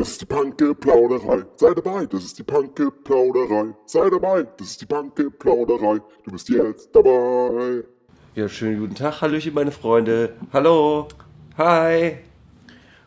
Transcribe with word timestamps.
Das 0.00 0.12
ist 0.12 0.22
die 0.22 0.24
Panke 0.24 0.74
Plauderei. 0.74 1.44
Sei 1.56 1.74
dabei, 1.74 2.06
das 2.06 2.24
ist 2.24 2.38
die 2.38 2.42
Panke 2.42 2.90
Plauderei. 2.90 3.74
Sei 3.84 4.08
dabei, 4.08 4.46
das 4.56 4.68
ist 4.68 4.80
die 4.80 4.86
Panke 4.86 5.30
Plauderei. 5.30 6.00
Du 6.24 6.30
bist 6.30 6.48
jetzt 6.48 6.88
dabei. 6.96 7.84
Ja, 8.34 8.48
schönen 8.48 8.80
guten 8.80 8.94
Tag, 8.94 9.20
Hallöchen, 9.20 9.52
meine 9.52 9.70
Freunde. 9.70 10.32
Hallo. 10.54 11.06
Hi. 11.58 12.16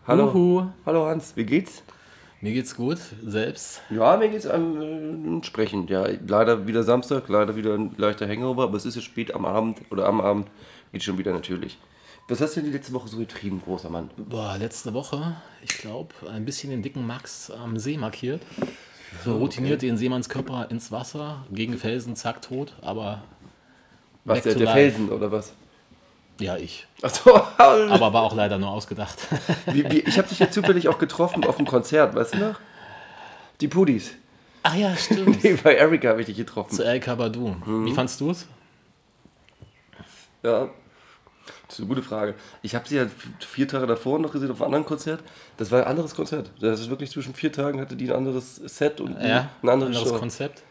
Hallo. 0.06 0.28
Uhu. 0.28 0.68
Hallo 0.86 1.08
Hans, 1.08 1.36
wie 1.36 1.46
geht's? 1.46 1.82
Mir 2.42 2.54
geht's 2.54 2.76
gut, 2.76 3.00
selbst. 3.26 3.82
Ja, 3.90 4.16
mir 4.16 4.30
geht's 4.30 4.46
am 4.46 5.40
äh, 5.42 5.44
Sprechen. 5.44 5.88
Ja, 5.88 6.06
leider 6.28 6.68
wieder 6.68 6.84
Samstag, 6.84 7.28
leider 7.28 7.56
wieder 7.56 7.74
ein 7.74 7.96
leichter 7.98 8.28
Hangover, 8.28 8.66
aber 8.66 8.78
es 8.78 8.86
ist 8.86 8.98
ja 8.98 9.02
spät 9.02 9.34
am 9.34 9.46
Abend 9.46 9.82
oder 9.90 10.06
am 10.06 10.22
Abend 10.22 10.48
geht 10.92 11.02
schon 11.02 11.18
wieder 11.18 11.34
natürlich. 11.34 11.80
Was 12.28 12.40
hast 12.40 12.56
du 12.56 12.62
denn 12.62 12.72
die 12.72 12.78
letzte 12.78 12.94
Woche 12.94 13.08
so 13.10 13.18
getrieben, 13.18 13.62
großer 13.64 13.90
Mann? 13.90 14.10
Boah, 14.18 14.58
letzte 14.58 14.94
Woche, 14.94 15.36
ich 15.62 15.78
glaube, 15.78 16.14
ein 16.32 16.46
bisschen 16.46 16.70
den 16.70 16.82
dicken 16.82 17.06
Max 17.06 17.52
am 17.52 17.78
See 17.78 17.98
markiert. 17.98 18.42
So 19.24 19.38
routiniert 19.38 19.82
den 19.82 19.98
Seemannskörper 19.98 20.72
ins 20.72 20.92
Wasser, 20.92 21.46
gegen 21.52 21.78
Felsen, 21.78 22.16
zack, 22.16 22.42
tot, 22.42 22.74
aber 22.82 23.24
Was, 24.26 24.42
der, 24.44 24.56
der. 24.56 24.70
Felsen 24.72 25.10
oder 25.10 25.32
was? 25.32 25.54
ja, 26.40 26.58
ich. 26.58 26.88
Achso, 27.02 27.36
Aber 27.58 28.14
war 28.14 28.24
auch 28.24 28.34
leider 28.36 28.58
nur 28.58 28.70
ausgedacht. 28.70 29.20
wie, 29.68 29.84
wie, 29.92 30.00
ich 30.00 30.18
habe 30.18 30.28
dich 30.30 30.40
ja 30.40 30.50
zufällig 30.50 30.88
auch 30.88 30.98
getroffen 30.98 31.46
auf 31.46 31.58
dem 31.58 31.68
Konzert, 31.68 32.16
weißt 32.16 32.34
du 32.36 32.38
noch? 32.40 32.60
Die 33.62 33.68
Pudis. 33.68 34.14
Ach 34.64 34.76
ja, 34.76 34.96
stimmt. 34.96 35.44
Nee, 35.44 35.58
bei 35.62 35.76
Erika 35.76 36.10
habe 36.10 36.22
ich 36.22 36.26
dich 36.28 36.38
getroffen. 36.38 36.74
Zu 36.74 36.84
El 36.84 37.00
Kabadou. 37.02 37.50
Mhm. 37.66 37.86
Wie 37.86 37.94
fandst 37.94 38.20
du 38.22 38.32
es? 38.32 38.48
Ja, 40.42 40.70
das 41.74 41.80
ist 41.80 41.86
eine 41.86 41.90
gute 41.96 42.04
Frage. 42.08 42.36
Ich 42.62 42.76
habe 42.76 42.88
sie 42.88 42.98
ja 42.98 43.08
vier 43.40 43.68
Tage 43.68 43.88
davor 43.88 44.20
noch 44.20 44.32
gesehen 44.32 44.52
auf 44.52 44.62
einem 44.62 44.68
anderen 44.68 44.86
Konzert. 44.86 45.22
Das 45.58 45.72
war 45.72 45.82
ein 45.82 45.88
anderes 45.88 46.14
Konzert. 46.14 46.52
Das 46.60 46.80
ist 46.80 46.90
wirklich 46.90 47.10
zwischen 47.12 47.34
vier 47.34 47.52
Tagen 47.52 47.82
hatte 47.82 47.96
die 47.96 48.10
ein 48.12 48.16
anderes 48.16 48.58
Set 48.58 49.02
und 49.02 49.20
Ja, 49.20 49.50
andere 49.62 49.88
anderes 49.88 49.98
Show. 50.10 50.18
Konzept. 50.20 50.62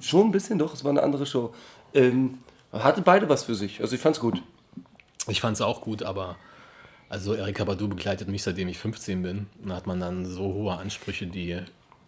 Schon 0.00 0.28
ein 0.28 0.30
bisschen, 0.32 0.58
doch, 0.58 0.72
es 0.74 0.84
war 0.84 0.90
eine 0.90 1.02
andere 1.02 1.26
Show. 1.26 1.52
Ähm, 1.92 2.38
hatte 2.72 3.02
beide 3.02 3.28
was 3.28 3.42
für 3.44 3.54
sich. 3.56 3.80
Also 3.80 3.96
ich 3.96 4.00
fand's 4.00 4.20
gut. 4.20 4.40
Ich 5.26 5.40
fand 5.40 5.56
es 5.56 5.60
auch 5.60 5.80
gut, 5.80 6.02
aber 6.04 6.36
also 7.08 7.34
Erika 7.34 7.64
Badu 7.64 7.88
begleitet 7.88 8.28
mich 8.28 8.42
seitdem 8.44 8.68
ich 8.68 8.78
15 8.78 9.22
bin. 9.22 9.46
Da 9.64 9.74
hat 9.74 9.86
man 9.88 9.98
dann 10.00 10.24
so 10.24 10.44
hohe 10.54 10.76
Ansprüche, 10.76 11.26
die 11.26 11.58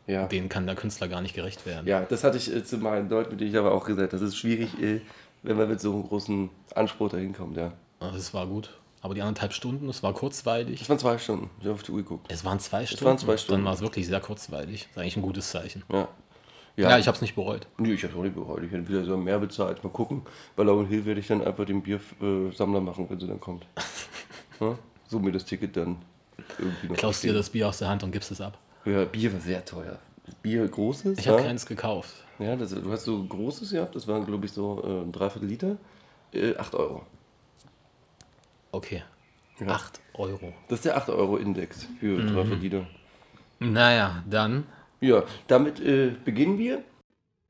Ja. 0.07 0.27
denen 0.29 0.49
kann 0.49 0.67
der 0.67 0.77
Künstler 0.77 1.09
gar 1.09 1.21
nicht 1.21 1.35
gerecht 1.35 1.67
werden. 1.67 1.87
Ja, 1.89 2.03
das 2.03 2.23
hatte 2.25 2.37
ich 2.37 2.55
äh, 2.55 2.63
zu 2.65 2.79
meinen 2.79 3.09
Leuten, 3.11 3.31
mit 3.33 3.41
denen 3.41 3.51
ich 3.51 3.57
aber 3.59 3.73
auch 3.73 3.85
gesagt. 3.85 4.13
Das 4.13 4.23
ist 4.23 4.37
schwierig, 4.37 4.81
äh, 4.81 5.01
wenn 5.43 5.57
man 5.59 5.69
mit 5.69 5.81
so 5.81 5.93
einem 5.93 6.09
großen 6.09 6.49
Anspruch 6.75 7.11
dahin 7.11 7.35
kommt, 7.35 7.57
ja. 7.59 7.73
Also 8.07 8.19
Es 8.19 8.35
war 8.35 8.47
gut. 8.47 8.71
Aber 9.01 9.15
die 9.15 9.21
anderthalb 9.21 9.53
Stunden, 9.53 9.89
es 9.91 10.03
war 10.03 10.15
kurzweilig. 10.15 10.79
Das 10.79 10.89
waren 10.89 10.99
zwei 10.99 11.19
Stunden. 11.19 11.51
Ich 11.59 11.67
habe 11.67 11.75
auf 11.75 11.83
die 11.83 11.93
Uhr 11.93 11.99
geguckt. 11.99 12.27
Es 12.33 12.43
waren 12.45 12.59
zwei 12.59 12.87
Stunden. 12.87 13.05
waren 13.05 13.19
zwei 13.19 13.37
Stunden. 13.37 13.61
Dann 13.61 13.67
war 13.67 13.75
es 13.75 13.83
wirklich 13.83 14.07
sehr 14.07 14.21
kurzweilig. 14.21 14.85
Das 14.85 14.91
ist 14.91 14.99
eigentlich 14.99 15.17
ein 15.17 15.23
gutes 15.23 15.51
Zeichen. 15.51 15.83
Ja. 15.93 16.09
Ja, 16.77 16.99
ich 16.99 17.07
habe 17.07 17.15
es 17.15 17.21
nicht 17.21 17.35
bereut. 17.35 17.67
Nee, 17.79 17.93
ich 17.93 18.03
habe 18.03 18.17
auch 18.19 18.23
nicht 18.23 18.35
bereut. 18.35 18.63
Ich 18.65 18.73
hätte 18.73 18.89
wieder 18.89 19.05
so 19.05 19.17
mehr 19.17 19.39
bezahlt. 19.39 19.85
Mal 19.85 19.91
gucken. 19.91 20.23
Bei 20.57 20.65
Lauren 20.65 20.87
Hill 20.87 21.05
werde 21.05 21.21
ich 21.21 21.27
dann 21.29 21.45
einfach 21.45 21.65
den 21.65 21.83
Biersammler 21.83 22.81
machen, 22.81 23.07
wenn 23.09 23.21
sie 23.21 23.29
dann 23.29 23.39
kommt. 23.39 23.67
ja? 24.61 24.77
So 25.07 25.19
mir 25.21 25.31
das 25.31 25.45
Ticket 25.45 25.77
dann 25.77 25.99
irgendwie 26.59 26.89
noch. 26.89 26.97
Klaust 26.97 27.23
dir 27.23 27.33
das 27.33 27.51
Bier 27.51 27.69
aus 27.69 27.79
der 27.79 27.89
Hand 27.89 28.03
und 28.03 28.11
gibst 28.11 28.31
es 28.33 28.41
ab. 28.41 28.59
Ja, 28.85 29.05
Bier 29.05 29.33
war 29.33 29.41
sehr 29.41 29.65
teuer. 29.65 29.99
Bier 30.43 30.67
großes? 30.67 31.19
Ich 31.19 31.27
ja? 31.27 31.33
habe 31.33 31.43
keins 31.43 31.67
gekauft. 31.67 32.15
Ja, 32.39 32.57
das, 32.57 32.71
du 32.71 32.91
hast 32.91 33.05
so 33.05 33.23
großes 33.23 33.71
gehabt. 33.71 33.95
Das 33.95 34.09
waren, 34.09 34.27
glaube 34.27 34.47
ich, 34.47 34.53
so 34.53 34.83
äh, 34.83 35.03
ein 35.03 35.13
Dreiviertel 35.13 35.49
Liter. 35.49 35.77
Äh, 36.33 36.57
8 36.57 36.75
Euro. 36.75 37.03
Okay. 38.75 39.03
Ja. 39.61 39.69
8 39.69 40.01
Euro. 40.15 40.53
Das 40.69 40.81
ist 40.81 40.85
der 40.85 40.97
8-Euro-Index 40.99 41.87
für 42.01 42.19
Mhm. 42.19 42.61
Liter. 42.61 42.87
Naja, 43.61 44.25
dann. 44.29 44.65
Ja, 45.01 45.23
damit 45.47 45.79
äh, 45.79 46.11
beginnen 46.25 46.59
wir. 46.59 46.83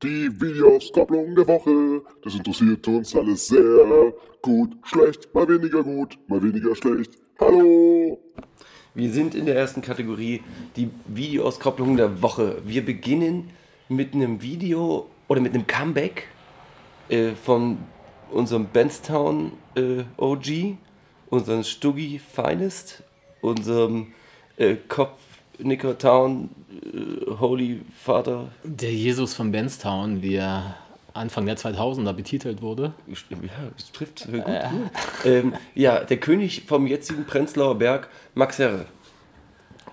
Die 0.02 0.28
Videoauskopplung 0.38 1.34
der 1.34 1.46
Woche. 1.48 2.02
Das 2.22 2.34
interessiert 2.34 2.86
uns 2.88 3.16
alles 3.16 3.46
sehr. 3.46 4.12
Gut, 4.42 4.76
schlecht, 4.82 5.34
mal 5.34 5.48
weniger 5.48 5.82
gut, 5.82 6.18
mal 6.28 6.42
weniger 6.42 6.76
schlecht. 6.76 7.12
Hallo. 7.40 8.20
Wir 8.92 9.10
sind 9.10 9.34
in 9.34 9.46
der 9.46 9.56
ersten 9.56 9.80
Kategorie, 9.80 10.42
die 10.76 10.90
Videoauskopplung 11.06 11.96
der 11.96 12.20
Woche. 12.20 12.60
Wir 12.66 12.84
beginnen 12.84 13.48
mit 13.88 14.12
einem 14.12 14.42
Video 14.42 15.08
oder 15.28 15.40
mit 15.40 15.54
einem 15.54 15.66
Comeback 15.66 16.28
äh, 17.08 17.30
von 17.34 17.78
unserem 18.30 18.66
Benstown 18.66 19.52
äh, 19.74 20.04
OG, 20.18 20.76
unserem 21.34 21.64
Stuggy 21.64 22.18
Finest, 22.18 23.02
unserem 23.40 24.12
äh, 24.56 24.76
Kopf 24.88 25.18
Nickertown 25.58 26.48
äh, 26.70 27.30
Holy 27.38 27.82
Vater. 28.00 28.48
Der 28.62 28.92
Jesus 28.92 29.34
von 29.34 29.52
Benstown, 29.52 30.22
wie 30.22 30.36
er 30.36 30.76
Anfang 31.12 31.46
der 31.46 31.56
2000er 31.56 32.12
betitelt 32.12 32.60
wurde. 32.60 32.92
Ja, 33.06 33.36
das 33.76 33.92
trifft 33.92 34.26
äh, 34.26 34.38
gut. 34.38 34.44
gut. 34.44 35.24
Ähm, 35.24 35.54
ja, 35.74 36.00
der 36.00 36.16
König 36.18 36.64
vom 36.66 36.86
jetzigen 36.86 37.24
Prenzlauer 37.24 37.76
Berg, 37.76 38.08
Max 38.34 38.58
Herre. 38.58 38.86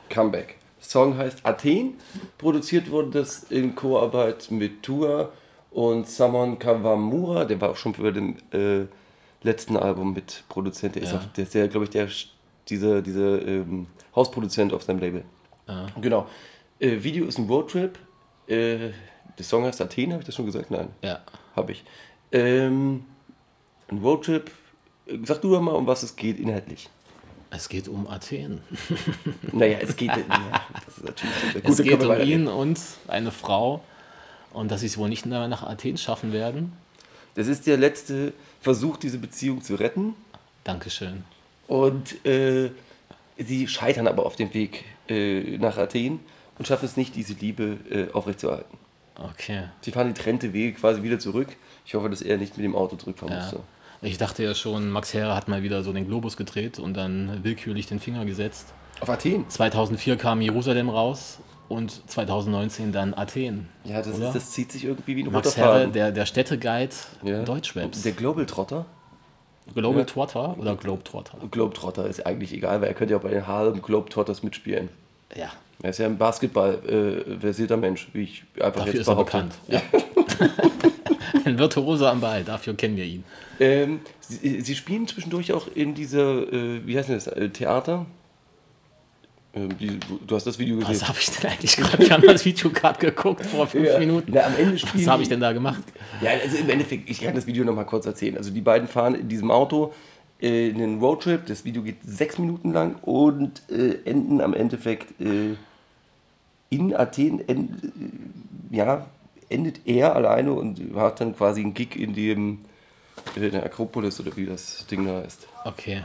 Comeback. 0.10 0.58
Song 0.80 1.18
heißt 1.18 1.46
Athen. 1.46 1.96
Produziert 2.38 2.90
wurde 2.90 3.20
das 3.20 3.44
in 3.44 3.76
Koarbeit 3.76 4.50
mit 4.50 4.84
Tua 4.84 5.30
und 5.70 6.08
Samon 6.08 6.60
Kawamura. 6.60 7.46
Der 7.46 7.62
war 7.62 7.70
auch 7.70 7.78
schon 7.78 7.94
für 7.94 8.12
den 8.12 8.38
äh, 8.52 8.88
letzten 9.44 9.78
Album 9.78 10.14
mit 10.14 10.44
Produzent. 10.50 10.96
Der 10.96 11.04
ist, 11.04 11.12
Ja. 11.12 11.18
auf, 11.18 11.28
der 11.34 11.44
ist 11.44 11.54
ja, 11.54 11.68
glaube 11.68 11.86
ich, 11.86 11.90
der, 11.92 12.08
dieser, 12.68 13.02
dieser 13.02 13.46
ähm, 13.48 13.88
Hausproduzent 14.16 14.74
auf 14.74 14.84
seinem 14.84 15.00
Label. 15.00 15.24
Ja. 15.68 15.88
Genau. 16.00 16.28
Äh, 16.80 17.04
Video 17.04 17.26
ist 17.26 17.38
ein 17.38 17.48
Roadtrip. 17.48 17.98
Äh, 18.48 18.90
der 19.38 19.46
Song 19.46 19.64
heißt 19.66 19.82
Athen, 19.82 20.12
habe 20.12 20.22
ich 20.22 20.26
das 20.26 20.36
schon 20.36 20.46
gesagt? 20.46 20.72
Nein. 20.72 20.90
Ja. 21.02 21.20
Habe 21.56 21.72
ich. 21.72 21.84
Ähm, 22.32 23.06
ein 23.90 23.98
Roadtrip. 24.00 24.52
Sag 25.24 25.42
du 25.42 25.52
doch 25.52 25.62
mal, 25.62 25.72
um 25.72 25.88
was 25.88 26.04
es 26.04 26.16
geht 26.16 26.40
inhaltlich. 26.40 26.90
Es 27.50 27.68
geht 27.68 27.88
um 27.88 28.08
Athen. 28.08 28.62
Naja, 29.52 29.80
es 29.82 29.96
geht. 29.96 30.10
ja, 30.16 30.62
das 30.86 30.98
ist 30.98 31.04
natürlich 31.04 31.34
es 31.64 31.84
geht 31.84 32.04
um 32.04 32.20
ihn 32.22 32.48
und 32.48 32.80
eine 33.08 33.32
Frau. 33.32 33.84
Und 34.54 34.70
dass 34.72 34.82
sie 34.82 34.88
es 34.88 34.98
wohl 34.98 35.10
nicht 35.10 35.26
mehr 35.26 35.48
nach 35.48 35.64
Athen 35.64 35.98
schaffen 35.98 36.34
werden. 36.34 36.74
Das 37.36 37.48
ist 37.48 37.68
der 37.68 37.78
letzte 37.78 38.34
Versuch, 38.62 38.98
diese 38.98 39.18
Beziehung 39.18 39.62
zu 39.62 39.76
retten. 39.76 40.14
Dankeschön. 40.64 41.24
Und 41.68 42.24
äh, 42.26 42.70
sie 43.38 43.68
scheitern 43.68 44.08
aber 44.08 44.26
auf 44.26 44.36
dem 44.36 44.54
Weg 44.54 44.86
äh, 45.10 45.58
nach 45.58 45.78
Athen 45.78 46.20
und 46.58 46.68
schaffen 46.68 46.86
es 46.86 46.98
nicht, 46.98 47.16
diese 47.16 47.34
Liebe 47.34 47.78
äh, 47.90 48.12
aufrechtzuerhalten. 48.14 48.78
Okay. 49.16 49.64
Sie 49.82 49.92
fahren 49.92 50.08
die 50.14 50.20
trennte 50.20 50.54
Wege 50.54 50.78
quasi 50.78 51.04
wieder 51.04 51.20
zurück. 51.20 51.50
Ich 51.86 51.94
hoffe, 51.96 52.10
dass 52.10 52.22
er 52.22 52.38
nicht 52.38 52.58
mit 52.58 52.64
dem 52.64 52.76
Auto 52.76 52.96
zurückfahren 52.96 53.34
Ja. 53.36 53.42
musste. 53.42 53.60
Ich 54.04 54.18
dachte 54.18 54.44
ja 54.44 54.56
schon, 54.56 54.90
Max 54.90 55.14
Herre 55.14 55.36
hat 55.36 55.48
mal 55.48 55.62
wieder 55.62 55.84
so 55.84 55.94
den 55.94 56.08
Globus 56.08 56.38
gedreht 56.38 56.80
und 56.80 56.96
dann 56.96 57.44
willkürlich 57.44 57.86
den 57.88 58.00
Finger 58.00 58.26
gesetzt. 58.26 58.74
Auf 59.00 59.10
Athen? 59.10 59.48
2004 59.48 60.18
kam 60.18 60.42
Jerusalem 60.42 60.90
raus 60.90 61.40
und 61.72 62.10
2019 62.10 62.92
dann 62.92 63.14
Athen. 63.14 63.68
Ja, 63.86 63.98
das, 64.02 64.08
ist, 64.18 64.36
das 64.36 64.52
zieht 64.52 64.72
sich 64.72 64.84
irgendwie 64.86 65.16
wie 65.16 65.24
ein 65.24 65.32
Max 65.32 65.58
Herre, 65.58 65.88
der, 65.88 66.12
der 66.12 66.26
Städteguide 66.26 66.94
Ja. 67.24 67.44
Deutschwebs. 67.44 68.02
Der 68.04 68.12
Global 68.12 68.46
Trotter. 68.46 68.86
Global 69.74 70.00
Ja. 70.00 70.06
Trotter 70.06 70.58
oder 70.58 70.76
Globetrotter? 70.76 71.38
Globetrotter 71.50 72.08
ist 72.08 72.26
eigentlich 72.26 72.52
egal, 72.54 72.82
weil 72.82 72.90
er 72.90 72.94
könnte 72.94 73.14
ja 73.14 73.18
auch 73.20 73.24
bei 73.24 73.30
den 73.30 73.48
Harlem 73.48 73.82
Globetrotters 73.82 74.44
mitspielen. 74.44 74.90
Ja, 75.36 75.52
Er 75.82 75.92
ist 75.92 76.00
ja 76.00 76.08
ein 76.08 76.18
Basketball 76.18 76.74
äh, 76.86 77.40
versierter 77.40 77.78
Mensch, 77.78 78.10
wie 78.14 78.24
ich 78.24 78.44
einfach 78.60 78.82
dafür 78.82 78.94
jetzt 78.94 79.02
ist 79.02 79.08
er 79.08 79.16
bekannt. 79.16 79.54
Ja. 79.68 79.82
Ein 81.46 81.58
Virtuose 81.58 82.10
am 82.10 82.22
Ball, 82.22 82.44
dafür 82.44 82.76
kennen 82.76 82.98
wir 82.98 83.06
ihn. 83.06 83.24
Ähm, 83.60 84.02
sie, 84.20 84.62
sie 84.62 84.76
spielen 84.76 85.08
zwischendurch 85.08 85.54
auch 85.54 85.68
in 85.74 85.94
dieser, 85.96 86.52
äh, 86.52 86.86
wie 86.86 86.98
heißt 86.98 87.10
das, 87.10 87.28
äh, 87.28 87.50
Theater? 87.50 88.06
Ähm, 89.54 89.78
die, 89.78 90.00
du 90.00 90.36
hast 90.36 90.46
das 90.48 90.58
Video 90.60 90.78
gesehen. 90.78 90.92
Was 90.92 91.08
habe 91.08 91.18
ich 91.20 91.30
denn 91.30 91.52
eigentlich 91.52 91.76
gerade? 91.76 92.04
Ich 92.04 92.12
habe 92.12 92.26
das 92.28 92.46
Video 92.46 92.70
gerade 92.70 93.00
geguckt 93.00 93.46
vor 93.46 93.68
fünf 93.68 93.88
Ja. 93.88 94.00
Minuten. 94.00 94.32
Na, 94.34 94.46
am 94.46 94.56
Ende 94.58 94.82
Was 94.82 95.08
habe 95.08 95.24
ich 95.24 95.30
denn 95.30 95.42
da 95.42 95.52
gemacht? 95.52 95.82
Ja, 96.22 96.32
also 96.42 96.58
im 96.58 96.70
Endeffekt, 96.70 97.10
ich 97.10 97.20
kann 97.22 97.36
das 97.36 97.46
Video 97.48 97.66
noch 97.66 97.76
mal 97.76 97.84
kurz 97.84 98.06
erzählen. 98.06 98.38
Also 98.38 98.52
die 98.52 98.62
beiden 98.62 98.88
fahren 98.88 99.16
in 99.16 99.28
diesem 99.28 99.52
Auto 99.52 99.94
äh, 100.42 100.70
in 100.70 100.82
einen 100.82 101.00
Roadtrip. 101.00 101.46
Das 101.48 101.66
Video 101.66 101.82
geht 101.84 101.98
sechs 102.06 102.38
Minuten 102.38 102.72
lang 102.72 102.96
und 103.02 103.62
äh, 103.70 103.98
enden 104.06 104.40
am 104.40 104.54
Endeffekt 104.54 105.20
äh, 105.20 105.56
in 106.70 106.96
Athen. 106.96 107.48
End, 107.48 107.84
äh, 107.84 108.76
ja, 108.76 109.06
endet 109.50 109.82
er 109.86 110.16
alleine 110.16 110.54
und 110.54 110.80
hat 110.96 111.20
dann 111.20 111.36
quasi 111.36 111.60
einen 111.60 111.74
Gig 111.74 111.98
in 111.98 112.14
dem 112.14 112.60
äh, 113.36 113.46
in 113.48 113.52
der 113.52 113.66
Akropolis 113.66 114.18
oder 114.22 114.36
wie 114.38 114.46
das 114.46 114.86
Ding 114.88 115.06
da 115.06 115.22
heißt. 115.22 115.46
Okay. 115.66 116.04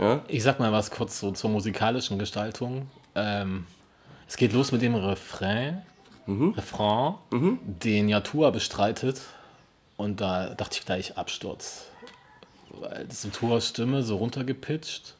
Ja? 0.00 0.22
Ich 0.28 0.42
sag 0.42 0.58
mal 0.58 0.72
was 0.72 0.90
kurz 0.90 1.20
so 1.20 1.30
zur 1.32 1.50
musikalischen 1.50 2.18
Gestaltung. 2.18 2.88
Ähm, 3.14 3.66
es 4.28 4.36
geht 4.36 4.52
los 4.52 4.72
mit 4.72 4.82
dem 4.82 4.94
Refrain, 4.94 5.82
Refrain, 6.56 7.14
den 7.62 8.08
Yatua 8.08 8.50
bestreitet. 8.50 9.20
Und 9.96 10.20
da 10.20 10.50
dachte 10.54 10.78
ich 10.78 10.84
gleich 10.84 11.16
Absturz. 11.16 11.86
Weil 12.70 13.06
das 13.06 13.22
so 13.22 13.30
Tuas 13.30 13.68
Stimme 13.68 14.02
so 14.02 14.16
runtergepitcht, 14.16 15.14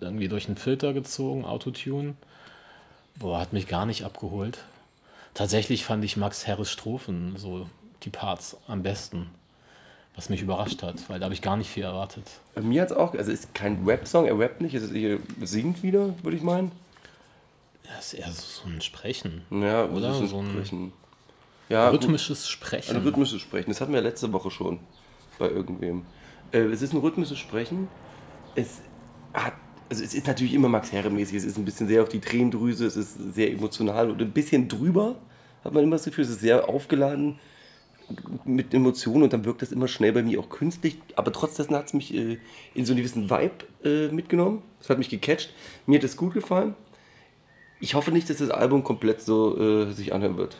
irgendwie 0.00 0.28
durch 0.28 0.46
einen 0.46 0.56
Filter 0.56 0.92
gezogen, 0.92 1.44
Autotune. 1.44 2.14
Boah, 3.18 3.40
hat 3.40 3.52
mich 3.52 3.66
gar 3.66 3.86
nicht 3.86 4.04
abgeholt. 4.04 4.58
Tatsächlich 5.34 5.84
fand 5.84 6.04
ich 6.04 6.16
Max 6.16 6.46
Herres 6.46 6.70
Strophen, 6.70 7.34
so 7.36 7.68
die 8.04 8.10
Parts, 8.10 8.56
am 8.68 8.82
besten. 8.82 9.30
Was 10.14 10.28
mich 10.28 10.42
überrascht 10.42 10.82
hat, 10.82 11.08
weil 11.08 11.18
da 11.18 11.24
habe 11.24 11.34
ich 11.34 11.40
gar 11.40 11.56
nicht 11.56 11.70
viel 11.70 11.84
erwartet. 11.84 12.24
Mir 12.60 12.82
hat 12.82 12.90
es 12.90 12.96
auch, 12.96 13.14
also 13.14 13.32
es 13.32 13.40
ist 13.40 13.54
kein 13.54 13.82
Rap-Song, 13.86 14.26
er 14.26 14.38
rappt 14.38 14.60
nicht, 14.60 14.74
es 14.74 14.82
ist 14.82 14.92
eher 14.92 15.18
singt 15.40 15.82
wieder, 15.82 16.14
würde 16.22 16.36
ich 16.36 16.42
meinen. 16.42 16.70
Das 17.82 18.12
ist 18.12 18.20
eher 18.20 18.30
so 18.30 18.68
ein 18.68 18.80
Sprechen. 18.82 19.42
Ja, 19.50 19.86
Oder? 19.86 20.12
So 20.14 20.38
ein 20.38 20.50
Sprechen. 20.50 20.92
Ja. 21.68 21.88
Rhythmisches 21.88 22.48
Sprechen. 22.48 22.96
Ein 22.96 23.02
rhythmisches 23.02 23.40
Sprechen. 23.40 23.70
Das 23.70 23.80
hatten 23.80 23.94
wir 23.94 24.02
letzte 24.02 24.32
Woche 24.32 24.50
schon 24.50 24.80
bei 25.38 25.48
irgendwem. 25.48 26.04
Äh, 26.52 26.58
es 26.58 26.82
ist 26.82 26.92
ein 26.92 26.98
rhythmisches 26.98 27.38
Sprechen. 27.38 27.88
Es 28.54 28.82
hat, 29.32 29.54
also 29.88 30.04
es 30.04 30.12
ist 30.12 30.26
natürlich 30.26 30.52
immer 30.52 30.68
Max 30.68 30.92
Herre-mäßig. 30.92 31.36
Es 31.36 31.44
ist 31.44 31.56
ein 31.56 31.64
bisschen 31.64 31.88
sehr 31.88 32.02
auf 32.02 32.10
die 32.10 32.20
Tränendrüse. 32.20 32.86
Es 32.86 32.96
ist 32.96 33.34
sehr 33.34 33.50
emotional 33.50 34.10
und 34.10 34.20
ein 34.20 34.30
bisschen 34.30 34.68
drüber. 34.68 35.16
Hat 35.64 35.72
man 35.72 35.84
immer 35.84 35.96
das 35.96 36.04
Gefühl, 36.04 36.24
es 36.24 36.30
ist 36.30 36.40
sehr 36.40 36.68
aufgeladen 36.68 37.38
mit 38.44 38.74
Emotionen 38.74 39.24
und 39.24 39.32
dann 39.32 39.44
wirkt 39.44 39.62
das 39.62 39.72
immer 39.72 39.88
schnell 39.88 40.12
bei 40.12 40.22
mir 40.22 40.40
auch 40.40 40.48
künstlich. 40.48 40.98
Aber 41.16 41.32
trotzdem 41.32 41.70
hat 41.70 41.86
es 41.86 41.94
mich 41.94 42.14
äh, 42.14 42.38
in 42.74 42.84
so 42.84 42.92
einen 42.92 42.98
gewissen 42.98 43.30
Vibe 43.30 43.64
äh, 43.84 44.12
mitgenommen. 44.12 44.62
Das 44.78 44.90
hat 44.90 44.98
mich 44.98 45.08
gecatcht. 45.08 45.50
Mir 45.86 45.98
hat 45.98 46.04
es 46.04 46.16
gut 46.16 46.34
gefallen. 46.34 46.74
Ich 47.80 47.94
hoffe 47.94 48.12
nicht, 48.12 48.30
dass 48.30 48.38
das 48.38 48.50
Album 48.50 48.84
komplett 48.84 49.22
so 49.22 49.58
äh, 49.58 49.92
sich 49.92 50.12
anhören 50.12 50.36
wird. 50.36 50.56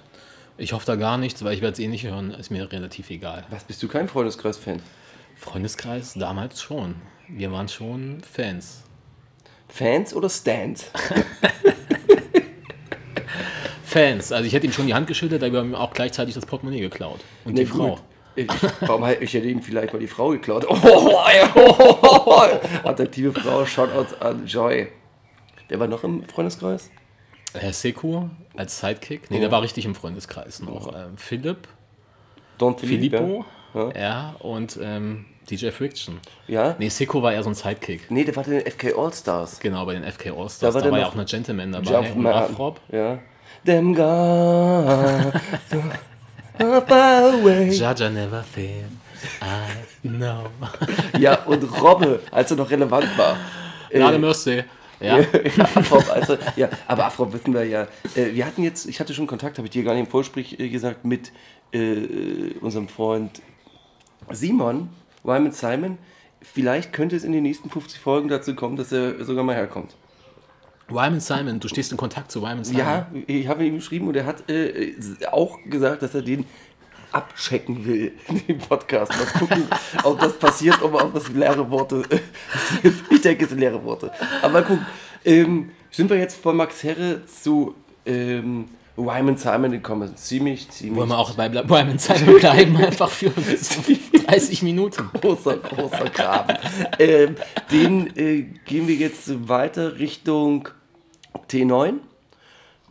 Ich 0.58 0.72
hoffe 0.72 0.86
da 0.86 0.96
gar 0.96 1.18
nichts, 1.18 1.44
weil 1.44 1.54
ich 1.54 1.62
werde 1.62 1.74
es 1.74 1.78
eh 1.78 1.88
nicht 1.88 2.04
hören. 2.04 2.30
Ist 2.32 2.50
mir 2.50 2.70
relativ 2.70 3.10
egal. 3.10 3.46
Was, 3.50 3.64
bist 3.64 3.82
du 3.82 3.88
kein 3.88 4.08
Freundeskreis-Fan? 4.08 4.82
Freundeskreis 5.36 6.14
damals 6.14 6.60
schon. 6.60 6.96
Wir 7.28 7.50
waren 7.52 7.68
schon 7.68 8.20
Fans. 8.20 8.82
Fans 9.68 10.14
oder 10.14 10.28
Stands? 10.28 10.90
Fans. 13.92 14.32
Also 14.32 14.46
ich 14.46 14.52
hätte 14.52 14.66
ihm 14.66 14.72
schon 14.72 14.86
die 14.86 14.94
Hand 14.94 15.06
geschüttelt, 15.06 15.42
aber 15.42 15.60
ihm 15.62 15.74
auch 15.74 15.92
gleichzeitig 15.92 16.34
das 16.34 16.46
Portemonnaie 16.46 16.80
geklaut. 16.80 17.20
Und 17.44 17.56
die 17.56 17.62
Nee, 17.62 17.66
Frau. 17.66 17.88
gut. 17.90 18.02
Ich, 18.34 18.48
warum 18.80 19.04
halt, 19.04 19.20
ich 19.20 19.34
hätte 19.34 19.46
ihm 19.46 19.60
vielleicht 19.60 19.92
mal 19.92 19.98
die 19.98 20.06
Frau 20.06 20.30
geklaut. 20.30 20.66
Oh, 20.70 21.20
oh, 21.54 22.42
Attraktive 22.84 23.32
Frau, 23.38 23.64
Shoutouts 23.66 24.18
an 24.20 24.46
Joy. 24.46 24.88
Wer 25.68 25.80
war 25.80 25.86
noch 25.86 26.02
im 26.04 26.24
Freundeskreis? 26.24 26.90
Herr 27.54 27.72
Seku 27.72 28.28
als 28.56 28.78
Sidekick. 28.80 29.30
Nee, 29.30 29.40
der 29.40 29.50
war 29.50 29.60
richtig 29.62 29.84
im 29.84 29.94
Freundeskreis 29.94 30.62
noch. 30.62 30.88
Ähm, 30.94 31.16
Philipp, 31.16 31.68
Don. 32.58 32.78
Filippo, 32.78 33.44
Ja. 33.74 33.90
ja, 33.94 34.36
und 34.38 34.78
ähm, 34.82 35.26
DJ 35.50 35.68
Friction. 35.70 36.18
Ja? 36.48 36.74
Nee, 36.78 36.88
Seku 36.88 37.20
war 37.22 37.32
eher 37.34 37.42
so 37.42 37.50
ein 37.50 37.54
Sidekick. 37.54 38.10
Nee, 38.10 38.24
der 38.24 38.34
war 38.36 38.46
in 38.46 38.52
den 38.52 38.66
FK 38.70 38.94
All-Stars. 38.96 39.60
Genau, 39.60 39.84
bei 39.84 39.92
den 39.94 40.04
FK 40.10 40.30
All-Stars. 40.30 40.58
Da 40.60 40.68
Da 40.68 40.74
war 40.74 40.82
war, 40.84 40.90
der 40.92 41.00
ja 41.00 41.06
auch 41.08 41.14
eine 41.14 41.24
Gentleman 41.26 41.72
dabei. 41.72 41.90
Jumpman. 42.06 42.32
und 42.32 42.38
Afrop. 42.40 42.80
Ja. 42.90 43.18
Them 43.64 43.94
gone. 43.94 45.32
far 46.58 47.34
away. 47.34 47.70
Jaja 47.70 48.10
never 48.10 48.42
fail. 48.42 48.88
I 49.42 50.08
know. 50.08 50.46
Ja, 51.18 51.42
und 51.44 51.62
Robbe, 51.80 52.20
als 52.30 52.50
er 52.50 52.56
noch 52.56 52.70
relevant 52.70 53.16
war. 53.16 53.36
Lade 53.90 54.18
Mercy. 54.18 54.64
Ja. 55.02 55.18
ja, 55.18 55.68
also, 56.14 56.38
ja, 56.54 56.68
aber 56.86 57.06
Afrop 57.06 57.32
wissen 57.32 57.52
wir 57.52 57.64
ja. 57.64 57.88
Äh, 58.14 58.34
wir 58.34 58.46
hatten 58.46 58.62
jetzt, 58.62 58.86
ich 58.86 59.00
hatte 59.00 59.12
schon 59.14 59.26
Kontakt, 59.26 59.58
habe 59.58 59.66
ich 59.66 59.72
dir 59.72 59.82
gar 59.82 59.94
nicht 59.94 60.04
im 60.04 60.08
Vorsprich 60.08 60.60
äh, 60.60 60.68
gesagt, 60.68 61.04
mit 61.04 61.32
äh, 61.72 62.52
unserem 62.60 62.86
Freund 62.86 63.42
Simon, 64.30 64.90
Wyman 65.24 65.50
Simon. 65.50 65.98
Vielleicht 66.40 66.92
könnte 66.92 67.16
es 67.16 67.24
in 67.24 67.32
den 67.32 67.42
nächsten 67.42 67.68
50 67.68 67.98
Folgen 67.98 68.28
dazu 68.28 68.54
kommen, 68.54 68.76
dass 68.76 68.92
er 68.92 69.24
sogar 69.24 69.42
mal 69.42 69.56
herkommt. 69.56 69.96
Wyman 70.92 71.20
Simon, 71.20 71.60
du 71.60 71.68
stehst 71.68 71.90
in 71.92 71.98
Kontakt 71.98 72.30
zu 72.30 72.42
Wyman 72.42 72.64
Simon. 72.64 72.80
Ja, 72.80 73.06
ich 73.26 73.46
habe 73.46 73.64
ihm 73.64 73.76
geschrieben 73.76 74.08
und 74.08 74.16
er 74.16 74.26
hat 74.26 74.48
äh, 74.50 74.94
auch 75.30 75.58
gesagt, 75.66 76.02
dass 76.02 76.14
er 76.14 76.22
den 76.22 76.44
abchecken 77.12 77.84
will, 77.84 78.12
den 78.48 78.58
Podcast. 78.58 79.12
Mal 79.12 79.38
gucken, 79.38 79.64
ob 80.04 80.18
das 80.20 80.38
passiert, 80.38 80.82
ob, 80.82 80.94
ob 80.94 81.14
das 81.14 81.28
leere 81.28 81.70
Worte 81.70 82.02
sind. 82.08 82.22
Ich 83.10 83.20
denke, 83.20 83.44
es 83.44 83.50
sind 83.50 83.60
leere 83.60 83.82
Worte. 83.84 84.10
Aber 84.40 84.52
mal 84.52 84.64
gucken. 84.64 84.86
Ähm, 85.24 85.70
sind 85.90 86.10
wir 86.10 86.16
jetzt 86.16 86.40
von 86.42 86.56
Max 86.56 86.82
Herre 86.82 87.24
zu 87.26 87.74
ähm, 88.06 88.64
Wyman 88.96 89.36
Simon 89.36 89.70
gekommen? 89.70 90.16
Ziemlich, 90.16 90.68
ziemlich 90.70 90.96
Wollen 90.96 91.10
wir 91.10 91.18
auch 91.18 91.34
bei 91.34 91.52
Wyman 91.52 91.98
Simon 91.98 92.40
bleiben, 92.40 92.76
einfach 92.76 93.10
für 93.10 93.30
30 93.30 94.62
Minuten. 94.62 95.08
großer, 95.20 95.58
großer 95.58 96.10
Graben. 96.12 96.56
ähm, 96.98 97.36
den 97.70 98.16
äh, 98.16 98.42
gehen 98.64 98.88
wir 98.88 98.96
jetzt 98.96 99.48
weiter 99.48 99.98
Richtung 99.98 100.68
T9. 101.48 101.94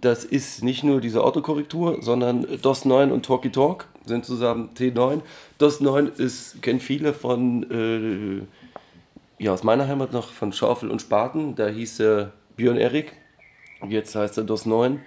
Das 0.02 0.26
ist 0.26 0.64
nicht 0.64 0.84
nur 0.84 1.00
diese 1.00 1.24
Autokorrektur, 1.24 2.02
sondern 2.02 2.48
DOS 2.62 2.86
9 2.86 3.12
und 3.12 3.26
Talkie 3.26 3.52
Talk 3.52 3.88
sind 4.06 4.26
zusammen 4.26 4.70
T9. 4.76 5.22
DOS 5.60 5.80
9 5.80 6.08
ist, 6.18 6.62
kennen 6.62 6.80
viele 6.80 7.14
von, 7.14 7.70
äh, 7.70 9.44
ja, 9.44 9.54
aus 9.54 9.64
meiner 9.64 9.88
Heimat 9.88 10.12
noch, 10.12 10.32
von 10.32 10.54
Schaufel 10.54 10.90
und 10.90 11.02
Spaten. 11.02 11.56
Da 11.56 11.68
hieß 11.68 12.00
er 12.00 12.32
Björn 12.56 12.78
Erik. 12.78 13.14
Jetzt 13.88 14.16
heißt 14.16 14.38
er 14.38 14.44
DOS 14.44 14.66
9. 14.66 15.02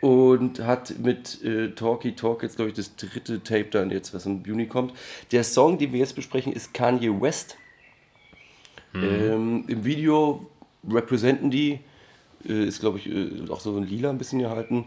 Und 0.00 0.60
hat 0.60 0.94
mit 0.98 1.44
äh, 1.44 1.72
Talkie 1.72 2.12
Talk 2.12 2.42
jetzt, 2.42 2.56
glaube 2.56 2.70
ich, 2.70 2.76
das 2.76 2.96
dritte 2.96 3.42
Tape 3.42 3.66
dann 3.70 3.90
jetzt, 3.90 4.14
was 4.14 4.24
im 4.24 4.42
Juni 4.44 4.66
kommt. 4.66 4.94
Der 5.32 5.44
Song, 5.44 5.76
den 5.76 5.92
wir 5.92 6.00
jetzt 6.00 6.16
besprechen, 6.16 6.54
ist 6.54 6.72
Kanye 6.72 7.20
West. 7.20 7.58
Ähm, 8.94 9.64
Im 9.68 9.84
Video 9.84 10.46
representen 10.88 11.50
die, 11.50 11.80
ist 12.44 12.80
glaube 12.80 12.98
ich 12.98 13.08
äh, 13.08 13.50
auch 13.50 13.60
so 13.60 13.76
ein 13.76 13.84
lila 13.84 14.10
ein 14.10 14.18
bisschen 14.18 14.40
gehalten. 14.40 14.86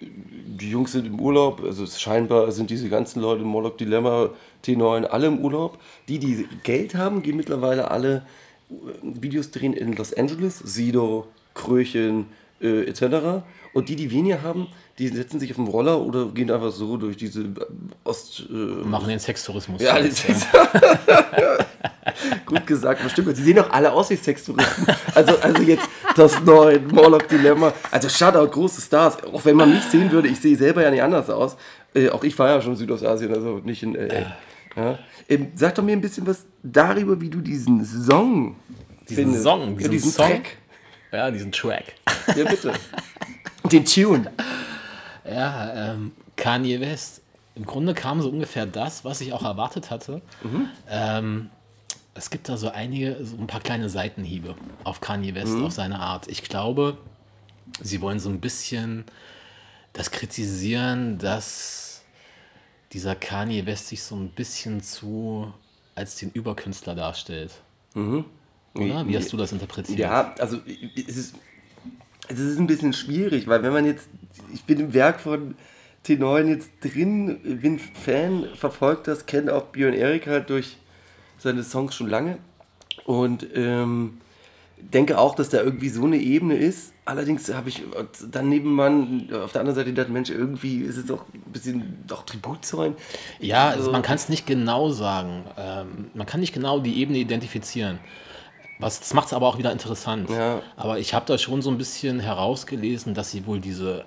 Die 0.00 0.70
Jungs 0.70 0.92
sind 0.92 1.06
im 1.06 1.20
Urlaub, 1.20 1.62
also 1.62 1.86
scheinbar 1.86 2.50
sind 2.52 2.70
diese 2.70 2.88
ganzen 2.88 3.22
Leute, 3.22 3.44
Moloch 3.44 3.76
Dilemma, 3.76 4.30
T9, 4.64 5.04
alle 5.04 5.28
im 5.28 5.38
Urlaub. 5.38 5.78
Die, 6.08 6.18
die 6.18 6.48
Geld 6.62 6.94
haben, 6.94 7.22
gehen 7.22 7.36
mittlerweile 7.36 7.90
alle 7.90 8.26
äh, 8.70 8.74
Videos 9.02 9.50
drehen 9.50 9.72
in 9.72 9.92
Los 9.94 10.12
Angeles, 10.12 10.58
Sido, 10.58 11.28
Kröchen 11.54 12.26
äh, 12.60 12.84
etc. 12.88 13.44
Und 13.72 13.88
die, 13.88 13.96
die 13.96 14.10
weniger 14.10 14.42
haben, 14.42 14.68
die 14.98 15.08
setzen 15.08 15.40
sich 15.40 15.50
auf 15.50 15.56
den 15.56 15.68
Roller 15.68 16.00
oder 16.00 16.26
gehen 16.26 16.50
einfach 16.50 16.72
so 16.72 16.96
durch 16.96 17.16
diese 17.16 17.42
äh, 17.42 17.46
Ost... 18.04 18.46
Äh, 18.50 18.54
Machen 18.54 19.08
den 19.08 19.18
Sextourismus. 19.18 19.82
ja, 19.82 19.98
das 20.00 20.24
ist 20.24 20.46
gut 22.46 22.66
gesagt, 22.66 23.00
aber 23.00 23.10
stimmt. 23.10 23.36
Sie 23.36 23.42
sehen 23.42 23.56
doch 23.56 23.70
alle 23.70 23.92
aus 23.92 24.10
wie 24.10 24.16
Sextouristen. 24.16 24.86
Also, 25.14 25.38
also 25.38 25.62
jetzt 25.62 25.88
das 26.16 26.40
neue 26.42 26.80
Morlock 26.80 27.28
Dilemma. 27.28 27.72
Also 27.90 28.08
Shoutout, 28.08 28.50
große 28.50 28.80
Stars. 28.80 29.22
Auch 29.24 29.44
wenn 29.44 29.56
man 29.56 29.70
mich 29.70 29.84
sehen 29.84 30.10
würde, 30.10 30.28
ich 30.28 30.40
sehe 30.40 30.56
selber 30.56 30.82
ja 30.82 30.90
nicht 30.90 31.02
anders 31.02 31.30
aus. 31.30 31.56
Äh, 31.94 32.08
auch 32.10 32.24
ich 32.24 32.38
war 32.38 32.48
ja 32.48 32.60
schon 32.60 32.72
in 32.72 32.78
Südostasien, 32.78 33.32
also 33.32 33.60
nicht 33.64 33.82
in 33.82 33.94
LA. 33.94 34.34
Ja. 34.76 34.98
Ähm, 35.28 35.52
sag 35.54 35.74
doch 35.76 35.82
mir 35.82 35.92
ein 35.92 36.00
bisschen 36.00 36.26
was 36.26 36.44
darüber, 36.62 37.20
wie 37.20 37.30
du 37.30 37.40
diesen 37.40 37.84
Song 37.84 38.56
Diesen 39.08 39.24
findest. 39.24 39.44
Song, 39.44 39.60
ja, 39.72 39.76
diesen 39.76 39.90
diesen 39.92 40.10
Song. 40.10 40.26
Track. 40.26 40.56
Ja, 41.12 41.30
diesen 41.30 41.52
Track. 41.52 41.84
Ja, 42.36 42.44
bitte. 42.44 42.72
Den 43.70 43.84
Tune. 43.84 44.30
Ja, 45.24 45.92
ähm, 45.92 46.12
Kanye 46.36 46.80
West. 46.80 47.22
Im 47.54 47.64
Grunde 47.64 47.94
kam 47.94 48.20
so 48.20 48.28
ungefähr 48.28 48.66
das, 48.66 49.04
was 49.04 49.20
ich 49.20 49.32
auch 49.32 49.44
erwartet 49.44 49.90
hatte. 49.90 50.20
Ähm, 50.90 51.50
es 52.14 52.30
gibt 52.30 52.48
da 52.48 52.56
so 52.56 52.70
einige, 52.70 53.24
so 53.24 53.36
ein 53.36 53.46
paar 53.46 53.60
kleine 53.60 53.88
Seitenhiebe 53.88 54.54
auf 54.84 55.00
Kanye 55.00 55.34
West, 55.34 55.56
auf 55.56 55.72
seine 55.72 55.98
Art. 55.98 56.28
Ich 56.28 56.42
glaube, 56.42 56.96
sie 57.80 58.00
wollen 58.00 58.20
so 58.20 58.28
ein 58.30 58.40
bisschen 58.40 59.04
das 59.92 60.10
kritisieren, 60.10 61.18
dass 61.18 62.02
dieser 62.92 63.16
Kanye 63.16 63.66
West 63.66 63.88
sich 63.88 64.02
so 64.02 64.14
ein 64.14 64.28
bisschen 64.30 64.80
zu 64.80 65.52
als 65.96 66.16
den 66.16 66.30
Überkünstler 66.30 66.94
darstellt. 66.94 67.52
Oder? 68.74 69.06
Wie 69.06 69.16
hast 69.16 69.32
du 69.32 69.36
das 69.36 69.52
interpretiert? 69.52 69.98
Ja, 69.98 70.34
also 70.38 70.60
es 70.66 71.16
ist, 71.16 71.34
es 72.28 72.38
ist 72.38 72.58
ein 72.58 72.66
bisschen 72.66 72.92
schwierig, 72.92 73.46
weil 73.46 73.62
wenn 73.62 73.72
man 73.72 73.86
jetzt, 73.86 74.08
ich 74.52 74.64
bin 74.64 74.80
im 74.80 74.94
Werk 74.94 75.20
von 75.20 75.56
T9 76.06 76.46
jetzt 76.48 76.70
drin, 76.80 77.60
bin 77.60 77.78
Fan, 77.78 78.48
verfolgt 78.54 79.08
das, 79.08 79.26
kenne 79.26 79.52
auch 79.54 79.66
Björn 79.66 79.94
Erik 79.94 80.26
halt 80.26 80.50
durch 80.50 80.76
seine 81.44 81.62
Songs 81.62 81.94
schon 81.94 82.08
lange 82.08 82.38
und 83.04 83.46
ähm, 83.54 84.18
denke 84.78 85.18
auch, 85.18 85.34
dass 85.36 85.48
da 85.50 85.62
irgendwie 85.62 85.88
so 85.88 86.04
eine 86.04 86.16
Ebene 86.16 86.56
ist. 86.56 86.92
Allerdings 87.06 87.52
habe 87.52 87.68
ich 87.68 87.82
dann 88.30 88.48
nebenan 88.48 89.28
auf 89.32 89.52
der 89.52 89.60
anderen 89.60 89.76
Seite 89.76 89.90
gedacht, 89.90 90.08
Mensch, 90.08 90.30
irgendwie 90.30 90.78
ist 90.80 90.96
es 90.96 91.06
doch 91.06 91.24
ein 91.32 91.52
bisschen 91.52 91.98
doch 92.06 92.24
Tribut 92.24 92.64
zollen. 92.64 92.94
Ja, 93.40 93.66
also 93.68 93.78
Also- 93.80 93.92
man 93.92 94.02
kann 94.02 94.16
es 94.16 94.28
nicht 94.28 94.46
genau 94.46 94.88
sagen. 94.90 95.44
Ähm, 95.58 96.06
man 96.14 96.26
kann 96.26 96.40
nicht 96.40 96.54
genau 96.54 96.80
die 96.80 96.98
Ebene 97.00 97.18
identifizieren. 97.18 97.98
Was, 98.80 98.98
das 99.00 99.14
macht 99.14 99.26
es 99.28 99.32
aber 99.34 99.46
auch 99.46 99.58
wieder 99.58 99.70
interessant. 99.70 100.30
Ja. 100.30 100.60
Aber 100.76 100.98
ich 100.98 101.14
habe 101.14 101.26
da 101.26 101.38
schon 101.38 101.62
so 101.62 101.70
ein 101.70 101.78
bisschen 101.78 102.18
herausgelesen, 102.20 103.14
dass 103.14 103.30
sie 103.30 103.46
wohl 103.46 103.60
diese 103.60 104.04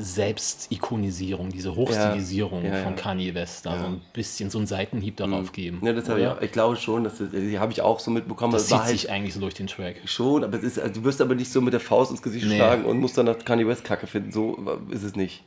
Selbstikonisierung, 0.00 1.50
diese 1.50 1.74
Hochstilisierung 1.74 2.64
Ja, 2.64 2.76
ja, 2.78 2.82
von 2.84 2.94
ja. 2.96 3.00
Kanye 3.02 3.34
West, 3.34 3.66
da 3.66 3.78
so 3.78 3.84
ein 3.86 4.00
bisschen 4.12 4.50
so 4.50 4.58
einen 4.58 4.66
Seitenhieb 4.66 5.16
darauf 5.16 5.52
geben. 5.52 5.80
Ja, 5.84 5.92
das 5.92 6.08
habe 6.08 6.20
ich, 6.20 6.26
auch- 6.26 6.40
ich 6.40 6.52
glaube 6.52 6.76
schon, 6.76 7.04
das, 7.04 7.14
die 7.18 7.58
habe 7.58 7.72
ich 7.72 7.80
auch 7.82 8.00
so 8.00 8.10
mitbekommen. 8.10 8.52
Das 8.52 8.62
es 8.62 8.68
zieht 8.68 8.78
halt 8.78 8.88
sich 8.88 9.10
eigentlich 9.10 9.34
so 9.34 9.40
durch 9.40 9.54
den 9.54 9.66
Track. 9.66 9.96
schon, 10.06 10.44
aber 10.44 10.56
es 10.58 10.62
ist, 10.64 10.78
also 10.78 11.00
du 11.00 11.04
wirst 11.04 11.20
aber 11.20 11.34
nicht 11.34 11.50
so 11.52 11.60
mit 11.60 11.72
der 11.72 11.80
Faust 11.80 12.10
ins 12.10 12.22
Gesicht 12.22 12.46
Nee. 12.46 12.56
schlagen 12.56 12.84
und 12.84 12.98
musst 12.98 13.16
dann 13.18 13.26
nach 13.26 13.38
Kanye 13.44 13.66
West 13.66 13.84
Kacke 13.84 14.06
finden. 14.06 14.32
So 14.32 14.58
ist 14.90 15.02
es 15.02 15.14
nicht. 15.16 15.42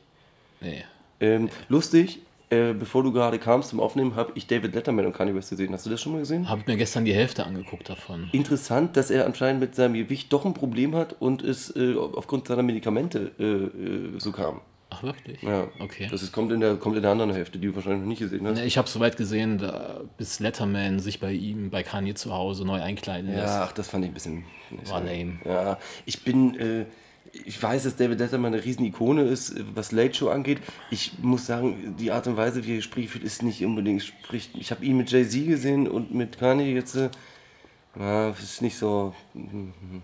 Nee. 0.60 0.84
Ähm, 1.20 1.48
lustig, 1.68 2.20
äh, 2.50 2.72
bevor 2.72 3.02
du 3.02 3.12
gerade 3.12 3.38
kamst 3.38 3.70
zum 3.70 3.80
Aufnehmen, 3.80 4.16
habe 4.16 4.32
ich 4.34 4.46
David 4.46 4.74
Letterman 4.74 5.06
und 5.06 5.12
Kanye 5.14 5.34
West 5.34 5.50
gesehen. 5.50 5.72
Hast 5.72 5.86
du 5.86 5.90
das 5.90 6.00
schon 6.00 6.12
mal 6.12 6.18
gesehen? 6.18 6.48
Habe 6.48 6.62
mir 6.66 6.76
gestern 6.76 7.04
die 7.04 7.14
Hälfte 7.14 7.44
angeguckt 7.44 7.88
davon. 7.88 8.28
Interessant, 8.32 8.96
dass 8.96 9.10
er 9.10 9.26
anscheinend 9.26 9.60
mit 9.60 9.74
seinem 9.74 9.94
Gewicht 9.94 10.32
doch 10.32 10.44
ein 10.44 10.54
Problem 10.54 10.94
hat 10.94 11.16
und 11.20 11.42
es 11.42 11.74
äh, 11.74 11.94
aufgrund 11.96 12.48
seiner 12.48 12.62
Medikamente 12.62 13.32
äh, 13.38 13.44
äh, 13.44 14.18
so 14.18 14.32
kam. 14.32 14.60
Ach, 14.90 15.02
wirklich? 15.02 15.42
Ja. 15.42 15.66
Okay. 15.80 16.06
Das 16.10 16.22
ist, 16.22 16.32
kommt, 16.32 16.52
in 16.52 16.60
der, 16.60 16.76
kommt 16.76 16.96
in 16.96 17.02
der 17.02 17.10
anderen 17.10 17.32
Hälfte, 17.32 17.58
die 17.58 17.66
du 17.66 17.74
wahrscheinlich 17.74 18.02
noch 18.02 18.08
nicht 18.08 18.20
gesehen 18.20 18.46
hast. 18.46 18.60
Ich 18.60 18.78
habe 18.78 18.88
soweit 18.88 19.16
gesehen, 19.16 19.58
da, 19.58 20.02
bis 20.18 20.38
Letterman 20.38 21.00
sich 21.00 21.18
bei 21.18 21.32
ihm, 21.32 21.70
bei 21.70 21.82
Kanye 21.82 22.14
zu 22.14 22.32
Hause 22.32 22.64
neu 22.64 22.80
einkleiden 22.80 23.30
lässt. 23.30 23.54
Ja, 23.54 23.64
ach, 23.64 23.72
das 23.72 23.88
fand 23.88 24.04
ich 24.04 24.10
ein 24.10 24.14
bisschen. 24.14 24.44
War 24.86 25.00
lame. 25.00 25.38
Ja, 25.44 25.78
ich 26.04 26.22
bin. 26.22 26.86
Ich 27.44 27.62
weiß, 27.62 27.84
dass 27.84 27.96
David 27.96 28.18
Letterman 28.18 28.54
eine 28.54 28.64
riesen 28.64 28.84
Ikone 28.84 29.22
ist, 29.22 29.54
was 29.74 29.92
Late 29.92 30.14
Show 30.14 30.28
angeht. 30.28 30.58
Ich 30.90 31.18
muss 31.20 31.46
sagen, 31.46 31.96
die 31.98 32.12
Art 32.12 32.26
und 32.26 32.36
Weise, 32.36 32.64
wie 32.64 32.78
er 32.78 32.82
führt, 32.82 33.24
ist 33.24 33.42
nicht 33.42 33.64
unbedingt 33.64 34.02
spricht. 34.02 34.54
Ich 34.54 34.70
habe 34.70 34.84
ihn 34.84 34.96
mit 34.96 35.10
Jay-Z 35.10 35.46
gesehen 35.46 35.88
und 35.88 36.14
mit 36.14 36.38
Kanye 36.38 36.72
jetzt. 36.72 36.96
Äh, 36.96 37.10
ja, 37.98 38.30
ist 38.30 38.62
nicht 38.62 38.76
so. 38.76 39.14
mhm, 39.34 39.72
mhm. 39.80 40.02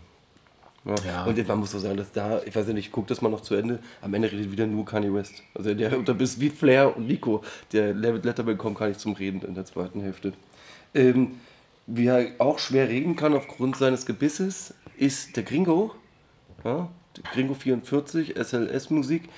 Ja. 0.85 0.95
Ja. 1.07 1.25
Und 1.25 1.49
man 1.49 1.59
muss 1.59 1.73
so 1.73 1.79
sagen, 1.79 1.97
dass 1.97 2.13
da, 2.13 2.41
ich 2.45 2.57
weiß 2.57 2.69
ja 2.69 2.73
nicht, 2.73 2.87
ich 2.87 2.93
guck 2.93 3.07
das 3.07 3.21
mal 3.21 3.29
noch 3.29 3.43
zu 3.43 3.55
Ende. 3.55 3.81
Am 4.01 4.15
Ende 4.15 4.33
redet 4.33 4.51
wieder 4.51 4.67
nur 4.67 4.85
Kanye 4.85 5.13
West. 5.13 5.43
Also 5.55 5.75
der 5.75 5.91
bist 6.15 6.41
wie 6.41 6.49
Flair 6.49 6.97
und 6.97 7.07
Nico. 7.07 7.43
Der 7.73 7.93
David 7.93 8.25
Letterman 8.25 8.57
kommt 8.57 8.79
gar 8.79 8.89
nicht 8.89 9.01
zum 9.01 9.13
Reden 9.13 9.43
in 9.43 9.55
der 9.55 9.67
zweiten 9.67 10.01
Hälfte. 10.01 10.33
Ähm, 10.95 11.33
wie 11.87 12.07
er 12.07 12.29
auch 12.39 12.59
schwer 12.59 12.89
reden 12.89 13.17
kann 13.17 13.35
aufgrund 13.35 13.77
seines 13.77 14.07
Gebisses, 14.07 14.75
ist 14.97 15.37
der 15.37 15.43
Gringo. 15.43 15.95
Ja, 16.65 16.89
Gringo 17.33 17.55
44, 17.55 18.37
SLS-Musik. 18.37 19.29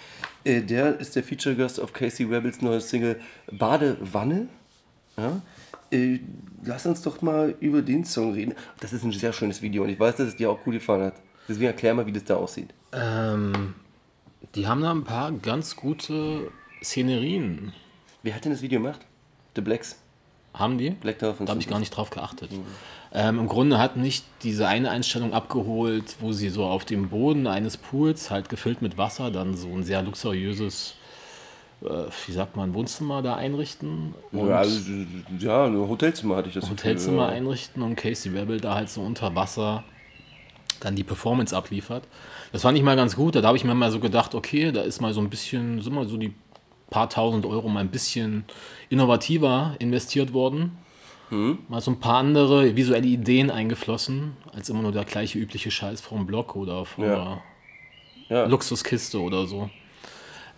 Äh, 0.45 0.63
der 0.63 0.99
ist 1.01 1.17
der 1.17 1.23
Feature-Gast 1.23 1.81
auf 1.81 1.93
Casey 1.93 2.27
Rebels 2.27 2.61
neues 2.61 2.89
Single 2.89 3.21
Badewanne. 3.51 4.49
Ja? 5.17 5.41
Äh, 5.91 6.21
lass 6.65 6.87
uns 6.87 7.03
doch 7.03 7.23
mal 7.23 7.55
über 7.61 7.83
den 7.83 8.05
Song 8.05 8.33
reden. 8.33 8.55
Das 8.81 8.93
ist 8.93 9.05
ein 9.05 9.13
sehr 9.13 9.33
schönes 9.33 9.63
Video 9.63 9.83
und 9.83 9.91
ich 9.91 10.01
weiß, 10.01 10.17
dass 10.17 10.29
es 10.29 10.37
dir 10.37 10.51
auch 10.51 10.63
gut 10.63 10.75
gefallen 10.75 11.05
hat. 11.05 11.15
Deswegen 11.49 11.67
erklär 11.67 11.95
mal, 11.95 12.07
wie 12.07 12.13
das 12.13 12.25
da 12.25 12.37
aussieht. 12.37 12.73
Ähm, 12.93 13.75
die 14.55 14.67
haben 14.67 14.81
da 14.83 14.91
ein 14.91 15.05
paar 15.05 15.33
ganz 15.33 15.77
gute 15.77 16.51
Szenerien. 16.83 17.73
Wer 18.23 18.35
hat 18.35 18.45
denn 18.45 18.53
das 18.53 18.63
Video 18.63 18.81
gemacht? 18.81 19.01
The 19.57 19.61
Blacks. 19.61 20.02
Haben 20.55 20.79
die? 20.79 20.91
Black 20.91 21.19
Tower 21.19 21.35
Da 21.39 21.49
habe 21.49 21.61
ich 21.61 21.69
gar 21.69 21.79
nicht 21.79 21.91
drauf 21.91 22.11
geachtet. 22.11 22.51
Ähm, 23.15 23.39
Im 23.39 23.49
Grunde 23.49 23.79
hat 23.79 23.97
nicht 23.97 24.25
diese 24.43 24.67
eine 24.69 24.91
Einstellung 24.91 25.35
abgeholt, 25.35 26.17
wo 26.21 26.33
sie 26.33 26.49
so 26.49 26.65
auf 26.65 26.85
dem 26.85 27.09
Boden 27.09 27.47
eines 27.47 27.77
Pools, 27.77 28.31
halt 28.31 28.49
gefüllt 28.49 28.81
mit 28.81 28.97
Wasser, 28.97 29.31
dann 29.31 29.55
so 29.55 29.69
ein 29.69 29.83
sehr 29.83 30.03
luxuriöses, 30.03 30.95
äh, 31.83 31.89
wie 32.27 32.33
sagt 32.33 32.57
man, 32.57 32.75
Wohnzimmer 32.75 33.23
da 33.23 33.37
einrichten. 33.37 34.15
Ja, 34.33 34.59
also, 34.59 34.81
ja, 35.39 35.67
ein 35.67 35.77
Hotelzimmer 35.77 36.37
hatte 36.37 36.49
ich 36.49 36.55
das 36.55 36.71
Hotelzimmer 36.71 37.27
Gefühl, 37.27 37.35
ja. 37.35 37.41
einrichten 37.41 37.83
und 37.83 37.97
Casey 37.97 38.33
Rebel 38.33 38.61
da 38.61 38.75
halt 38.75 38.89
so 38.89 39.03
unter 39.03 39.35
Wasser 39.35 39.85
dann 40.81 40.97
die 40.97 41.05
Performance 41.05 41.57
abliefert. 41.57 42.05
Das 42.51 42.63
fand 42.63 42.77
ich 42.77 42.85
mal 42.85 42.97
ganz 42.97 43.17
gut. 43.17 43.37
Da 43.37 43.43
habe 43.43 43.57
ich 43.57 43.65
mir 43.65 43.75
mal 43.75 43.91
so 43.91 44.01
gedacht, 44.01 44.35
okay, 44.35 44.73
da 44.73 44.83
ist 44.83 45.01
mal 45.01 45.15
so 45.15 45.21
ein 45.21 45.31
bisschen, 45.31 45.81
sind 45.81 45.95
mal 45.95 46.07
so 46.07 46.17
die 46.17 46.35
paar 46.93 47.11
tausend 47.11 47.45
Euro 47.45 47.69
mal 47.69 47.81
ein 47.81 47.91
bisschen 47.91 48.45
innovativer 48.89 49.75
investiert 49.81 50.33
worden. 50.33 50.79
Hm? 51.31 51.59
Mal 51.69 51.81
so 51.81 51.91
ein 51.91 51.99
paar 51.99 52.19
andere 52.19 52.77
visuelle 52.77 53.07
Ideen 53.09 53.51
eingeflossen, 53.51 54.37
als 54.55 54.69
immer 54.69 54.83
nur 54.83 54.93
der 54.93 55.05
gleiche 55.05 55.39
übliche 55.41 55.71
Scheiß 55.73 56.01
vom 56.01 56.27
Blog 56.27 56.55
oder 56.55 56.85
von 56.85 57.05
Ja. 57.05 57.41
der 58.29 58.37
Ja. 58.39 58.45
Luxuskiste 58.47 59.21
oder 59.21 59.47
so. 59.47 59.69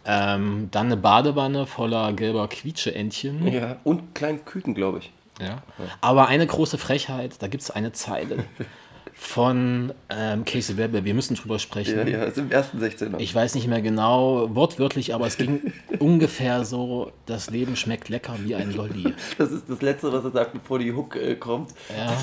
Ähm, 0.05 0.69
dann 0.71 0.87
eine 0.87 0.97
Badewanne 0.99 1.65
voller 1.67 2.13
gelber 2.13 2.47
Quietscheentchen. 2.49 3.47
Ja, 3.51 3.77
und 3.85 4.15
kleinen 4.15 4.45
Küken, 4.45 4.75
glaube 4.75 4.99
ich. 4.99 5.13
Ja. 5.41 5.63
Aber 6.03 6.29
eine 6.29 6.47
große 6.47 6.77
Frechheit, 6.79 7.37
da 7.41 7.49
gibt 7.49 7.63
es 7.63 7.71
eine 7.71 7.93
Zeile 7.93 8.45
von 9.15 9.93
ähm, 10.11 10.45
Casey 10.45 10.77
Webber, 10.77 11.05
wir 11.05 11.15
müssen 11.15 11.35
drüber 11.37 11.59
sprechen. 11.59 11.97
Ja, 11.97 12.07
ja, 12.07 12.25
ist 12.25 12.37
im 12.39 12.51
ersten 12.51 12.83
16er. 12.83 13.19
Ich 13.19 13.35
weiß 13.35 13.55
nicht 13.55 13.69
mehr 13.69 13.81
genau 13.81 14.55
wortwörtlich, 14.55 15.15
aber 15.15 15.27
es 15.27 15.37
ging 15.37 15.73
ungefähr 15.99 16.65
so, 16.65 17.13
das 17.27 17.51
Leben 17.51 17.77
schmeckt 17.77 18.09
lecker 18.09 18.37
wie 18.43 18.55
ein 18.55 18.73
Lolli. 18.73 19.15
das 19.39 19.53
ist 19.53 19.65
das 19.69 19.81
Letzte, 19.83 20.13
was 20.13 20.25
er 20.25 20.31
sagt, 20.31 20.53
bevor 20.53 20.79
die 20.79 20.93
Hook 20.93 21.17
äh, 21.17 21.37
kommt. 21.37 21.71
Ja. 21.97 22.17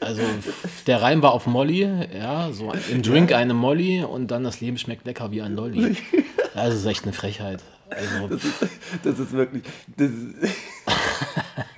Also 0.00 0.22
der 0.86 1.00
Reim 1.00 1.22
war 1.22 1.32
auf 1.32 1.46
Molly, 1.46 1.88
ja, 2.14 2.52
so 2.52 2.72
im 2.90 3.02
Drink 3.02 3.32
eine 3.32 3.54
Molly 3.54 4.02
und 4.02 4.30
dann 4.30 4.44
das 4.44 4.60
Leben 4.60 4.76
schmeckt 4.76 5.06
lecker 5.06 5.30
wie 5.30 5.42
ein 5.42 5.54
Lolli. 5.54 5.96
Das 6.54 6.72
ist 6.72 6.86
echt 6.86 7.02
eine 7.02 7.12
Frechheit. 7.12 7.64
Also, 7.90 8.28
Das 9.02 9.18
ist 9.18 9.32
wirklich. 9.32 9.64
Das 9.96 10.08
ist, 10.08 10.36
es 10.40 10.50
ist 10.50 10.56
so 11.26 11.73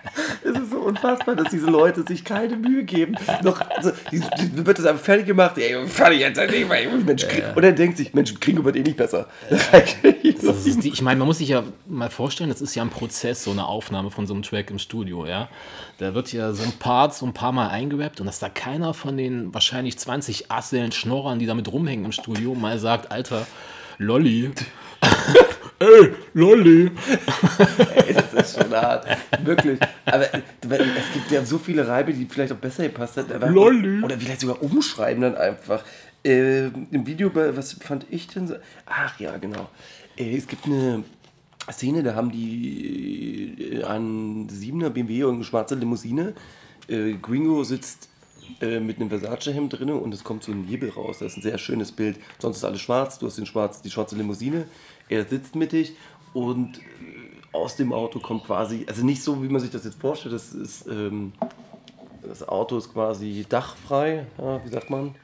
unfassbar, 0.87 1.37
dass 1.37 1.51
diese 1.51 1.67
Leute 1.67 2.05
sich 2.07 2.25
keine 2.25 2.57
Mühe 2.57 2.85
geben. 2.85 3.15
Noch, 3.43 3.61
also, 3.77 3.93
wird 4.11 4.79
das 4.79 4.87
einfach 4.87 5.05
fertig 5.05 5.27
gemacht. 5.27 5.59
Ey, 5.59 5.87
fertig 5.87 6.21
jetzt. 6.21 6.39
ey, 6.39 6.65
Mensch, 7.05 7.27
Kring- 7.29 7.45
Und 7.55 7.63
er 7.65 7.73
denkt 7.73 7.97
sich, 7.99 8.15
Mensch, 8.15 8.33
Kringo 8.41 8.65
wird 8.65 8.77
eh 8.77 8.83
nicht 8.83 8.97
besser. 8.97 9.29
Ist 10.23 10.83
die, 10.83 10.89
ich 10.89 11.03
meine, 11.03 11.19
man 11.19 11.27
muss 11.29 11.39
sich 11.39 11.49
ja 11.49 11.63
mal 11.87 12.11
vorstellen, 12.11 12.51
das 12.51 12.61
ist 12.61 12.75
ja 12.75 12.83
ein 12.83 12.91
Prozess, 12.91 13.45
so 13.45 13.51
eine 13.51 13.67
Aufnahme 13.67 14.11
von 14.11 14.27
so 14.27 14.35
einem 14.35 14.43
Track 14.43 14.71
im 14.71 14.79
Studio, 14.79 15.27
ja. 15.27 15.49
Da 15.99 16.15
wird 16.15 16.33
ja 16.33 16.53
so 16.53 16.63
ein 16.63 16.73
Part 16.79 17.15
so 17.15 17.27
ein 17.27 17.33
paar 17.33 17.53
Mal 17.53 17.69
eingerappt 17.69 18.21
und 18.21 18.27
dass 18.27 18.39
da 18.39 18.49
keiner 18.49 18.95
von 18.95 19.17
den 19.17 19.53
wahrscheinlich 19.55 19.99
20 19.99 20.51
Asseln, 20.51 20.93
Schnorrern, 20.93 21.39
die 21.39 21.47
damit 21.47 21.71
rumhängen 21.73 22.05
im 22.05 22.13
Studio, 22.13 22.55
mal 22.55 22.79
sagt, 22.79 23.11
Alter, 23.13 23.47
Lolli. 23.99 24.51
Ey, 25.79 26.15
Lolli. 26.35 26.91
Das 28.15 28.33
ist 28.49 28.63
schon 28.63 28.73
hart. 28.73 29.07
Wirklich. 29.45 29.79
Aber 30.07 30.23
es 30.33 31.13
gibt 31.13 31.31
ja 31.31 31.45
so 31.45 31.59
viele 31.59 31.87
Reime, 31.87 32.13
die 32.15 32.25
vielleicht 32.27 32.53
auch 32.53 32.57
besser 32.57 32.85
gepasst 32.85 33.17
hätten. 33.17 33.53
Lolli. 33.53 34.03
Oder 34.03 34.19
vielleicht 34.19 34.41
sogar 34.41 34.63
umschreiben 34.63 35.23
dann 35.23 35.35
einfach. 35.37 35.83
Äh, 36.25 36.67
Im 36.67 37.07
Video, 37.07 37.31
bei- 37.31 37.57
was 37.57 37.75
fand 37.75 38.07
ich 38.11 38.27
denn 38.29 38.49
so? 38.49 38.55
Ach 38.87 39.21
ja, 39.21 39.37
genau. 39.37 39.69
Äh, 40.17 40.37
es 40.37 40.47
gibt 40.47 40.65
eine 40.67 41.05
Szene, 41.71 42.03
da 42.03 42.15
haben 42.15 42.31
die 42.33 43.75
äh, 43.81 43.85
einen 43.85 44.49
7er 44.49 44.89
BMW 44.91 45.25
und 45.25 45.37
eine 45.37 45.45
schwarze 45.45 45.75
Limousine. 45.75 46.33
Äh, 46.89 47.13
Gringo 47.21 47.63
sitzt 47.65 48.09
äh, 48.61 48.81
mit 48.81 48.97
einem 48.99 49.11
Versace-Hemd 49.11 49.79
drin 49.79 49.91
und 49.91 50.15
es 50.15 50.25
kommt 50.25 50.43
so 50.43 50.53
ein 50.53 50.63
Nebel 50.65 50.89
raus. 50.91 51.19
Das 51.21 51.33
ist 51.33 51.39
ein 51.39 51.43
sehr 51.43 51.59
schönes 51.59 51.93
Bild. 51.93 52.19
Sonst 52.39 52.57
ist 52.59 52.65
alles 52.65 52.81
schwarz, 52.81 53.19
du 53.19 53.27
hast 53.27 53.37
den 53.39 53.47
schwarz, 53.47 53.83
die 53.83 53.91
schwarze 53.91 54.17
Limousine. 54.17 54.67
Er 55.09 55.25
sitzt 55.25 55.55
mittig 55.55 55.95
und 56.35 56.79
äh, 56.79 56.83
aus 57.53 57.77
dem 57.77 57.93
Auto 57.93 58.19
kommt 58.21 58.45
quasi, 58.45 58.85
also 58.89 59.05
nicht 59.05 59.23
so, 59.23 59.43
wie 59.43 59.49
man 59.49 59.61
sich 59.61 59.71
das 59.71 59.85
jetzt 59.85 60.01
vorstellt, 60.01 60.35
das 60.35 60.53
ist, 60.53 60.87
ähm, 60.87 61.33
das 62.23 62.47
Auto 62.47 62.77
ist 62.77 62.93
quasi 62.93 63.47
dachfrei, 63.49 64.27
ja, 64.39 64.65
wie 64.65 64.69
sagt 64.69 64.91
man? 64.91 65.15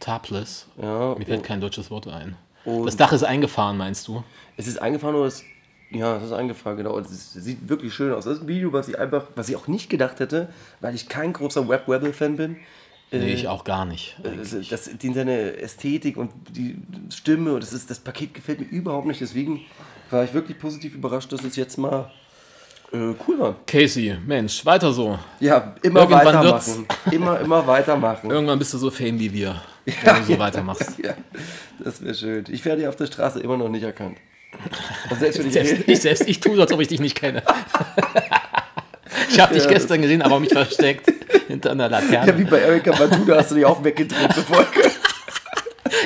Topless. 0.00 0.66
Ja, 0.80 1.14
Mir 1.16 1.24
fällt 1.24 1.44
kein 1.44 1.60
deutsches 1.60 1.90
Wort 1.90 2.06
ein. 2.08 2.36
Das 2.64 2.96
Dach 2.96 3.12
ist 3.12 3.22
eingefahren, 3.22 3.76
meinst 3.76 4.08
du? 4.08 4.24
Es 4.56 4.66
ist 4.66 4.78
eingefahren 4.82 5.14
oder 5.14 5.26
es. 5.26 5.44
Ja, 5.90 6.16
es 6.16 6.24
ist 6.24 6.32
eingefahren, 6.32 6.76
genau. 6.76 6.98
Es 6.98 7.32
sieht 7.32 7.68
wirklich 7.68 7.94
schön 7.94 8.12
aus. 8.12 8.24
Das 8.24 8.34
ist 8.38 8.42
ein 8.42 8.48
Video, 8.48 8.72
was 8.72 8.88
ich 8.88 8.98
einfach, 8.98 9.26
was 9.36 9.48
ich 9.48 9.54
auch 9.54 9.68
nicht 9.68 9.88
gedacht 9.88 10.18
hätte, 10.18 10.48
weil 10.80 10.94
ich 10.94 11.08
kein 11.08 11.32
großer 11.32 11.68
Web 11.68 11.88
Rebel 11.88 12.12
Fan 12.12 12.36
bin. 12.36 12.56
Nee, 13.12 13.18
Äh, 13.18 13.34
ich 13.34 13.48
auch 13.48 13.64
gar 13.64 13.84
nicht. 13.84 14.16
Das, 14.22 14.56
das, 14.68 14.90
die, 15.00 15.12
seine 15.12 15.56
Ästhetik 15.58 16.16
und 16.16 16.30
die 16.50 16.76
Stimme 17.10 17.54
und 17.54 17.62
das, 17.62 17.72
ist, 17.72 17.90
das 17.90 18.00
Paket 18.00 18.34
gefällt 18.34 18.60
mir 18.60 18.66
überhaupt 18.66 19.06
nicht. 19.06 19.20
Deswegen 19.20 19.60
war 20.10 20.24
ich 20.24 20.34
wirklich 20.34 20.58
positiv 20.58 20.94
überrascht, 20.94 21.32
dass 21.32 21.44
es 21.44 21.56
jetzt 21.56 21.78
mal 21.78 22.10
äh, 22.92 23.14
cool 23.26 23.38
war. 23.38 23.56
Casey, 23.66 24.16
Mensch, 24.26 24.64
weiter 24.64 24.92
so. 24.92 25.18
Ja, 25.40 25.74
immer 25.82 26.00
Irgendwann 26.00 26.26
weitermachen. 26.26 26.86
Immer, 27.10 27.40
immer 27.40 27.66
weitermachen. 27.66 28.30
Irgendwann 28.30 28.58
bist 28.58 28.74
du 28.74 28.78
so 28.78 28.90
fame 28.90 29.18
wie 29.18 29.32
wir, 29.32 29.60
wenn 29.84 30.16
du 30.16 30.22
so 30.24 30.38
weitermachst. 30.38 30.98
Ja, 31.02 31.14
das 31.82 32.02
wäre 32.02 32.14
schön. 32.14 32.44
Ich 32.48 32.64
werde 32.64 32.82
ja 32.82 32.88
auf 32.88 32.96
der 32.96 33.06
Straße 33.06 33.40
immer 33.40 33.56
noch 33.56 33.68
nicht 33.68 33.84
erkannt. 33.84 34.18
Also 35.08 35.20
selbst 35.20 35.42
Selbst 35.52 35.74
ich, 35.88 36.00
selbst 36.00 36.28
ich 36.28 36.40
tue, 36.40 36.56
so, 36.56 36.62
als 36.62 36.72
ob 36.72 36.80
ich 36.80 36.88
dich 36.88 37.00
nicht 37.00 37.16
kenne. 37.16 37.42
Ich 39.30 39.38
habe 39.40 39.54
dich 39.54 39.64
Ja, 39.64 39.70
gestern 39.70 40.02
gesehen, 40.02 40.22
aber 40.22 40.40
mich 40.40 40.52
versteckt 40.52 41.12
hinter 41.48 41.70
einer 41.72 41.84
Ja, 41.90 42.00
Laterne. 42.00 42.38
wie 42.38 42.44
bei 42.44 42.58
Erika 42.60 42.92
Badu, 42.92 43.24
da 43.24 43.36
hast 43.38 43.50
du 43.52 43.54
dich 43.56 43.64
auch 43.64 43.82
weggedreht, 43.84 44.34
bevor 44.34 44.64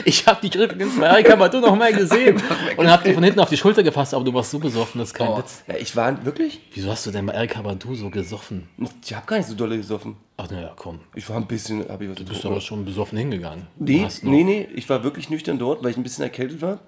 Ich 0.04 0.26
habe 0.26 0.40
dich 0.42 0.54
übrigens 0.54 0.99
bei 0.99 1.07
Erika 1.07 1.37
Badu 1.37 1.61
noch 1.61 1.75
mal 1.76 1.92
gesehen 1.92 2.40
und 2.76 2.88
habe 2.90 3.02
dir 3.04 3.14
von 3.14 3.23
hinten 3.25 3.40
auf 3.40 3.49
die 3.49 3.57
Schulter 3.57 3.83
gefasst, 3.83 4.12
aber 4.14 4.25
du 4.25 4.33
warst 4.35 4.50
so 4.50 4.59
besoffen, 4.59 4.99
das 5.00 5.09
ist 5.11 5.14
kein 5.14 5.37
Witz. 5.37 5.62
Ja, 5.66 5.76
ich 5.76 5.95
war 5.97 6.25
wirklich? 6.25 6.61
Wieso 6.75 6.90
hast 6.90 7.07
du 7.07 7.11
denn 7.11 7.26
bei 7.26 7.33
Erika 7.33 7.62
Badu 7.62 7.95
so 7.95 8.11
gesoffen? 8.11 8.69
Ich 9.04 9.14
habe 9.14 9.26
gar 9.26 9.37
nicht 9.38 9.49
so 9.49 9.54
dolle 9.54 9.76
gesoffen. 9.78 10.16
Ach 10.37 10.50
naja, 10.50 10.73
komm. 10.76 11.00
Ich 11.14 11.28
war 11.28 11.37
ein 11.37 11.47
bisschen, 11.47 11.88
habe 11.88 12.04
ich 12.04 12.11
was 12.11 12.16
Du 12.19 12.25
bist 12.25 12.45
aber 12.45 12.61
schon 12.61 12.85
besoffen 12.85 13.16
hingegangen. 13.19 13.66
Nee, 13.78 14.07
nee, 14.23 14.45
nee, 14.45 14.69
ich 14.75 14.88
war 14.88 15.02
wirklich 15.02 15.30
nüchtern 15.30 15.59
dort, 15.59 15.83
weil 15.83 15.90
ich 15.92 15.97
ein 15.97 16.02
bisschen 16.02 16.25
erkältet 16.25 16.61
war. 16.62 16.80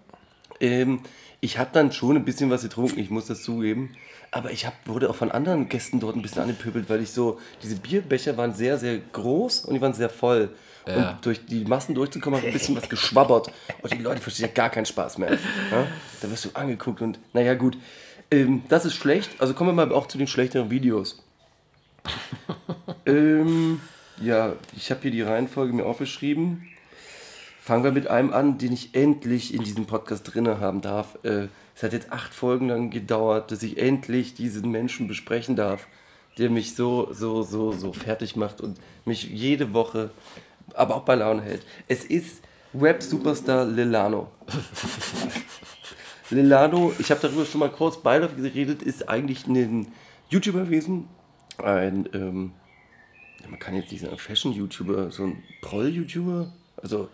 Ähm, 0.60 1.00
ich 1.40 1.58
habe 1.58 1.70
dann 1.72 1.90
schon 1.92 2.16
ein 2.16 2.24
bisschen 2.24 2.50
was 2.50 2.62
getrunken, 2.62 3.00
ich 3.00 3.10
muss 3.10 3.26
das 3.26 3.42
zugeben. 3.42 3.90
Aber 4.34 4.50
ich 4.50 4.64
hab, 4.64 4.74
wurde 4.88 5.10
auch 5.10 5.14
von 5.14 5.30
anderen 5.30 5.68
Gästen 5.68 6.00
dort 6.00 6.16
ein 6.16 6.22
bisschen 6.22 6.42
angepöbelt, 6.42 6.88
weil 6.88 7.02
ich 7.02 7.12
so, 7.12 7.38
diese 7.62 7.76
Bierbecher 7.76 8.36
waren 8.38 8.54
sehr, 8.54 8.78
sehr 8.78 8.98
groß 8.98 9.66
und 9.66 9.74
die 9.74 9.80
waren 9.80 9.92
sehr 9.92 10.08
voll. 10.08 10.48
Ja. 10.86 11.10
Und 11.10 11.26
durch 11.26 11.44
die 11.44 11.64
Massen 11.64 11.94
durchzukommen, 11.94 12.40
ich 12.40 12.46
ein 12.46 12.52
bisschen 12.52 12.74
was 12.74 12.88
geschwabbert. 12.88 13.52
Und 13.82 13.92
die 13.92 13.98
Leute 13.98 14.22
verstehen 14.22 14.46
ja 14.46 14.52
gar 14.52 14.70
keinen 14.70 14.86
Spaß 14.86 15.18
mehr. 15.18 15.32
Ja? 15.32 15.86
Da 16.22 16.30
wirst 16.30 16.46
du 16.46 16.48
angeguckt 16.54 17.02
und, 17.02 17.18
naja, 17.34 17.54
gut. 17.54 17.76
Ähm, 18.30 18.62
das 18.70 18.86
ist 18.86 18.94
schlecht. 18.94 19.30
Also 19.38 19.52
kommen 19.52 19.76
wir 19.76 19.86
mal 19.86 19.92
auch 19.92 20.08
zu 20.08 20.16
den 20.16 20.26
schlechteren 20.26 20.70
Videos. 20.70 21.22
ähm, 23.06 23.80
ja, 24.18 24.54
ich 24.74 24.90
habe 24.90 25.02
hier 25.02 25.10
die 25.10 25.22
Reihenfolge 25.22 25.74
mir 25.74 25.84
aufgeschrieben. 25.84 26.68
Fangen 27.64 27.84
wir 27.84 27.92
mit 27.92 28.08
einem 28.08 28.32
an, 28.32 28.58
den 28.58 28.72
ich 28.72 28.92
endlich 28.96 29.54
in 29.54 29.62
diesem 29.62 29.86
Podcast 29.86 30.24
drinne 30.24 30.58
haben 30.58 30.80
darf. 30.80 31.16
Äh, 31.22 31.46
es 31.76 31.84
hat 31.84 31.92
jetzt 31.92 32.10
acht 32.10 32.34
Folgen 32.34 32.66
lang 32.66 32.90
gedauert, 32.90 33.52
dass 33.52 33.62
ich 33.62 33.78
endlich 33.78 34.34
diesen 34.34 34.68
Menschen 34.72 35.06
besprechen 35.06 35.54
darf, 35.54 35.86
der 36.38 36.50
mich 36.50 36.74
so, 36.74 37.12
so, 37.12 37.44
so, 37.44 37.70
so 37.70 37.92
fertig 37.92 38.34
macht 38.34 38.60
und 38.60 38.80
mich 39.04 39.30
jede 39.30 39.72
Woche, 39.74 40.10
aber 40.74 40.96
auch 40.96 41.04
bei 41.04 41.14
Laune 41.14 41.42
hält. 41.42 41.62
Es 41.86 42.04
ist 42.04 42.42
Web-Superstar 42.72 43.64
Lilano. 43.64 44.26
Lilano, 46.30 46.92
ich 46.98 47.12
habe 47.12 47.20
darüber 47.20 47.44
schon 47.44 47.60
mal 47.60 47.70
kurz 47.70 47.96
beiläufig 47.96 48.38
geredet, 48.38 48.82
ist 48.82 49.08
eigentlich 49.08 49.46
ein 49.46 49.86
YouTuber 50.30 50.64
gewesen. 50.64 51.06
Ein, 51.58 52.08
ähm, 52.12 52.54
man 53.48 53.60
kann 53.60 53.76
jetzt 53.76 53.92
nicht 53.92 54.00
sagen 54.00 54.18
Fashion-YouTuber, 54.18 55.12
so 55.12 55.26
ein 55.26 55.44
Proll-YouTuber. 55.60 56.52
Also, 56.76 57.08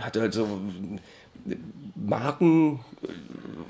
hatte 0.00 0.20
halt 0.20 0.32
so 0.32 0.46
Marken, 1.94 2.80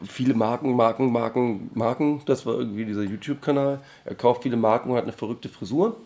viele 0.05 0.35
Marken, 0.35 0.75
Marken, 0.75 1.13
Marken, 1.13 1.71
Marken. 1.75 2.23
Das 2.27 2.47
war 2.47 2.55
irgendwie 2.55 2.85
dieser 2.85 3.03
YouTube-Kanal. 3.03 3.81
Er 4.05 4.15
kauft 4.15 4.43
viele 4.43 4.57
Marken 4.57 4.91
und 4.91 4.97
hat 4.97 5.05
eine 5.05 5.13
verrückte 5.13 5.49
Frisur. 5.49 5.97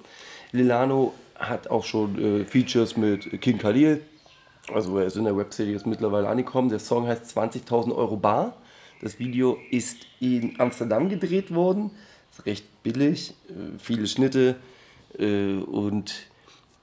Lilano 0.53 1.15
hat 1.37 1.69
auch 1.69 1.85
schon 1.85 2.19
äh, 2.19 2.45
Features 2.45 2.97
mit 2.97 3.41
King 3.41 3.59
Khalil. 3.59 4.03
Also 4.73 4.99
er 4.99 5.07
ist 5.07 5.17
in 5.17 5.25
der 5.25 5.37
Webserie 5.37 5.73
jetzt 5.73 5.87
mittlerweile 5.87 6.29
angekommen. 6.29 6.69
Der 6.69 6.79
Song 6.79 7.07
heißt 7.07 7.37
20.000 7.37 7.95
Euro 7.95 8.17
Bar. 8.17 8.57
Das 9.01 9.19
Video 9.19 9.57
ist 9.71 10.07
in 10.21 10.61
Amsterdam 10.61 11.09
gedreht 11.09 11.55
worden. 11.55 11.91
Ist 12.31 12.47
recht 12.47 12.83
billig, 12.83 13.35
äh, 13.49 13.79
viele 13.79 14.07
Schnitte 14.07 14.57
äh, 15.19 15.57
und 15.57 16.30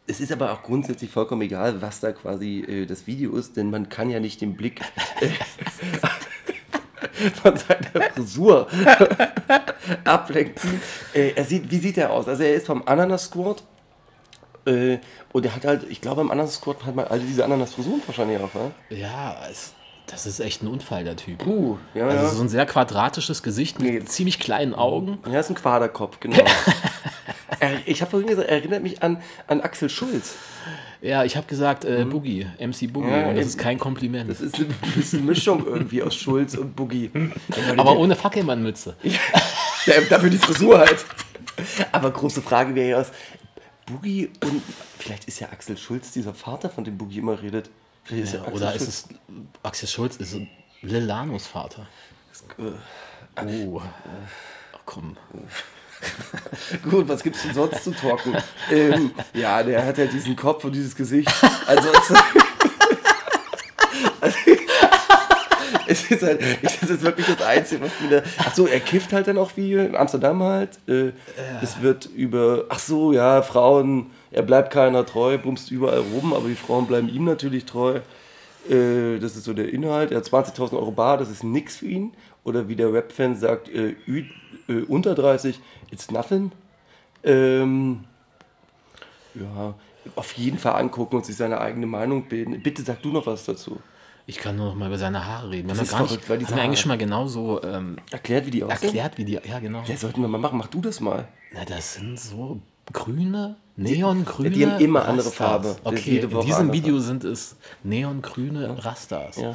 es 0.08 0.22
ist 0.22 0.32
aber 0.32 0.54
auch 0.54 0.64
grundsätzlich 0.64 1.12
vollkommen 1.12 1.42
egal, 1.42 1.82
was 1.82 2.00
da 2.00 2.14
quasi 2.14 2.62
äh, 2.62 2.86
das 2.86 3.08
Video 3.08 3.36
ist, 3.36 3.58
denn 3.58 3.70
man 3.70 3.90
kann 3.90 4.10
ja 4.10 4.20
nicht 4.20 4.42
den 4.42 4.56
Blick 4.56 4.82
äh, 5.20 5.28
von 7.42 7.58
seiner 7.58 8.12
Frisur 8.12 8.68
ablenken. 10.06 10.82
Äh, 11.14 11.34
er 11.36 11.44
sieht, 11.44 11.70
wie 11.70 11.80
sieht 11.80 11.98
er 11.98 12.12
aus? 12.12 12.28
Also 12.28 12.44
er 12.44 12.56
ist 12.56 12.68
vom 12.68 12.84
Ananas 12.86 13.26
Squad 13.26 13.64
äh, 14.66 15.00
und 15.34 15.46
er 15.46 15.56
hat 15.56 15.66
halt, 15.66 15.84
ich 15.90 16.02
glaube, 16.02 16.22
im 16.22 16.32
Ananas 16.32 16.56
Squad 16.56 16.86
hat 16.86 16.96
man 16.96 17.08
alle 17.08 17.22
diese 17.22 17.44
Ananas-Frisuren 17.44 18.02
wahrscheinlich 18.06 18.40
auch, 18.40 18.54
ne? 18.54 18.72
Ja, 18.90 19.36
es, 19.50 19.74
das 20.08 20.26
ist 20.26 20.40
echt 20.40 20.64
ein 20.64 20.68
Unfall, 20.68 21.04
der 21.04 21.16
Typ. 21.16 21.40
Puh, 21.40 21.78
ja, 21.94 22.08
Also 22.08 22.24
ja. 22.26 22.30
so 22.30 22.42
ein 22.42 22.50
sehr 22.50 22.66
quadratisches 22.66 23.44
Gesicht 23.44 23.80
mit 23.80 23.94
Nee. 23.94 24.06
ziemlich 24.06 24.40
kleinen 24.40 24.74
Augen. 24.74 25.20
Ja, 25.32 25.40
ist 25.40 25.50
ein 25.50 25.56
Quaderkopf, 25.56 26.20
genau. 26.20 26.44
ich 27.86 28.02
habe 28.02 28.12
vorhin 28.12 28.28
gesagt, 28.30 28.50
er 28.50 28.58
erinnert 28.58 28.84
mich 28.84 29.04
an, 29.04 29.22
an 29.48 29.62
Axel 29.62 29.90
Schulz. 29.90 30.36
Ja, 31.02 31.24
ich 31.24 31.38
habe 31.38 31.46
gesagt 31.48 31.86
äh, 31.86 32.06
Boogie, 32.06 32.48
MC 32.60 32.92
Boogie. 32.92 33.08
Mhm. 33.08 33.12
Ja, 33.14 33.28
und 33.30 33.36
das 33.38 33.46
ist 33.46 33.58
kein 33.60 33.78
Kompliment. 33.78 34.30
Das 34.30 34.42
ist 34.42 34.56
eine 34.56 34.66
bisschen 34.96 35.26
Mischung 35.26 35.66
irgendwie 35.66 36.02
aus 36.02 36.16
Schulz 36.16 36.56
und 36.56 36.76
Boogie. 36.76 37.12
Aber 37.78 37.98
ohne 37.98 38.16
Fackelmann-Mütze. 38.16 38.96
Ja, 39.86 40.02
dafür 40.10 40.30
die 40.30 40.38
Frisur 40.38 40.80
halt. 40.80 41.06
Aber 41.94 42.12
große 42.12 42.42
Frage 42.42 42.76
wäre 42.76 42.90
ja, 42.90 43.06
Boogie 43.86 44.30
und 44.44 44.62
vielleicht 45.00 45.26
ist 45.30 45.40
ja 45.40 45.48
Axel 45.50 45.78
Schulz 45.78 46.12
dieser 46.12 46.34
Vater, 46.34 46.70
von 46.70 46.84
dem 46.84 46.98
Boogie 46.98 47.20
immer 47.20 47.42
redet. 47.42 47.70
Ist 48.10 48.34
ja, 48.34 48.42
Axel 48.42 48.54
Oder 48.54 48.74
ist 48.74 48.84
Schulz. 48.84 49.08
es 49.10 49.64
Axel 49.64 49.88
Schulz, 49.88 50.16
ist 50.18 50.38
Lilanos 50.82 51.48
Vater? 51.48 51.88
Oh. 52.58 53.82
Ach, 54.74 54.80
komm. 54.86 55.18
Gut, 56.90 57.08
was 57.08 57.24
gibt's 57.24 57.44
denn 57.44 57.54
sonst 57.54 57.84
zu 57.84 57.92
talken? 57.92 58.38
ähm, 58.72 59.12
ja, 59.34 59.64
der 59.64 59.86
hat 59.86 59.98
halt 59.98 60.14
diesen 60.14 60.36
Kopf 60.36 60.64
und 60.64 60.74
dieses 60.74 60.96
Gesicht. 60.96 61.32
Also 61.66 61.90
es, 61.94 62.14
also, 64.22 64.38
es 65.88 65.97
ist 66.10 66.24
halt, 66.24 66.42
ich, 66.62 66.80
das 66.80 66.90
ist 66.90 67.02
wirklich 67.02 67.28
das 67.28 67.42
Einzige, 67.46 67.82
was 67.82 67.92
mir 68.02 68.22
da. 68.22 68.30
Ach 68.40 68.54
so, 68.54 68.68
er 68.68 68.80
kifft 68.80 69.14
halt 69.14 69.28
dann 69.28 69.38
auch 69.38 69.52
wie 69.56 69.74
in 69.74 69.96
Amsterdam 69.96 70.42
halt. 70.44 70.80
Äh, 70.88 71.12
Es 71.62 71.82
wird 71.82 72.06
über, 72.06 72.66
ach 72.70 72.80
so, 72.80 73.14
ja, 73.14 73.42
Frauen, 73.42 74.08
er 74.32 74.44
bleibt 74.44 74.72
keiner 74.74 75.06
treu, 75.06 75.38
bumst 75.38 75.72
überall 75.72 76.00
rum, 76.00 76.34
aber 76.34 76.48
die 76.48 76.56
Frauen 76.56 76.88
bleiben 76.88 77.10
ihm 77.10 77.26
natürlich 77.26 77.66
treu. 77.66 78.00
Äh, 78.70 79.20
das 79.20 79.36
ist 79.36 79.46
so 79.46 79.54
der 79.54 79.72
Inhalt. 79.74 80.12
Er 80.12 80.18
hat 80.18 80.26
20.000 80.26 80.74
Euro 80.74 80.92
bar, 80.92 81.18
das 81.18 81.30
ist 81.30 81.44
nix 81.44 81.78
für 81.78 81.88
ihn. 81.88 82.14
Oder 82.44 82.68
wie 82.70 82.76
der 82.76 82.94
Rap-Fan 82.94 83.36
sagt, 83.36 83.70
äh, 83.70 83.96
äh, 84.68 84.82
unter 84.88 85.16
30, 85.16 85.60
it's 85.92 86.12
nothing. 86.12 86.52
Ähm, 87.24 88.06
ja, 89.36 89.74
auf 90.16 90.32
jeden 90.34 90.58
Fall 90.58 90.80
angucken 90.82 91.18
und 91.18 91.26
sich 91.26 91.36
seine 91.36 91.60
eigene 91.60 91.86
Meinung 91.86 92.24
bilden. 92.28 92.62
Bitte 92.62 92.82
sag 92.84 93.02
du 93.02 93.10
noch 93.12 93.26
was 93.26 93.46
dazu. 93.46 93.80
Ich 94.30 94.38
kann 94.40 94.58
nur 94.58 94.66
noch 94.68 94.76
mal 94.76 94.88
über 94.88 94.98
seine 94.98 95.26
Haare 95.26 95.50
reden. 95.52 95.70
Das 95.70 95.80
ist 95.80 95.90
gar 95.92 96.00
verrückt, 96.06 96.22
nicht, 96.24 96.30
weil 96.30 96.38
diese 96.38 96.52
haben 96.52 96.58
wir 96.58 96.64
eigentlich 96.64 96.82
schon 96.82 96.90
mal 96.90 96.98
genauso 96.98 97.64
ähm, 97.64 97.96
Erklärt, 98.12 98.46
wie 98.46 98.52
die 98.52 98.64
aussehen. 98.64 98.84
erklärt, 98.84 99.18
wie 99.18 99.24
die. 99.24 99.40
Ja, 99.44 99.60
genau. 99.60 99.84
Ja, 99.88 99.96
sollten 99.96 100.20
wir 100.22 100.28
mal 100.28 100.38
machen. 100.38 100.58
Mach 100.58 100.68
du 100.68 100.82
das 100.82 101.00
mal. 101.00 101.30
Na, 101.54 101.64
das 101.64 101.94
sind 101.94 102.20
so 102.20 102.60
grüne, 102.92 103.56
neongrüne. 103.78 104.50
die 104.50 104.68
haben 104.68 104.82
immer 104.82 105.06
andere 105.06 105.28
Rastas. 105.28 105.34
Farbe. 105.34 105.68
Das 105.84 105.94
ist 105.94 106.00
Okay, 106.02 106.20
in 106.20 106.30
diesem 106.42 106.54
andere 106.62 106.74
Video 106.74 107.00
sind 107.00 107.24
es 107.24 107.56
neongrüne 107.84 108.84
Rastas. 108.84 109.38
Ja. 109.38 109.54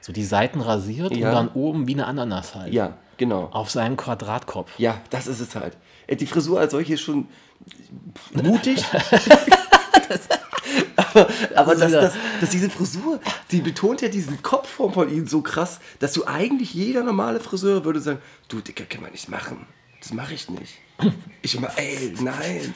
So 0.00 0.12
die 0.12 0.24
Seiten 0.24 0.60
rasiert 0.60 1.16
Ja. 1.16 1.28
und 1.28 1.34
dann 1.34 1.48
oben 1.54 1.86
wie 1.86 1.94
eine 1.94 2.06
Ananas 2.06 2.56
halt. 2.56 2.72
Ja, 2.74 2.94
genau. 3.18 3.44
Auf 3.52 3.70
seinem 3.70 3.96
Quadratkopf. 3.96 4.78
Ja, 4.78 5.00
das 5.10 5.28
ist 5.28 5.38
es 5.38 5.54
halt. 5.54 5.76
Äh, 6.08 6.16
Die 6.16 6.26
Frisur 6.26 6.58
als 6.58 6.72
solche 6.72 6.94
ist 6.94 7.02
schon 7.02 7.28
mutig. 8.32 8.84
aber 10.96 11.28
aber 11.54 11.74
dass, 11.74 11.92
dass, 11.92 12.14
dass 12.40 12.50
diese 12.50 12.70
Frisur, 12.70 13.20
die 13.50 13.60
betont 13.60 14.02
ja 14.02 14.08
diesen 14.08 14.42
Kopfform 14.42 14.92
von 14.92 15.10
ihnen 15.10 15.26
so 15.26 15.42
krass, 15.42 15.80
dass 15.98 16.12
du 16.12 16.26
eigentlich 16.26 16.74
jeder 16.74 17.02
normale 17.02 17.40
Friseur 17.40 17.84
würde 17.84 18.00
sagen, 18.00 18.20
du 18.48 18.60
Dicker, 18.60 18.84
kann 18.84 19.02
man 19.02 19.12
nicht 19.12 19.28
machen. 19.28 19.66
Das 20.00 20.12
mache 20.12 20.34
ich 20.34 20.48
nicht. 20.48 20.74
Ich 21.42 21.58
mach, 21.60 21.76
ey, 21.76 22.12
nein. 22.20 22.74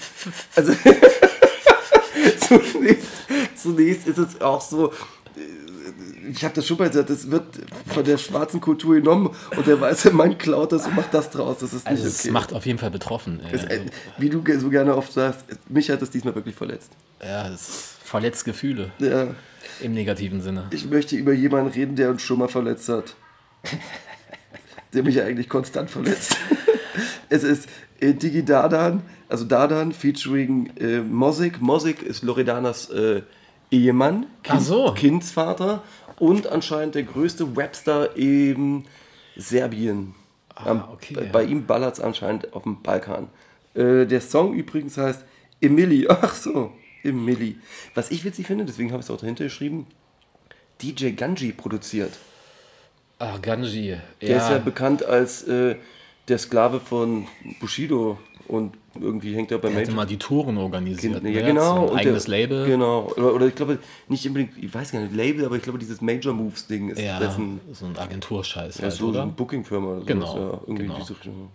Also 0.54 0.72
zunächst, 2.72 3.08
zunächst 3.56 4.06
ist 4.06 4.18
es 4.18 4.40
auch 4.40 4.60
so, 4.60 4.92
ich 6.30 6.44
habe 6.44 6.54
das 6.54 6.66
schon 6.66 6.78
mal 6.78 6.88
gesagt, 6.88 7.10
das 7.10 7.30
wird 7.30 7.44
von 7.86 8.04
der 8.04 8.18
schwarzen 8.18 8.60
Kultur 8.60 8.94
genommen 8.96 9.30
und 9.56 9.66
der 9.66 9.80
weiße 9.80 10.10
Mann 10.12 10.38
klaut 10.38 10.72
das 10.72 10.86
und 10.86 10.94
macht 10.96 11.12
das 11.14 11.30
draus. 11.30 11.58
Das 11.58 11.72
ist 11.72 11.84
nicht 11.84 11.88
Also 11.88 12.06
es 12.06 12.20
okay. 12.20 12.30
macht 12.30 12.52
auf 12.52 12.66
jeden 12.66 12.78
Fall 12.78 12.90
betroffen. 12.90 13.40
Äh, 13.40 13.54
Es, 13.54 13.64
äh, 13.64 13.80
wie 14.18 14.28
du 14.30 14.42
so 14.58 14.70
gerne 14.70 14.96
oft 14.96 15.12
sagst, 15.12 15.44
mich 15.68 15.90
hat 15.90 16.00
das 16.02 16.10
diesmal 16.10 16.34
wirklich 16.34 16.54
verletzt. 16.54 16.92
ja, 17.22 17.48
es 17.48 17.96
verletzt 18.04 18.44
Gefühle 18.44 18.90
Ja, 18.98 19.28
im 19.80 19.94
negativen 19.94 20.40
Sinne. 20.42 20.66
ich 20.70 20.84
möchte 20.88 21.16
über 21.16 21.32
jemanden 21.32 21.70
reden, 21.72 21.96
der 21.96 22.10
uns 22.10 22.22
schon 22.22 22.38
mal 22.38 22.48
verletzt 22.48 22.88
hat. 22.88 23.14
Der 24.92 25.02
mich 25.02 25.14
ja 25.14 25.24
eigentlich 25.24 25.48
konstant 25.48 25.88
verletzt. 25.90 26.36
es 27.30 27.44
ist 27.44 27.66
äh, 28.00 28.12
Digi 28.12 28.44
Dardan, 28.44 29.02
also 29.28 29.44
Dardan 29.46 29.92
featuring 29.92 30.70
äh, 30.78 31.00
Mosik. 31.00 31.62
Mosik 31.62 32.02
ist 32.02 32.22
Loredanas 32.22 32.90
äh, 32.90 33.22
Ehemann, 33.70 34.26
Ach 34.48 34.60
so. 34.60 34.92
Kindsvater 34.92 35.82
und 36.18 36.46
anscheinend 36.46 36.94
der 36.94 37.04
größte 37.04 37.56
Webstar 37.56 38.16
in 38.16 38.84
Serbien. 39.36 40.14
Am- 40.54 40.84
okay, 40.92 41.14
bei, 41.14 41.24
ja. 41.24 41.32
bei 41.32 41.44
ihm 41.44 41.66
ballert 41.66 41.94
es 41.94 42.00
anscheinend 42.00 42.52
auf 42.52 42.64
dem 42.64 42.82
Balkan. 42.82 43.28
Äh, 43.74 44.06
der 44.06 44.20
Song 44.20 44.54
übrigens 44.54 44.96
heißt 44.96 45.24
Emily. 45.60 46.06
Ach 46.10 46.34
so, 46.34 46.72
Emily. 47.02 47.58
Was 47.94 48.10
ich 48.10 48.24
witzig 48.24 48.46
finde, 48.46 48.64
deswegen 48.64 48.92
habe 48.92 49.00
ich 49.00 49.06
es 49.06 49.10
auch 49.10 49.20
dahinter 49.20 49.44
geschrieben, 49.44 49.86
DJ 50.82 51.10
Ganji 51.10 51.52
produziert. 51.52 52.12
Ach, 53.18 53.40
Ganji. 53.40 53.96
Der 54.20 54.36
ist 54.36 54.50
ja 54.50 54.58
bekannt 54.58 55.04
als 55.04 55.44
äh, 55.44 55.76
der 56.28 56.38
Sklave 56.38 56.80
von 56.80 57.26
Bushido 57.60 58.18
und 58.48 58.74
irgendwie 59.00 59.34
hängt 59.34 59.50
er 59.50 59.58
bei 59.58 59.70
Major. 59.70 59.88
immer 59.92 60.06
die 60.06 60.18
Touren 60.18 60.58
organisiert. 60.58 61.14
Ja, 61.14 61.20
ne? 61.20 61.42
genau. 61.42 61.88
So 61.88 61.94
eigenes 61.94 62.24
der, 62.24 62.30
Label. 62.40 62.66
Genau. 62.66 63.10
Oder, 63.16 63.34
oder 63.34 63.46
ich 63.46 63.54
glaube, 63.54 63.78
nicht 64.08 64.26
unbedingt, 64.26 64.56
ich 64.62 64.72
weiß 64.72 64.92
gar 64.92 65.00
nicht, 65.00 65.14
Label, 65.14 65.44
aber 65.46 65.56
ich 65.56 65.62
glaube, 65.62 65.78
dieses 65.78 66.00
Major 66.00 66.34
Moves 66.34 66.66
Ding 66.66 66.90
ist 66.90 67.00
Ja, 67.00 67.18
dessen. 67.18 67.60
so 67.72 67.86
ein 67.86 67.96
Agenturscheiß 67.96 68.76
Ja, 68.78 68.82
halt, 68.84 68.92
so 68.92 69.08
oder? 69.08 69.22
eine 69.22 69.32
Booking-Firma 69.32 70.02
Genau, 70.04 70.36
Ja, 70.38 70.60
irgendwie 70.66 70.82
genau. 70.86 70.98
diese 70.98 71.10
Richtung. 71.14 71.48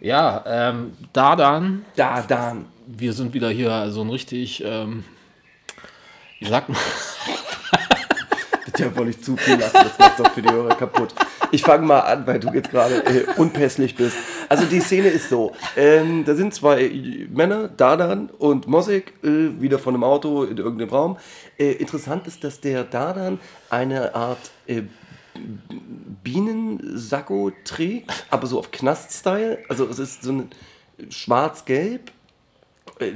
Ja, 0.00 0.42
ähm, 0.46 0.92
da 1.12 1.36
dann, 1.36 1.84
Da, 1.94 2.22
dann. 2.22 2.64
wir 2.88 3.12
sind 3.12 3.34
wieder 3.34 3.50
hier 3.50 3.90
so 3.92 4.00
ein 4.00 4.10
richtig, 4.10 4.62
ähm, 4.66 5.04
wie 6.40 6.48
sagt 6.48 6.68
man, 6.70 6.78
Da 8.78 8.96
wollte 8.96 9.10
ich 9.10 9.22
zu 9.22 9.36
viel 9.36 9.58
lachen, 9.58 9.80
das 9.84 9.98
macht 9.98 10.18
doch 10.18 10.30
für 10.32 10.42
die 10.42 10.50
Hörer 10.50 10.74
kaputt. 10.74 11.14
Ich 11.50 11.62
fange 11.62 11.86
mal 11.86 12.00
an, 12.00 12.26
weil 12.26 12.40
du 12.40 12.48
jetzt 12.52 12.70
gerade 12.70 13.04
äh, 13.04 13.26
unpässlich 13.36 13.94
bist. 13.94 14.16
Also 14.48 14.64
die 14.64 14.80
Szene 14.80 15.08
ist 15.08 15.28
so, 15.28 15.52
ähm, 15.76 16.24
da 16.24 16.34
sind 16.34 16.54
zwei 16.54 16.90
Männer, 17.30 17.68
Dadan 17.68 18.30
und 18.30 18.66
Mosik, 18.66 19.12
äh, 19.22 19.60
wieder 19.60 19.78
von 19.78 19.94
einem 19.94 20.04
Auto 20.04 20.44
in 20.44 20.56
irgendeinem 20.56 20.90
Raum. 20.90 21.18
Äh, 21.58 21.72
interessant 21.72 22.26
ist, 22.26 22.42
dass 22.44 22.60
der 22.60 22.84
Dadan 22.84 23.38
eine 23.68 24.14
Art 24.14 24.50
äh, 24.66 24.82
Bienensacko 26.22 27.52
trägt, 27.64 28.26
aber 28.30 28.46
so 28.46 28.58
auf 28.58 28.70
Knast-Style. 28.70 29.58
Also 29.68 29.86
es 29.86 29.98
ist 29.98 30.22
so 30.22 30.32
ein 30.32 30.50
schwarz-gelb. 31.10 32.12
Äh, 32.98 33.12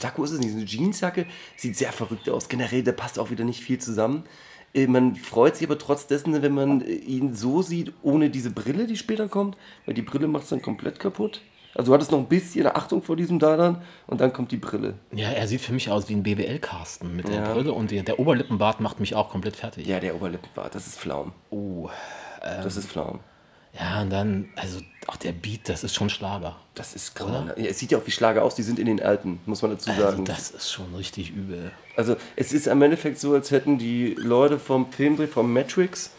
Sakko 0.00 0.24
ist 0.24 0.32
es 0.32 0.38
nicht, 0.40 0.54
eine 0.54 0.64
Jeansjacke. 0.64 1.26
Sieht 1.56 1.76
sehr 1.76 1.92
verrückt 1.92 2.28
aus. 2.28 2.48
Generell, 2.48 2.82
da 2.82 2.92
passt 2.92 3.18
auch 3.18 3.30
wieder 3.30 3.44
nicht 3.44 3.62
viel 3.62 3.78
zusammen. 3.78 4.24
Äh, 4.74 4.86
Man 4.86 5.16
freut 5.16 5.56
sich 5.56 5.66
aber 5.66 5.78
trotz 5.78 6.06
dessen, 6.06 6.40
wenn 6.42 6.54
man 6.54 6.80
äh, 6.82 6.92
ihn 6.92 7.34
so 7.34 7.62
sieht, 7.62 7.92
ohne 8.02 8.30
diese 8.30 8.50
Brille, 8.50 8.86
die 8.86 8.96
später 8.96 9.28
kommt, 9.28 9.56
weil 9.86 9.94
die 9.94 10.02
Brille 10.02 10.28
macht 10.28 10.44
es 10.44 10.50
dann 10.50 10.62
komplett 10.62 10.98
kaputt. 11.00 11.40
Also 11.74 11.90
du 11.90 11.94
hattest 11.94 12.10
noch 12.10 12.18
ein 12.18 12.26
bisschen 12.26 12.66
Achtung 12.66 13.00
vor 13.00 13.14
diesem 13.14 13.38
Dadan 13.38 13.80
und 14.08 14.20
dann 14.20 14.32
kommt 14.32 14.50
die 14.50 14.56
Brille. 14.56 14.94
Ja, 15.12 15.28
er 15.30 15.46
sieht 15.46 15.60
für 15.60 15.72
mich 15.72 15.88
aus 15.88 16.08
wie 16.08 16.14
ein 16.14 16.24
BWL-Carsten 16.24 17.14
mit 17.14 17.28
der 17.28 17.36
Ja. 17.44 17.52
Brille 17.52 17.72
und 17.72 17.92
der, 17.92 18.02
der 18.02 18.18
Oberlippenbart 18.18 18.80
macht 18.80 18.98
mich 18.98 19.14
auch 19.14 19.28
komplett 19.30 19.54
fertig. 19.54 19.86
Ja, 19.86 20.00
der 20.00 20.16
Oberlippenbart, 20.16 20.74
das 20.74 20.88
ist 20.88 20.98
Flaum. 20.98 21.32
Oh. 21.50 21.88
Das 22.42 22.76
ist 22.76 22.88
Flaum. 22.88 23.20
Ja, 23.78 24.02
und 24.02 24.10
dann, 24.10 24.48
also 24.56 24.80
auch 25.06 25.14
der 25.16 25.30
Beat, 25.30 25.68
das 25.68 25.84
ist 25.84 25.94
schon 25.94 26.10
Schlager. 26.10 26.56
Das 26.74 26.96
ist 26.96 27.14
gerade. 27.14 27.54
Ja, 27.56 27.66
es 27.68 27.78
sieht 27.78 27.92
ja 27.92 27.98
auch 27.98 28.06
wie 28.06 28.10
Schlager 28.10 28.42
aus, 28.42 28.56
die 28.56 28.64
sind 28.64 28.80
in 28.80 28.86
den 28.86 29.00
Alpen, 29.00 29.38
muss 29.46 29.62
man 29.62 29.70
dazu 29.70 29.90
Also 29.90 30.02
sagen. 30.02 30.24
das 30.24 30.50
ist 30.50 30.72
schon 30.72 30.92
richtig 30.96 31.30
übel. 31.30 31.70
Also 32.00 32.16
es 32.34 32.54
ist 32.54 32.66
im 32.66 32.80
Endeffekt 32.80 33.18
so, 33.18 33.34
als 33.34 33.50
hätten 33.50 33.76
die 33.76 34.14
Leute 34.14 34.58
vom 34.58 34.90
Filmdreh, 34.90 35.26
vom 35.26 35.52
Matrix, 35.52 36.12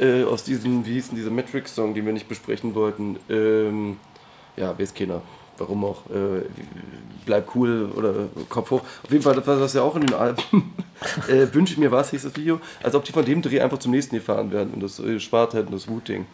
äh, 0.00 0.24
aus 0.24 0.42
diesem, 0.42 0.84
wie 0.84 0.94
hieß 0.94 1.10
denn 1.10 1.16
dieser 1.16 1.30
Matrix-Song, 1.30 1.94
den 1.94 2.06
wir 2.06 2.12
nicht 2.12 2.28
besprechen 2.28 2.74
wollten, 2.74 3.20
ähm, 3.30 3.98
ja, 4.56 4.76
weiß 4.76 4.94
keiner, 4.94 5.22
warum 5.56 5.84
auch, 5.84 6.10
äh, 6.10 6.42
bleib 7.24 7.54
cool 7.54 7.88
oder 7.94 8.26
Kopf 8.48 8.72
hoch. 8.72 8.80
Auf 9.04 9.12
jeden 9.12 9.22
Fall, 9.22 9.36
das 9.36 9.46
war 9.46 9.60
das 9.60 9.74
ja 9.74 9.82
auch 9.82 9.94
in 9.94 10.06
den 10.06 10.14
Alpen. 10.14 10.74
äh, 11.28 11.46
Wünsche 11.54 11.78
mir 11.78 11.92
was, 11.92 12.10
hieß 12.10 12.24
das 12.24 12.34
Video, 12.34 12.60
als 12.82 12.96
ob 12.96 13.04
die 13.04 13.12
von 13.12 13.24
dem 13.24 13.40
Dreh 13.40 13.60
einfach 13.60 13.78
zum 13.78 13.92
nächsten 13.92 14.16
gefahren 14.16 14.50
werden 14.50 14.74
und 14.74 14.82
das 14.82 14.98
äh, 14.98 15.20
spart 15.20 15.54
hätten, 15.54 15.70
das 15.70 15.86
Wu-Ding. 15.86 16.26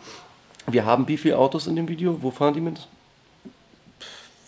Wir 0.66 0.86
haben 0.86 1.06
wie 1.08 1.18
viele 1.18 1.36
Autos 1.36 1.66
in 1.66 1.76
dem 1.76 1.88
Video? 1.88 2.22
Wo 2.22 2.30
fahren 2.30 2.54
die 2.54 2.62
mit? 2.62 2.88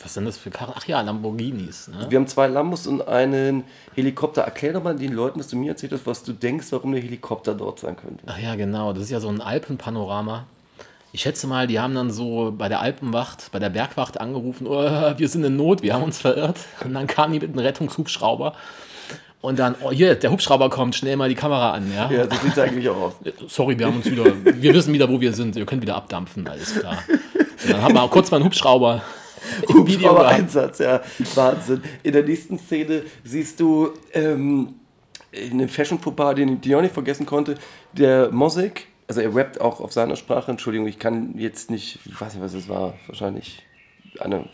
Was 0.07 0.14
sind 0.14 0.25
das 0.25 0.38
für 0.38 0.51
Karren? 0.51 0.73
Ach 0.77 0.87
ja, 0.87 1.01
Lamborghinis. 1.01 1.88
Ne? 1.88 2.07
Wir 2.09 2.21
haben 2.21 2.29
zwei 2.29 2.47
Lambos 2.47 2.87
und 2.87 3.09
einen 3.09 3.64
Helikopter. 3.97 4.42
Erklär 4.42 4.75
doch 4.75 4.85
mal 4.85 4.95
den 4.95 5.12
Leuten, 5.12 5.40
dass 5.40 5.49
du 5.49 5.57
mir 5.57 5.71
erzählt 5.71 5.90
hast, 5.90 6.07
was 6.07 6.23
du 6.23 6.33
denkst, 6.33 6.69
warum 6.71 6.92
der 6.92 7.03
Helikopter 7.03 7.57
dort 7.57 7.81
sein 7.81 7.97
könnte. 7.97 8.23
Ach 8.25 8.38
ja, 8.38 8.55
genau. 8.55 8.92
Das 8.92 9.03
ist 9.03 9.11
ja 9.11 9.19
so 9.19 9.29
ein 9.29 9.40
Alpenpanorama. 9.40 10.45
Ich 11.11 11.23
schätze 11.23 11.49
mal, 11.49 11.66
die 11.66 11.81
haben 11.81 11.97
dann 11.97 12.12
so 12.12 12.55
bei 12.57 12.69
der 12.69 12.83
Alpenwacht, 12.83 13.51
bei 13.51 13.59
der 13.59 13.69
Bergwacht 13.69 14.21
angerufen, 14.21 14.69
oh, 14.69 14.79
wir 15.16 15.29
sind 15.29 15.42
in 15.42 15.57
Not, 15.57 15.83
wir 15.83 15.92
haben 15.92 16.05
uns 16.05 16.19
verirrt. 16.19 16.61
Und 16.85 16.95
dann 16.95 17.09
kamen 17.09 17.33
die 17.33 17.40
mit 17.40 17.49
einem 17.51 17.59
Rettungshubschrauber. 17.59 18.55
Und 19.40 19.59
dann, 19.59 19.75
oh 19.83 19.90
hier, 19.90 20.14
der 20.14 20.31
Hubschrauber 20.31 20.71
kommt, 20.71 20.95
schnell 20.95 21.16
mal 21.16 21.29
die 21.29 21.35
Kamera 21.35 21.73
an. 21.73 21.92
Ja? 21.92 22.09
Ja, 22.12 22.31
so 22.31 22.37
sieht 22.45 22.53
es 22.53 22.59
eigentlich 22.61 22.88
auch 22.88 22.97
aus. 22.97 23.14
Sorry, 23.49 23.77
wir 23.77 23.87
haben 23.87 23.97
uns 23.97 24.07
wieder, 24.07 24.25
wir 24.45 24.73
wissen 24.73 24.95
wieder, 24.95 25.09
wo 25.09 25.21
wir 25.21 25.33
sind. 25.33 25.57
Ihr 25.57 25.66
könnt 25.66 25.83
wieder 25.83 25.97
abdampfen, 25.97 26.47
alles 26.47 26.79
klar. 26.79 26.99
So, 27.57 27.73
dann 27.73 27.83
haben 27.83 27.95
wir 27.95 28.07
kurz 28.07 28.31
mal 28.31 28.37
einen 28.37 28.47
Hubschrauber 28.47 29.03
im 29.68 29.87
Video 29.87 30.11
Aber 30.11 30.20
gehabt. 30.20 30.40
Einsatz, 30.40 30.79
ja, 30.79 31.03
Wahnsinn. 31.35 31.83
In 32.03 32.12
der 32.12 32.25
nächsten 32.25 32.59
Szene 32.59 33.03
siehst 33.25 33.61
du 33.61 33.90
ähm, 34.12 34.75
in 35.33 35.53
einem 35.53 35.68
Fashion-Fauxpas, 35.68 36.35
den 36.35 36.61
ich 36.62 36.75
auch 36.75 36.83
nicht 36.83 36.94
vergessen 36.94 37.27
konnte, 37.27 37.57
der 37.92 38.31
Mosik, 38.31 38.88
also 39.09 39.20
er 39.20 39.35
rappt 39.35 39.61
auch 39.61 39.81
auf 39.81 39.92
seiner 39.92 40.16
Sprache, 40.16 40.51
Entschuldigung, 40.51 40.87
ich 40.88 40.99
kann 40.99 41.38
jetzt 41.38 41.70
nicht, 41.70 42.01
ich 42.05 42.20
weiß 42.20 42.35
nicht, 42.35 42.42
was 42.42 42.55
es 42.55 42.68
war, 42.68 42.94
wahrscheinlich 43.07 43.62
eine 44.18 44.49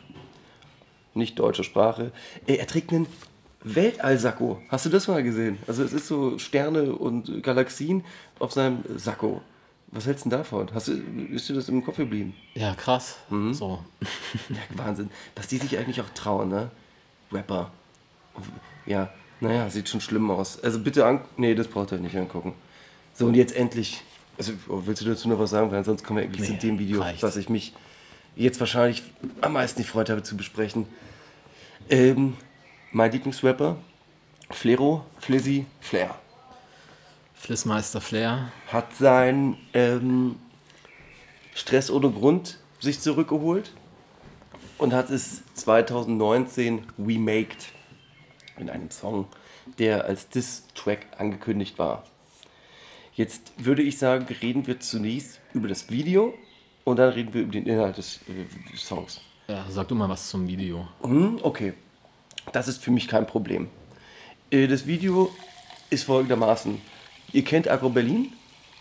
nicht 1.14 1.38
deutsche 1.38 1.64
Sprache. 1.64 2.10
Er 2.46 2.66
trägt 2.66 2.90
einen 2.92 3.06
Weltall-Sakko. 3.64 4.60
Hast 4.68 4.86
du 4.86 4.90
das 4.90 5.08
mal 5.08 5.22
gesehen? 5.22 5.58
Also 5.66 5.84
es 5.84 5.92
ist 5.92 6.06
so 6.06 6.38
Sterne 6.38 6.94
und 6.94 7.42
Galaxien 7.42 8.04
auf 8.38 8.52
seinem 8.52 8.82
Sakko. 8.96 9.42
Was 9.92 10.06
hältst 10.06 10.24
du 10.24 10.30
denn 10.30 10.38
davon? 10.38 10.68
Hast 10.72 10.88
du, 10.88 10.92
ist 11.32 11.48
dir 11.48 11.54
das 11.54 11.68
im 11.68 11.84
Kopf 11.84 11.98
geblieben? 11.98 12.34
Ja, 12.54 12.74
krass. 12.74 13.18
Mhm. 13.30 13.52
So. 13.54 13.78
Ja, 14.48 14.56
Wahnsinn. 14.84 15.10
Dass 15.34 15.46
die 15.48 15.58
sich 15.58 15.76
eigentlich 15.78 16.00
auch 16.00 16.08
trauen, 16.10 16.48
ne? 16.48 16.70
Rapper. 17.30 17.70
Ja, 18.86 19.10
naja, 19.40 19.68
sieht 19.68 19.88
schon 19.88 20.00
schlimm 20.00 20.30
aus. 20.30 20.58
Also 20.62 20.78
bitte 20.80 21.04
an. 21.04 21.20
Nee, 21.36 21.54
das 21.54 21.68
braucht 21.68 21.92
ihr 21.92 21.98
nicht 21.98 22.16
angucken. 22.16 22.54
So, 23.14 23.26
und 23.26 23.34
jetzt 23.34 23.54
endlich. 23.54 24.02
Also, 24.38 24.52
oh, 24.68 24.82
willst 24.86 25.02
du 25.02 25.06
dazu 25.06 25.28
noch 25.28 25.38
was 25.38 25.50
sagen? 25.50 25.70
Weil 25.70 25.84
sonst 25.84 26.04
kommen 26.04 26.18
wir 26.20 26.24
eigentlich 26.24 26.48
Nee, 26.48 26.58
zu 26.58 26.66
dem 26.66 26.78
Video, 26.78 27.02
reicht. 27.02 27.22
was 27.22 27.36
ich 27.36 27.50
mich 27.50 27.74
jetzt 28.34 28.58
wahrscheinlich 28.60 29.02
am 29.42 29.52
meisten 29.52 29.82
gefreut 29.82 30.08
habe 30.08 30.22
zu 30.22 30.36
besprechen. 30.38 30.86
Ähm, 31.90 32.34
mein 32.92 33.12
Lieblingsrapper, 33.12 33.76
Flero, 34.50 35.04
Flizzy, 35.18 35.66
Flair, 35.80 36.14
Flissmeister 37.42 38.00
Flair. 38.00 38.52
hat 38.68 38.94
sein 38.94 39.56
ähm, 39.74 40.36
Stress 41.56 41.90
ohne 41.90 42.08
Grund 42.08 42.60
sich 42.78 43.00
zurückgeholt 43.00 43.72
und 44.78 44.92
hat 44.92 45.10
es 45.10 45.42
2019 45.54 46.86
remaked 47.04 47.72
in 48.58 48.70
einem 48.70 48.92
Song, 48.92 49.26
der 49.80 50.04
als 50.04 50.28
Diss-Track 50.28 51.04
angekündigt 51.18 51.80
war. 51.80 52.04
Jetzt 53.14 53.52
würde 53.56 53.82
ich 53.82 53.98
sagen, 53.98 54.24
reden 54.40 54.64
wir 54.68 54.78
zunächst 54.78 55.40
über 55.52 55.66
das 55.66 55.90
Video 55.90 56.34
und 56.84 57.00
dann 57.00 57.10
reden 57.12 57.34
wir 57.34 57.42
über 57.42 57.52
den 57.52 57.66
Inhalt 57.66 57.98
des 57.98 58.20
äh, 58.28 58.76
Songs. 58.76 59.20
Ja, 59.48 59.66
sag 59.68 59.88
du 59.88 59.96
mal 59.96 60.08
was 60.08 60.28
zum 60.28 60.46
Video. 60.46 60.86
Hm, 61.02 61.40
okay, 61.42 61.74
das 62.52 62.68
ist 62.68 62.84
für 62.84 62.92
mich 62.92 63.08
kein 63.08 63.26
Problem. 63.26 63.68
Äh, 64.52 64.68
Das 64.68 64.86
Video 64.86 65.32
ist 65.90 66.04
folgendermaßen. 66.04 66.91
Ihr 67.32 67.44
kennt 67.44 67.68
Agro 67.68 67.88
Berlin? 67.88 68.32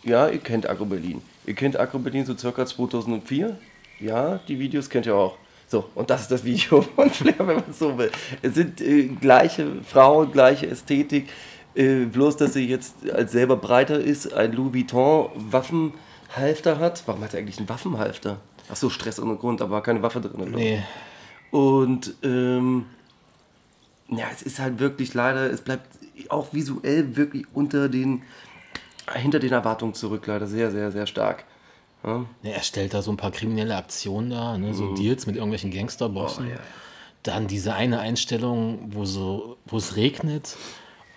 Ja, 0.03 0.27
ihr 0.27 0.39
kennt 0.39 0.69
Agro 0.69 0.85
Berlin. 0.85 1.21
Ihr 1.45 1.53
kennt 1.53 1.79
Agro 1.79 1.99
Berlin 1.99 2.25
so 2.25 2.35
circa 2.35 2.65
2004? 2.65 3.57
Ja, 3.99 4.39
die 4.47 4.59
Videos 4.59 4.89
kennt 4.89 5.05
ihr 5.05 5.15
auch. 5.15 5.37
So, 5.67 5.89
und 5.95 6.09
das 6.09 6.23
ist 6.23 6.31
das 6.31 6.43
Video 6.43 6.81
von 6.95 7.09
Flair, 7.09 7.39
wenn 7.39 7.55
man 7.55 7.73
so 7.73 7.97
will. 7.97 8.11
Es 8.41 8.55
sind 8.55 8.81
äh, 8.81 9.03
gleiche 9.07 9.81
Frauen, 9.83 10.31
gleiche 10.31 10.67
Ästhetik, 10.67 11.29
äh, 11.75 12.05
bloß 12.05 12.35
dass 12.37 12.53
sie 12.53 12.67
jetzt 12.67 13.09
als 13.09 13.31
selber 13.31 13.55
breiter 13.55 13.99
ist, 13.99 14.33
ein 14.33 14.51
Louis 14.51 14.73
Vuitton 14.73 15.29
Waffenhalfter 15.35 16.79
hat. 16.79 17.03
Warum 17.05 17.23
hat 17.23 17.33
er 17.33 17.39
eigentlich 17.39 17.59
einen 17.59 17.69
Waffenhalfter? 17.69 18.41
Ach 18.69 18.75
so, 18.75 18.89
Stress 18.89 19.19
ohne 19.19 19.35
Grund, 19.35 19.61
aber 19.61 19.71
war 19.75 19.83
keine 19.83 20.01
Waffe 20.01 20.19
drin. 20.19 20.51
Nee, 20.51 20.83
Und 21.51 22.15
ähm, 22.23 22.85
ja, 24.09 24.25
es 24.33 24.41
ist 24.41 24.59
halt 24.59 24.79
wirklich 24.79 25.13
leider, 25.13 25.49
es 25.51 25.61
bleibt 25.61 25.87
auch 26.29 26.53
visuell 26.53 27.15
wirklich 27.15 27.45
unter 27.53 27.89
den, 27.89 28.21
hinter 29.13 29.39
den 29.39 29.53
Erwartungen 29.53 29.93
zurück, 29.93 30.27
leider 30.27 30.45
sehr, 30.45 30.71
sehr, 30.71 30.91
sehr 30.91 31.07
stark. 31.07 31.45
Ja. 32.03 32.25
nee, 32.41 32.51
er 32.51 32.63
stellt 32.63 32.93
da 32.93 33.01
so 33.01 33.11
ein 33.11 33.17
paar 33.17 33.31
kriminelle 33.31 33.75
Aktionen 33.75 34.31
dar, 34.31 34.57
ne? 34.57 34.73
so 34.73 34.95
Deals 34.95 35.27
mit 35.27 35.35
irgendwelchen 35.35 35.71
Gangsterbossen. 35.71 36.45
Mhm. 36.45 36.51
Oh, 36.51 36.55
ja. 36.55 36.59
Dann 37.23 37.47
diese 37.47 37.75
eine 37.75 37.99
Einstellung, 37.99 38.89
wo, 38.93 39.05
so, 39.05 39.57
wo 39.65 39.77
es 39.77 39.95
regnet 39.95 40.57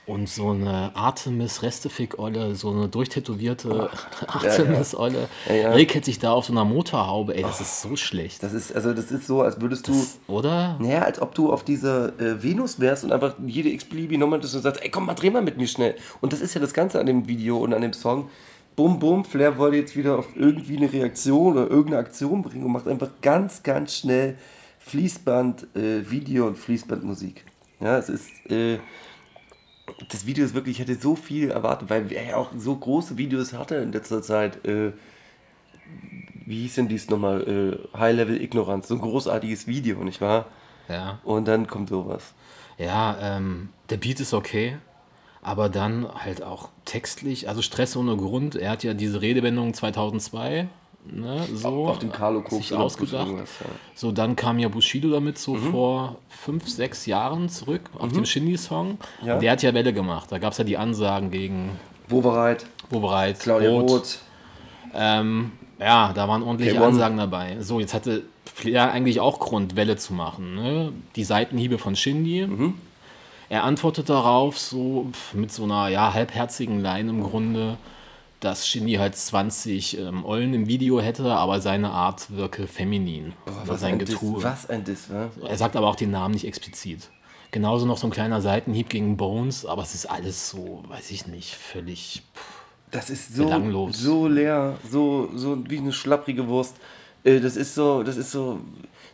und 0.07 0.29
so 0.29 0.51
eine 0.51 0.91
Artemis-Restefik-Olle, 0.95 2.55
so 2.55 2.71
eine 2.71 2.89
durchtätowierte 2.89 3.91
Artemis-Olle, 4.27 5.29
Ja, 5.49 5.55
ja. 5.55 5.71
regelt 5.71 6.05
sich 6.05 6.19
da 6.19 6.33
auf 6.33 6.45
so 6.47 6.53
einer 6.53 6.65
Motorhaube. 6.65 7.35
Ey, 7.35 7.43
das 7.43 7.61
ist 7.61 7.81
so 7.81 7.97
schlecht. 7.97 8.43
Das 8.43 8.53
ist, 8.53 8.75
also 8.75 8.93
das 8.93 9.11
ist 9.11 9.27
so, 9.27 9.41
als 9.43 9.61
würdest 9.61 9.89
du, 9.89 9.95
Oder? 10.27 10.77
naja, 10.79 11.03
als 11.03 11.23
ob 11.23 11.35
du 11.35 11.53
auf 11.53 11.65
dieser 11.65 12.09
äh, 12.21 12.43
Venus 12.43 12.81
wärst 12.81 13.05
und 13.05 13.13
einfach 13.13 13.35
jede 13.47 13.71
x-beliebige 13.71 14.19
Nummer 14.19 14.37
hättest 14.37 14.55
und 14.55 14.63
sagst, 14.63 14.83
ey 14.83 14.91
komm 14.91 15.07
mal, 15.07 15.15
dreh 15.15 15.31
mal 15.31 15.43
mit 15.43 15.57
mir 15.57 15.69
schnell. 15.69 15.95
Und 16.21 16.33
das 16.33 16.41
ist 16.41 16.55
ja 16.55 16.61
das 16.61 16.75
Ganze 16.75 17.01
an 17.01 17.07
dem 17.07 17.27
Video 17.27 17.57
und 17.59 17.73
an 17.73 17.81
dem 17.81 17.93
Song. 17.95 18.29
Bum, 18.77 18.99
bum, 18.99 19.25
Flair 19.25 19.57
wollte 19.57 19.77
jetzt 19.77 19.97
wieder 19.97 20.19
auf 20.19 20.27
irgendwie 20.35 20.77
eine 20.77 20.93
Reaktion 20.93 21.53
oder 21.57 21.71
irgendeine 21.71 21.99
Aktion 21.99 22.43
bringen 22.43 22.65
und 22.65 22.73
macht 22.73 22.89
einfach 22.89 23.11
ganz, 23.23 23.63
ganz 23.63 23.95
schnell 23.95 24.37
Fließband, 24.81 25.69
äh, 25.77 26.41
und 26.41 26.59
Fließbandmusik. 26.59 27.45
Ja, 27.81 27.99
es 27.99 28.09
ist, 28.09 28.29
äh, 28.51 28.79
das 30.09 30.27
Video 30.27 30.45
ist 30.45 30.55
wirklich, 30.55 30.81
ich 30.81 30.87
hätte 30.87 31.01
so 31.01 31.15
viel 31.15 31.51
erwartet, 31.51 31.91
weil 31.91 32.11
er 32.13 32.29
ja 32.31 32.37
auch 32.37 32.51
so 32.57 32.75
große 32.75 33.19
Videos 33.19 33.53
hatte 33.53 33.77
in 33.77 33.93
letzter 33.93 34.23
Zeit. 34.23 34.65
Äh, 34.65 34.93
wie 36.47 36.63
hieß 36.63 36.77
denn 36.77 36.89
dies 36.89 37.09
nochmal? 37.11 37.43
Äh, 37.95 37.99
High 37.99 38.17
Level 38.17 38.41
Ignoranz. 38.41 38.89
So 38.89 38.95
ein 38.95 39.01
großartiges 39.01 39.67
Video, 39.67 40.03
nicht 40.05 40.21
wahr? 40.21 40.47
Ja. 40.89 41.19
Und 41.25 41.49
dann 41.49 41.67
kommt 41.67 41.89
sowas. 41.89 42.35
Ja, 42.79 43.17
ähm, 43.21 43.71
der 43.91 43.97
Beat 43.99 44.21
ist 44.21 44.35
okay, 44.35 44.79
aber 45.43 45.69
dann 45.69 46.09
halt 46.13 46.43
auch 46.43 46.71
textlich, 46.85 47.49
also 47.49 47.63
Stress 47.63 47.97
ohne 47.97 48.17
Grund. 48.17 48.57
Er 48.57 48.71
hat 48.71 48.83
ja 48.83 48.95
diese 48.95 49.21
Redewendung 49.21 49.75
2002, 49.75 50.69
ne, 51.11 51.43
so 51.53 51.87
Auf 51.87 51.99
dem 51.99 52.11
Carlo 52.13 52.41
Koks 52.41 52.73
ausgedacht. 52.73 53.29
ja. 53.29 53.67
So, 53.95 54.13
dann 54.13 54.37
kam 54.37 54.59
ja 54.59 54.69
Bushido 54.69 55.11
damit 55.11 55.39
so 55.39 55.55
Mhm. 55.55 55.71
vor 55.71 56.17
fünf, 56.29 56.69
sechs 56.69 57.07
Jahren 57.07 57.49
zurück 57.49 57.83
auf 57.99 58.13
dem 58.13 58.25
Shindy-Song. 58.25 58.99
Ja. 59.25 59.39
Der 59.39 59.53
hat 59.53 59.63
ja 59.63 59.75
Welle 59.75 59.93
gemacht. 59.93 60.31
Da 60.31 60.39
gab 60.39 60.53
es 60.53 60.59
ja 60.59 60.65
die 60.65 60.77
Ansagen 60.77 61.31
gegen 61.31 61.71
Wovereit. 62.09 62.67
Wobereit, 62.91 63.41
Claudia 63.41 63.71
Roth. 63.71 63.91
Roth. 63.91 64.19
Ähm, 64.95 65.53
ja, 65.81 66.13
da 66.15 66.29
waren 66.29 66.43
ordentliche 66.43 66.79
K1. 66.79 66.85
Ansagen 66.85 67.17
dabei. 67.17 67.57
So, 67.61 67.81
jetzt 67.81 67.95
hatte 67.95 68.23
Flair 68.53 68.93
eigentlich 68.93 69.21
auch 69.21 69.41
Grund, 69.41 69.75
Welle 69.77 69.97
zu 69.97 70.13
machen. 70.15 70.55
Ne? 70.55 70.93
Die 71.17 71.25
Seitenhiebe 71.25 71.79
von 71.79 71.97
Shindy. 71.97 72.47
Er 73.49 73.65
antwortet 73.65 74.09
darauf 74.09 74.59
so 74.59 75.09
pf, 75.13 75.35
mit 75.35 75.53
so 75.53 75.65
einer 75.65 75.89
ja, 75.89 76.15
halbherzigen 76.15 76.81
Line 76.81 77.11
im 77.11 77.23
Grunde, 77.23 77.77
dass 78.45 78.67
Shindy 78.69 78.95
halt 78.95 79.17
20 79.17 79.99
ähm, 79.99 80.25
Ollen 80.25 80.53
im 80.53 80.67
Video 80.67 81.01
hätte, 81.01 81.33
aber 81.33 81.61
seine 81.61 81.91
Art 81.91 82.31
wirke 82.31 82.67
feminin. 82.67 83.33
Oder 83.65 83.79
sein 83.79 83.95
ein 83.95 83.99
Getue. 83.99 84.43
was 84.43 84.69
ein 84.69 84.85
Diss, 84.85 85.11
wa? 85.11 85.31
Er 85.47 85.57
sagt 85.57 85.77
aber 85.77 85.89
auch 85.89 85.97
den 85.97 86.11
Namen 86.11 86.35
nicht 86.35 86.47
explizit. 86.47 87.11
Genauso 87.51 87.87
noch 87.87 87.99
so 87.99 88.07
ein 88.09 88.11
kleiner 88.11 88.41
Seitenhieb 88.41 88.89
gegen 88.89 89.17
Bones, 89.17 89.65
aber 89.65 89.83
es 89.83 89.95
ist 89.95 90.07
alles 90.07 90.51
so, 90.51 90.83
weiß 90.89 91.11
ich 91.11 91.27
nicht, 91.27 91.55
völlig. 91.55 92.23
Pff. 92.35 92.65
Das 92.91 93.11
ist 93.11 93.35
so, 93.35 93.45
Belanglos. 93.45 93.99
so 93.99 94.29
leer, 94.29 94.79
so, 94.89 95.29
so 95.35 95.59
wie 95.69 95.79
eine 95.79 95.93
schlapprige 95.93 96.47
Wurst. 96.47 96.77
Äh, 97.25 97.41
Das 97.41 97.57
ist 97.57 97.75
so, 97.75 98.03
das 98.05 98.17
ist 98.17 98.31
so. 98.31 98.61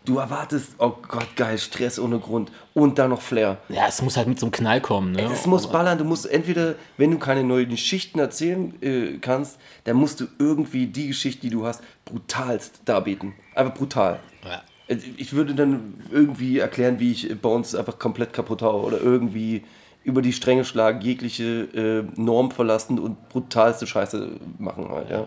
Du 0.05 0.19
erwartest, 0.19 0.73
oh 0.79 0.93
Gott, 1.07 1.37
geil, 1.37 1.59
Stress 1.59 1.99
ohne 1.99 2.19
Grund. 2.19 2.51
Und 2.73 2.99
dann 2.99 3.11
noch 3.11 3.21
Flair. 3.21 3.59
Ja, 3.69 3.87
es 3.87 4.01
muss 4.01 4.17
halt 4.17 4.29
mit 4.29 4.41
so 4.41 4.47
einem 4.47 4.53
Knall 4.53 4.81
kommen, 4.81 5.13
ne? 5.13 5.31
Es 5.31 5.47
muss 5.47 5.67
ballern, 5.71 5.99
du 5.99 6.05
musst 6.05 6.31
entweder, 6.31 6.75
wenn 6.97 7.11
du 7.11 7.19
keine 7.19 7.45
neuen 7.45 7.69
Geschichten 7.69 8.19
erzählen 8.19 8.75
äh, 8.83 9.19
kannst, 9.19 9.59
dann 9.85 9.97
musst 9.97 10.21
du 10.21 10.27
irgendwie 10.39 10.87
die 10.87 11.09
Geschichte, 11.09 11.43
die 11.43 11.51
du 11.51 11.67
hast, 11.67 11.83
brutalst 12.07 12.81
darbieten. 12.87 13.35
Einfach 13.55 13.75
brutal. 13.75 14.21
Ja. 14.45 14.63
Also 14.89 15.07
Ich 15.19 15.35
würde 15.35 15.55
dann 15.55 15.95
irgendwie 16.11 16.59
erklären, 16.59 16.99
wie 16.99 17.13
ich 17.13 17.41
Bones 17.41 17.75
einfach 17.75 17.99
komplett 17.99 18.33
kaputt 18.33 18.63
haue 18.63 18.83
oder 18.83 19.01
irgendwie 19.01 19.63
über 20.03 20.23
die 20.23 20.33
Stränge 20.33 20.65
schlagen, 20.65 21.03
jegliche 21.03 21.45
äh, 21.75 22.21
Norm 22.21 22.51
verlassen 22.51 22.99
und 22.99 23.29
brutalste 23.29 23.87
Scheiße 23.87 24.31
machen 24.59 24.89
halt, 24.89 25.11
ja. 25.11 25.27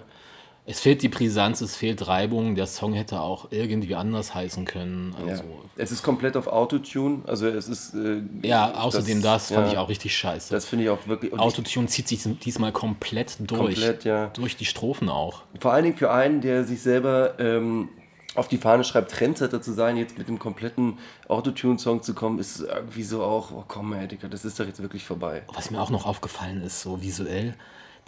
Es 0.65 0.79
fehlt 0.79 1.01
die 1.01 1.09
Brisanz, 1.09 1.59
es 1.59 1.75
fehlt 1.75 2.07
Reibung. 2.07 2.55
Der 2.55 2.67
Song 2.67 2.93
hätte 2.93 3.19
auch 3.19 3.47
irgendwie 3.51 3.95
anders 3.95 4.33
heißen 4.33 4.63
können. 4.65 5.13
ja. 5.25 5.31
Also, 5.33 5.43
Es 5.75 5.91
ist 5.91 6.03
komplett 6.03 6.37
auf 6.37 6.47
Autotune, 6.47 7.23
also 7.27 7.47
es 7.47 7.67
ist... 7.67 7.93
Äh, 7.93 8.21
ja, 8.43 8.73
außerdem 8.73 9.21
das, 9.21 9.51
fand 9.51 9.67
ja, 9.67 9.73
ich 9.73 9.77
auch 9.77 9.89
richtig 9.89 10.15
scheiße. 10.15 10.53
Das 10.53 10.65
finde 10.65 10.85
ich 10.85 10.89
auch 10.89 11.05
wirklich... 11.07 11.33
Autotune 11.33 11.87
zieht 11.87 12.07
sich 12.07 12.23
diesmal 12.39 12.71
komplett 12.71 13.37
durch. 13.39 13.59
Komplett, 13.59 14.05
ja. 14.05 14.27
Durch 14.27 14.55
die 14.55 14.65
Strophen 14.65 15.09
auch. 15.09 15.43
Vor 15.59 15.73
allen 15.73 15.83
Dingen 15.83 15.97
für 15.97 16.11
einen, 16.11 16.39
der 16.39 16.63
sich 16.63 16.81
selber 16.81 17.39
ähm, 17.39 17.89
auf 18.35 18.47
die 18.47 18.57
Fahne 18.57 18.83
schreibt, 18.83 19.11
Trendsetter 19.11 19.61
zu 19.61 19.73
sein, 19.73 19.97
jetzt 19.97 20.17
mit 20.17 20.27
dem 20.27 20.39
kompletten 20.39 20.97
Autotune-Song 21.27 22.01
zu 22.03 22.13
kommen, 22.13 22.39
ist 22.39 22.61
irgendwie 22.61 23.03
so 23.03 23.23
auch, 23.23 23.51
oh 23.51 23.63
komm, 23.67 23.93
ey, 23.93 24.07
Digga, 24.07 24.27
das 24.27 24.45
ist 24.45 24.59
doch 24.59 24.65
jetzt 24.65 24.81
wirklich 24.81 25.03
vorbei. 25.03 25.43
Was 25.53 25.71
mir 25.71 25.81
auch 25.81 25.89
noch 25.89 26.05
aufgefallen 26.05 26.61
ist, 26.61 26.81
so 26.81 27.01
visuell, 27.01 27.55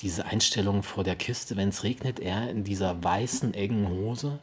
diese 0.02 0.26
Einstellung 0.26 0.84
vor 0.84 1.04
der 1.04 1.16
Kiste, 1.16 1.56
wenn 1.56 1.70
es 1.70 1.84
regnet, 1.84 2.20
er 2.20 2.50
in 2.50 2.64
dieser 2.64 3.04
weißen, 3.04 3.54
engen 3.54 3.90
Hose 3.90 4.40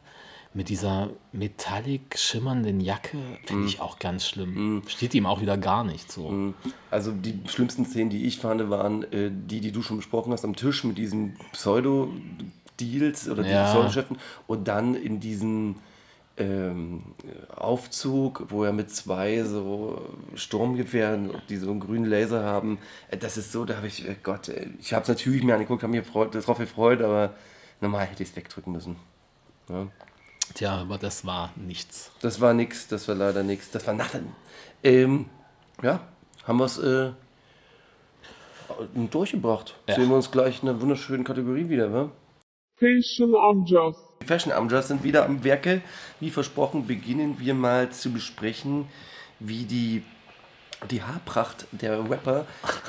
mit 0.55 0.69
dieser 0.69 1.09
metallic 1.31 2.17
schimmernden 2.17 2.79
Jacke, 2.79 3.17
finde 3.45 3.65
ich 3.65 3.79
auch 3.81 3.97
ganz 3.97 4.27
schlimm. 4.27 4.83
Steht 4.87 5.15
ihm 5.15 5.25
auch 5.25 5.41
wieder 5.41 5.57
gar 5.57 5.83
nicht 5.83 6.11
so. 6.11 6.53
Also 6.91 7.11
die 7.11 7.39
schlimmsten 7.47 7.85
Szenen, 7.85 8.11
die 8.11 8.25
ich 8.25 8.37
fand, 8.37 8.69
waren 8.69 9.03
äh, 9.11 9.31
die, 9.31 9.61
die 9.61 9.71
du 9.71 9.81
schon 9.81 9.97
besprochen 9.97 10.31
hast, 10.31 10.45
am 10.45 10.55
Tisch 10.55 10.83
mit 10.83 10.97
diesen 10.99 11.35
Pseudo-Deals 11.53 13.29
oder 13.29 13.43
diesen 13.43 13.55
Ja. 13.55 13.71
Pseudo-Geschäften 13.71 14.17
und 14.47 14.67
dann 14.67 14.95
in 14.95 15.19
diesen 15.19 15.77
ähm, 16.37 17.03
Aufzug, 17.55 18.45
wo 18.49 18.63
er 18.63 18.73
mit 18.73 18.89
zwei 18.89 19.43
so 19.43 20.01
Sturmgewehren, 20.35 21.31
die 21.49 21.57
so 21.57 21.69
einen 21.69 21.79
grünen 21.79 22.05
Laser 22.05 22.43
haben. 22.43 22.79
Äh, 23.09 23.17
Das 23.17 23.37
ist 23.37 23.51
so, 23.51 23.65
da 23.65 23.77
habe 23.77 23.87
ich, 23.87 24.07
äh, 24.07 24.15
Gott, 24.21 24.49
äh, 24.49 24.67
ich 24.79 24.93
habe 24.93 25.03
es 25.03 25.09
natürlich 25.09 25.43
mir 25.43 25.53
angeguckt, 25.53 25.83
habe 25.83 25.91
mich 25.91 26.03
gefreut- 26.05 26.33
darauf 26.33 26.57
gefreut, 26.57 27.01
aber 27.01 27.33
normal 27.81 28.05
hätte 28.07 28.23
ich 28.23 28.29
es 28.29 28.35
wegdrücken 28.35 28.73
müssen. 28.73 28.95
Ja. 29.69 29.87
Tja, 30.55 30.75
aber 30.81 30.97
das 30.97 31.25
war 31.25 31.51
nichts. 31.55 32.11
Das 32.21 32.41
war 32.41 32.53
nix, 32.53 32.87
das 32.87 33.07
war 33.07 33.15
leider 33.15 33.43
nix, 33.43 33.71
das 33.71 33.87
war 33.87 33.93
nothing. 33.93 34.33
Ähm, 34.83 35.25
ja, 35.81 36.01
haben 36.45 36.57
wir 36.59 36.65
es 36.65 36.77
äh, 36.79 37.11
durchgebracht. 39.11 39.75
Ja. 39.87 39.95
Sehen 39.95 40.09
wir 40.09 40.15
uns 40.15 40.31
gleich 40.31 40.63
in 40.63 40.69
einer 40.69 40.81
wunderschönen 40.81 41.23
Kategorie 41.23 41.69
wieder, 41.69 41.93
wa? 41.93 42.11
Fashion 42.77 43.35
Amjas. 43.35 43.95
Die 44.23 44.27
Fashion 44.29 44.53
Amjas 44.53 44.87
sind 44.87 45.03
wieder 45.03 45.25
am 45.25 45.43
Werke. 45.43 45.81
Wie 46.21 46.29
versprochen, 46.29 46.87
beginnen 46.87 47.39
wir 47.39 47.53
mal 47.53 47.89
zu 47.89 48.09
besprechen, 48.09 48.87
wie 49.41 49.65
die, 49.65 50.01
die 50.89 51.03
Haarpracht 51.03 51.67
der 51.73 52.09
Rapper 52.09 52.45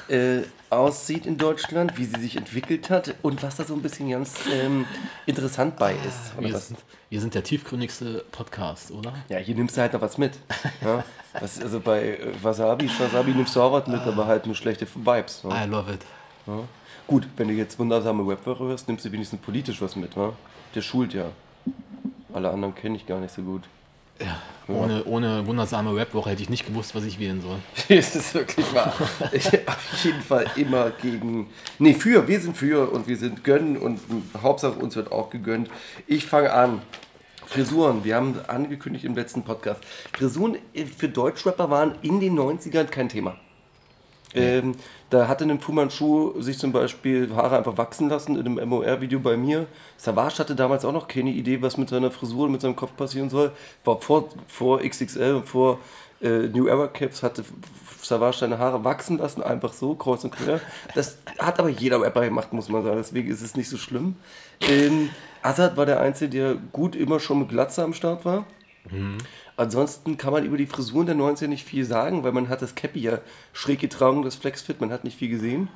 äh, 0.08 0.42
aussieht 0.70 1.26
in 1.26 1.36
Deutschland, 1.36 1.98
wie 1.98 2.04
sie 2.04 2.20
sich 2.20 2.36
entwickelt 2.36 2.88
hat 2.88 3.16
und 3.22 3.42
was 3.42 3.56
da 3.56 3.64
so 3.64 3.74
ein 3.74 3.82
bisschen 3.82 4.10
ganz 4.10 4.46
ähm, 4.52 4.84
interessant 5.26 5.76
bei 5.76 5.96
ist. 6.06 6.38
Wir 6.38 6.56
sind, 6.56 6.78
wir 7.10 7.20
sind 7.20 7.34
der 7.34 7.42
tiefgründigste 7.42 8.24
Podcast, 8.30 8.92
oder? 8.92 9.12
Ja, 9.28 9.38
hier 9.38 9.56
nimmst 9.56 9.76
du 9.76 9.80
halt 9.80 9.92
noch 9.92 10.02
was 10.02 10.16
mit. 10.18 10.38
Ja? 10.84 11.02
Was, 11.40 11.60
also 11.60 11.80
bei 11.80 12.10
äh, 12.10 12.32
Wasabi, 12.40 12.88
Wasabi 12.96 13.32
nimmst 13.32 13.56
du 13.56 13.60
auch 13.60 13.72
was 13.72 13.88
mit, 13.88 14.02
aber 14.02 14.26
halt 14.26 14.46
nur 14.46 14.54
schlechte 14.54 14.86
Vibes. 14.86 15.40
Ja? 15.42 15.64
I 15.64 15.68
love 15.68 15.92
it. 15.92 16.00
Gut, 17.08 17.26
wenn 17.36 17.48
du 17.48 17.54
jetzt 17.54 17.76
wundersame 17.78 18.24
Webwoche 18.24 18.64
hörst, 18.64 18.86
nimmst 18.86 19.04
du 19.04 19.10
wenigstens 19.10 19.40
politisch 19.40 19.82
was 19.82 19.96
mit, 19.96 20.16
wa? 20.16 20.32
Der 20.74 20.82
schult 20.82 21.14
ja. 21.14 21.30
Alle 22.32 22.50
anderen 22.50 22.74
kenne 22.74 22.96
ich 22.96 23.06
gar 23.06 23.20
nicht 23.20 23.32
so 23.32 23.42
gut. 23.42 23.62
Ohne, 24.66 25.04
ohne 25.04 25.46
wundersame 25.46 25.94
Webwoche 25.94 26.30
hätte 26.30 26.42
ich 26.42 26.48
nicht 26.48 26.66
gewusst, 26.66 26.94
was 26.94 27.04
ich 27.04 27.18
wählen 27.18 27.42
soll. 27.42 27.58
Es 27.88 28.16
ist 28.16 28.34
wirklich 28.34 28.72
wahr. 28.74 28.94
Ich 29.32 29.46
auf 29.68 30.04
jeden 30.04 30.22
Fall 30.22 30.46
immer 30.56 30.90
gegen. 30.90 31.48
Nee, 31.78 31.94
für. 31.94 32.26
Wir 32.26 32.40
sind 32.40 32.56
für 32.56 32.90
und 32.90 33.06
wir 33.06 33.16
sind 33.16 33.44
gönnen 33.44 33.76
und 33.76 34.00
Hauptsache 34.40 34.78
uns 34.78 34.96
wird 34.96 35.12
auch 35.12 35.30
gegönnt. 35.30 35.68
Ich 36.06 36.26
fange 36.26 36.52
an. 36.52 36.82
Frisuren. 37.46 38.04
Wir 38.04 38.16
haben 38.16 38.40
angekündigt 38.46 39.04
im 39.04 39.14
letzten 39.14 39.42
Podcast. 39.42 39.82
Frisuren 40.16 40.56
für 40.96 41.08
Deutschrapper 41.08 41.68
waren 41.68 41.96
in 42.00 42.20
den 42.20 42.38
90ern 42.38 42.86
kein 42.86 43.10
Thema. 43.10 43.36
Ähm, 44.34 44.74
da 45.10 45.28
hatte 45.28 45.44
ein 45.44 45.60
Fu 45.60 45.72
Manchu 45.72 46.40
sich 46.40 46.58
zum 46.58 46.72
Beispiel 46.72 47.34
Haare 47.34 47.58
einfach 47.58 47.78
wachsen 47.78 48.08
lassen 48.08 48.36
in 48.36 48.46
einem 48.46 48.68
MOR-Video 48.68 49.20
bei 49.20 49.36
mir. 49.36 49.66
Savage 49.96 50.38
hatte 50.38 50.54
damals 50.54 50.84
auch 50.84 50.92
noch 50.92 51.08
keine 51.08 51.30
Idee, 51.30 51.62
was 51.62 51.76
mit 51.76 51.88
seiner 51.88 52.10
Frisur 52.10 52.46
und 52.46 52.52
mit 52.52 52.60
seinem 52.60 52.76
Kopf 52.76 52.96
passieren 52.96 53.30
soll. 53.30 53.52
War 53.84 54.00
vor, 54.00 54.28
vor 54.48 54.80
XXL 54.80 55.34
und 55.34 55.48
vor 55.48 55.78
äh, 56.20 56.48
New 56.48 56.66
Era 56.66 56.88
Caps 56.88 57.22
hatte 57.22 57.44
Savage 58.02 58.38
seine 58.38 58.58
Haare 58.58 58.84
wachsen 58.84 59.18
lassen, 59.18 59.42
einfach 59.42 59.72
so, 59.72 59.94
kreuz 59.94 60.24
und 60.24 60.32
quer. 60.32 60.60
Das 60.94 61.18
hat 61.38 61.58
aber 61.58 61.68
jeder 61.68 62.00
Rapper 62.00 62.24
gemacht, 62.24 62.52
muss 62.52 62.68
man 62.68 62.82
sagen. 62.82 62.96
Deswegen 62.96 63.30
ist 63.30 63.42
es 63.42 63.56
nicht 63.56 63.68
so 63.68 63.76
schlimm. 63.76 64.16
Ähm, 64.60 65.10
Azad 65.42 65.76
war 65.76 65.86
der 65.86 66.00
Einzige, 66.00 66.30
der 66.30 66.54
gut 66.72 66.96
immer 66.96 67.20
schon 67.20 67.40
mit 67.40 67.48
Glatze 67.50 67.82
am 67.82 67.92
Start 67.94 68.24
war. 68.24 68.46
Ansonsten 69.56 70.16
kann 70.16 70.32
man 70.32 70.44
über 70.44 70.56
die 70.56 70.66
Frisuren 70.66 71.06
der 71.06 71.14
90er 71.14 71.46
nicht 71.46 71.64
viel 71.64 71.84
sagen, 71.84 72.24
weil 72.24 72.32
man 72.32 72.48
hat 72.48 72.62
das 72.62 72.74
Cappy 72.74 73.00
ja 73.00 73.18
schräg 73.52 73.80
getragen, 73.80 74.22
das 74.22 74.34
Flexfit, 74.34 74.80
man 74.80 74.90
hat 74.90 75.04
nicht 75.04 75.18
viel 75.18 75.28
gesehen. 75.28 75.68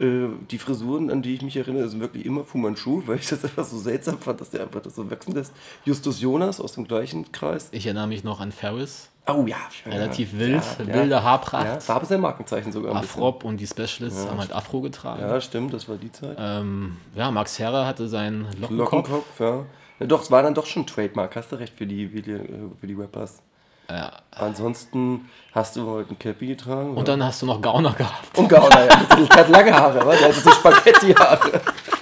Äh, 0.00 0.28
die 0.50 0.58
Frisuren, 0.58 1.10
an 1.10 1.22
die 1.22 1.34
ich 1.34 1.42
mich 1.42 1.56
erinnere, 1.56 1.88
sind 1.88 2.00
wirklich 2.00 2.24
immer 2.24 2.42
Fu 2.42 2.58
Manchu, 2.58 3.02
weil 3.06 3.18
ich 3.18 3.28
das 3.28 3.44
einfach 3.44 3.64
so 3.64 3.78
seltsam 3.78 4.18
fand, 4.18 4.40
dass 4.40 4.50
der 4.50 4.62
einfach 4.62 4.80
das 4.80 4.94
so 4.94 5.10
wachsen 5.10 5.34
lässt. 5.34 5.52
Justus 5.84 6.20
Jonas 6.20 6.60
aus 6.60 6.72
dem 6.72 6.88
gleichen 6.88 7.30
Kreis. 7.32 7.68
Ich 7.72 7.86
erinnere 7.86 8.06
mich 8.06 8.24
noch 8.24 8.40
an 8.40 8.50
Ferris. 8.50 9.10
Oh 9.26 9.44
ja. 9.46 9.58
Relativ 9.86 10.32
ja, 10.32 10.38
wild, 10.38 10.64
ja, 10.78 10.94
wilde 10.94 11.22
Haarpracht. 11.22 11.82
Ja, 11.82 11.88
war 11.88 11.96
aber 11.96 12.06
sein 12.06 12.20
Markenzeichen 12.20 12.72
sogar. 12.72 12.96
Afrop 12.96 13.44
und 13.44 13.58
die 13.58 13.66
Specialists 13.66 14.26
haben 14.26 14.38
halt 14.38 14.52
Afro 14.52 14.80
getragen. 14.80 15.20
Ja, 15.20 15.40
stimmt, 15.40 15.72
das 15.74 15.88
war 15.88 15.96
die 15.96 16.10
Zeit. 16.10 16.36
Ähm, 16.40 16.96
ja, 17.14 17.30
Max 17.30 17.58
Herrer 17.58 17.86
hatte 17.86 18.08
seinen 18.08 18.46
Lockenkopf. 18.58 19.08
Lockenkopf, 19.08 19.40
ja. 19.40 19.66
Ja. 20.00 20.06
Doch, 20.06 20.22
es 20.22 20.30
war 20.30 20.42
dann 20.42 20.54
doch 20.54 20.66
schon 20.66 20.86
Trademark, 20.86 21.36
hast 21.36 21.52
du 21.52 21.56
recht, 21.56 21.74
für 21.76 21.86
die, 21.86 22.08
für 22.08 22.22
die, 22.22 22.32
äh, 22.32 22.70
für 22.80 22.86
die 22.86 22.94
Rappers. 22.94 23.40
Ja. 23.88 24.12
Ansonsten 24.30 25.28
hast 25.52 25.76
du 25.76 25.86
heute 25.86 26.10
ein 26.14 26.18
Cappy 26.18 26.46
getragen. 26.46 26.96
Und 26.96 27.08
dann 27.08 27.24
hast 27.24 27.42
du 27.42 27.46
noch 27.46 27.60
Gauner 27.60 27.92
gehabt. 27.92 28.38
Und 28.38 28.48
Gauner, 28.48 28.84
ja. 28.84 29.16
Der 29.16 29.36
hat 29.36 29.48
lange 29.48 29.74
Haare, 29.74 30.06
wa? 30.06 30.12
Der 30.14 30.28
hatte 30.28 30.40
so 30.40 30.50
Spaghetti-Haare. 30.50 31.60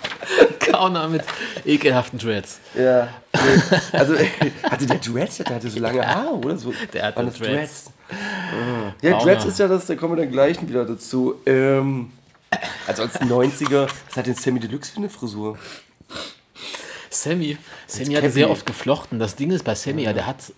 Gauner 0.70 1.08
mit 1.08 1.24
ekelhaften 1.64 2.18
Dreads. 2.18 2.60
Ja. 2.74 3.08
Nee. 3.32 3.40
Also, 3.92 4.14
hatte 4.70 4.86
der 4.86 4.98
Dreads? 4.98 5.38
Der 5.38 5.56
hatte 5.56 5.70
so 5.70 5.80
lange 5.80 6.06
Haare, 6.06 6.34
oder? 6.34 6.58
So, 6.58 6.74
Der 6.92 7.06
hatte 7.06 7.16
waren 7.16 7.26
das 7.26 7.38
Dreads. 7.38 7.90
Ah. 8.10 8.92
Ja, 9.00 9.12
Gauner. 9.12 9.24
Dreads 9.24 9.44
ist 9.46 9.58
ja 9.58 9.68
das, 9.68 9.86
da 9.86 9.94
kommen 9.94 10.16
wir 10.16 10.24
dann 10.24 10.32
gleich 10.32 10.60
wieder 10.60 10.84
dazu. 10.84 11.36
Ähm, 11.46 12.12
ansonsten 12.86 13.24
90er, 13.32 13.88
was 14.08 14.16
hat 14.16 14.26
denn 14.26 14.34
Sammy 14.34 14.60
Deluxe 14.60 14.92
für 14.92 14.98
eine 14.98 15.08
Frisur? 15.08 15.56
Sammy, 17.10 17.56
Sammy 17.86 18.14
hatte 18.14 18.30
sehr 18.30 18.50
oft 18.50 18.66
geflochten. 18.66 19.18
Das 19.18 19.36
Ding 19.36 19.50
ist 19.50 19.64
bei 19.64 19.74
Sammy, 19.74 20.02
ja, 20.02 20.12
der 20.12 20.26
hat 20.26 20.52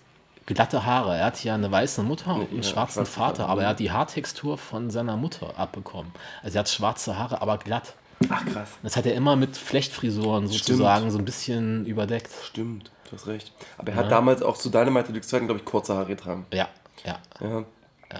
glatte 0.45 0.85
Haare. 0.85 1.17
Er 1.17 1.25
hat 1.25 1.43
ja 1.43 1.55
eine 1.55 1.71
weiße 1.71 2.03
Mutter 2.03 2.35
und 2.35 2.49
einen 2.49 2.61
ja, 2.61 2.63
schwarzen 2.63 3.05
Vater, 3.05 3.47
aber 3.47 3.63
er 3.63 3.69
hat 3.69 3.79
die 3.79 3.91
Haartextur 3.91 4.57
von 4.57 4.89
seiner 4.89 5.17
Mutter 5.17 5.57
abbekommen. 5.57 6.11
Also 6.43 6.57
er 6.57 6.59
hat 6.59 6.69
schwarze 6.69 7.17
Haare, 7.17 7.41
aber 7.41 7.57
glatt. 7.57 7.95
Ach, 8.29 8.45
krass. 8.45 8.69
Das 8.83 8.97
hat 8.97 9.05
er 9.05 9.15
immer 9.15 9.35
mit 9.35 9.57
Flechtfrisuren 9.57 10.47
sozusagen 10.47 11.09
so 11.09 11.17
ein 11.17 11.25
bisschen 11.25 11.85
überdeckt. 11.85 12.29
Stimmt, 12.43 12.91
du 13.09 13.15
hast 13.15 13.27
recht. 13.27 13.51
Aber 13.77 13.91
er 13.91 13.97
hat 13.97 14.11
damals 14.11 14.43
auch 14.43 14.57
zu 14.57 14.69
Dynamite 14.69 15.07
Deluxe 15.07 15.29
Zeiten, 15.29 15.47
glaube 15.47 15.59
ich, 15.59 15.65
kurze 15.65 15.95
Haare 15.95 16.07
getragen. 16.07 16.45
Ja, 16.53 16.69
ja. 17.03 17.19
Ja. 17.39 17.65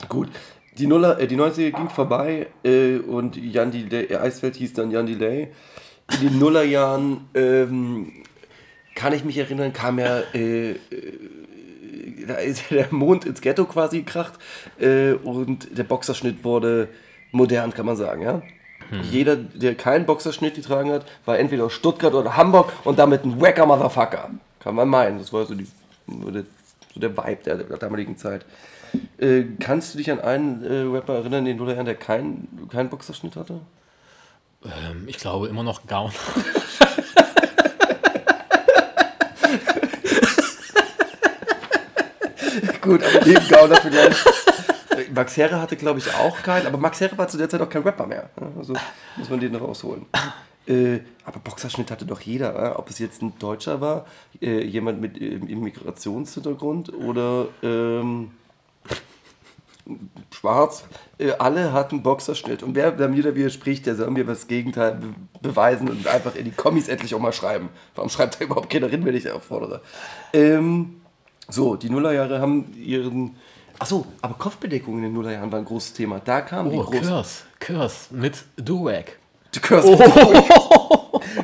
Gut. 0.07 0.29
Die, 0.77 0.87
Nuller, 0.87 1.19
äh, 1.19 1.27
die 1.27 1.35
90er 1.35 1.71
ging 1.71 1.89
vorbei 1.89 2.47
äh, 2.63 2.97
und 2.97 3.35
Jan 3.35 3.71
Delay, 3.71 4.05
äh, 4.05 4.17
Eisfeld 4.17 4.55
hieß 4.55 4.73
dann 4.73 4.89
Jan 4.89 5.05
Delay. 5.05 5.51
In 6.15 6.29
den 6.29 6.39
Nullerjahren, 6.39 7.21
ähm, 7.33 8.11
kann 8.95 9.13
ich 9.13 9.23
mich 9.23 9.37
erinnern, 9.37 9.73
kam 9.73 9.99
ja, 9.99 10.19
äh, 10.33 10.71
äh, 10.71 10.77
da 12.27 12.35
ist 12.35 12.69
ja 12.69 12.77
der 12.83 12.87
Mond 12.91 13.25
ins 13.25 13.41
Ghetto 13.41 13.65
quasi 13.65 13.99
gekracht 13.99 14.33
äh, 14.79 15.13
und 15.13 15.77
der 15.77 15.83
Boxerschnitt 15.83 16.43
wurde 16.43 16.89
modern, 17.31 17.73
kann 17.73 17.85
man 17.85 17.95
sagen, 17.95 18.21
ja. 18.21 18.41
Jeder, 19.09 19.37
der 19.37 19.75
keinen 19.75 20.05
Boxerschnitt 20.05 20.55
getragen 20.55 20.91
hat, 20.91 21.05
war 21.23 21.39
entweder 21.39 21.65
aus 21.65 21.73
Stuttgart 21.73 22.13
oder 22.13 22.35
Hamburg 22.35 22.73
und 22.83 22.99
damit 22.99 23.23
ein 23.23 23.39
wacker 23.39 23.65
Motherfucker. 23.65 24.31
Kann 24.59 24.75
man 24.75 24.89
meinen. 24.89 25.17
Das 25.17 25.31
war 25.31 25.45
so, 25.45 25.55
die, 25.55 25.65
so 26.07 26.29
der, 26.29 27.15
Vibe 27.15 27.39
der, 27.45 27.55
der 27.55 27.77
damaligen 27.77 28.17
Zeit. 28.17 28.45
Äh, 29.17 29.43
kannst 29.61 29.93
du 29.93 29.97
dich 29.97 30.11
an 30.11 30.19
einen 30.19 30.63
äh, 30.63 30.81
Rapper 30.93 31.15
erinnern, 31.15 31.45
den 31.45 31.55
Nullerjahren, 31.55 31.85
der 31.85 31.95
keinen 31.95 32.67
keinen 32.69 32.89
Boxerschnitt 32.89 33.37
hatte? 33.37 33.61
Ähm, 34.63 35.05
ich 35.07 35.17
glaube 35.17 35.47
immer 35.47 35.63
noch 35.63 35.87
Gaun. 35.87 36.11
Gut, 42.81 43.03
aber 43.03 43.25
neben 43.25 43.47
Gauner 43.47 43.75
vielleicht. 43.77 44.25
Äh, 44.91 45.05
Max 45.13 45.37
Herre 45.37 45.61
hatte, 45.61 45.75
glaube 45.77 45.99
ich, 45.99 46.13
auch 46.15 46.41
keinen, 46.41 46.67
aber 46.67 46.77
Max 46.77 46.99
Herre 46.99 47.17
war 47.17 47.27
zu 47.27 47.37
der 47.37 47.47
Zeit 47.49 47.61
auch 47.61 47.69
kein 47.69 47.83
Rapper 47.83 48.07
mehr. 48.07 48.29
Also 48.57 48.73
muss 49.17 49.29
man 49.29 49.39
den 49.39 49.55
rausholen. 49.55 50.05
Äh, 50.67 50.99
aber 51.25 51.39
Boxerschnitt 51.39 51.89
hatte 51.89 52.05
doch 52.05 52.21
jeder, 52.21 52.55
äh? 52.55 52.75
ob 52.75 52.89
es 52.89 52.99
jetzt 52.99 53.21
ein 53.21 53.33
Deutscher 53.39 53.81
war, 53.81 54.05
äh, 54.41 54.63
jemand 54.63 55.01
mit 55.01 55.19
ähm, 55.19 55.47
Immigrationshintergrund 55.47 56.93
oder 56.93 57.47
ähm, 57.63 58.31
schwarz. 60.33 60.83
Äh, 61.17 61.31
alle 61.33 61.73
hatten 61.73 62.03
Boxerschnitt. 62.03 62.63
Und 62.63 62.75
wer 62.75 62.91
mir 63.09 63.23
da 63.23 63.35
widerspricht, 63.35 63.85
der 63.85 63.95
soll 63.95 64.09
mir 64.11 64.25
das 64.25 64.47
Gegenteil 64.47 64.95
be 64.95 65.07
beweisen 65.41 65.89
und 65.89 66.05
einfach 66.07 66.35
in 66.35 66.45
die 66.45 66.51
Kommis 66.51 66.87
endlich 66.87 67.15
auch 67.15 67.19
mal 67.19 67.33
schreiben. 67.33 67.69
Warum 67.95 68.09
schreibt 68.09 68.39
da 68.39 68.45
überhaupt 68.45 68.69
keiner 68.69 68.91
rein, 68.91 69.03
wenn 69.05 69.15
ich 69.15 69.29
auffordere? 69.31 69.81
Ähm, 70.33 71.01
so, 71.49 71.75
die 71.75 71.89
Nullerjahre 71.89 72.39
haben 72.39 72.73
ihren. 72.77 73.35
Achso, 73.79 74.05
aber 74.21 74.35
Kopfbedeckung 74.35 74.97
in 74.97 75.03
den 75.03 75.13
Nullerjahren 75.13 75.51
war 75.51 75.57
ein 75.59 75.65
großes 75.65 75.93
Thema. 75.93 76.19
Da 76.23 76.41
kam 76.41 76.69
die 76.69 76.77
Oh, 76.77 76.83
große. 76.83 77.01
Kurs. 77.09 77.43
Kurs 77.59 78.07
mit 78.11 78.43
Duwag. 78.57 79.17
Kurs, 79.67 79.85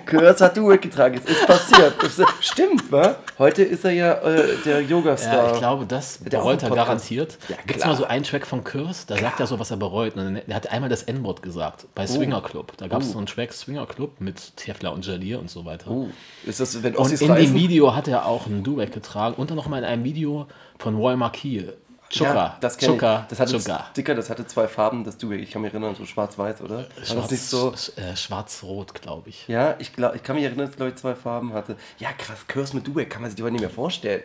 Kurs 0.07 0.41
hat 0.41 0.57
Duet 0.57 0.81
getragen. 0.81 1.19
Es 1.23 1.29
ist 1.29 1.45
passiert. 1.45 2.01
Ist- 2.03 2.21
stimmt, 2.41 2.91
wa? 2.91 3.15
Heute 3.37 3.63
ist 3.63 3.85
er 3.85 3.91
ja 3.91 4.13
äh, 4.13 4.55
der 4.65 4.81
Yoga-Star. 4.81 5.47
Ja, 5.47 5.51
ich 5.53 5.59
glaube, 5.59 5.85
das 5.85 6.19
er 6.23 6.29
bereut 6.29 6.63
er 6.63 6.69
garantiert. 6.71 7.37
Ja, 7.49 7.55
Gibt 7.57 7.71
es 7.71 7.75
klar. 7.77 7.89
mal 7.89 7.95
so 7.95 8.05
einen 8.05 8.23
Track 8.23 8.47
von 8.47 8.63
Kurs, 8.63 9.05
da 9.05 9.17
sagt 9.17 9.39
er 9.39 9.47
so, 9.47 9.59
was 9.59 9.69
er 9.71 9.77
bereut. 9.77 10.15
Und 10.15 10.37
er 10.47 10.55
hat 10.55 10.71
einmal 10.71 10.89
das 10.89 11.03
N-Wort 11.03 11.41
gesagt 11.41 11.85
bei 11.93 12.07
Swinger 12.07 12.41
Club. 12.41 12.73
Da 12.77 12.87
gab 12.87 13.01
es 13.01 13.09
Oh. 13.09 13.11
so 13.13 13.17
einen 13.19 13.27
Track 13.27 13.53
Swinger 13.53 13.85
Club 13.85 14.19
mit 14.19 14.55
Tefla 14.57 14.89
und 14.89 15.05
Jalir 15.05 15.39
und 15.39 15.49
so 15.49 15.65
weiter. 15.65 15.89
Uh, 15.91 16.09
ist 16.45 16.59
das, 16.59 16.81
wenn 16.83 16.95
Und 16.95 17.11
in 17.11 17.17
dem 17.19 17.31
reisen? 17.31 17.55
Video 17.55 17.95
hat 17.95 18.07
er 18.07 18.25
auch 18.25 18.47
einen 18.47 18.63
Duwag 18.63 18.91
getragen 18.91 19.35
und 19.37 19.49
dann 19.49 19.57
noch 19.57 19.67
mal 19.67 19.77
in 19.79 19.83
einem 19.85 20.03
Video 20.03 20.47
von 20.79 20.95
Roy 20.95 21.15
Marquis. 21.15 21.63
Chuka, 22.09 22.33
Ja, 22.33 22.57
das 22.59 22.77
kenne 22.77 22.93
Chuka, 22.93 23.19
ich. 23.21 23.27
Das 23.27 23.39
hatte, 23.39 23.57
Chuka. 23.57 23.85
Dicker, 23.95 24.15
das 24.15 24.29
hatte 24.29 24.47
zwei 24.47 24.67
Farben, 24.67 25.03
das 25.03 25.17
du, 25.17 25.31
ich 25.31 25.51
kann 25.51 25.61
mich 25.61 25.73
erinnern, 25.73 25.95
so 25.95 26.05
schwarz-weiß, 26.05 26.61
oder? 26.61 26.77
War 27.07 27.15
das 27.15 27.31
nicht 27.31 27.43
so? 27.43 27.73
Äh, 27.95 28.15
Schwarz-Rot, 28.15 29.01
glaube 29.01 29.29
ich. 29.29 29.47
Ja, 29.47 29.75
ich, 29.79 29.93
glaub, 29.93 30.15
ich 30.15 30.23
kann 30.23 30.35
mich 30.35 30.45
erinnern, 30.45 30.67
dass 30.67 30.75
glaube 30.75 30.91
ich, 30.91 30.95
zwei 30.97 31.15
Farben 31.15 31.53
hatte. 31.53 31.75
Ja, 31.99 32.09
krass, 32.13 32.45
Kurs 32.47 32.73
mit 32.73 32.87
Dueck 32.87 33.09
kann 33.09 33.21
man 33.21 33.31
sich 33.31 33.39
aber 33.41 33.51
nicht 33.51 33.61
mehr 33.61 33.69
vorstellen. 33.69 34.23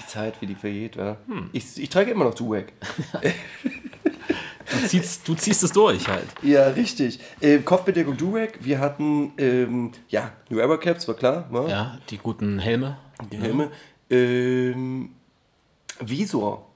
Die 0.00 0.06
Zeit, 0.06 0.40
wie 0.40 0.46
die 0.46 0.54
vergeht, 0.54 0.96
ja. 0.96 1.16
Hm. 1.26 1.50
Ich, 1.52 1.80
ich 1.80 1.88
trage 1.88 2.10
immer 2.10 2.24
noch 2.24 2.34
Dueck. 2.34 2.72
Du 4.70 4.86
ziehst, 4.86 5.26
du 5.26 5.34
ziehst 5.34 5.62
es 5.62 5.72
durch 5.72 6.06
halt. 6.08 6.26
Ja, 6.42 6.66
richtig. 6.68 7.18
Äh, 7.40 7.58
Kopfbedeckung 7.58 8.16
Dueck. 8.16 8.58
Wir 8.60 8.78
hatten, 8.80 9.32
ähm, 9.38 9.92
ja, 10.08 10.32
New 10.50 10.58
Era 10.58 10.76
Caps, 10.76 11.08
war 11.08 11.14
klar. 11.14 11.48
Ne? 11.50 11.66
Ja, 11.70 11.98
die 12.10 12.18
guten 12.18 12.58
Helme. 12.58 12.98
Die 13.32 13.38
Helme. 13.38 13.70
Ähm, 14.10 15.10
Visor. 16.00 16.66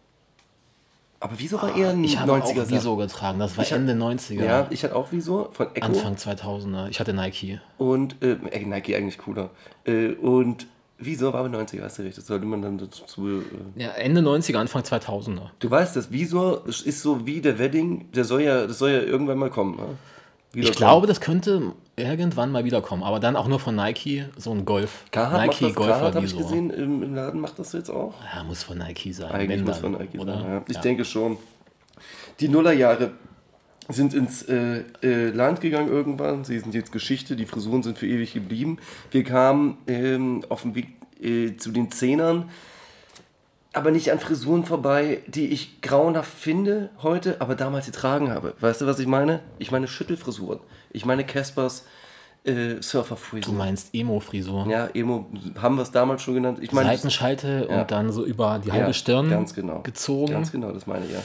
Aber 1.23 1.39
Visor 1.39 1.63
war 1.63 1.77
eher 1.77 1.91
ein 1.91 2.01
Ah, 2.03 2.05
Ich 2.05 2.19
habe 2.19 2.33
90er 2.33 2.63
auch 2.65 2.71
Visor 2.71 2.99
getragen. 2.99 3.39
Das 3.39 3.57
war 3.57 3.65
Ich 3.65 3.73
Ende 3.73 3.93
90er. 3.95 4.45
Ja, 4.45 4.67
ich 4.71 4.83
hatte 4.85 4.97
auch 4.97 5.13
Visor 5.13 5.53
von 5.53 5.69
Echo. 5.75 5.87
Anfang 5.87 6.15
2000er. 6.17 6.89
Ich 6.89 6.99
hatte 7.01 7.13
Nike. 7.15 7.61
Und 7.79 8.17
äh, 8.23 8.33
äh, 8.51 8.65
Nike 8.67 8.97
eigentlich 8.97 9.19
cooler. 9.19 9.51
Äh, 9.85 10.09
und 10.15 10.67
Visor 10.99 11.33
war 11.33 11.41
aber 11.45 11.57
90er, 11.57 11.83
hast 11.83 11.99
du 11.99 12.03
recht. 12.03 12.19
Das 12.19 12.27
sollte 12.27 12.45
man 12.47 12.61
dann 12.63 12.79
dazu. 12.79 13.29
Äh, 13.29 13.43
Ja, 13.83 13.91
Ende 13.93 14.21
90er, 14.21 14.57
Anfang 14.59 14.83
2000er. 14.83 15.51
du 15.59 15.71
weißt, 15.71 15.97
das 15.97 16.11
Visor 16.13 16.63
ist 16.67 17.01
so 17.03 17.27
wie 17.27 17.41
der 17.41 17.59
Wedding, 17.59 18.11
der 18.13 18.25
soll 18.25 18.43
ja, 18.43 18.67
das 18.67 18.79
soll 18.79 18.91
ja 18.91 19.01
irgendwann 19.01 19.39
mal 19.39 19.51
kommen. 19.51 19.77
Ne? 19.77 19.85
Ich 20.55 20.73
glaube, 20.73 21.07
das 21.07 21.21
könnte 21.21 21.73
irgendwann 21.97 22.51
mal 22.51 22.65
wiederkommen, 22.65 23.03
aber 23.03 23.21
dann 23.21 23.37
auch 23.37 23.49
nur 23.49 23.59
von 23.59 23.75
Nike, 23.75 24.27
so 24.37 24.51
ein 24.53 24.65
Golf. 24.65 25.05
Carhartt 25.11 25.47
macht 25.47 25.61
Nike 25.61 25.67
das, 25.67 25.75
Carhartt 25.75 26.01
Golfer 26.03 26.15
habe 26.17 26.27
ich 26.27 26.37
gesehen, 26.37 26.71
im, 26.71 27.03
im 27.03 27.15
Laden 27.15 27.41
macht 27.41 27.59
das 27.59 27.73
jetzt 27.73 27.91
auch. 27.91 28.15
Ja, 28.35 28.45
muss 28.45 28.63
von 28.63 28.79
Nike 28.79 29.13
sein. 29.13 29.31
Eigentlich 29.31 29.63
muss 29.63 29.81
dann, 29.81 29.93
von 29.93 30.01
Nike 30.03 30.19
oder? 30.19 30.35
sein. 30.35 30.45
Ja. 30.51 30.63
Ich 30.69 30.77
Ja. 30.77 30.81
denke 30.83 31.05
schon. 31.05 31.39
Die 32.41 32.49
Nullerjahre 32.49 33.13
sind 33.89 34.15
ins 34.15 34.43
äh, 34.43 34.85
äh, 35.03 35.31
Land 35.31 35.61
gegangen 35.61 35.89
irgendwann. 35.89 36.45
Sie 36.45 36.59
sind 36.59 36.75
jetzt 36.75 36.93
Geschichte. 36.93 37.37
Die 37.37 37.47
Frisuren 37.47 37.83
sind 37.83 37.99
für 37.99 38.07
ewig 38.07 38.33
geblieben. 38.33 38.79
Wir 39.11 39.25
kamen 39.25 39.77
ähm, 39.87 40.45
auf 40.49 40.63
dem 40.63 40.75
Weg 40.75 40.89
äh, 41.21 41.57
zu 41.57 41.71
den 41.73 41.91
Zehnern, 41.91 42.49
aber 43.73 43.91
nicht 43.91 44.13
an 44.13 44.19
Frisuren 44.21 44.65
vorbei, 44.65 45.23
die 45.27 45.49
ich 45.49 45.81
grauenhaft 45.81 46.33
finde 46.33 46.91
heute, 47.03 47.41
aber 47.41 47.55
damals 47.55 47.87
getragen 47.87 48.31
habe. 48.31 48.55
Weißt 48.61 48.81
du, 48.81 48.87
was 48.87 48.99
ich 48.99 49.07
meine? 49.07 49.41
Ich 49.59 49.71
meine 49.71 49.89
Schüttelfrisuren. 49.89 50.61
Ich 50.91 51.05
meine 51.07 51.25
Caspers 51.25 51.85
äh, 52.45 52.75
Du 52.75 52.83
Surferfrisur. 52.83 53.55
meinst 53.55 53.95
Emo-Frisur. 53.95 54.67
Ja, 54.69 54.89
Emo 54.93 55.27
haben 55.61 55.77
wir 55.77 55.83
es 55.83 55.91
damals 55.91 56.23
schon 56.23 56.35
genannt. 56.35 56.59
Ich 56.61 56.73
meine, 56.73 56.89
Seitenschalte 56.91 57.69
Ja. 57.71 57.81
und 57.83 57.91
dann 57.91 58.13
so 58.13 58.25
über 58.25 58.61
die 58.65 58.73
halbe 58.73 58.89
ja, 58.89 58.93
Stirn 58.93 59.31
ganz 59.31 59.55
genau. 59.55 59.81
gezogen. 59.83 60.33
Ganz 60.33 60.51
genau, 60.53 60.73
das 60.73 60.87
meine 60.87 61.07
ich 61.07 61.13
ja. 61.13 61.21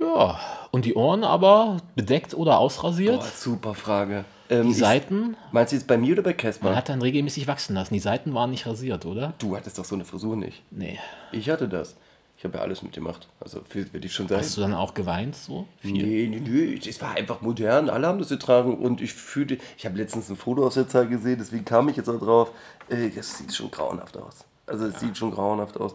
Ja. 0.00 0.38
Und 0.72 0.84
die 0.84 0.94
Ohren 0.94 1.22
aber 1.24 1.76
bedeckt 1.94 2.34
oder 2.34 2.58
ausrasiert. 2.58 3.20
Boah, 3.20 3.26
super 3.34 3.74
Frage. 3.74 4.24
Ähm, 4.50 4.66
die 4.68 4.74
Seiten, 4.74 5.36
Meinst 5.52 5.72
du 5.72 5.76
jetzt 5.76 5.86
bei 5.86 5.96
mir 5.96 6.12
oder 6.12 6.22
bei 6.22 6.30
man 6.30 6.36
Casper? 6.36 6.76
hat 6.76 6.88
dann 6.88 7.00
regelmäßig 7.00 7.46
wachsen 7.46 7.74
lassen. 7.74 7.94
Die 7.94 8.00
Seiten 8.00 8.34
waren 8.34 8.50
nicht 8.50 8.66
rasiert, 8.66 9.06
oder? 9.06 9.32
Du 9.38 9.56
hattest 9.56 9.78
doch 9.78 9.84
so 9.84 9.94
eine 9.94 10.04
Frisur 10.04 10.36
nicht. 10.36 10.62
Nee. 10.70 10.98
Ich 11.32 11.48
hatte 11.50 11.66
das. 11.68 11.96
Ich 12.36 12.44
habe 12.44 12.58
ja 12.58 12.62
alles 12.64 12.82
mitgemacht. 12.82 13.26
Also, 13.40 13.60
für- 13.66 13.90
würde 13.92 14.06
ich 14.06 14.12
schon 14.12 14.28
sagen. 14.28 14.42
Hast 14.42 14.56
du 14.56 14.60
dann 14.60 14.74
auch 14.74 14.92
geweint 14.92 15.34
so? 15.34 15.66
Viel? 15.80 15.92
Nee, 15.92 16.26
nee, 16.28 16.40
nee. 16.40 16.78
Es 16.86 17.00
war 17.00 17.12
einfach 17.12 17.40
modern. 17.40 17.88
Alle 17.88 18.06
haben 18.06 18.18
das 18.18 18.28
getragen 18.28 18.76
und 18.76 19.00
ich 19.00 19.14
fühlte. 19.14 19.56
Ich 19.78 19.86
habe 19.86 19.96
letztens 19.96 20.28
ein 20.28 20.36
Foto 20.36 20.66
aus 20.66 20.74
der 20.74 20.88
Zeit 20.88 21.08
gesehen, 21.08 21.36
deswegen 21.38 21.64
kam 21.64 21.88
ich 21.88 21.96
jetzt 21.96 22.08
auch 22.10 22.18
drauf. 22.18 22.50
Äh, 22.90 23.08
Das 23.10 23.38
sieht 23.38 23.54
schon 23.54 23.70
grauenhaft 23.70 24.16
aus. 24.18 24.44
Also, 24.66 24.86
es 24.86 25.00
sieht 25.00 25.16
schon 25.16 25.30
grauenhaft 25.30 25.78
aus. 25.78 25.94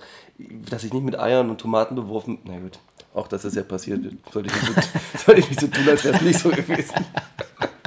Dass 0.69 0.83
ich 0.83 0.91
nicht 0.93 1.03
mit 1.03 1.19
Eiern 1.19 1.49
und 1.51 1.59
Tomaten 1.59 1.93
beworfen. 1.95 2.39
Na 2.45 2.57
gut, 2.57 2.79
auch 3.13 3.27
das 3.27 3.45
ist 3.45 3.55
ja 3.55 3.61
passiert. 3.63 4.01
Sollte 4.31 4.49
ich 4.49 4.55
nicht 4.55 4.65
so, 4.65 4.81
sollte 5.25 5.41
ich 5.41 5.49
nicht 5.49 5.59
so 5.59 5.67
tun, 5.67 5.87
als 5.89 6.03
wäre 6.03 6.15
es 6.15 6.21
nicht 6.21 6.39
so 6.39 6.49
gewesen. 6.49 6.95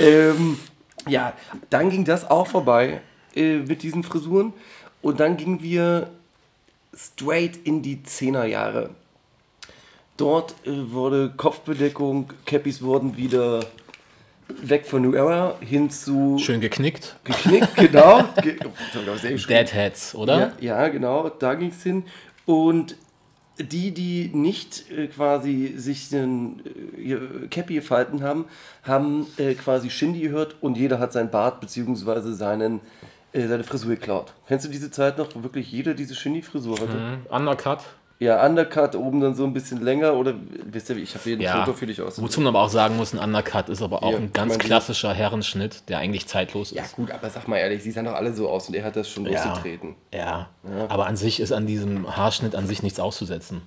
ähm, 0.00 0.58
ja, 1.08 1.32
dann 1.70 1.90
ging 1.90 2.04
das 2.04 2.28
auch 2.28 2.46
vorbei 2.46 3.00
äh, 3.34 3.58
mit 3.58 3.82
diesen 3.82 4.02
Frisuren. 4.02 4.52
Und 5.02 5.20
dann 5.20 5.36
gingen 5.36 5.62
wir 5.62 6.10
straight 6.94 7.56
in 7.64 7.82
die 7.82 7.98
10er 7.98 8.44
Jahre. 8.44 8.90
Dort 10.16 10.54
äh, 10.64 10.70
wurde 10.90 11.32
Kopfbedeckung, 11.36 12.32
Cappies 12.44 12.82
wurden 12.82 13.16
wieder 13.16 13.60
weg 14.48 14.86
von 14.86 15.02
New 15.02 15.12
Era 15.14 15.56
hin 15.60 15.90
zu 15.90 16.38
Schön 16.38 16.60
geknickt. 16.60 17.16
geknickt, 17.24 17.76
genau. 17.76 18.24
Ge 18.42 18.56
geschrieben. 18.56 19.44
Deadheads, 19.48 20.14
oder? 20.14 20.54
Ja, 20.60 20.82
ja, 20.82 20.88
genau, 20.88 21.28
da 21.28 21.54
ging 21.54 21.70
es 21.70 21.82
hin. 21.82 22.04
Und 22.46 22.96
die, 23.58 23.92
die 23.92 24.30
nicht 24.32 24.90
äh, 24.90 25.06
quasi 25.08 25.74
sich 25.76 26.08
den 26.08 26.62
äh, 26.96 27.46
Cappy 27.48 27.74
gefalten 27.74 28.22
haben, 28.22 28.46
haben 28.82 29.26
äh, 29.38 29.54
quasi 29.54 29.90
Shindy 29.90 30.20
gehört 30.20 30.56
und 30.60 30.76
jeder 30.76 30.98
hat 30.98 31.12
sein 31.12 31.30
Bart 31.30 31.60
bzw. 31.60 32.32
Seinen, 32.32 32.80
seine 33.32 33.64
Frisur 33.64 33.90
geklaut. 33.90 34.32
Kennst 34.48 34.64
du 34.64 34.70
diese 34.70 34.90
Zeit 34.90 35.18
noch, 35.18 35.34
wo 35.34 35.42
wirklich 35.42 35.70
jeder 35.70 35.94
diese 35.94 36.14
Shindy-Frisur 36.14 36.80
hatte? 36.80 36.96
Mhm. 36.96 37.26
Undercut. 37.28 37.80
Ja, 38.18 38.46
Undercut, 38.46 38.94
oben 38.94 39.20
dann 39.20 39.34
so 39.34 39.44
ein 39.44 39.52
bisschen 39.52 39.82
länger 39.82 40.14
oder 40.14 40.34
wisst 40.64 40.88
ihr, 40.88 40.96
ich 40.96 41.14
habe 41.14 41.30
ein 41.32 41.40
Ja. 41.40 41.64
Foto 41.64 41.76
für 41.76 41.86
dich 41.86 42.00
aus. 42.00 42.20
Wozu 42.20 42.40
man 42.40 42.48
aber 42.54 42.62
auch 42.64 42.70
sagen 42.70 42.96
muss, 42.96 43.12
ein 43.12 43.18
Undercut 43.18 43.68
ist 43.68 43.82
aber 43.82 44.02
auch 44.02 44.12
Ja, 44.12 44.16
ein 44.16 44.32
ganz 44.32 44.56
klassischer 44.58 45.12
Herrenschnitt, 45.12 45.88
der 45.90 45.98
eigentlich 45.98 46.26
zeitlos 46.26 46.70
Ja 46.70 46.82
ist. 46.84 46.96
gut, 46.96 47.10
aber 47.10 47.28
sag 47.28 47.46
mal 47.46 47.58
ehrlich, 47.58 47.82
sie 47.82 47.90
sahen 47.90 48.06
doch 48.06 48.14
alle 48.14 48.32
so 48.32 48.48
aus 48.48 48.68
und 48.68 48.74
er 48.74 48.84
hat 48.84 48.96
das 48.96 49.10
schon 49.10 49.26
Ja. 49.26 49.44
losgetreten. 49.44 49.96
Ja. 50.14 50.48
Aber 50.88 51.06
an 51.06 51.16
sich 51.16 51.40
ist 51.40 51.52
an 51.52 51.66
diesem 51.66 52.16
Haarschnitt 52.16 52.54
an 52.54 52.66
sich 52.66 52.82
nichts 52.82 52.98
auszusetzen. 53.00 53.60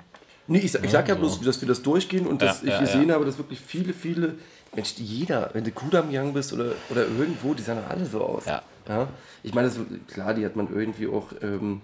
Nee, 0.48 0.58
ich, 0.60 0.72
sag- 0.72 0.84
ich 0.84 0.90
sag 0.90 1.08
ja 1.08 1.14
bloß, 1.14 1.42
dass 1.42 1.62
wir 1.62 1.68
das 1.68 1.84
durchgehen 1.84 2.26
und 2.26 2.42
dass 2.42 2.62
Ja, 2.64 2.68
ich 2.70 2.74
ja, 2.74 2.80
gesehen 2.80 3.10
ja. 3.10 3.16
habe, 3.16 3.26
dass 3.26 3.38
wirklich 3.38 3.60
viele, 3.60 3.94
viele, 3.94 4.34
Mensch, 4.74 4.96
jeder, 4.98 5.52
wenn 5.54 5.64
du 5.64 5.70
Kudam 5.70 6.10
gegangen 6.10 6.34
bist 6.34 6.54
oder, 6.54 6.72
oder 6.90 7.02
irgendwo, 7.02 7.54
die 7.54 7.62
sahen 7.62 7.78
doch 7.84 7.90
alle 7.92 8.06
so 8.08 8.24
aus. 8.24 8.46
Ja. 8.48 8.64
ja? 8.88 9.08
Ich 9.44 9.54
meine, 9.54 9.68
das, 9.68 9.78
klar, 10.12 10.34
die 10.34 10.44
hat 10.44 10.56
man 10.56 10.68
irgendwie 10.74 11.08
auch, 11.08 11.28
ähm, 11.44 11.82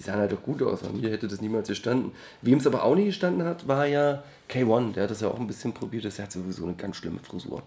die 0.00 0.06
sahen 0.06 0.18
halt 0.18 0.32
auch 0.32 0.42
gut 0.42 0.62
aus. 0.62 0.82
An 0.82 0.98
mir 0.98 1.10
hätte 1.10 1.28
das 1.28 1.42
niemals 1.42 1.68
gestanden. 1.68 2.12
Wem 2.40 2.56
es 2.56 2.66
aber 2.66 2.84
auch 2.84 2.94
nicht 2.94 3.04
gestanden 3.06 3.46
hat, 3.46 3.68
war 3.68 3.84
ja 3.84 4.22
K1. 4.48 4.94
Der 4.94 5.02
hat 5.02 5.10
das 5.10 5.20
ja 5.20 5.28
auch 5.28 5.38
ein 5.38 5.46
bisschen 5.46 5.74
probiert. 5.74 6.06
Das 6.06 6.18
hat 6.18 6.32
sowieso 6.32 6.64
eine 6.64 6.72
ganz 6.72 6.96
schlimme 6.96 7.18
Frisur. 7.18 7.62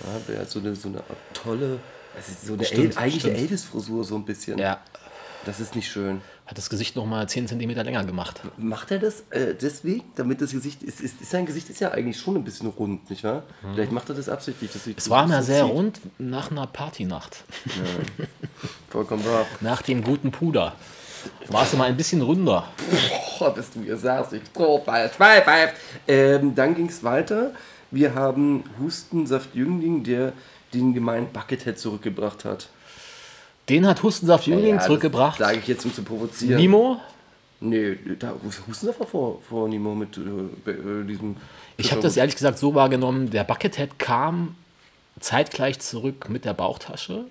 Ja, 0.00 0.20
der 0.28 0.42
hat 0.42 0.50
so 0.50 0.60
eine, 0.60 0.76
so 0.76 0.88
eine 0.88 1.02
tolle, 1.32 1.80
ist 2.16 2.46
so 2.46 2.52
eine 2.52 2.64
Stimmt, 2.64 2.96
El 2.96 3.02
eigentlich 3.02 3.24
eine 3.24 3.36
Elvis-Frisur 3.36 4.04
so 4.04 4.14
ein 4.14 4.24
bisschen. 4.24 4.56
Ja. 4.58 4.80
Das 5.46 5.58
ist 5.58 5.74
nicht 5.74 5.90
schön. 5.90 6.20
Hat 6.46 6.56
das 6.56 6.70
Gesicht 6.70 6.94
nochmal 6.94 7.28
10 7.28 7.48
cm 7.48 7.70
länger 7.70 8.04
gemacht. 8.04 8.40
Macht 8.56 8.92
er 8.92 9.00
das 9.00 9.24
äh, 9.30 9.54
deswegen, 9.60 10.04
damit 10.14 10.40
das 10.40 10.52
Gesicht 10.52 10.82
ist, 10.84 11.00
ist, 11.00 11.20
ist 11.20 11.30
sein 11.30 11.44
Gesicht 11.44 11.70
ist 11.70 11.80
ja 11.80 11.90
eigentlich 11.90 12.20
schon 12.20 12.36
ein 12.36 12.44
bisschen 12.44 12.68
rund, 12.68 13.10
nicht 13.10 13.24
wahr? 13.24 13.42
Vielleicht 13.72 13.90
macht 13.90 14.08
er 14.10 14.14
das 14.14 14.28
absichtlich. 14.28 14.72
Dass 14.72 14.86
Es 14.86 15.10
war 15.10 15.24
immer 15.24 15.42
sehr 15.42 15.64
rund 15.64 16.00
nach 16.18 16.52
einer 16.52 16.66
Partynacht. 16.68 17.44
Vollkommen 18.90 19.24
wahr. 19.24 19.44
Nach 19.60 19.82
dem 19.82 20.04
guten 20.04 20.30
Puder. 20.30 20.74
War 21.48 21.62
es 21.62 21.72
immer 21.72 21.84
ein 21.84 21.96
bisschen 21.96 22.22
runder. 22.22 22.68
Boah, 23.38 23.54
bist 23.54 23.74
du 23.74 23.80
mir 23.80 23.96
sagst, 23.96 24.32
ich 24.32 24.42
Strohball, 24.50 25.10
Schweifeif. 25.14 25.72
Ähm, 26.06 26.54
dann 26.54 26.74
ging 26.74 26.88
es 26.88 27.02
weiter. 27.02 27.52
Wir 27.90 28.14
haben 28.14 28.64
Hustensaft 28.80 29.54
Jüngling, 29.54 30.02
der 30.04 30.32
den 30.72 30.94
gemeinen 30.94 31.28
Buckethead 31.32 31.78
zurückgebracht 31.78 32.44
hat. 32.44 32.68
Den 33.68 33.86
hat 33.86 34.02
Hustensaft 34.02 34.46
Jüngling 34.46 34.76
Ja, 34.76 34.80
zurückgebracht. 34.80 35.38
Sage 35.38 35.58
ich 35.58 35.68
jetzt, 35.68 35.84
um 35.84 35.94
zu 35.94 36.02
provozieren. 36.02 36.60
Nimo, 36.60 37.00
Nee, 37.60 37.96
da, 38.18 38.34
Hustensaft 38.68 39.00
war 39.00 39.06
vor, 39.06 39.40
vor 39.48 39.68
Nimo 39.68 39.94
mit 39.94 40.18
äh, 40.18 40.70
äh, 40.70 41.04
diesem. 41.06 41.36
ich 41.78 41.92
habe 41.92 42.02
das 42.02 42.16
ehrlich 42.16 42.34
gesagt 42.34 42.58
so 42.58 42.74
wahrgenommen, 42.74 43.30
der 43.30 43.44
Buckethead 43.44 43.98
kam 43.98 44.54
zeitgleich 45.18 45.78
zurück 45.78 46.28
mit 46.28 46.44
der 46.44 46.52
Bauchtasche, 46.52 47.24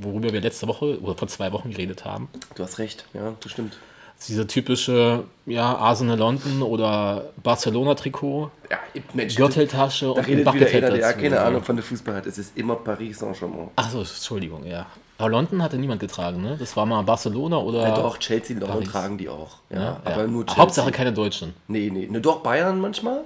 worüber 0.00 0.32
wir 0.32 0.40
letzte 0.40 0.66
Woche 0.68 1.00
oder 1.00 1.14
vor 1.14 1.28
zwei 1.28 1.52
Wochen 1.52 1.70
geredet 1.70 2.04
haben. 2.04 2.28
Du 2.54 2.62
hast 2.62 2.78
recht, 2.78 3.04
ja, 3.14 3.34
das 3.40 3.52
stimmt. 3.52 3.78
Das 4.16 4.22
ist 4.24 4.28
Diese 4.30 4.46
typische 4.48 5.24
ja, 5.46 5.76
Arsenal 5.76 6.18
London 6.18 6.62
oder 6.62 7.30
Barcelona-Trikot, 7.42 8.50
Ja, 8.70 8.78
Mensch, 9.14 9.36
Gürteltasche 9.36 10.10
und 10.10 10.18
ein 10.18 10.24
redet 10.24 10.40
wieder 10.40 10.52
Buckethead 10.52 10.74
einer, 10.84 10.90
der 10.90 11.00
ja 11.00 11.08
dazu. 11.12 11.20
keine 11.22 11.40
Ahnung 11.40 11.62
von 11.62 11.76
der 11.76 11.84
Fußball 11.84 12.14
hat. 12.16 12.26
Es 12.26 12.36
ist 12.38 12.56
immer 12.58 12.74
Paris 12.76 13.18
Saint-Germain. 13.20 13.68
Achso, 13.76 14.00
Entschuldigung, 14.00 14.66
ja. 14.66 14.86
Aber 15.18 15.30
London 15.30 15.62
hatte 15.62 15.78
niemand 15.78 16.00
getragen, 16.00 16.42
ne? 16.42 16.56
Das 16.58 16.76
war 16.76 16.86
mal 16.86 17.02
Barcelona 17.02 17.58
oder. 17.58 17.82
Ja, 17.88 17.94
doch, 17.94 18.18
Chelsea 18.18 18.56
London 18.58 18.84
tragen 18.84 19.18
die 19.18 19.28
auch. 19.28 19.58
Ja, 19.70 19.80
Ja, 19.82 20.00
aber 20.04 20.20
ja. 20.22 20.26
nur 20.26 20.46
Chelsea. 20.46 20.62
Hauptsache 20.62 20.90
keine 20.92 21.12
Deutschen. 21.12 21.54
Nee, 21.66 21.90
nee. 21.92 22.06
Ne, 22.10 22.20
doch, 22.20 22.40
Bayern 22.40 22.80
manchmal. 22.80 23.22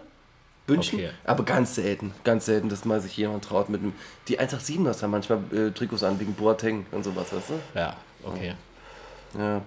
München. 0.73 0.99
Okay. 0.99 1.11
Aber 1.25 1.45
ganz 1.45 1.75
selten. 1.75 2.13
Ganz 2.25 2.47
selten, 2.47 2.69
dass 2.69 2.85
mal 2.85 3.01
sich 3.01 3.17
jemand 3.17 3.45
traut 3.45 3.69
mit 3.69 3.81
einem. 3.81 3.93
Die 4.29 4.39
187 4.39 5.03
haben 5.03 5.11
manchmal 5.11 5.39
äh, 5.53 5.71
Trikots 5.71 6.03
an 6.03 6.19
wegen 6.21 6.35
Boateng 6.35 6.87
und 6.91 7.05
sowas, 7.05 7.33
weißt 7.33 7.51
du? 7.51 7.79
Ja, 7.79 7.97
okay. 8.25 8.55
Ja. 9.39 9.63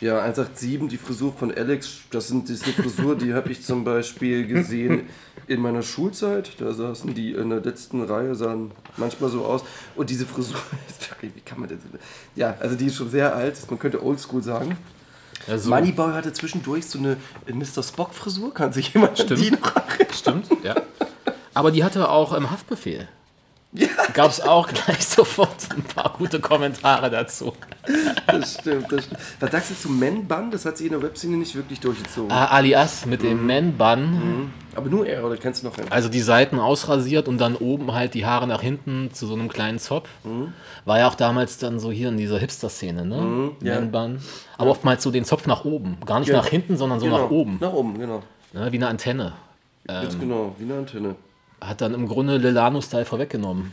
Ja, 0.00 0.22
187, 0.22 0.88
die 0.88 0.96
Frisur 0.96 1.34
von 1.34 1.52
Alex, 1.54 1.98
das, 2.10 2.28
sind, 2.28 2.48
das 2.48 2.56
ist 2.56 2.64
eine 2.64 2.72
Frisur, 2.72 3.16
die 3.16 3.34
habe 3.34 3.52
ich 3.52 3.62
zum 3.62 3.84
Beispiel 3.84 4.46
gesehen 4.46 5.10
in 5.46 5.60
meiner 5.60 5.82
Schulzeit. 5.82 6.52
Da 6.58 6.72
saßen 6.72 7.12
die 7.12 7.32
in 7.32 7.50
der 7.50 7.60
letzten 7.60 8.02
Reihe, 8.04 8.34
sahen 8.34 8.70
manchmal 8.96 9.28
so 9.28 9.44
aus. 9.44 9.62
Und 9.96 10.08
diese 10.08 10.24
Frisur, 10.24 10.56
wie 11.20 11.40
kann 11.44 11.60
man 11.60 11.68
das? 11.68 11.78
Ja, 12.34 12.56
also 12.60 12.76
die 12.76 12.86
ist 12.86 12.96
schon 12.96 13.10
sehr 13.10 13.36
alt, 13.36 13.58
man 13.68 13.78
könnte 13.78 14.02
oldschool 14.02 14.42
sagen. 14.42 14.78
Also, 15.46 15.70
Moneyboy 15.70 16.12
hatte 16.12 16.32
zwischendurch 16.32 16.86
so 16.86 16.98
eine 16.98 17.16
Mr. 17.46 17.82
Spock-Frisur, 17.82 18.54
kann 18.54 18.72
sich 18.72 18.94
jemand 18.94 19.20
an 19.20 19.36
die 19.36 19.50
noch 19.50 19.74
Stimmt, 20.14 20.46
ja. 20.62 20.74
Aber 21.54 21.70
die 21.70 21.82
hatte 21.84 22.08
auch 22.08 22.32
im 22.32 22.50
Haftbefehl. 22.50 23.08
Gab 24.14 24.30
es 24.32 24.40
auch 24.40 24.66
gleich 24.66 25.06
sofort 25.06 25.68
ein 25.70 25.84
paar 25.84 26.14
gute 26.18 26.40
Kommentare 26.40 27.08
dazu. 27.08 27.52
Das 28.26 28.54
stimmt, 28.54 28.90
das 28.90 29.04
stimmt. 29.04 29.20
Was 29.38 29.50
sagst 29.52 29.70
du 29.70 29.74
zu 29.76 29.88
Man-Bun? 29.90 30.50
Das 30.50 30.64
hat 30.64 30.76
sich 30.76 30.86
in 30.86 30.92
der 30.92 31.02
Webszene 31.02 31.36
nicht 31.36 31.54
wirklich 31.54 31.78
durchgezogen. 31.78 32.32
Ah, 32.32 32.46
alias 32.46 33.06
mit 33.06 33.22
dem 33.22 33.46
Man-Bun. 33.46 34.50
Aber 34.74 34.88
nur 34.88 35.06
er, 35.06 35.24
oder 35.24 35.36
kennst 35.36 35.62
du 35.62 35.68
noch 35.68 35.78
einen? 35.78 35.90
Also 35.92 36.08
die 36.08 36.20
Seiten 36.20 36.58
ausrasiert 36.58 37.28
und 37.28 37.38
dann 37.38 37.54
oben 37.54 37.92
halt 37.92 38.14
die 38.14 38.26
Haare 38.26 38.48
nach 38.48 38.60
hinten 38.60 39.10
zu 39.12 39.28
so 39.28 39.34
einem 39.34 39.48
kleinen 39.48 39.78
Zopf. 39.78 40.08
War 40.84 40.98
ja 40.98 41.06
auch 41.08 41.14
damals 41.14 41.58
dann 41.58 41.78
so 41.78 41.92
hier 41.92 42.08
in 42.08 42.16
dieser 42.16 42.38
Hipster-Szene, 42.40 43.04
ne? 43.04 43.52
ja. 43.62 43.76
Man-Bun. 43.76 44.20
Aber 44.58 44.70
oftmals 44.70 45.04
so 45.04 45.12
den 45.12 45.24
Zopf 45.24 45.46
nach 45.46 45.64
oben. 45.64 45.96
Gar 46.06 46.18
nicht 46.20 46.30
Ja. 46.30 46.38
nach 46.38 46.48
hinten, 46.48 46.76
sondern 46.76 46.98
so 46.98 47.06
Genau, 47.06 47.18
nach 47.18 47.30
oben. 47.30 47.58
Nach 47.60 47.72
oben, 47.72 47.96
genau. 47.98 48.22
Ne? 48.52 48.72
Wie 48.72 48.76
eine 48.78 48.88
Antenne. 48.88 49.32
Jetzt 49.88 50.20
genau, 50.20 50.54
wie 50.58 50.64
eine 50.64 50.78
Antenne. 50.78 51.16
Hat 51.60 51.80
dann 51.80 51.94
im 51.94 52.06
Grunde 52.08 52.36
Lilano-Style 52.36 53.04
vorweggenommen. 53.04 53.72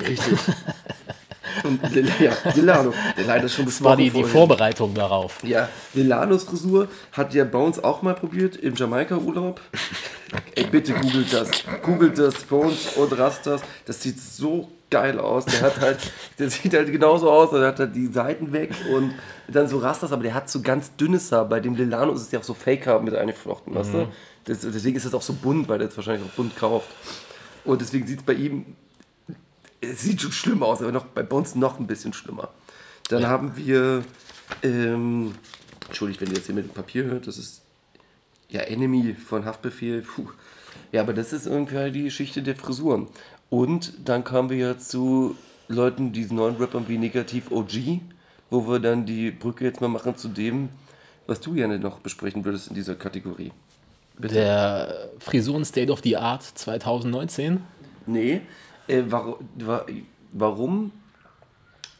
Richtig. 0.00 0.38
Und 1.64 1.82
Lil- 1.92 2.10
ja, 2.20 2.32
Lilano, 2.54 2.92
der 3.16 3.24
leider 3.24 3.48
schon 3.48 3.64
bis 3.64 3.82
War 3.82 3.96
die, 3.96 4.10
die 4.10 4.22
Vorbereitung 4.22 4.94
darauf. 4.94 5.42
Ja, 5.42 5.68
Lilanos 5.94 6.44
Frisur 6.44 6.88
hat 7.12 7.34
ja 7.34 7.44
Bones 7.44 7.82
auch 7.82 8.02
mal 8.02 8.14
probiert 8.14 8.56
im 8.56 8.74
Jamaika-Urlaub. 8.76 9.60
Ey, 10.54 10.66
bitte 10.66 10.92
googelt 10.92 11.32
das. 11.32 11.50
Googelt 11.82 12.18
das, 12.18 12.44
Bones 12.44 12.96
und 12.96 13.18
Rastas. 13.18 13.62
Das 13.86 14.00
sieht 14.02 14.20
so 14.20 14.68
geil 14.90 15.18
aus. 15.18 15.46
Der 15.46 15.62
hat 15.62 15.80
halt, 15.80 15.98
der 16.38 16.50
sieht 16.50 16.74
halt 16.74 16.92
genauso 16.92 17.30
aus. 17.30 17.52
Er 17.52 17.66
hat 17.68 17.78
halt 17.80 17.96
die 17.96 18.06
Seiten 18.06 18.52
weg 18.52 18.70
und 18.94 19.14
dann 19.48 19.66
so 19.68 19.78
Rastas, 19.78 20.12
aber 20.12 20.22
der 20.22 20.34
hat 20.34 20.48
so 20.50 20.60
ganz 20.60 20.94
dünnes 20.96 21.32
Haar. 21.32 21.46
Bei 21.46 21.60
dem 21.60 21.74
Lilano 21.74 22.12
ist 22.12 22.20
es 22.22 22.30
ja 22.30 22.38
auch 22.38 22.44
so 22.44 22.54
Fake-Haar 22.54 23.00
mit 23.00 23.14
eingeflochten, 23.16 23.74
weißt 23.74 23.94
du? 23.94 24.08
Das, 24.48 24.60
deswegen 24.60 24.96
ist 24.96 25.04
es 25.04 25.14
auch 25.14 25.22
so 25.22 25.34
bunt, 25.34 25.68
weil 25.68 25.78
der 25.78 25.88
es 25.88 25.96
wahrscheinlich 25.96 26.28
auch 26.28 26.34
bunt 26.34 26.56
kauft. 26.56 26.88
Und 27.64 27.80
deswegen 27.80 28.06
sieht 28.06 28.20
es 28.20 28.24
bei 28.24 28.34
ihm 28.34 28.64
es 29.80 30.02
sieht 30.02 30.20
schon 30.20 30.32
schlimm 30.32 30.62
aus, 30.62 30.82
aber 30.82 30.92
noch 30.92 31.06
bei 31.06 31.22
Bones 31.22 31.54
noch 31.54 31.78
ein 31.78 31.86
bisschen 31.86 32.12
schlimmer. 32.12 32.50
Dann 33.08 33.26
haben 33.26 33.56
wir, 33.56 34.04
ähm, 34.62 35.34
entschuldigt, 35.86 36.20
wenn 36.20 36.28
ihr 36.28 36.36
jetzt 36.36 36.46
hier 36.46 36.54
mit 36.54 36.66
dem 36.66 36.74
Papier 36.74 37.04
hört, 37.04 37.26
das 37.26 37.38
ist 37.38 37.62
ja 38.48 38.60
Enemy 38.60 39.14
von 39.14 39.44
Haftbefehl. 39.44 40.02
Puh. 40.02 40.28
Ja, 40.92 41.02
aber 41.02 41.12
das 41.12 41.32
ist 41.32 41.46
irgendwie 41.46 41.90
die 41.90 42.04
Geschichte 42.04 42.42
der 42.42 42.56
Frisuren. 42.56 43.08
Und 43.50 43.94
dann 44.04 44.24
kamen 44.24 44.50
wir 44.50 44.56
ja 44.56 44.78
zu 44.78 45.36
Leuten, 45.68 46.12
diesen 46.12 46.36
neuen 46.36 46.56
Rappern 46.56 46.88
wie 46.88 46.98
Negativ 46.98 47.50
OG, 47.50 48.00
wo 48.50 48.68
wir 48.68 48.78
dann 48.78 49.06
die 49.06 49.30
Brücke 49.30 49.64
jetzt 49.64 49.80
mal 49.80 49.88
machen 49.88 50.16
zu 50.16 50.28
dem, 50.28 50.70
was 51.26 51.40
du 51.40 51.54
gerne 51.54 51.78
noch 51.78 52.00
besprechen 52.00 52.44
würdest 52.44 52.68
in 52.68 52.74
dieser 52.74 52.94
Kategorie. 52.94 53.52
Der 54.18 55.08
Frisuren 55.20 55.64
State 55.64 55.90
of 55.92 56.00
the 56.02 56.16
Art 56.16 56.42
2019. 56.42 57.60
Nee, 58.06 58.40
äh, 58.88 59.02
warum, 59.08 59.34
wa- 59.58 59.86
warum? 60.32 60.92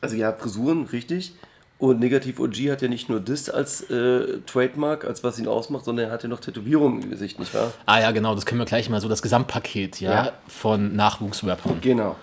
Also 0.00 0.16
ja, 0.16 0.32
Frisuren, 0.32 0.84
richtig. 0.86 1.32
Und 1.78 2.00
Negativ 2.00 2.40
OG 2.40 2.54
hat 2.72 2.82
ja 2.82 2.88
nicht 2.88 3.08
nur 3.08 3.20
das 3.20 3.48
als 3.48 3.82
äh, 3.88 4.38
Trademark, 4.46 5.04
als 5.04 5.22
was 5.22 5.38
ihn 5.38 5.46
ausmacht, 5.46 5.84
sondern 5.84 6.06
er 6.06 6.12
hat 6.12 6.24
ja 6.24 6.28
noch 6.28 6.40
Tätowierungen 6.40 7.02
im 7.04 7.10
Gesicht, 7.10 7.38
nicht 7.38 7.54
wahr? 7.54 7.72
Ah 7.86 8.00
ja, 8.00 8.10
genau, 8.10 8.34
das 8.34 8.46
können 8.46 8.60
wir 8.60 8.64
gleich 8.64 8.90
mal 8.90 9.00
so, 9.00 9.08
das 9.08 9.22
Gesamtpaket, 9.22 10.00
ja, 10.00 10.12
Ja. 10.26 10.32
von 10.48 10.96
Nachwuchsrappern. 10.96 11.80
Genau. 11.80 12.16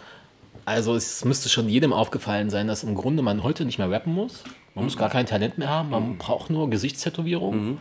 Also 0.66 0.96
es 0.96 1.24
müsste 1.24 1.48
schon 1.48 1.70
jedem 1.70 1.94
aufgefallen 1.94 2.50
sein, 2.50 2.68
dass 2.68 2.84
im 2.84 2.96
Grunde 2.96 3.24
man 3.24 3.44
heute 3.44 3.64
nicht 3.64 3.78
mehr 3.78 3.90
rappen 3.90 4.14
muss. 4.14 4.44
Man 4.74 4.84
muss 4.86 4.98
gar 4.98 5.10
kein 5.10 5.26
Talent 5.26 5.58
mehr 5.58 5.70
haben, 5.70 5.90
man 5.92 6.18
braucht 6.18 6.50
nur 6.50 6.70
Gesichtstätowierung 6.70 7.78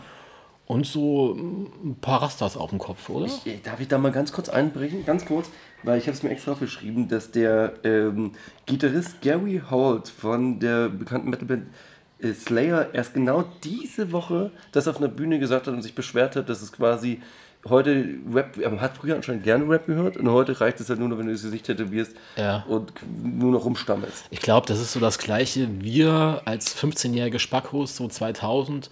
und 0.67 0.87
so 0.87 1.35
ein 1.35 1.97
paar 2.01 2.23
Rastas 2.23 2.57
auf 2.57 2.71
dem 2.71 2.79
Kopf, 2.79 3.09
oder? 3.11 3.27
Äh, 3.45 3.59
Darf 3.63 3.81
ich 3.81 3.89
da 3.89 3.99
mal 3.99 4.13
ganz 4.13 4.33
kurz 4.33 4.49
einbringen? 4.49 5.05
Ganz 5.05 5.27
kurz, 5.27 5.51
weil 5.83 5.99
ich 5.99 6.07
habe 6.07 6.17
es 6.17 6.23
mir 6.23 6.31
extra 6.31 6.53
aufgeschrieben, 6.53 7.09
dass 7.09 7.31
der 7.31 7.75
ähm, 7.85 8.33
Gitarrist 8.67 9.21
Gary 9.21 9.61
Holt 9.71 10.09
von 10.09 10.59
der 10.61 10.89
bekannten 10.89 11.29
Metalband 11.31 11.67
äh, 12.21 12.33
Slayer 12.33 12.95
erst 12.95 13.15
genau 13.15 13.45
diese 13.63 14.13
Woche 14.13 14.51
das 14.73 14.89
auf 14.89 14.97
einer 14.99 15.09
Bühne 15.09 15.39
gesagt 15.39 15.67
hat 15.67 15.75
und 15.75 15.83
sich 15.83 15.95
beschwert 15.95 16.35
hat, 16.37 16.49
dass 16.49 16.63
es 16.63 16.73
quasi 16.73 17.21
heute 17.67 18.07
Rap, 18.33 18.59
er 18.59 18.79
hat 18.81 18.97
früher 18.97 19.17
anscheinend 19.17 19.43
gerne 19.43 19.67
Rap 19.69 19.87
gehört 19.87 20.19
und 20.19 20.29
heute 20.31 20.61
reicht 20.61 20.81
es 20.81 20.89
halt 20.91 20.99
nur 21.01 21.09
noch, 21.09 21.17
wenn 21.19 21.27
du 21.27 21.33
das 21.33 21.43
Gesicht 21.43 21.65
tätowierst 21.65 22.15
Ja. 22.37 22.63
und 22.69 22.93
nur 23.23 23.53
noch 23.53 23.65
rumstammelst. 23.65 24.25
Ich 24.31 24.41
glaube, 24.41 24.67
das 24.67 24.81
ist 24.81 24.93
so 24.93 25.01
das 25.01 25.17
Gleiche. 25.19 25.69
Wir 25.81 26.43
als 26.45 26.77
15-jährige 26.77 27.39
Spackos, 27.39 27.97
so 27.97 28.07
2000, 28.07 28.91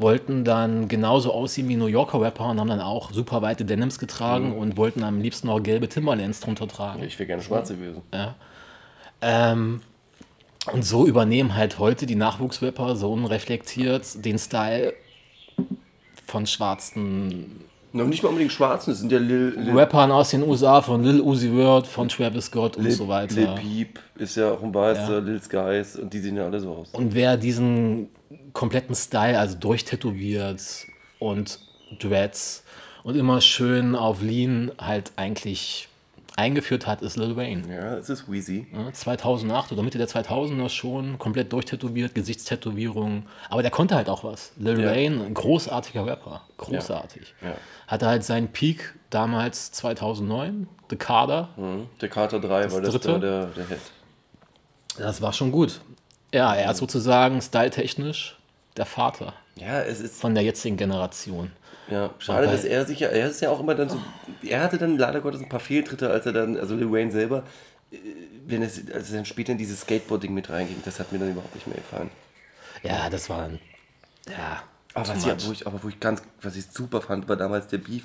wollten 0.00 0.44
dann 0.44 0.88
genauso 0.88 1.32
aussehen 1.32 1.68
wie 1.68 1.76
New 1.76 1.86
Yorker 1.86 2.20
Rapper 2.20 2.48
und 2.50 2.58
haben 2.60 2.68
dann 2.68 2.80
auch 2.80 3.12
super 3.12 3.42
weite 3.42 3.64
Denims 3.64 3.98
getragen 3.98 4.52
und 4.56 4.76
wollten 4.76 5.02
am 5.02 5.20
liebsten 5.20 5.48
noch 5.48 5.60
gelbe 5.62 5.88
Timberlands 5.88 6.40
drunter 6.40 6.66
tragen. 6.68 7.02
Ich 7.02 7.18
wäre 7.18 7.26
gerne 7.26 7.42
schwarz 7.42 7.68
gewesen. 7.68 8.02
Ähm, 9.20 9.80
und 10.72 10.84
so 10.84 11.06
übernehmen 11.06 11.54
halt 11.54 11.78
heute 11.78 12.06
die 12.06 12.14
Nachwuchsrapper 12.14 12.96
so 12.96 13.12
unreflektiert 13.12 14.24
den 14.24 14.38
Style 14.38 14.94
von 16.26 16.46
schwarzen 16.46 17.64
Noch 17.92 18.06
nicht 18.06 18.22
mal 18.22 18.28
unbedingt 18.28 18.52
schwarz, 18.52 18.84
das 18.86 19.00
sind 19.00 19.10
ja 19.10 19.18
Lil, 19.18 19.54
Lil, 19.58 19.76
Rappern 19.76 20.12
aus 20.12 20.30
den 20.30 20.42
USA, 20.42 20.80
von 20.80 21.02
Lil 21.02 21.20
Uzi 21.20 21.50
Vert, 21.50 21.86
von 21.86 22.08
Travis 22.08 22.46
Scott 22.46 22.76
und 22.76 22.84
Lil, 22.84 22.92
so 22.92 23.08
weiter. 23.08 23.34
Lil 23.34 23.54
Peep 23.56 23.98
ist 24.16 24.36
ja 24.36 24.52
auch 24.52 24.62
ein 24.62 24.72
Weißer, 24.72 25.14
Ja. 25.14 25.18
Lil 25.18 25.42
Skies 25.42 25.96
und 25.96 26.12
die 26.12 26.20
sehen 26.20 26.36
ja 26.36 26.44
alle 26.44 26.60
so 26.60 26.70
aus. 26.70 26.90
Und 26.92 27.14
wer 27.14 27.36
diesen 27.36 28.08
kompletten 28.52 28.94
Style, 28.94 29.38
also 29.38 29.56
durchtätowiert 29.58 30.86
und 31.18 31.58
Dreads 31.98 32.64
und 33.02 33.16
immer 33.16 33.40
schön 33.40 33.94
auf 33.96 34.22
Lean 34.22 34.72
halt 34.78 35.12
eigentlich 35.16 35.88
eingeführt 36.36 36.86
hat, 36.86 37.02
ist 37.02 37.16
Lil 37.16 37.36
Wayne. 37.36 37.62
Ja, 37.68 37.96
es 37.96 38.08
ist 38.08 38.30
Wheezy. 38.30 38.66
Ja, 38.72 38.92
2008 38.92 39.72
oder 39.72 39.82
Mitte 39.82 39.98
der 39.98 40.08
2000er 40.08 40.68
schon, 40.68 41.18
komplett 41.18 41.52
durchtätowiert, 41.52 42.14
Gesichtstätowierung. 42.14 43.24
Aber 43.50 43.62
der 43.62 43.70
konnte 43.70 43.94
halt 43.94 44.08
auch 44.08 44.24
was. 44.24 44.52
Lil 44.56 44.80
Ja. 44.80 44.90
Wayne, 44.90 45.24
ein 45.24 45.34
großartiger 45.34 46.06
Rapper. 46.06 46.42
Großartig. 46.56 47.34
Ja. 47.42 47.54
Hatte 47.86 48.06
halt 48.06 48.24
seinen 48.24 48.48
Peak 48.48 48.94
damals 49.10 49.72
2009, 49.72 50.68
The 50.88 50.96
Carter. 50.96 51.50
Mhm. 51.56 51.86
Der 52.00 52.08
Carter 52.08 52.40
3 52.40 52.72
war 52.72 52.80
das 52.80 52.94
dritte? 52.94 53.20
der, 53.20 53.46
der 53.46 53.66
Hit. 53.68 53.80
Das 54.98 55.20
war 55.20 55.32
schon 55.32 55.52
gut. 55.52 55.80
Ja, 56.32 56.54
er 56.54 56.70
ist 56.70 56.78
sozusagen 56.78 57.40
styletechnisch 57.40 58.38
der 58.76 58.86
Vater 58.86 59.34
Ja, 59.56 59.80
es 59.82 60.00
ist. 60.00 60.20
von 60.20 60.34
der 60.34 60.44
jetzigen 60.44 60.76
Generation. 60.76 61.50
Ja, 61.88 62.10
schade, 62.20 62.46
dass 62.46 62.64
er 62.64 62.86
sich 62.86 63.00
ja, 63.00 63.08
er 63.08 63.28
ist 63.28 63.40
ja 63.40 63.50
auch 63.50 63.58
immer 63.58 63.74
dann 63.74 63.88
so, 63.88 64.00
er 64.42 64.62
hatte 64.62 64.78
dann 64.78 64.96
leider 64.96 65.20
Gottes 65.20 65.40
ein 65.40 65.48
paar 65.48 65.58
Fehltritte, 65.58 66.08
als 66.08 66.24
er 66.24 66.32
dann, 66.32 66.56
also 66.56 66.76
Lil 66.76 66.92
Wayne 66.92 67.10
selber, 67.10 67.42
äh, 67.90 67.96
wenn 68.46 68.62
es, 68.62 68.80
als 68.92 69.10
er 69.10 69.16
dann 69.16 69.24
später 69.24 69.52
in 69.52 69.58
dieses 69.58 69.80
Skateboarding 69.80 70.32
mit 70.32 70.50
reinging, 70.50 70.80
das 70.84 71.00
hat 71.00 71.10
mir 71.10 71.18
dann 71.18 71.32
überhaupt 71.32 71.54
nicht 71.54 71.66
mehr 71.66 71.76
gefallen. 71.76 72.10
Ja, 72.84 73.10
das 73.10 73.28
war 73.28 73.42
ein. 73.42 73.58
Ja. 74.28 74.62
Aber 74.94 75.08
was, 75.08 75.24
ich, 75.26 75.46
wo 75.48 75.52
ich, 75.52 75.66
aber 75.66 75.82
wo 75.82 75.88
ich 75.88 76.00
ganz, 76.00 76.22
was 76.42 76.56
ich 76.56 76.66
super 76.70 77.00
fand, 77.00 77.28
war 77.28 77.36
damals 77.36 77.66
der 77.68 77.78
Beef 77.78 78.04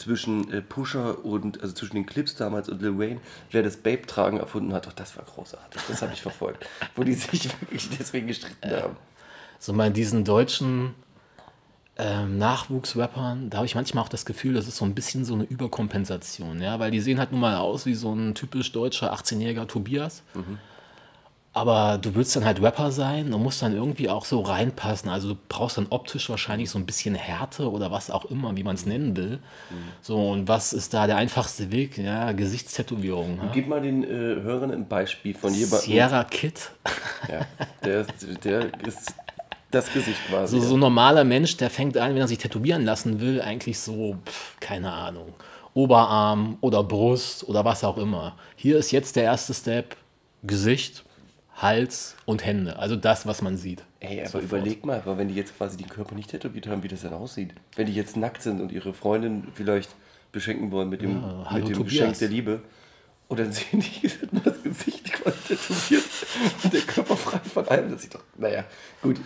zwischen 0.00 0.52
äh, 0.52 0.62
Pusher 0.62 1.24
und, 1.24 1.60
also 1.62 1.74
zwischen 1.74 1.94
den 1.94 2.06
Clips 2.06 2.34
damals 2.34 2.68
und 2.68 2.80
Lil 2.82 2.98
Wayne, 2.98 3.20
wer 3.50 3.62
das 3.62 3.76
Babe-Tragen 3.76 4.38
erfunden 4.38 4.72
hat, 4.72 4.86
doch 4.86 4.92
das 4.92 5.16
war 5.16 5.24
großartig, 5.24 5.82
das 5.88 6.02
habe 6.02 6.12
ich 6.12 6.22
verfolgt, 6.22 6.66
wo 6.96 7.04
die 7.04 7.14
sich 7.14 7.44
wirklich 7.60 7.90
deswegen 7.98 8.26
gestritten 8.26 8.70
haben. 8.70 8.96
So 9.58 9.74
bei 9.74 9.90
diesen 9.90 10.24
deutschen 10.24 10.94
ähm, 11.98 12.38
Nachwuchsrappern, 12.38 13.50
da 13.50 13.58
habe 13.58 13.66
ich 13.66 13.74
manchmal 13.74 14.04
auch 14.04 14.08
das 14.08 14.24
Gefühl, 14.24 14.54
das 14.54 14.66
ist 14.66 14.76
so 14.76 14.86
ein 14.86 14.94
bisschen 14.94 15.26
so 15.26 15.34
eine 15.34 15.44
Überkompensation, 15.44 16.62
ja, 16.62 16.78
weil 16.78 16.90
die 16.90 17.00
sehen 17.00 17.18
halt 17.18 17.30
nun 17.32 17.40
mal 17.40 17.56
aus 17.56 17.84
wie 17.84 17.94
so 17.94 18.14
ein 18.14 18.34
typisch 18.34 18.72
deutscher 18.72 19.12
18-jähriger 19.12 19.66
Tobias. 19.66 20.22
Aber 21.52 21.98
du 21.98 22.14
willst 22.14 22.36
dann 22.36 22.44
halt 22.44 22.62
Rapper 22.62 22.92
sein 22.92 23.32
und 23.32 23.42
musst 23.42 23.60
dann 23.60 23.74
irgendwie 23.74 24.08
auch 24.08 24.24
so 24.24 24.40
reinpassen. 24.40 25.10
Also 25.10 25.30
du 25.30 25.36
brauchst 25.48 25.78
dann 25.78 25.88
optisch 25.90 26.30
wahrscheinlich 26.30 26.70
so 26.70 26.78
ein 26.78 26.86
bisschen 26.86 27.16
Härte 27.16 27.68
oder 27.68 27.90
was 27.90 28.08
auch 28.08 28.26
immer, 28.26 28.56
wie 28.56 28.62
man 28.62 28.76
es 28.76 28.86
nennen 28.86 29.16
will. 29.16 29.40
So, 30.00 30.30
und 30.30 30.46
was 30.46 30.72
ist 30.72 30.94
da 30.94 31.08
der 31.08 31.16
einfachste 31.16 31.72
Weg? 31.72 31.98
Ja, 31.98 32.30
Gesichtstätowierung. 32.30 33.38
Ja? 33.38 33.50
Gib 33.52 33.66
mal 33.66 33.80
den 33.80 34.04
äh, 34.04 34.06
Hörern 34.42 34.70
ein 34.70 34.86
Beispiel 34.86 35.34
von 35.34 35.52
jemandem. 35.52 35.80
Sierra 35.80 36.22
Kid. 36.22 36.70
Ja, 37.28 37.46
der 37.84 38.00
ist, 38.02 38.44
der 38.44 38.86
ist 38.86 39.14
das 39.72 39.92
Gesicht 39.92 40.20
quasi. 40.28 40.60
So, 40.60 40.64
so 40.64 40.74
ein 40.74 40.80
normaler 40.80 41.24
Mensch, 41.24 41.56
der 41.56 41.70
fängt 41.70 41.96
an, 41.96 42.14
wenn 42.14 42.20
er 42.20 42.28
sich 42.28 42.38
tätowieren 42.38 42.84
lassen 42.84 43.20
will, 43.20 43.40
eigentlich 43.40 43.80
so, 43.80 44.16
pf, 44.24 44.60
keine 44.60 44.92
Ahnung, 44.92 45.34
Oberarm 45.74 46.58
oder 46.60 46.84
Brust 46.84 47.48
oder 47.48 47.64
was 47.64 47.82
auch 47.82 47.98
immer. 47.98 48.36
Hier 48.54 48.78
ist 48.78 48.92
jetzt 48.92 49.16
der 49.16 49.24
erste 49.24 49.52
Step, 49.52 49.96
Gesicht, 50.42 51.04
Hals 51.56 52.16
und 52.24 52.44
Hände. 52.44 52.78
Also 52.78 52.96
das, 52.96 53.26
was 53.26 53.42
man 53.42 53.56
sieht. 53.56 53.84
Ey, 54.00 54.20
aber 54.20 54.28
Sofort. 54.28 54.44
überleg 54.44 54.84
mal, 54.84 54.98
aber 54.98 55.18
wenn 55.18 55.28
die 55.28 55.34
jetzt 55.34 55.56
quasi 55.56 55.76
den 55.76 55.88
Körper 55.88 56.14
nicht 56.14 56.30
tätowiert 56.30 56.66
haben, 56.66 56.82
wie 56.82 56.88
das 56.88 57.02
dann 57.02 57.12
aussieht. 57.12 57.52
Wenn 57.76 57.86
die 57.86 57.94
jetzt 57.94 58.16
nackt 58.16 58.42
sind 58.42 58.60
und 58.60 58.72
ihre 58.72 58.94
Freundin 58.94 59.48
vielleicht 59.54 59.90
beschenken 60.32 60.70
wollen 60.70 60.88
mit 60.88 61.02
dem, 61.02 61.22
hallo 61.22 61.66
mit 61.66 61.68
dem 61.68 61.76
Tobias. 61.78 61.92
Geschenk 61.92 62.18
der 62.18 62.28
Liebe. 62.28 62.62
Und 63.28 63.38
dann 63.38 63.52
sehen 63.52 63.80
die 63.80 64.10
das 64.44 64.62
Gesicht 64.62 65.12
quasi 65.12 65.36
tätowiert 65.48 66.04
und 66.64 66.72
der 66.72 66.80
Körper 66.80 67.16
frei 67.16 67.38
von 67.38 67.68
allem. 67.68 67.90
Das 67.90 68.02
sieht 68.02 68.14
doch, 68.14 68.24
naja, 68.36 68.64
gut. 69.02 69.20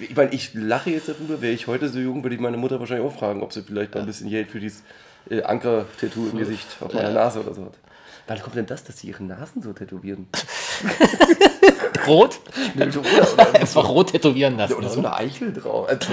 Ich 0.00 0.16
meine, 0.16 0.32
ich 0.32 0.54
lache 0.54 0.90
jetzt 0.90 1.08
darüber, 1.08 1.40
wäre 1.40 1.52
ich 1.52 1.68
heute 1.68 1.88
so 1.88 2.00
jung, 2.00 2.24
würde 2.24 2.34
ich 2.34 2.40
meine 2.40 2.56
Mutter 2.56 2.80
wahrscheinlich 2.80 3.06
auch 3.06 3.16
fragen, 3.16 3.42
ob 3.42 3.52
sie 3.52 3.62
vielleicht 3.62 3.94
mal 3.94 4.00
ein 4.00 4.06
bisschen 4.06 4.28
Geld 4.28 4.48
für 4.50 4.58
dieses 4.58 4.82
äh, 5.30 5.42
Anker-Tattoo 5.42 6.30
im 6.30 6.38
Gesicht 6.38 6.66
auf 6.80 6.92
meiner 6.92 7.12
Nase 7.12 7.40
oder 7.40 7.54
so 7.54 7.66
hat. 7.66 7.78
Wann 8.26 8.40
kommt 8.40 8.56
denn 8.56 8.66
das, 8.66 8.84
dass 8.84 8.98
sie 8.98 9.08
ihre 9.08 9.22
Nasen 9.22 9.62
so 9.62 9.72
tätowieren? 9.72 10.28
Rot? 12.06 12.40
oder, 12.76 12.86
oder, 13.34 13.54
Einfach 13.54 13.88
rot 13.88 14.10
tätowieren 14.12 14.56
lassen. 14.56 14.74
oder 14.74 14.88
so 14.88 14.98
eine 15.00 15.14
Eichel 15.14 15.52
drauf. 15.52 15.90
Ist- 15.90 16.08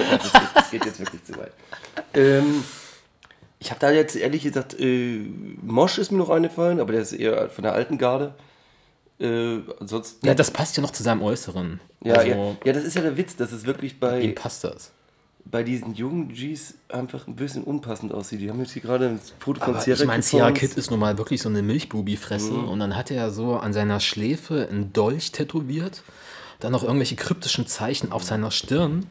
das 0.56 0.72
geht 0.72 0.86
jetzt 0.86 1.00
wirklich 1.00 1.24
zu 1.24 1.38
weit. 1.38 1.52
Ähm, 2.14 2.64
ich 3.60 3.70
habe 3.72 3.80
da 3.80 3.92
jetzt 3.92 4.16
ehrlich 4.16 4.44
gesagt, 4.44 4.80
äh, 4.80 5.20
Mosch 5.62 5.98
ist 5.98 6.12
mir 6.12 6.18
noch 6.18 6.30
eingefallen, 6.30 6.80
aber 6.80 6.94
der 6.94 7.02
ist 7.02 7.14
eher 7.14 7.50
von 7.50 7.64
der 7.64 7.74
alten 7.74 7.98
Garde. 7.98 8.34
Äh, 9.20 9.60
ansonsten. 9.80 10.26
Ja, 10.26 10.34
das 10.34 10.50
passt 10.52 10.78
ja 10.78 10.82
noch 10.82 10.92
zu 10.92 11.04
seinem 11.04 11.22
Äußeren. 11.22 11.80
ja, 12.04 12.16
also, 12.16 12.30
ja, 12.30 12.56
ja, 12.66 12.74
das 12.74 12.84
ist 12.84 12.96
ja 12.96 13.02
der 13.02 13.18
Witz, 13.18 13.36
dass 13.36 13.52
es 13.52 13.66
wirklich 13.66 14.00
bei, 14.00 14.22
Ihm 14.22 14.36
passt 14.36 14.64
das. 14.64 14.92
Bei 15.46 15.64
diesen 15.64 15.94
jungen 15.96 16.30
Gs 16.30 16.76
einfach 16.90 17.28
ein 17.28 17.36
bisschen 17.36 17.64
unpassend 17.64 18.14
aussieht. 18.14 18.42
Die 18.42 18.50
haben 18.50 18.60
jetzt 18.60 18.72
hier 18.74 18.82
gerade 18.82 19.10
ein 19.10 19.20
Foto 19.40 19.60
von 19.60 19.74
Aber 19.76 19.82
Sierra 19.84 20.00
ich 20.02 20.08
meine, 20.08 20.24
Sierra. 20.24 20.52
Kid 20.52 20.74
ist 20.76 20.92
nun 20.92 21.00
mal 21.00 21.18
wirklich 21.18 21.42
so 21.42 21.50
eine 21.50 21.62
Milchbubi-Fresse 21.62 22.52
Mhm. 22.54 22.70
und 22.70 22.80
dann 22.80 22.96
hat 22.96 23.12
er 23.12 23.32
so 23.32 23.56
an 23.58 23.74
seiner 23.74 24.00
Schläfe 24.00 24.68
einen 24.70 24.94
Dolch 24.94 25.32
tätowiert, 25.32 26.04
dann 26.60 26.72
noch 26.72 26.84
irgendwelche 26.84 27.16
kryptischen 27.16 27.68
Zeichen 27.68 28.12
auf 28.12 28.24
seiner 28.24 28.52
Stirn. 28.52 29.06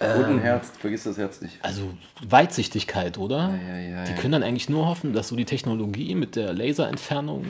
Und 0.00 0.24
ein 0.24 0.40
Herz, 0.40 0.72
vergiss 0.80 1.04
das 1.04 1.16
Herz 1.16 1.40
nicht. 1.42 1.58
Also 1.62 1.82
Weitsichtigkeit, 2.26 3.18
oder? 3.18 3.54
ja, 3.68 3.78
ja, 3.78 4.04
die 4.04 4.10
ja. 4.10 4.16
können 4.16 4.32
dann 4.32 4.42
eigentlich 4.42 4.68
nur 4.68 4.86
hoffen, 4.88 5.12
dass 5.12 5.28
so 5.28 5.36
die 5.36 5.44
Technologie 5.44 6.16
mit 6.16 6.34
der 6.34 6.52
Laserentfernung 6.52 7.44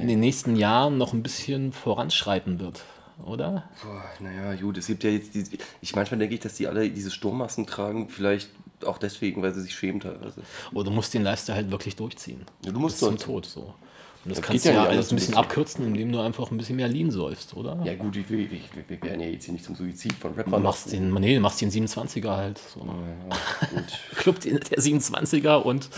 in 0.00 0.08
den 0.08 0.18
nächsten 0.18 0.56
Jahren 0.56 0.98
noch 0.98 1.12
ein 1.12 1.22
bisschen 1.22 1.72
voranschreiten 1.72 2.58
wird, 2.58 2.82
oder? 3.26 3.64
Boah, 3.82 4.04
naja, 4.20 4.54
gut, 4.60 4.78
es 4.78 4.86
gibt 4.86 5.04
ja 5.04 5.10
jetzt 5.10 5.34
diese. 5.34 5.52
Ich 5.80 5.94
manchmal 5.94 6.18
denke 6.18 6.34
ich, 6.34 6.40
dass 6.40 6.54
die 6.54 6.66
alle 6.66 6.88
diese 6.90 7.10
Sturmmasken 7.10 7.66
tragen, 7.66 8.08
vielleicht 8.08 8.50
auch 8.84 8.98
deswegen, 8.98 9.42
weil 9.42 9.52
sie 9.54 9.60
sich 9.62 9.74
schämen 9.74 10.00
teilweise. 10.00 10.42
Oder 10.72 10.84
du 10.84 10.90
musst 10.90 11.12
den 11.14 11.22
Lifestyle 11.22 11.56
halt 11.56 11.70
wirklich 11.70 11.96
durchziehen. 11.96 12.42
Ja, 12.64 12.72
du 12.72 12.80
musst 12.80 13.00
Bis 13.00 13.08
zum. 13.08 13.18
Tod 13.18 13.46
so. 13.46 13.74
Und 14.22 14.32
das 14.32 14.38
Das 14.38 14.46
kannst 14.46 14.64
du 14.66 14.68
ja 14.68 14.74
ja 14.74 14.84
alles 14.84 15.10
ein 15.10 15.16
bisschen 15.16 15.34
abkürzen, 15.34 15.86
indem 15.86 16.12
du 16.12 16.20
einfach 16.20 16.50
ein 16.50 16.58
bisschen 16.58 16.76
mehr 16.76 16.88
Lean 16.88 17.10
säufst, 17.10 17.56
oder? 17.56 17.80
Ja 17.84 17.94
gut, 17.94 18.16
ich 18.16 18.28
will, 18.28 18.40
ich, 18.52 18.68
wir, 18.88 19.02
werden 19.02 19.20
ja 19.20 19.28
jetzt 19.28 19.44
hier 19.46 19.52
nicht 19.54 19.64
zum 19.64 19.74
Suizid 19.76 20.12
von 20.12 20.34
Du 20.34 20.40
Rappern. 20.40 20.62
machst 20.62 20.92
den, 20.92 21.10
nee, 21.14 21.34
du 21.36 21.40
machst 21.40 21.60
den 21.62 21.70
27er 21.70 22.36
halt. 22.36 22.58
So. 22.58 22.80
gut. 22.80 23.84
Club 24.16 24.40
den- 24.40 24.60
der 24.60 24.78
27er 24.78 25.56
und 25.62 25.88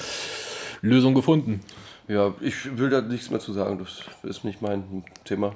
Lösung 0.83 1.15
gefunden. 1.15 1.61
Ja, 2.07 2.33
ich 2.41 2.77
will 2.79 2.91
da 2.91 3.01
nichts 3.01 3.31
mehr 3.31 3.41
zu 3.41 3.53
sagen, 3.53 3.79
das 3.79 4.03
ist 4.29 4.45
nicht 4.45 4.63
mein 4.63 5.05
Thema. 5.25 5.55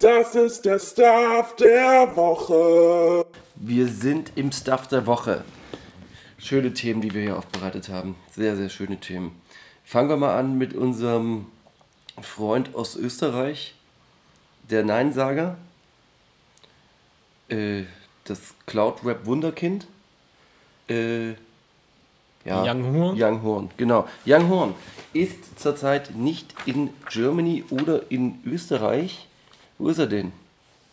Das 0.00 0.36
ist 0.36 0.64
der 0.64 0.78
Stuff 0.78 1.56
der 1.56 2.14
Woche. 2.14 3.26
Wir 3.56 3.88
sind 3.88 4.30
im 4.36 4.52
Stuff 4.52 4.86
der 4.86 5.08
Woche. 5.08 5.42
Schöne 6.38 6.72
Themen, 6.72 7.00
die 7.00 7.12
wir 7.12 7.22
hier 7.22 7.36
aufbereitet 7.36 7.88
haben. 7.88 8.14
Sehr, 8.30 8.54
sehr 8.54 8.68
schöne 8.68 9.00
Themen. 9.00 9.40
Fangen 9.82 10.08
wir 10.08 10.16
mal 10.16 10.38
an 10.38 10.56
mit 10.56 10.72
unserem 10.72 11.46
Freund 12.22 12.76
aus 12.76 12.94
Österreich, 12.94 13.74
der 14.70 14.84
Neinsager. 14.84 15.56
Äh, 17.48 17.82
das 18.22 18.54
Cloud-Rap-Wunderkind. 18.66 19.88
Äh, 20.88 21.30
ja, 22.44 22.62
Young 22.62 22.94
Horn? 22.94 23.20
Young 23.20 23.42
Horn, 23.42 23.70
genau. 23.76 24.06
Young 24.24 24.48
Horn 24.48 24.74
ist 25.12 25.58
zurzeit 25.58 26.14
nicht 26.14 26.54
in 26.66 26.90
Germany 27.10 27.64
oder 27.70 28.12
in 28.12 28.40
Österreich. 28.46 29.27
Wo 29.78 29.88
ist 29.88 29.98
er 29.98 30.06
denn? 30.06 30.32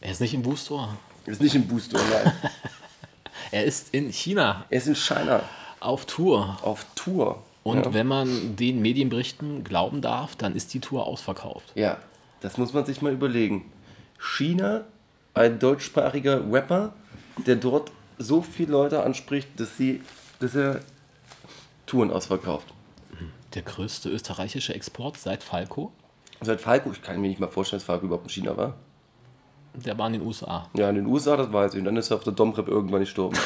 Er 0.01 0.11
ist 0.11 0.21
nicht 0.21 0.33
im 0.33 0.43
Booster. 0.43 0.97
Ist 1.25 1.41
nicht 1.41 1.55
im 1.55 1.67
Booster, 1.67 1.97
nein. 1.97 2.33
Er 3.51 3.63
ist 3.63 3.93
in 3.93 4.11
China 4.11 4.65
er 4.69 4.77
ist 4.79 4.87
in 4.87 4.95
China 4.95 5.41
auf 5.79 6.05
Tour. 6.05 6.57
auf 6.63 6.85
Tour. 6.95 7.43
Und 7.63 7.85
ja. 7.85 7.93
wenn 7.93 8.07
man 8.07 8.55
den 8.55 8.81
Medienberichten 8.81 9.63
glauben 9.63 10.01
darf, 10.01 10.35
dann 10.35 10.55
ist 10.55 10.73
die 10.73 10.79
Tour 10.79 11.05
ausverkauft. 11.05 11.71
ja, 11.75 11.97
das 12.41 12.57
muss 12.57 12.73
man 12.73 12.85
sich 12.85 13.01
mal 13.01 13.13
überlegen. 13.13 13.71
China, 14.19 14.83
ein 15.33 15.57
deutschsprachiger 15.59 16.41
Rapper, 16.51 16.93
der 17.45 17.55
dort 17.55 17.91
so 18.17 18.41
viele 18.41 18.71
Leute 18.71 19.03
anspricht, 19.03 19.47
dass, 19.59 19.77
sie, 19.77 20.01
dass 20.39 20.55
er 20.55 20.81
Touren 21.85 22.11
ausverkauft. 22.11 22.67
Der 23.53 23.61
größte 23.61 24.09
österreichische 24.09 24.75
Export 24.75 25.17
seit 25.17 25.43
Falco, 25.43 25.91
Seit 26.41 26.61
Falco, 26.61 26.91
ich 26.91 27.01
kann 27.01 27.19
mir 27.19 27.27
nicht 27.27 27.39
mal 27.39 27.47
vorstellen, 27.47 27.79
dass 27.79 27.85
Falco 27.85 28.05
überhaupt 28.05 28.25
in 28.25 28.29
China 28.29 28.57
war. 28.57 28.75
der 29.73 29.97
war 29.97 30.07
in 30.07 30.13
den 30.13 30.21
USA. 30.21 30.69
Ja, 30.75 30.89
in 30.89 30.95
den 30.95 31.05
USA, 31.05 31.37
das 31.37 31.51
weiß 31.51 31.73
ich. 31.73 31.79
Und 31.79 31.85
dann 31.85 31.97
ist 31.97 32.11
er 32.11 32.17
auf 32.17 32.23
der 32.23 32.33
Domrep 32.33 32.67
irgendwann 32.67 33.01
gestorben. 33.01 33.37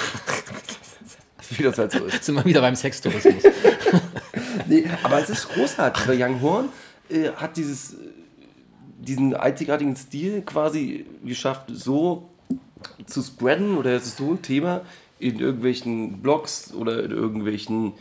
Wie 1.50 1.64
das 1.64 1.78
halt 1.78 1.92
so 1.92 2.06
ist. 2.06 2.24
Sind 2.24 2.36
wir 2.36 2.46
wieder 2.46 2.62
beim 2.62 2.76
Sextourismus. 2.76 3.44
Nee, 4.68 4.86
aber 5.04 5.20
es 5.20 5.30
ist 5.32 5.50
großartig, 5.50 6.08
weil 6.08 6.22
Young 6.22 6.42
Horn 6.42 6.70
äh, 7.10 7.30
hat 7.32 7.58
dieses, 7.58 7.94
äh, 7.94 7.98
diesen 9.00 9.34
einzigartigen 9.34 9.96
Stil 9.96 10.44
quasi 10.44 11.08
geschafft, 11.24 11.72
so 11.74 12.30
zu 13.08 13.24
spreaden 13.24 13.78
oder 13.78 13.92
es 13.94 14.06
ist 14.06 14.18
so 14.18 14.32
ein 14.32 14.42
Thema 14.44 14.82
in 15.18 15.40
irgendwelchen 15.40 16.22
Blogs 16.22 16.72
oder 16.74 17.04
in 17.04 17.12
irgendwelchen 17.12 17.94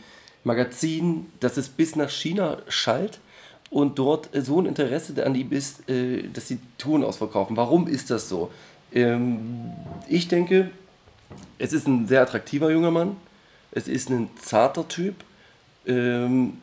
Magazinen, 0.43 1.31
dass 1.39 1.57
es 1.57 1.69
bis 1.69 1.95
nach 1.95 2.09
China 2.09 2.57
schallt 2.67 3.19
und 3.69 3.99
dort 3.99 4.29
so 4.33 4.59
ein 4.59 4.65
Interesse 4.65 5.25
an 5.25 5.35
ihm 5.35 5.51
ist, 5.51 5.87
äh, 5.89 6.23
dass 6.33 6.47
sie 6.47 6.59
Touren 6.77 7.03
ausverkaufen. 7.03 7.55
Warum 7.55 7.87
ist 7.87 8.09
das 8.09 8.29
so? 8.29 8.51
Ähm, 8.91 9.71
ich 10.07 10.27
denke, 10.27 10.71
es 11.57 11.73
ist 11.73 11.87
ein 11.87 12.07
sehr 12.07 12.21
attraktiver 12.21 12.71
junger 12.71 12.91
Mann. 12.91 13.15
Es 13.71 13.87
ist 13.87 14.09
ein 14.09 14.29
zarter 14.41 14.87
Typ. 14.87 15.15
Ähm, 15.85 16.57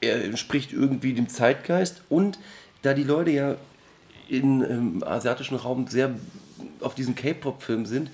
er 0.00 0.24
entspricht 0.24 0.72
irgendwie 0.72 1.12
dem 1.14 1.28
Zeitgeist 1.28 2.02
und 2.08 2.38
da 2.82 2.94
die 2.94 3.02
Leute 3.02 3.32
ja 3.32 3.56
im 4.28 4.62
ähm, 4.62 5.04
asiatischen 5.04 5.56
Raum 5.56 5.88
sehr 5.88 6.14
auf 6.80 6.94
diesen 6.94 7.16
K-Pop-Film 7.16 7.86
sind, 7.86 8.10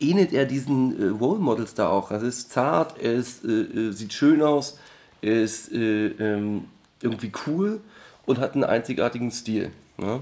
ähnelt 0.00 0.32
er 0.32 0.46
diesen 0.46 1.00
äh, 1.00 1.08
Role 1.10 1.38
Models 1.38 1.74
da 1.74 1.88
auch. 1.88 2.10
Also 2.10 2.26
er 2.26 2.30
ist 2.30 2.50
zart, 2.50 2.98
er 3.00 3.14
ist, 3.14 3.44
äh, 3.44 3.92
sieht 3.92 4.12
schön 4.12 4.42
aus, 4.42 4.78
ist 5.20 5.70
äh, 5.72 6.06
ähm, 6.06 6.64
irgendwie 7.02 7.32
cool 7.46 7.80
und 8.26 8.38
hat 8.38 8.54
einen 8.54 8.64
einzigartigen 8.64 9.30
Stil. 9.30 9.70
Ne? 9.96 10.20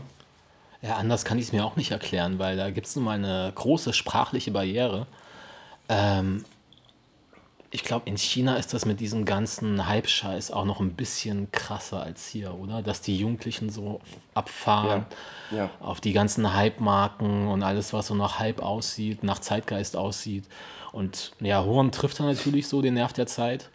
Ja, 0.82 0.96
anders 0.96 1.24
kann 1.24 1.38
ich 1.38 1.46
es 1.46 1.52
mir 1.52 1.64
auch 1.64 1.76
nicht 1.76 1.90
erklären, 1.90 2.38
weil 2.38 2.56
da 2.56 2.70
gibt 2.70 2.86
es 2.86 2.96
nun 2.96 3.04
mal 3.04 3.12
eine 3.18 3.50
große 3.54 3.92
sprachliche 3.92 4.50
Barriere. 4.50 5.06
Ähm, 5.88 6.44
ich 7.70 7.82
glaube, 7.82 8.08
in 8.08 8.16
China 8.16 8.56
ist 8.56 8.72
das 8.72 8.86
mit 8.86 9.00
diesem 9.00 9.24
ganzen 9.24 9.86
Hype-Scheiß 9.86 10.50
auch 10.50 10.64
noch 10.64 10.80
ein 10.80 10.94
bisschen 10.94 11.50
krasser 11.50 12.02
als 12.02 12.26
hier, 12.28 12.54
oder? 12.54 12.80
Dass 12.82 13.00
die 13.00 13.16
Jugendlichen 13.16 13.70
so 13.70 14.00
abfahren 14.34 15.04
Ja, 15.50 15.56
ja. 15.56 15.70
auf 15.80 16.00
die 16.00 16.12
ganzen 16.12 16.54
Hype-Marken 16.54 17.48
und 17.48 17.62
alles, 17.62 17.92
was 17.92 18.06
so 18.06 18.14
nach 18.14 18.38
Hype 18.38 18.62
aussieht, 18.62 19.24
nach 19.24 19.40
Zeitgeist 19.40 19.96
aussieht. 19.96 20.44
Und 20.92 21.32
ja, 21.40 21.64
Horn 21.64 21.90
trifft 21.92 22.20
da 22.20 22.24
natürlich 22.24 22.68
so 22.68 22.80
den 22.80 22.94
Nerv 22.94 23.12
der 23.12 23.26
Zeit. 23.26 23.68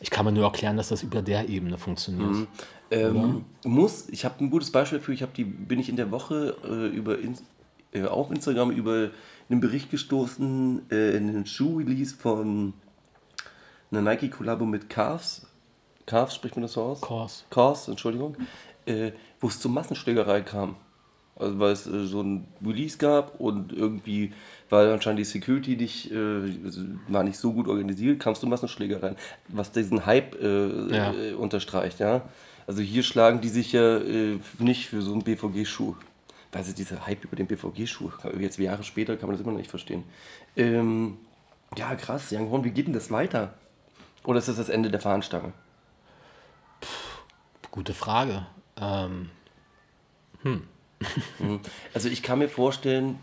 Ich 0.00 0.10
kann 0.10 0.24
mir 0.24 0.32
nur 0.32 0.44
erklären, 0.44 0.76
dass 0.76 0.88
das 0.88 1.02
über 1.02 1.22
der 1.22 1.48
Ebene 1.48 1.76
funktioniert. 1.78 2.48
Ähm, 2.90 3.44
muss, 3.64 4.08
ich 4.08 4.24
habe 4.24 4.42
ein 4.42 4.50
gutes 4.50 4.70
Beispiel 4.70 4.98
dafür, 4.98 5.14
ich 5.14 5.22
habe 5.22 5.32
die, 5.36 5.44
bin 5.44 5.78
ich 5.78 5.88
in 5.88 5.96
der 5.96 6.10
Woche 6.10 6.56
äh, 6.64 6.86
über 6.86 7.18
in, 7.18 7.36
äh, 7.92 8.04
auf 8.04 8.30
Instagram 8.30 8.70
über 8.70 9.10
einen 9.50 9.60
Bericht 9.60 9.90
gestoßen, 9.90 10.82
äh, 10.90 11.16
einen 11.16 11.46
Schuh-Release 11.46 12.14
von 12.16 12.74
einer 13.90 14.02
Nike-Kollabo 14.02 14.64
mit 14.64 14.88
Cars. 14.88 15.46
Cars 16.06 16.34
spricht 16.34 16.56
man 16.56 16.62
das 16.62 16.72
so 16.72 16.82
aus? 16.82 17.00
Cars. 17.00 17.44
Cars, 17.50 17.88
Entschuldigung. 17.88 18.36
Äh, 18.86 19.12
wo 19.40 19.48
es 19.48 19.60
zur 19.60 19.70
Massenschlägerei 19.70 20.40
kam. 20.40 20.76
Also 21.38 21.58
weil 21.58 21.72
es 21.72 21.86
äh, 21.86 22.04
so 22.06 22.22
ein 22.22 22.46
Release 22.64 22.98
gab 22.98 23.38
und 23.40 23.72
irgendwie 23.72 24.32
weil 24.70 24.92
anscheinend 24.92 25.20
die 25.20 25.24
Security 25.24 25.76
nicht, 25.76 26.10
äh, 26.10 26.16
war 27.08 27.22
nicht 27.24 27.38
so 27.38 27.52
gut 27.52 27.68
organisiert, 27.68 28.20
kam 28.20 28.34
es 28.34 28.40
zu 28.40 28.46
Massenschlägereien, 28.46 29.16
was 29.48 29.72
diesen 29.72 30.04
Hype 30.04 30.34
äh, 30.40 30.94
Ja. 30.94 31.14
äh, 31.14 31.32
unterstreicht, 31.32 32.00
ja. 32.00 32.22
Also 32.66 32.82
hier 32.82 33.02
schlagen 33.02 33.40
die 33.40 33.48
sich 33.48 33.72
ja 33.72 33.96
äh, 33.96 34.38
nicht 34.58 34.88
für 34.88 35.00
so 35.00 35.12
einen 35.12 35.22
BVG-Schuh. 35.22 35.94
Weil 36.52 36.64
sie 36.64 36.74
dieser 36.74 37.06
Hype 37.06 37.24
über 37.24 37.36
den 37.36 37.46
BVG-Schuh, 37.46 38.10
jetzt 38.38 38.58
Jahre 38.58 38.82
später 38.82 39.16
kann 39.16 39.28
man 39.28 39.36
das 39.36 39.42
immer 39.42 39.52
noch 39.52 39.58
nicht 39.58 39.70
verstehen. 39.70 40.04
Ähm, 40.56 41.18
ja, 41.76 41.94
krass, 41.94 42.32
Young 42.32 42.50
Horn, 42.50 42.64
wie 42.64 42.70
geht 42.70 42.86
denn 42.86 42.94
das 42.94 43.10
weiter? 43.10 43.52
Oder 44.24 44.38
ist 44.38 44.48
das 44.48 44.56
das 44.56 44.70
Ende 44.70 44.90
der 44.90 45.00
Fahnenstange? 45.00 45.52
Gute 47.70 47.92
Frage. 47.92 48.46
Ähm, 48.80 49.30
Also 51.94 52.08
ich 52.08 52.22
kann 52.22 52.38
mir 52.40 52.48
vorstellen, 52.48 53.18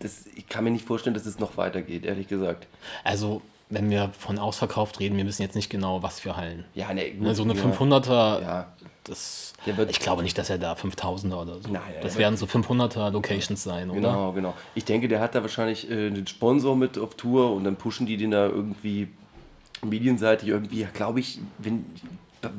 das, 0.00 0.26
ich 0.34 0.48
kann 0.48 0.64
mir 0.64 0.70
nicht 0.70 0.84
vorstellen, 0.86 1.14
dass 1.14 1.26
es 1.26 1.38
noch 1.38 1.56
weitergeht, 1.56 2.04
ehrlich 2.04 2.28
gesagt. 2.28 2.66
also, 3.04 3.42
wenn 3.70 3.88
wir 3.90 4.10
von 4.18 4.38
ausverkauft 4.38 5.00
reden, 5.00 5.16
wir 5.16 5.24
wissen 5.26 5.42
jetzt 5.42 5.54
nicht 5.56 5.70
genau, 5.70 6.02
was 6.02 6.20
für 6.20 6.36
Hallen. 6.36 6.64
Ja, 6.74 6.92
ne, 6.92 7.10
gut, 7.12 7.34
so 7.34 7.42
eine 7.44 7.54
ja. 7.54 7.62
500er, 7.64 8.42
Ja. 8.42 8.72
das, 9.04 9.54
Der 9.64 9.76
wird- 9.78 9.90
ich 9.90 10.00
glaube 10.00 10.22
nicht, 10.22 10.36
dass 10.36 10.50
er 10.50 10.58
da 10.58 10.74
5000er 10.74 11.40
oder 11.40 11.54
so. 11.62 11.70
Nein, 11.70 11.82
das 12.02 12.16
werden 12.18 12.36
so 12.36 12.46
500er 12.46 13.10
Locations 13.10 13.62
sein, 13.62 13.88
oder? 13.90 14.00
Genau, 14.00 14.32
genau. 14.32 14.54
Ich 14.74 14.84
denke, 14.84 15.08
der 15.08 15.20
hat 15.20 15.34
da 15.34 15.40
wahrscheinlich 15.42 15.90
äh, 15.90 16.08
einen 16.08 16.26
Sponsor 16.26 16.76
mit 16.76 16.98
auf 16.98 17.14
Tour 17.16 17.52
und 17.54 17.64
dann 17.64 17.76
pushen 17.76 18.04
die 18.06 18.16
den 18.18 18.32
da 18.32 18.46
irgendwie 18.46 19.08
medienseitig 19.82 20.48
irgendwie, 20.50 20.86
glaube 20.92 21.20
ich, 21.20 21.40
wenn, 21.58 21.86
ich 21.94 22.02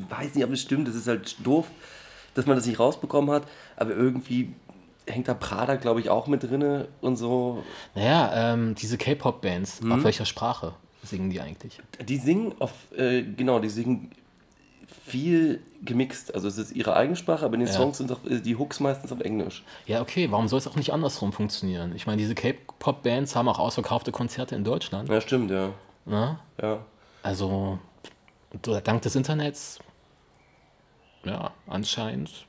weiß 0.09 0.33
nicht, 0.35 0.43
ob 0.43 0.49
das 0.51 0.61
stimmt, 0.61 0.87
das 0.87 0.95
ist 0.95 1.07
halt 1.07 1.35
doof, 1.43 1.67
dass 2.35 2.45
man 2.45 2.55
das 2.55 2.65
nicht 2.67 2.79
rausbekommen 2.79 3.31
hat, 3.31 3.43
aber 3.75 3.91
irgendwie 3.91 4.53
hängt 5.07 5.27
da 5.27 5.33
Prada, 5.33 5.75
glaube 5.75 5.99
ich, 5.99 6.09
auch 6.09 6.27
mit 6.27 6.43
drinne 6.43 6.87
und 7.01 7.15
so. 7.15 7.63
Naja, 7.95 8.53
ähm, 8.53 8.75
diese 8.75 8.97
K-Pop-Bands, 8.97 9.81
Mhm. 9.81 9.91
auf 9.93 10.03
welcher 10.03 10.25
Sprache 10.25 10.73
singen 11.03 11.29
die 11.29 11.41
eigentlich? 11.41 11.79
Die 12.07 12.17
singen 12.17 12.53
auf, 12.59 12.71
äh, 12.95 13.21
genau, 13.23 13.59
die 13.59 13.69
singen 13.69 14.11
viel 15.05 15.61
gemixt, 15.83 16.33
also 16.33 16.47
es 16.47 16.57
ist 16.57 16.71
ihre 16.71 16.95
eigene 16.95 17.15
Sprache, 17.15 17.45
aber 17.45 17.53
in 17.53 17.59
den 17.59 17.67
Ja. 17.69 17.75
Songs 17.75 17.97
sind 17.99 18.11
auch 18.11 18.23
äh, 18.25 18.39
die 18.39 18.55
Hooks 18.55 18.79
meistens 18.79 19.11
auf 19.11 19.19
Englisch. 19.19 19.63
Ja, 19.85 20.01
okay, 20.01 20.31
warum 20.31 20.47
soll 20.47 20.57
es 20.59 20.67
auch 20.67 20.75
nicht 20.75 20.91
andersrum 20.93 21.31
funktionieren? 21.31 21.93
Ich 21.95 22.07
meine, 22.07 22.17
diese 22.17 22.33
K-Pop-Bands 22.33 23.35
haben 23.35 23.47
auch 23.47 23.59
ausverkaufte 23.59 24.11
Konzerte 24.11 24.55
in 24.55 24.63
Deutschland. 24.63 25.09
Ja, 25.09 25.21
stimmt, 25.21 25.51
ja. 25.51 25.69
Ne? 26.05 26.39
ja. 26.61 26.79
Also, 27.21 27.77
dank 28.61 29.01
des 29.03 29.15
Internets, 29.15 29.79
ja, 31.25 31.51
anscheinend. 31.67 32.47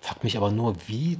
Fuckt 0.00 0.24
mich 0.24 0.36
aber 0.36 0.50
nur, 0.50 0.74
wie 0.88 1.18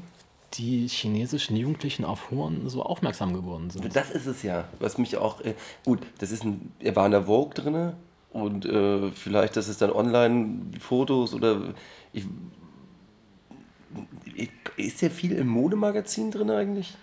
die 0.55 0.87
chinesischen 0.89 1.57
Jugendlichen 1.57 2.05
auf 2.05 2.31
Horn 2.31 2.69
so 2.69 2.83
aufmerksam 2.83 3.33
geworden 3.33 3.71
sind. 3.71 3.95
Das 3.95 4.11
ist 4.11 4.27
es 4.27 4.43
ja, 4.43 4.69
was 4.81 4.99
mich 4.99 5.17
auch, 5.17 5.41
äh, 5.41 5.55
gut, 5.85 6.01
das 6.19 6.31
ist 6.31 6.45
ein, 6.45 6.73
er 6.79 6.95
war 6.97 7.07
in 7.07 7.13
der 7.13 7.25
Vogue 7.25 7.55
drin 7.55 7.93
und 8.33 8.67
äh, 8.67 9.11
vielleicht, 9.13 9.57
das 9.57 9.69
ist 9.69 9.81
dann 9.81 9.91
Online-Fotos 9.91 11.35
oder 11.35 11.75
ich, 12.13 12.27
ist 14.77 15.01
ja 15.01 15.11
viel 15.11 15.33
im 15.33 15.49
Modemagazin 15.49 16.31
drin 16.31 16.51
eigentlich? 16.51 16.95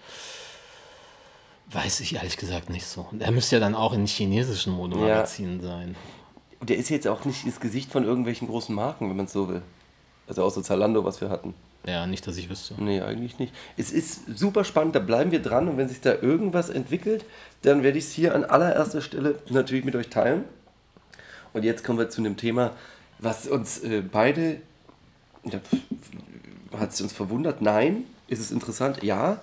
Weiß 1.71 1.99
ich 1.99 2.15
ehrlich 2.15 2.37
gesagt 2.37 2.69
nicht 2.69 2.85
so. 2.85 3.07
Er 3.19 3.31
müsste 3.31 3.57
ja 3.57 3.59
dann 3.59 3.75
auch 3.75 3.93
in 3.93 4.07
chinesischen 4.07 4.73
Modemagazinen 4.73 5.61
sein. 5.61 5.95
Und 6.59 6.69
der 6.69 6.77
ist 6.77 6.89
jetzt 6.89 7.07
auch 7.07 7.25
nicht 7.25 7.47
das 7.47 7.59
Gesicht 7.59 7.91
von 7.91 8.03
irgendwelchen 8.03 8.47
großen 8.47 8.73
Marken, 8.75 9.09
wenn 9.09 9.15
man 9.15 9.25
es 9.27 9.33
so 9.33 9.47
will. 9.47 9.61
Also 10.27 10.43
außer 10.43 10.61
Zalando, 10.61 11.03
was 11.05 11.21
wir 11.21 11.29
hatten. 11.29 11.53
Ja, 11.85 12.05
nicht, 12.05 12.27
dass 12.27 12.37
ich 12.37 12.49
wüsste. 12.49 12.75
Nee, 12.77 13.01
eigentlich 13.01 13.39
nicht. 13.39 13.53
Es 13.77 13.91
ist 13.91 14.37
super 14.37 14.63
spannend, 14.63 14.95
da 14.95 14.99
bleiben 14.99 15.31
wir 15.31 15.41
dran 15.41 15.69
und 15.69 15.77
wenn 15.77 15.87
sich 15.87 16.01
da 16.01 16.13
irgendwas 16.13 16.69
entwickelt, 16.69 17.25
dann 17.61 17.83
werde 17.83 17.97
ich 17.97 18.05
es 18.05 18.11
hier 18.11 18.35
an 18.35 18.43
allererster 18.43 19.01
Stelle 19.01 19.39
natürlich 19.49 19.85
mit 19.85 19.95
euch 19.95 20.09
teilen. 20.09 20.43
Und 21.53 21.63
jetzt 21.63 21.83
kommen 21.83 21.97
wir 21.97 22.09
zu 22.09 22.21
einem 22.21 22.37
Thema, 22.37 22.71
was 23.17 23.47
uns 23.47 23.79
äh, 23.79 24.01
beide, 24.01 24.61
ja, 25.45 25.59
hat 26.77 26.91
es 26.91 27.01
uns 27.01 27.13
verwundert? 27.13 27.61
Nein. 27.61 28.03
Ist 28.27 28.39
es 28.39 28.51
interessant? 28.51 29.01
Ja. 29.01 29.39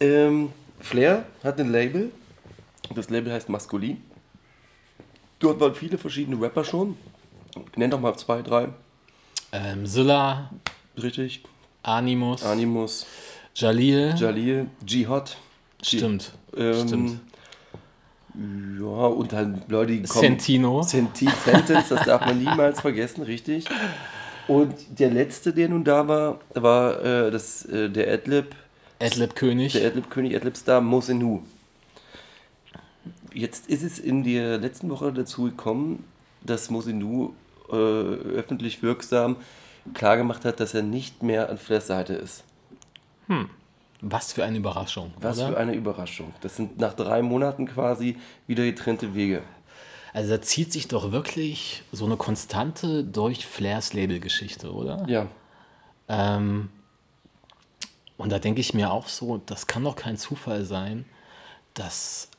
Ähm, 0.00 0.52
Flair 0.80 1.24
hat 1.42 1.58
ein 1.58 1.70
Label. 1.70 2.10
Das 2.94 3.08
Label 3.08 3.32
heißt 3.32 3.48
Maskulin. 3.48 4.02
Dort 5.40 5.58
waren 5.60 5.74
viele 5.74 5.98
verschiedene 5.98 6.40
Rapper 6.40 6.64
schon. 6.64 6.96
Nenn 7.76 7.90
doch 7.90 8.00
mal 8.00 8.16
zwei, 8.16 8.42
drei. 8.42 8.68
Ähm, 9.52 9.84
Zilla, 9.84 10.50
Richtig. 11.02 11.42
Animus, 11.82 12.44
Animus, 12.44 13.06
Jalil. 13.54 14.14
Jalil, 14.16 14.66
Jihad. 14.86 15.36
Stimmt. 15.82 16.32
Ähm, 16.56 16.86
Stimmt. 16.86 17.20
Ja, 18.78 19.06
und 19.06 19.32
dann 19.32 19.62
Leute, 19.68 19.92
die 19.92 20.02
kommen. 20.02 20.22
Sentino. 20.22 20.82
Senti 20.82 21.28
Sentence, 21.44 21.88
das 21.88 22.04
darf 22.04 22.24
man 22.26 22.38
niemals 22.38 22.80
vergessen, 22.80 23.22
richtig. 23.22 23.64
Und 24.46 24.74
der 24.98 25.10
letzte, 25.10 25.52
der 25.52 25.68
nun 25.68 25.84
da 25.84 26.06
war, 26.06 26.38
war 26.54 27.02
äh, 27.04 27.30
das, 27.30 27.64
äh, 27.64 27.88
der 27.88 28.12
Adlib, 28.12 28.54
Adlib 29.00 29.34
König. 29.34 29.72
der 29.72 29.88
Adlib-König, 29.88 30.36
Adlib-Star 30.36 30.80
Mosenu. 30.80 31.42
Jetzt 33.32 33.68
ist 33.68 33.82
es 33.82 33.98
in 33.98 34.24
der 34.24 34.58
letzten 34.58 34.90
Woche 34.90 35.12
dazu 35.12 35.44
gekommen, 35.44 36.04
dass 36.42 36.70
Mosenu 36.70 37.32
äh, 37.70 37.74
öffentlich 37.74 38.82
wirksam 38.82 39.36
klargemacht 39.94 40.44
hat, 40.44 40.60
dass 40.60 40.74
er 40.74 40.82
nicht 40.82 41.22
mehr 41.22 41.48
an 41.48 41.58
Flairs 41.58 41.86
Seite 41.86 42.14
ist. 42.14 42.44
Was 44.02 44.32
für 44.32 44.44
eine 44.44 44.58
Überraschung. 44.58 45.12
Was 45.20 45.38
oder? 45.38 45.48
für 45.48 45.56
eine 45.58 45.74
Überraschung. 45.74 46.32
Das 46.40 46.56
sind 46.56 46.78
nach 46.78 46.94
drei 46.94 47.22
Monaten 47.22 47.66
quasi 47.66 48.16
wieder 48.46 48.64
getrennte 48.64 49.14
Wege. 49.14 49.42
Also 50.12 50.30
da 50.30 50.42
zieht 50.42 50.72
sich 50.72 50.88
doch 50.88 51.12
wirklich 51.12 51.84
so 51.92 52.06
eine 52.06 52.16
Konstante 52.16 53.04
durch 53.04 53.46
Flairs 53.46 53.92
Labelgeschichte, 53.92 54.72
oder? 54.72 55.04
Ja. 55.06 55.28
Ähm, 56.08 56.70
und 58.16 58.32
da 58.32 58.38
denke 58.38 58.60
ich 58.60 58.74
mir 58.74 58.90
auch 58.90 59.08
so, 59.08 59.40
das 59.46 59.66
kann 59.66 59.84
doch 59.84 59.96
kein 59.96 60.16
Zufall 60.16 60.64
sein, 60.64 61.04
dass 61.74 62.29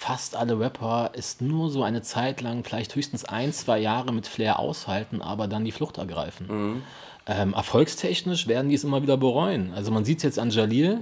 fast 0.00 0.36
alle 0.36 0.58
Rapper 0.60 1.10
es 1.14 1.40
nur 1.40 1.70
so 1.70 1.82
eine 1.82 2.02
Zeit 2.02 2.40
lang, 2.40 2.62
vielleicht 2.62 2.94
höchstens 2.94 3.24
ein, 3.24 3.52
zwei 3.52 3.78
Jahre 3.80 4.12
mit 4.12 4.26
Flair 4.28 4.60
aushalten, 4.60 5.20
aber 5.20 5.48
dann 5.48 5.64
die 5.64 5.72
Flucht 5.72 5.98
ergreifen. 5.98 6.82
Ähm, 7.26 7.52
erfolgstechnisch 7.52 8.46
werden 8.46 8.68
die 8.68 8.76
es 8.76 8.84
immer 8.84 9.02
wieder 9.02 9.16
bereuen. 9.16 9.72
Also 9.74 9.90
man 9.90 10.04
sieht 10.04 10.18
es 10.18 10.22
jetzt 10.22 10.38
an 10.38 10.50
Jalil, 10.50 11.00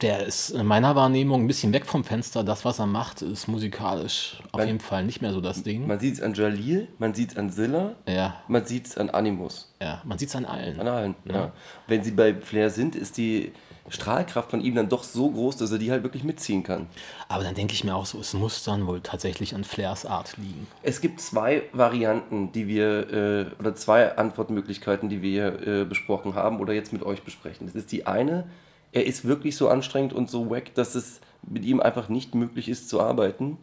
Der 0.00 0.26
ist 0.26 0.50
in 0.50 0.66
meiner 0.66 0.96
Wahrnehmung 0.96 1.44
ein 1.44 1.46
bisschen 1.46 1.72
weg 1.72 1.86
vom 1.86 2.02
Fenster. 2.02 2.42
Das, 2.42 2.64
was 2.64 2.80
er 2.80 2.86
macht, 2.88 3.22
ist 3.22 3.46
musikalisch 3.46 4.40
auf 4.50 4.58
Man- 4.58 4.66
jeden 4.66 4.80
Fall 4.80 5.04
nicht 5.04 5.22
mehr 5.22 5.32
so 5.32 5.40
das 5.40 5.62
Ding. 5.62 5.86
Man 5.86 6.00
sieht 6.00 6.14
es 6.14 6.20
an 6.22 6.34
Jalil, 6.34 6.88
man 6.98 7.14
sieht 7.14 7.30
es 7.30 7.36
an 7.36 7.50
Zilla, 7.50 7.92
ja, 8.08 8.34
man 8.48 8.64
sieht 8.66 8.86
es 8.88 8.98
an 8.98 9.10
Animus. 9.10 9.72
ja, 9.80 10.02
man 10.04 10.18
sieht 10.18 10.28
es 10.30 10.34
an 10.34 10.44
allen. 10.44 10.80
An 10.80 10.88
allen. 10.88 11.14
Ja. 11.24 11.52
Wenn 11.86 12.02
sie 12.02 12.10
bei 12.10 12.34
Flair 12.34 12.68
sind, 12.70 12.96
ist 12.96 13.16
die 13.16 13.52
Strahlkraft 13.88 14.50
von 14.50 14.60
ihm 14.60 14.74
dann 14.74 14.88
doch 14.88 15.02
so 15.02 15.30
groß, 15.30 15.56
dass 15.56 15.72
er 15.72 15.78
die 15.78 15.90
halt 15.90 16.02
wirklich 16.02 16.24
mitziehen 16.24 16.62
kann. 16.62 16.86
Aber 17.28 17.42
dann 17.42 17.54
denke 17.54 17.74
ich 17.74 17.82
mir 17.84 17.94
auch 17.94 18.06
so, 18.06 18.18
es 18.20 18.32
muss 18.32 18.62
dann 18.62 18.86
wohl 18.86 19.00
tatsächlich 19.00 19.54
an 19.54 19.64
Flairs 19.64 20.06
Art 20.06 20.36
liegen. 20.36 20.66
Es 20.82 21.00
gibt 21.00 21.20
zwei 21.20 21.64
Varianten, 21.72 22.52
die 22.52 22.68
wir, 22.68 23.12
äh, 23.12 23.46
oder 23.58 23.74
zwei 23.74 24.16
Antwortmöglichkeiten, 24.16 25.08
die 25.08 25.20
wir 25.22 25.66
äh, 25.66 25.84
besprochen 25.84 26.34
haben 26.34 26.60
oder 26.60 26.72
jetzt 26.72 26.92
mit 26.92 27.02
euch 27.02 27.22
besprechen. 27.22 27.66
Das 27.66 27.74
ist 27.74 27.90
die 27.90 28.06
eine, 28.06 28.48
er 28.92 29.06
ist 29.06 29.24
wirklich 29.24 29.56
so 29.56 29.68
anstrengend 29.68 30.12
und 30.12 30.30
so 30.30 30.50
wack, 30.50 30.74
dass 30.74 30.94
es 30.94 31.20
mit 31.42 31.64
ihm 31.64 31.80
einfach 31.80 32.08
nicht 32.08 32.34
möglich 32.34 32.68
ist 32.68 32.88
zu 32.88 33.00
arbeiten. 33.00 33.58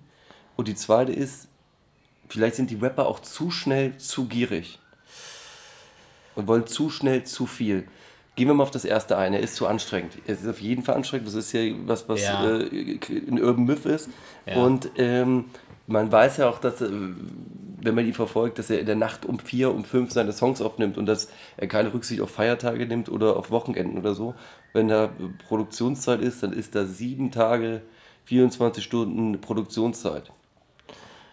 Und 0.57 0.67
die 0.67 0.75
zweite 0.75 1.13
ist, 1.13 1.47
vielleicht 2.27 2.55
sind 2.55 2.69
die 2.71 2.75
Rapper 2.75 3.07
auch 3.07 3.19
zu 3.19 3.51
schnell 3.51 3.97
zu 3.97 4.25
gierig 4.25 4.79
und 6.35 6.47
wollen 6.47 6.67
zu 6.67 6.89
schnell 6.89 7.23
zu 7.23 7.45
viel. 7.45 7.87
Gehen 8.35 8.47
wir 8.47 8.53
mal 8.53 8.63
auf 8.63 8.71
das 8.71 8.85
erste 8.85 9.17
ein. 9.17 9.33
Er 9.33 9.41
ist 9.41 9.55
zu 9.55 9.67
anstrengend. 9.67 10.13
Er 10.25 10.33
ist 10.35 10.47
auf 10.47 10.61
jeden 10.61 10.83
Fall 10.83 10.95
anstrengend. 10.95 11.27
Das 11.27 11.33
ist 11.35 11.51
ja 11.51 11.61
was, 11.85 12.07
was 12.07 12.21
Ja. 12.21 12.57
äh, 12.59 12.99
ein 13.27 13.41
Urban 13.43 13.65
Myth 13.65 13.85
ist. 13.85 14.09
Ja. 14.45 14.57
Und 14.63 14.89
ähm, 14.97 15.45
man 15.87 16.09
weiß 16.11 16.37
ja 16.37 16.49
auch, 16.49 16.59
dass, 16.59 16.79
äh, 16.81 16.89
wenn 16.89 17.95
man 17.95 18.05
ihn 18.05 18.13
verfolgt, 18.13 18.57
dass 18.59 18.69
er 18.69 18.79
in 18.79 18.85
der 18.85 18.95
Nacht 18.95 19.25
um 19.25 19.39
vier, 19.39 19.71
um 19.73 19.83
fünf 19.83 20.11
seine 20.11 20.31
Songs 20.31 20.61
aufnimmt 20.61 20.97
und 20.97 21.05
dass 21.05 21.29
er 21.57 21.67
keine 21.67 21.93
Rücksicht 21.93 22.21
auf 22.21 22.29
Feiertage 22.29 22.85
nimmt 22.85 23.09
oder 23.09 23.35
auf 23.35 23.51
Wochenenden 23.51 23.97
oder 23.97 24.13
so. 24.13 24.35
Wenn 24.71 24.87
da 24.87 25.09
Produktionszeit 25.47 26.21
ist, 26.21 26.43
dann 26.43 26.53
ist 26.53 26.75
da 26.75 26.85
sieben 26.85 27.31
Tage, 27.31 27.81
24 28.25 28.83
Stunden 28.83 29.41
Produktionszeit. 29.41 30.31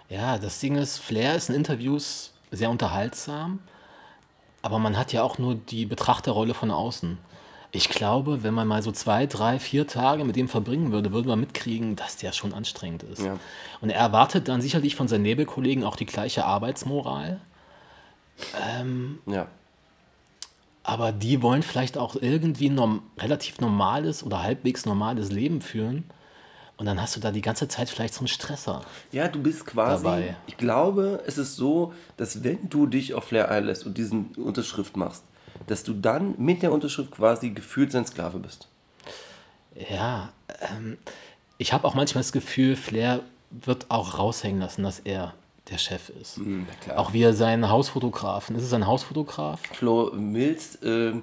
Ja, 0.09 0.39
das 0.39 0.59
Ding 0.61 0.77
ist, 0.77 0.99
Flair 0.99 1.37
ist 1.37 1.51
in 1.51 1.57
Interviews 1.57 2.33
sehr 2.51 2.71
unterhaltsam, 2.71 3.59
aber 4.67 4.81
man 4.81 4.99
hat 4.99 5.13
ja 5.13 5.23
auch 5.23 5.39
nur 5.39 5.55
die 5.55 5.87
Betrachterrolle 5.87 6.53
von 6.53 6.73
außen. 6.73 7.19
Ich 7.71 7.89
glaube, 7.89 8.43
wenn 8.43 8.53
man 8.53 8.67
mal 8.67 8.83
so 8.83 8.91
zwei, 8.91 9.27
drei, 9.27 9.61
vier 9.61 9.87
Tage 9.87 10.25
mit 10.25 10.35
dem 10.35 10.49
verbringen 10.49 10.91
würde, 10.91 11.13
würde 11.13 11.29
man 11.29 11.39
mitkriegen, 11.39 11.95
dass 11.95 12.17
der 12.17 12.33
schon 12.33 12.53
anstrengend 12.53 13.05
ist. 13.05 13.23
Ja. 13.23 13.39
Und 13.81 13.91
er 13.91 14.01
erwartet 14.01 14.49
dann 14.49 14.61
sicherlich 14.61 14.97
von 14.97 15.07
seinen 15.07 15.23
Nebelkollegen 15.23 15.85
auch 15.85 15.95
die 15.95 16.05
gleiche 16.05 16.45
Arbeitsmoral. 16.47 17.41
Ja. 19.27 19.47
Aber 20.83 21.13
die 21.13 21.43
wollen 21.43 21.63
vielleicht 21.63 21.97
auch 21.97 22.17
irgendwie 22.17 22.69
ein 22.69 22.75
norm 22.75 23.03
relativ 23.19 23.61
normales 23.61 24.25
oder 24.25 24.43
halbwegs 24.43 24.85
normales 24.85 25.31
Leben 25.31 25.61
führen. 25.61 26.11
Und 26.79 26.87
dann 26.87 27.01
hast 27.01 27.17
du 27.17 27.21
da 27.21 27.31
die 27.31 27.41
ganze 27.41 27.69
Zeit 27.69 27.89
vielleicht 27.89 28.13
so 28.13 28.21
einen 28.21 28.29
Stresser. 28.29 28.83
Ja, 29.11 29.29
du 29.29 29.43
bist 29.43 29.65
quasi. 29.65 30.05
Dabei. 30.05 30.37
Ich 30.47 30.57
glaube, 30.59 31.23
es 31.27 31.39
ist 31.39 31.57
so, 31.57 31.95
dass 32.19 32.45
wenn 32.45 32.69
du 32.69 32.87
dich 32.87 33.15
auf 33.15 33.25
Flair 33.25 33.51
einlässt 33.51 33.87
und 33.87 33.97
diesen 33.97 34.35
Unterschrift 34.37 34.97
machst, 34.97 35.25
dass 35.67 35.85
du 35.85 35.95
dann 35.95 36.35
mit 36.37 36.63
der 36.63 36.73
Unterschrift 36.73 37.13
quasi 37.13 37.51
gefühlt 37.51 37.93
sein 37.93 38.05
Sklave 38.05 38.39
bist. 38.39 38.69
Ja, 39.91 40.31
ähm, 40.61 40.99
ich 41.59 41.73
habe 41.73 41.87
auch 41.87 41.95
manchmal 41.95 42.23
das 42.23 42.33
Gefühl, 42.33 42.77
Flair 42.77 43.21
wird 43.51 43.87
auch 43.89 44.19
raushängen 44.19 44.61
lassen, 44.61 44.83
dass 44.83 45.01
er 45.01 45.35
der 45.71 45.79
Chef 45.79 46.11
ist. 46.11 46.41
klar. 46.83 46.99
Auch 46.99 47.13
wie 47.13 47.23
er 47.23 47.33
seinen 47.33 47.69
Hausfotografen, 47.69 48.55
ist 48.57 48.63
es 48.63 48.73
ein 48.73 48.87
Hausfotograf? 48.87 49.61
Flo 49.73 50.13
Mills, 50.15 50.79
ähm, 50.83 51.23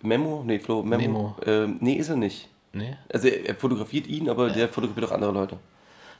Memo, 0.00 0.42
nee, 0.46 0.58
Flo 0.58 0.82
Memo. 0.82 1.02
Memo. 1.02 1.36
Ähm, 1.44 1.76
nee, 1.80 1.94
ist 1.94 2.08
er 2.08 2.16
nicht. 2.16 2.48
Nee. 2.72 2.96
Also 3.12 3.28
er, 3.28 3.46
er 3.48 3.54
fotografiert 3.54 4.06
ihn, 4.06 4.28
aber 4.28 4.50
der 4.50 4.68
fotografiert 4.68 5.06
auch 5.10 5.12
andere 5.14 5.32
Leute. 5.32 5.58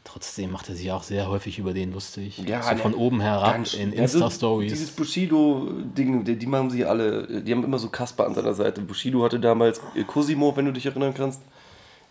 Trotzdem 0.05 0.50
macht 0.50 0.68
er 0.68 0.74
sich 0.74 0.90
auch 0.90 1.05
sehr 1.05 1.28
häufig 1.28 1.59
über 1.61 1.72
den 1.72 1.92
lustig. 1.92 2.38
Ja, 2.38 2.62
so 2.62 2.72
ne, 2.72 2.78
von 2.78 2.94
oben 2.94 3.20
herab 3.20 3.53
Ganz- 3.55 3.74
in 3.74 3.92
Ja, 3.92 3.98
so 3.98 4.00
Dieses 4.03 4.14
Insta-Stories. 4.14 4.90
Bushido-Ding, 4.90 6.24
die, 6.24 6.36
die 6.36 6.46
machen 6.46 6.70
sie 6.70 6.84
alle, 6.84 7.42
die 7.42 7.53
haben 7.53 7.62
immer 7.62 7.78
so 7.78 7.88
Kasper 7.88 8.26
an 8.26 8.34
seiner 8.34 8.53
Seite. 8.53 8.80
Bushido 8.80 9.22
hatte 9.22 9.38
damals 9.38 9.80
äh, 9.94 10.03
Cosimo, 10.03 10.57
wenn 10.57 10.64
du 10.64 10.72
dich 10.72 10.86
erinnern 10.86 11.14
kannst, 11.14 11.40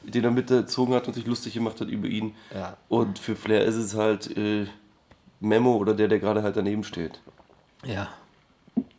den 0.03 0.23
er 0.23 0.31
mitgezogen 0.31 0.95
hat 0.95 1.07
und 1.07 1.13
sich 1.15 1.25
lustig 1.25 1.53
gemacht 1.53 1.81
hat 1.81 1.89
über 1.89 2.07
ihn. 2.07 2.33
Ja. 2.53 2.77
Und 2.87 3.19
für 3.19 3.35
Flair 3.35 3.65
ist 3.65 3.75
es 3.75 3.93
halt 3.95 4.35
äh, 4.37 4.67
Memo 5.41 5.75
oder 5.75 5.93
der, 5.93 6.07
der 6.07 6.19
gerade 6.19 6.43
halt 6.43 6.55
daneben 6.55 6.85
steht. 6.85 7.19
Ja. 7.85 8.07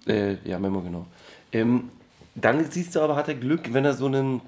Äh, 0.07 0.37
ja, 0.45 0.59
Memo, 0.59 0.83
genau. 0.83 1.07
Ähm, 1.51 1.89
dann 2.35 2.71
siehst 2.71 2.95
du 2.95 3.01
aber, 3.01 3.17
hat 3.17 3.29
er 3.29 3.35
Glück, 3.35 3.73
wenn 3.73 3.85
er 3.87 3.95
so 3.95 4.07
einen. 4.07 4.43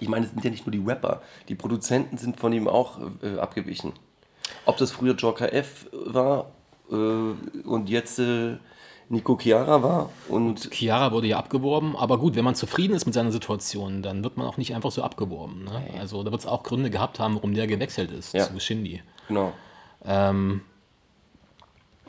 Ich 0.00 0.08
meine, 0.08 0.24
es 0.26 0.32
sind 0.32 0.44
ja 0.44 0.50
nicht 0.50 0.66
nur 0.66 0.72
die 0.72 0.82
Rapper, 0.84 1.22
die 1.48 1.54
Produzenten 1.54 2.16
sind 2.18 2.38
von 2.40 2.52
ihm 2.52 2.66
auch 2.68 2.98
äh, 3.22 3.38
abgewichen. 3.38 3.92
Ob 4.66 4.76
das 4.76 4.90
früher 4.92 5.14
Joker 5.14 5.52
F 5.52 5.86
war 5.92 6.50
äh, 6.90 6.94
und 6.94 7.88
jetzt 7.88 8.18
äh, 8.18 8.56
Nico 9.08 9.38
Chiara 9.38 9.82
war 9.82 10.10
und. 10.28 10.70
Chiara 10.72 11.12
wurde 11.12 11.26
ja 11.26 11.38
abgeworben, 11.38 11.96
aber 11.96 12.18
gut, 12.18 12.34
wenn 12.34 12.44
man 12.44 12.54
zufrieden 12.54 12.94
ist 12.94 13.04
mit 13.04 13.14
seiner 13.14 13.30
Situation, 13.32 14.02
dann 14.02 14.24
wird 14.24 14.36
man 14.36 14.46
auch 14.46 14.56
nicht 14.56 14.74
einfach 14.74 14.90
so 14.90 15.02
abgeworben. 15.02 15.64
Ne? 15.64 15.82
Also 15.98 16.22
da 16.22 16.30
wird 16.30 16.40
es 16.40 16.46
auch 16.46 16.62
Gründe 16.62 16.90
gehabt 16.90 17.20
haben, 17.20 17.34
warum 17.34 17.54
der 17.54 17.66
gewechselt 17.66 18.10
ist 18.10 18.32
Ja. 18.34 18.44
zu 18.44 18.58
Shindy. 18.58 19.02
Genau. 19.28 19.52
Ähm, 20.04 20.62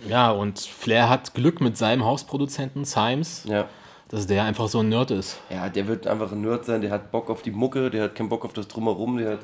ja, 0.08 0.32
und 0.32 0.60
Flair 0.60 1.10
hat 1.10 1.34
Glück 1.34 1.62
mit 1.62 1.78
seinem 1.78 2.04
Hausproduzenten 2.06 2.86
Symes, 2.86 3.44
Ja. 3.48 3.68
Dass 4.14 4.28
der 4.28 4.44
einfach 4.44 4.68
so 4.68 4.80
ein 4.82 4.90
Nerd 4.90 5.10
ist. 5.10 5.40
Ja, 5.50 5.70
der 5.70 5.88
wird 5.88 6.06
einfach 6.06 6.32
ein 6.32 6.42
Nerd 6.42 6.66
sein, 6.66 6.82
der 6.82 6.92
hat 6.92 7.12
Bock 7.12 7.32
auf 7.32 7.42
die 7.42 7.50
Mucke, 7.52 7.90
der 7.90 8.04
hat 8.04 8.16
keinen 8.16 8.30
Bock 8.30 8.46
auf 8.46 8.54
das 8.54 8.68
Drumherum, 8.68 9.18
der 9.18 9.32
hat. 9.34 9.40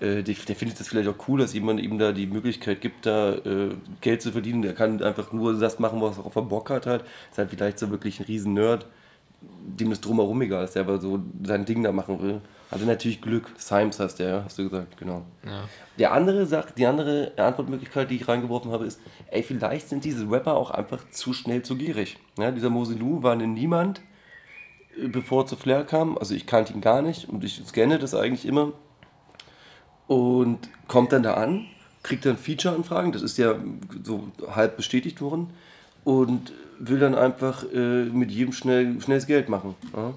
äh, 0.00 0.22
Der, 0.22 0.34
der 0.34 0.56
findet 0.56 0.80
das 0.80 0.88
vielleicht 0.88 1.08
auch 1.10 1.28
cool, 1.28 1.40
dass 1.40 1.52
jemand 1.52 1.80
ihm 1.80 1.98
da 1.98 2.12
die 2.12 2.26
Möglichkeit 2.26 2.80
gibt, 2.80 3.04
da 3.06 3.34
äh, 3.34 3.70
Geld 4.00 4.22
zu 4.22 4.32
verdienen. 4.32 4.62
Der 4.62 4.74
kann 4.74 5.02
einfach 5.02 5.32
nur 5.32 5.58
das 5.58 5.78
machen, 5.78 6.00
was 6.00 6.18
er 6.18 6.24
auf 6.26 6.36
er 6.36 6.42
Bock 6.42 6.70
hat. 6.70 6.86
Halt. 6.86 7.04
Ist 7.30 7.38
halt 7.38 7.50
vielleicht 7.50 7.78
so 7.78 7.90
wirklich 7.90 8.18
ein 8.20 8.24
riesen 8.24 8.54
Nerd, 8.54 8.86
dem 9.42 9.90
das 9.90 10.00
drumherum 10.00 10.40
egal 10.42 10.64
ist, 10.64 10.74
der 10.74 10.82
aber 10.82 10.98
so 11.00 11.20
sein 11.44 11.66
Ding 11.66 11.82
da 11.82 11.92
machen 11.92 12.22
will. 12.22 12.40
Hatte 12.72 12.86
natürlich 12.86 13.20
Glück. 13.20 13.50
Symes 13.58 14.00
heißt 14.00 14.18
der, 14.18 14.28
ja, 14.28 14.42
hast 14.44 14.58
du 14.58 14.64
gesagt, 14.64 14.96
genau. 14.96 15.26
Der 15.98 16.12
andere 16.12 16.46
sagt, 16.46 16.78
die 16.78 16.86
andere 16.86 17.32
Antwortmöglichkeit, 17.36 18.10
die 18.10 18.16
ich 18.16 18.26
reingeworfen 18.26 18.72
habe, 18.72 18.86
ist, 18.86 18.98
ey, 19.30 19.42
vielleicht 19.42 19.90
sind 19.90 20.04
diese 20.04 20.30
Rapper 20.30 20.54
auch 20.54 20.70
einfach 20.70 21.08
zu 21.10 21.34
schnell 21.34 21.62
zu 21.62 21.76
gierig. 21.76 22.16
Ja, 22.38 22.50
dieser 22.50 22.70
Moselu 22.70 23.22
war 23.22 23.32
ein 23.34 23.52
Niemand, 23.52 24.00
äh, 24.98 25.08
bevor 25.08 25.42
er 25.42 25.46
zu 25.46 25.56
Flair 25.56 25.84
kam. 25.84 26.16
Also 26.16 26.34
ich 26.34 26.46
kannte 26.46 26.72
ihn 26.72 26.80
gar 26.80 27.02
nicht 27.02 27.28
und 27.28 27.44
ich 27.44 27.62
scanne 27.66 27.98
das 27.98 28.14
eigentlich 28.14 28.46
immer. 28.46 28.72
Und 30.06 30.70
kommt 30.88 31.12
dann 31.12 31.22
da 31.22 31.34
an, 31.34 31.66
kriegt 32.02 32.24
dann 32.24 32.38
Feature-Anfragen, 32.38 33.12
das 33.12 33.20
ist 33.20 33.36
ja 33.36 33.54
so 34.02 34.28
halb 34.50 34.78
bestätigt 34.78 35.20
worden. 35.20 35.50
Und 36.04 36.52
will 36.78 36.98
dann 36.98 37.14
einfach 37.14 37.64
äh, 37.72 38.04
mit 38.04 38.30
jedem 38.30 38.52
schnell, 38.52 38.98
schnelles 39.02 39.26
Geld 39.26 39.50
machen. 39.50 39.74
Ja? 39.94 40.14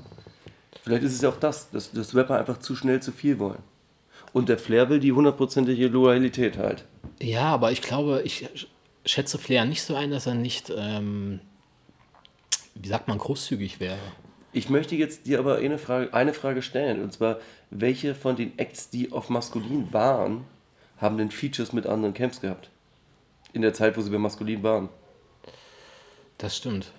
Vielleicht 0.85 1.01
ist 1.03 1.13
es 1.15 1.21
ja 1.21 1.29
auch 1.29 1.39
das, 1.39 1.71
dass, 1.71 1.91
dass 1.91 2.13
Rapper 2.13 2.37
einfach 2.37 2.59
zu 2.59 2.75
schnell 2.75 3.01
zu 3.01 3.11
viel 3.11 3.39
wollen. 3.39 3.57
Und 4.33 4.49
der 4.49 4.59
Flair 4.59 4.87
will 4.89 4.99
die 4.99 5.13
hundertprozentige 5.13 5.87
Loyalität 5.87 6.57
halt. 6.59 6.85
Ja, 7.19 7.45
aber 7.45 7.71
ich 7.71 7.81
glaube, 7.81 8.21
ich 8.23 8.45
sch- 8.55 8.67
schätze 9.03 9.39
Flair 9.39 9.65
nicht 9.65 9.81
so 9.81 9.95
ein, 9.95 10.11
dass 10.11 10.27
er 10.27 10.35
nicht, 10.35 10.71
ähm, 10.77 11.39
wie 12.75 12.87
sagt 12.87 13.07
man, 13.07 13.17
großzügig 13.17 13.79
wäre. 13.79 13.97
Ich 14.53 14.69
möchte 14.69 14.95
jetzt 14.95 15.25
dir 15.25 15.39
aber 15.39 15.55
eine 15.55 15.79
Frage, 15.79 16.13
eine 16.13 16.33
Frage 16.33 16.61
stellen. 16.61 17.01
Und 17.01 17.13
zwar, 17.13 17.39
welche 17.71 18.13
von 18.13 18.35
den 18.35 18.57
Acts, 18.59 18.91
die 18.91 19.11
auf 19.11 19.29
Maskulin 19.29 19.91
waren, 19.91 20.45
haben 20.97 21.17
denn 21.17 21.31
Features 21.31 21.73
mit 21.73 21.87
anderen 21.87 22.13
Camps 22.13 22.41
gehabt? 22.41 22.69
In 23.53 23.63
der 23.63 23.73
Zeit, 23.73 23.97
wo 23.97 24.01
sie 24.01 24.11
bei 24.11 24.19
Maskulin 24.19 24.61
waren. 24.61 24.89
Das 26.37 26.55
stimmt. 26.55 26.91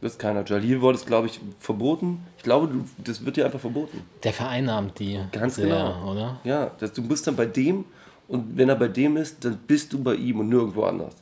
Das 0.00 0.12
ist 0.12 0.18
keiner. 0.18 0.44
Jalil 0.44 0.80
wurde 0.80 0.96
es, 0.96 1.04
glaube 1.04 1.26
ich, 1.26 1.40
verboten. 1.58 2.26
Ich 2.38 2.42
glaube, 2.42 2.68
du, 2.68 2.84
das 3.04 3.24
wird 3.24 3.36
dir 3.36 3.44
einfach 3.44 3.60
verboten. 3.60 4.02
Der 4.22 4.32
vereinnahmt 4.32 4.98
die 4.98 5.20
Ganz 5.32 5.56
sehr, 5.56 5.66
genau. 5.66 6.10
oder? 6.12 6.40
Ja, 6.44 6.70
dass 6.78 6.92
du 6.92 7.06
bist 7.06 7.26
dann 7.26 7.36
bei 7.36 7.46
dem 7.46 7.84
und 8.28 8.56
wenn 8.56 8.68
er 8.68 8.76
bei 8.76 8.88
dem 8.88 9.16
ist, 9.16 9.44
dann 9.44 9.58
bist 9.66 9.92
du 9.92 10.02
bei 10.02 10.14
ihm 10.14 10.40
und 10.40 10.48
nirgendwo 10.48 10.84
anders. 10.84 11.14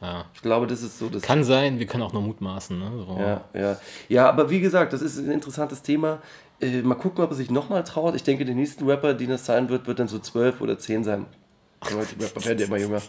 Ja. 0.00 0.24
Ich 0.34 0.42
glaube, 0.42 0.66
das 0.66 0.82
ist 0.82 0.98
so 0.98 1.08
das. 1.08 1.22
Kann 1.22 1.44
sein, 1.44 1.78
wir 1.78 1.86
können 1.86 2.02
auch 2.02 2.12
nur 2.12 2.22
mutmaßen. 2.22 2.78
Ne? 2.78 3.04
So. 3.06 3.18
Ja, 3.18 3.44
ja. 3.54 3.76
Ja, 4.08 4.28
aber 4.28 4.50
wie 4.50 4.60
gesagt, 4.60 4.92
das 4.92 5.00
ist 5.00 5.18
ein 5.18 5.30
interessantes 5.30 5.82
Thema. 5.82 6.20
Äh, 6.60 6.82
mal 6.82 6.96
gucken, 6.96 7.24
ob 7.24 7.30
er 7.30 7.36
sich 7.36 7.50
nochmal 7.50 7.82
traut. 7.84 8.14
Ich 8.14 8.22
denke, 8.22 8.44
der 8.44 8.54
nächste 8.54 8.86
Rapper, 8.86 9.14
den 9.14 9.30
es 9.30 9.46
sein 9.46 9.68
wird, 9.68 9.86
wird 9.86 9.98
dann 9.98 10.08
so 10.08 10.18
12 10.18 10.60
oder 10.60 10.78
10 10.78 11.04
sein. 11.04 11.26
Die 11.88 11.94
Rapper 11.94 12.44
werden 12.44 12.58
immer 12.60 12.78
jünger. 12.78 13.00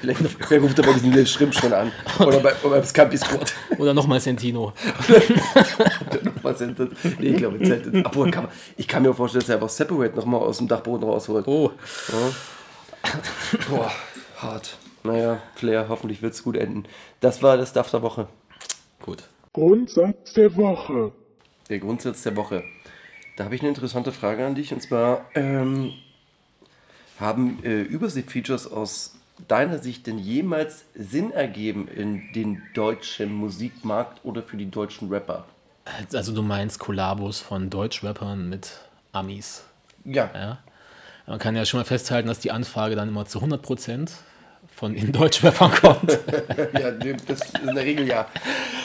Vielleicht 0.00 0.20
wer 0.50 0.60
ruft 0.60 0.78
aber 0.78 0.92
diesen 0.92 1.12
Lil 1.12 1.26
Schrimp 1.26 1.54
schon 1.54 1.72
an. 1.72 1.92
Oder, 2.18 2.40
bei, 2.40 2.54
oder 2.62 2.76
beim 2.76 2.84
Scampi 2.84 3.18
Squad. 3.18 3.52
Oder 3.78 3.94
nochmal 3.94 4.20
Sentino. 4.20 4.72
Sind 6.56 6.78
das? 6.78 6.88
Nee, 7.18 7.28
ich 7.28 7.36
glaube, 7.36 7.58
Zelt. 7.62 8.06
Obwohl, 8.06 8.30
kann 8.30 8.44
man, 8.44 8.52
ich 8.76 8.86
kann 8.88 9.02
mir 9.02 9.12
vorstellen, 9.14 9.40
dass 9.40 9.48
er 9.48 9.56
einfach 9.56 9.68
Separate 9.68 10.14
nochmal 10.16 10.40
aus 10.40 10.58
dem 10.58 10.68
Dachboden 10.68 11.08
rausholt. 11.08 11.46
Oh, 11.46 11.72
Boah, 13.68 13.92
hart. 14.38 14.78
Naja, 15.02 15.42
Flair, 15.54 15.86
hoffentlich 15.88 16.22
wird 16.22 16.32
es 16.34 16.42
gut 16.42 16.56
enden. 16.56 16.84
Das 17.20 17.42
war 17.42 17.56
das 17.56 17.70
Stuff 17.70 17.90
der 17.90 18.02
Woche. 18.02 18.28
gut. 19.02 19.24
Grundsatz 19.52 20.32
der 20.32 20.56
Woche. 20.56 21.12
Der 21.68 21.78
Grundsatz 21.78 22.22
der 22.22 22.34
Woche. 22.36 22.64
Da 23.36 23.44
habe 23.44 23.54
ich 23.54 23.60
eine 23.60 23.68
interessante 23.68 24.12
Frage 24.12 24.44
an 24.46 24.54
dich 24.54 24.72
und 24.72 24.80
zwar 24.82 25.26
ähm, 25.34 25.92
haben 27.20 27.62
äh, 27.64 27.82
Übersee-Features 27.82 28.70
aus 28.70 29.13
deiner 29.48 29.78
Sicht 29.78 30.06
denn 30.06 30.18
jemals 30.18 30.84
Sinn 30.94 31.30
ergeben 31.30 31.88
in 31.88 32.32
den 32.34 32.62
deutschen 32.74 33.34
Musikmarkt 33.34 34.24
oder 34.24 34.42
für 34.42 34.56
die 34.56 34.70
deutschen 34.70 35.08
Rapper? 35.08 35.44
Also 36.12 36.32
du 36.32 36.42
meinst 36.42 36.78
Kollabos 36.78 37.40
von 37.40 37.68
Deutschrappern 37.68 38.48
mit 38.48 38.78
Amis. 39.12 39.64
Ja. 40.04 40.30
Ja? 40.34 40.58
Man 41.26 41.38
kann 41.38 41.56
ja 41.56 41.64
schon 41.64 41.80
mal 41.80 41.84
festhalten, 41.84 42.28
dass 42.28 42.38
die 42.38 42.50
Anfrage 42.50 42.96
dann 42.96 43.08
immer 43.08 43.26
zu 43.26 43.40
100% 43.40 44.10
von 44.74 44.94
den 44.94 45.12
Deutschrappern 45.12 45.70
kommt. 45.72 46.10
ja, 46.72 46.90
das 47.26 47.40
ist 47.42 47.58
in 47.58 47.74
der 47.74 47.84
Regel 47.84 48.06
ja. 48.06 48.26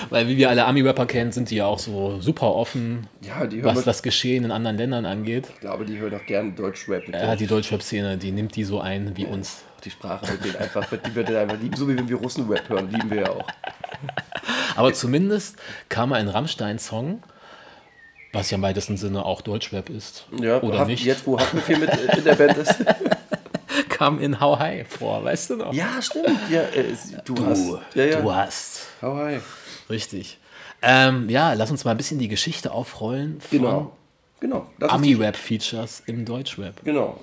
Weil 0.10 0.28
wie 0.28 0.38
wir 0.38 0.50
alle 0.50 0.66
Ami-Rapper 0.66 1.06
kennen, 1.06 1.32
sind 1.32 1.50
die 1.52 1.58
ja 1.58 1.66
auch 1.66 1.80
so 1.80 2.20
super 2.22 2.54
offen, 2.54 3.08
Ja, 3.22 3.48
was 3.64 3.84
das 3.84 4.04
Geschehen 4.04 4.44
in 4.46 4.52
anderen 4.52 4.78
Ländern 4.78 5.06
angeht. 5.06 5.48
Ich 5.54 5.60
glaube, 5.60 5.86
die 5.86 5.98
hören 5.98 6.14
auch 6.14 6.26
gerne 6.26 6.52
Deutschrap. 6.52 7.08
Ja, 7.10 7.36
die 7.36 7.48
Deutschrap-Szene, 7.48 8.18
die 8.18 8.32
nimmt 8.32 8.56
die 8.56 8.64
so 8.64 8.80
ein 8.80 9.16
wie 9.16 9.26
uns. 9.26 9.64
Die 9.80 9.92
Sprache 9.92 10.32
mit 10.32 10.44
denen 10.46 10.56
einfach, 10.58 10.86
die 10.90 11.16
wird 11.16 11.30
einfach 11.32 11.58
lieben, 11.60 11.76
so 11.76 11.88
wie 11.88 11.98
wenn 11.98 12.08
wir 12.10 12.18
Russen-Rap 12.18 12.70
hören, 12.70 12.90
lieben 12.92 13.10
wir 13.10 13.22
ja 13.22 13.30
auch. 13.30 13.48
Aber 14.76 14.94
zumindest 14.94 15.58
kam 15.90 16.14
ein 16.14 16.28
Rammstein-Song, 16.28 17.22
was 18.34 18.52
ja 18.52 18.56
im 18.56 18.62
weitesten 18.62 18.98
Sinne 18.98 19.26
auch 19.26 19.42
Deutschrap 19.42 19.90
ist. 19.90 20.26
Ja, 20.40 20.62
Oder 20.62 20.80
Haft- 20.80 20.90
nicht. 20.90 21.04
Jetzt, 21.04 21.26
wo 21.26 21.40
Haftbefehl 21.40 21.78
mit 21.80 21.90
äh, 21.90 22.18
in 22.18 22.24
der 22.24 22.36
Band 22.36 22.58
ist. 22.58 22.76
kam 23.90 24.20
in 24.22 24.40
How 24.40 24.58
High 24.60 24.88
vor, 24.88 25.24
weißt 25.24 25.50
du 25.52 25.56
noch? 25.58 25.74
Ja, 25.74 26.02
stimmt. 26.02 26.30
Ja, 26.50 26.62
äh, 26.62 26.92
es- 26.92 27.12
du, 27.26 27.36
hast. 27.46 27.68
Du, 27.68 27.80
Ja, 27.96 28.06
ja. 28.06 28.22
du 28.22 28.34
hast. 28.34 28.88
How 29.02 29.16
high. 29.18 29.42
Richtig. 29.90 30.38
Ähm, 30.82 31.30
ja, 31.30 31.54
lass 31.54 31.72
uns 31.72 31.84
mal 31.84 31.92
ein 31.92 31.98
bisschen 31.98 32.20
die 32.20 32.28
Geschichte 32.30 32.72
aufrollen 32.72 33.42
von 33.42 33.50
Genau. 33.60 33.98
Genau. 34.40 34.68
Ami-Rap-Features 34.80 36.04
im 36.06 36.24
Deutschrap. 36.24 36.82
Genau. 36.86 37.20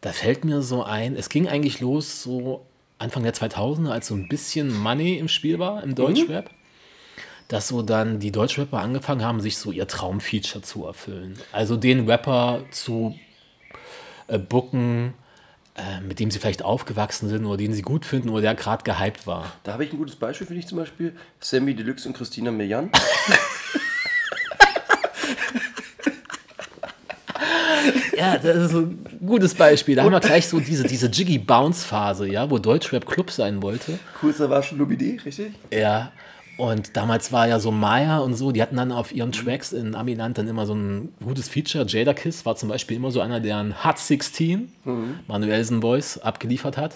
Da 0.00 0.12
fällt 0.12 0.44
mir 0.44 0.62
so 0.62 0.84
ein, 0.84 1.16
es 1.16 1.28
ging 1.28 1.48
eigentlich 1.48 1.80
los 1.80 2.22
so 2.22 2.64
Anfang 2.98 3.22
der 3.22 3.34
2000er, 3.34 3.90
als 3.90 4.08
so 4.08 4.14
ein 4.14 4.28
bisschen 4.28 4.76
Money 4.76 5.18
im 5.18 5.28
Spiel 5.28 5.58
war 5.58 5.82
im 5.82 5.94
Deutschrap. 5.94 6.50
Dass 7.46 7.68
so 7.68 7.82
dann 7.82 8.18
die 8.18 8.30
Deutschrapper 8.30 8.78
angefangen 8.78 9.24
haben, 9.24 9.40
sich 9.40 9.56
so 9.56 9.72
ihr 9.72 9.86
Traumfeature 9.86 10.62
zu 10.62 10.84
erfüllen. 10.84 11.38
Also 11.52 11.76
den 11.76 12.08
Rapper 12.08 12.62
zu 12.70 13.18
äh, 14.26 14.38
booken, 14.38 15.14
äh, 15.76 16.00
mit 16.02 16.20
dem 16.20 16.30
sie 16.30 16.40
vielleicht 16.40 16.62
aufgewachsen 16.62 17.28
sind 17.28 17.46
oder 17.46 17.56
den 17.56 17.72
sie 17.72 17.82
gut 17.82 18.04
finden 18.04 18.28
oder 18.28 18.42
der 18.42 18.54
gerade 18.54 18.84
gehypt 18.84 19.26
war. 19.26 19.52
Da 19.62 19.72
habe 19.72 19.84
ich 19.84 19.92
ein 19.92 19.98
gutes 19.98 20.16
Beispiel 20.16 20.46
für 20.46 20.54
dich 20.54 20.66
zum 20.66 20.76
Beispiel. 20.76 21.16
Sammy 21.40 21.74
Deluxe 21.74 22.06
und 22.06 22.14
Christina 22.14 22.50
Milian. 22.50 22.90
Ja, 28.18 28.36
das 28.36 28.56
ist 28.56 28.74
ein 28.74 28.98
gutes 29.24 29.54
Beispiel. 29.54 29.94
Da 29.96 30.02
haben 30.02 30.12
wir 30.12 30.20
gleich 30.20 30.48
so 30.48 30.58
diese, 30.58 30.82
diese 30.84 31.06
Jiggy-Bounce-Phase, 31.06 32.28
ja, 32.28 32.50
wo 32.50 32.58
Deutschrap 32.58 33.06
Club 33.06 33.30
sein 33.30 33.62
wollte. 33.62 33.98
Coolster 34.20 34.50
war 34.50 34.62
schon 34.62 34.78
Lubide, 34.78 35.24
richtig? 35.24 35.52
Ja, 35.72 36.10
und 36.56 36.96
damals 36.96 37.30
war 37.30 37.46
ja 37.46 37.60
so 37.60 37.70
Maya 37.70 38.18
und 38.18 38.34
so, 38.34 38.50
die 38.50 38.60
hatten 38.60 38.76
dann 38.76 38.90
auf 38.90 39.14
ihren 39.14 39.30
Tracks 39.30 39.72
in 39.72 39.94
Amiland 39.94 40.38
dann 40.38 40.48
immer 40.48 40.66
so 40.66 40.74
ein 40.74 41.12
gutes 41.22 41.48
Feature. 41.48 41.86
Jada 41.86 42.12
Kiss 42.14 42.44
war 42.44 42.56
zum 42.56 42.68
Beispiel 42.68 42.96
immer 42.96 43.12
so 43.12 43.20
einer, 43.20 43.38
der 43.38 43.58
ein 43.58 43.84
Hot 43.84 43.98
16, 44.00 44.72
Manuelsen 45.28 45.80
Voice, 45.80 46.18
abgeliefert 46.18 46.76
hat. 46.76 46.94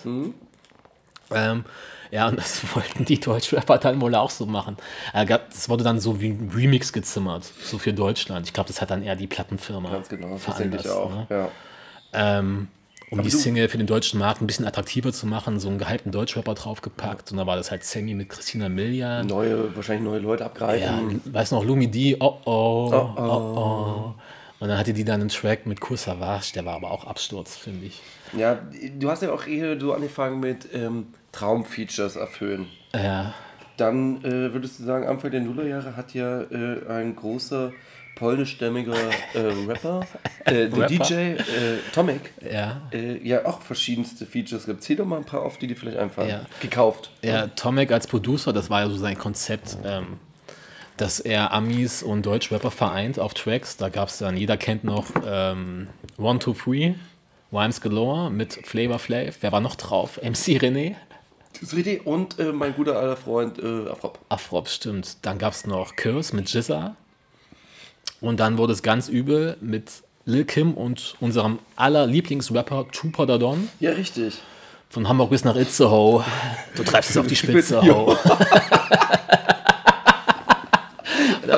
Ähm, 1.31 1.64
ja, 2.13 2.29
und 2.29 2.37
das 2.39 2.63
wollten 2.77 3.05
die 3.05 3.19
Deutschrapper 3.19 3.79
dann 3.79 4.01
wohl 4.01 4.15
auch 4.15 4.31
so 4.31 4.47
machen. 4.47 4.77
Äh, 5.13 5.27
Das 5.27 5.69
wurde 5.69 5.83
dann 5.83 5.99
so 5.99 6.21
wie 6.21 6.29
ein 6.29 6.53
Remix 6.55 6.93
gezimmert, 6.93 7.45
so 7.65 7.79
für 7.79 7.93
Deutschland. 7.93 8.47
Ich 8.47 8.53
glaube, 8.53 8.69
das 8.69 8.81
hat 8.81 8.91
dann 8.93 9.03
eher 9.03 9.17
die 9.17 9.27
Plattenfirma 9.27 9.91
Ganz 9.91 10.09
genau. 10.09 10.39
Das 10.45 10.57
denke 10.57 10.77
ich 10.77 10.83
veranlasst. 10.83 10.91
auch. 10.91 11.11
Ne? 11.11 11.27
Ja. 11.31 12.39
ähm, 12.39 12.69
um 13.11 13.23
die 13.23 13.29
du- 13.31 13.37
Single 13.37 13.69
für 13.69 13.77
den 13.77 13.87
deutschen 13.87 14.19
Markt 14.19 14.41
ein 14.41 14.47
bisschen 14.47 14.67
attraktiver 14.67 15.13
zu 15.13 15.27
machen, 15.27 15.59
so 15.61 15.69
einen 15.69 15.77
gehypten 15.79 16.13
Deutschrapper 16.13 16.55
draufgepackt. 16.55 17.31
Und 17.33 17.37
da 17.39 17.47
war 17.47 17.57
das 17.57 17.71
halt 17.71 17.85
Sammy 17.85 18.15
mit 18.15 18.29
Christina 18.31 18.69
Milian. 18.71 19.27
Neue, 19.27 19.75
wahrscheinlich 19.77 20.05
neue 20.05 20.21
Leute 20.21 20.45
Ja, 20.45 20.47
abgreifen. 20.47 21.21
weiß 21.27 21.51
noch, 21.53 21.63
Lumi 21.65 21.91
D, 21.91 22.17
oh 22.21 22.39
oh, 22.47 22.91
oh 23.17 23.21
oh. 23.21 24.15
Und 24.61 24.69
dann 24.69 24.79
hatte 24.79 24.93
die 24.95 25.05
dann 25.05 25.21
einen 25.21 25.29
Track 25.29 25.67
mit 25.67 25.81
Savage, 25.97 26.53
der 26.55 26.65
war 26.65 26.75
aber 26.77 26.91
auch 26.93 27.05
Absturz, 27.05 27.57
finde 27.57 27.87
ich. 27.87 28.01
Ja. 28.33 28.59
du 28.99 29.11
hast 29.11 29.22
ja 29.22 29.33
auch 29.33 29.47
eher 29.47 29.78
so 29.78 29.93
angefangen 29.93 30.41
mit 30.41 30.68
ähm, 30.72 31.09
Traumfeatures 31.33 32.16
erfüllen. 32.16 32.66
Ja, 32.95 33.35
Dann 33.76 34.24
äh, 34.24 34.53
würdest 34.53 34.78
du 34.78 34.85
sagen, 34.85 35.07
Anfang 35.07 35.30
der 35.30 35.41
Nullerjahre 35.41 35.97
hat 35.97 36.14
ja 36.14 36.43
äh, 36.43 36.87
ein 36.89 37.16
großer 37.16 37.72
polnischstämmiger 38.16 38.95
äh, 39.35 39.39
Rapper, 39.66 40.07
äh, 40.45 40.68
der 40.68 40.72
Rapper? 40.72 40.87
DJ 40.87 41.14
äh, 41.14 41.39
Tomek, 41.93 42.33
ja. 42.41 42.83
äh, 42.93 43.26
ja 43.26 43.47
auch 43.47 43.62
verschiedenste 43.62 44.26
Features 44.26 44.66
gehabt. 44.66 44.83
Zähl 44.83 44.97
doch 44.97 45.07
mal 45.07 45.16
ein 45.16 45.24
paar 45.24 45.43
auf, 45.43 45.59
die 45.59 45.66
dir 45.66 45.76
vielleicht 45.76 45.99
einfallen. 45.99 46.28
Ja. 46.28 46.41
Gekauft. 46.61 47.11
Ja, 47.22 47.47
Tomek 47.49 47.91
als 47.91 48.07
Producer, 48.07 48.53
das 48.53 48.70
war 48.70 48.83
ja 48.83 48.89
so 48.89 48.97
sein 48.97 49.18
Konzept, 49.18 49.78
ähm, 49.85 50.18
dass 50.99 51.20
er 51.20 51.53
Amis 51.53 52.03
und 52.03 52.26
Deutschrapper 52.26 52.70
vereint 52.70 53.18
auf 53.18 53.35
Tracks. 53.35 53.76
Da 53.76 53.89
gab 53.89 54.09
es 54.09 54.18
dann, 54.18 54.37
jeder 54.37 54.57
kennt 54.57 54.85
noch 54.85 55.07
ähm, 55.26 55.89
One, 56.18 56.39
Two, 56.39 56.53
Three, 56.53 56.95
Rhymes 57.53 57.80
Galore 57.80 58.30
mit 58.30 58.55
Flavor 58.64 58.98
Flav. 58.98 59.36
Wer 59.40 59.53
war 59.53 59.61
noch 59.61 59.76
drauf? 59.76 60.18
MC 60.22 60.59
René? 60.59 60.94
Das 61.53 61.62
ist 61.64 61.76
richtig. 61.76 62.07
Und 62.07 62.38
äh, 62.38 62.53
mein 62.53 62.74
guter 62.74 62.98
alter 62.98 63.16
Freund 63.16 63.59
äh, 63.59 63.90
Afrop. 63.90 64.18
Afrop, 64.30 64.68
stimmt. 64.68 65.18
Dann 65.22 65.38
gab 65.38 65.53
es 65.53 65.66
noch 65.66 65.94
Curse 65.96 66.34
mit 66.34 66.53
Jizza. 66.53 66.96
Und 68.20 68.40
dann 68.40 68.57
wurde 68.57 68.72
es 68.72 68.82
ganz 68.82 69.09
übel 69.09 69.57
mit 69.61 70.03
Lil 70.24 70.44
Kim 70.44 70.74
und 70.74 71.16
unserem 71.20 71.59
aller 71.76 72.07
Lieblingsrapper 72.07 72.86
Trooper 72.90 73.26
da 73.26 73.36
Don. 73.36 73.68
Ja, 73.80 73.90
richtig. 73.90 74.38
Von 74.88 75.09
Hamburg 75.09 75.30
bis 75.30 75.44
nach 75.44 75.57
Itzehoe. 75.57 76.24
Du 76.74 76.84
treibst 76.84 77.11
es 77.11 77.16
auf 77.16 77.26
die 77.26 77.36
Spitze, 77.36 77.82
ho. 77.82 78.16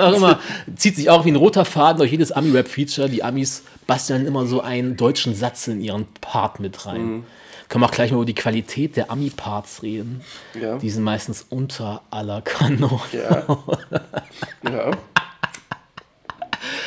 Auch 0.04 0.16
immer, 0.16 0.40
zieht 0.76 0.96
sich 0.96 1.10
auch 1.10 1.24
wie 1.24 1.30
ein 1.30 1.36
roter 1.36 1.64
Faden 1.64 1.98
durch 1.98 2.10
jedes 2.10 2.32
Ami-Rap-Feature. 2.32 3.08
Die 3.08 3.22
Amis 3.22 3.62
basteln 3.86 4.26
immer 4.26 4.46
so 4.46 4.60
einen 4.60 4.96
deutschen 4.96 5.34
Satz 5.34 5.68
in 5.68 5.80
ihren 5.80 6.06
Part 6.20 6.60
mit 6.60 6.86
rein. 6.86 7.24
Können 7.68 7.82
wir 7.82 7.88
auch 7.88 7.92
gleich 7.92 8.10
mal 8.10 8.18
über 8.18 8.26
die 8.26 8.34
Qualität 8.34 8.96
der 8.96 9.10
Ami-Parts 9.10 9.82
reden. 9.82 10.20
Ja. 10.60 10.78
Die 10.78 10.90
sind 10.90 11.02
meistens 11.02 11.46
unter 11.48 12.02
aller 12.10 12.42
Kanone. 12.42 13.00
Ja. 13.12 13.46
ja. 14.70 14.90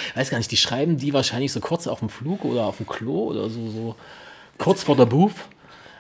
Ich 0.10 0.16
weiß 0.16 0.30
gar 0.30 0.38
nicht, 0.38 0.52
die 0.52 0.58
schreiben 0.58 0.98
die 0.98 1.14
wahrscheinlich 1.14 1.52
so 1.52 1.60
kurz 1.60 1.88
auf 1.88 2.00
dem 2.00 2.10
Flug 2.10 2.46
oder 2.46 2.66
auf 2.66 2.78
dem 2.78 2.88
Klo 2.88 3.26
oder 3.26 3.50
so, 3.50 3.70
so 3.70 3.96
kurz 4.58 4.84
vor 4.84 4.96
der 4.96 5.06
Booth. 5.06 5.36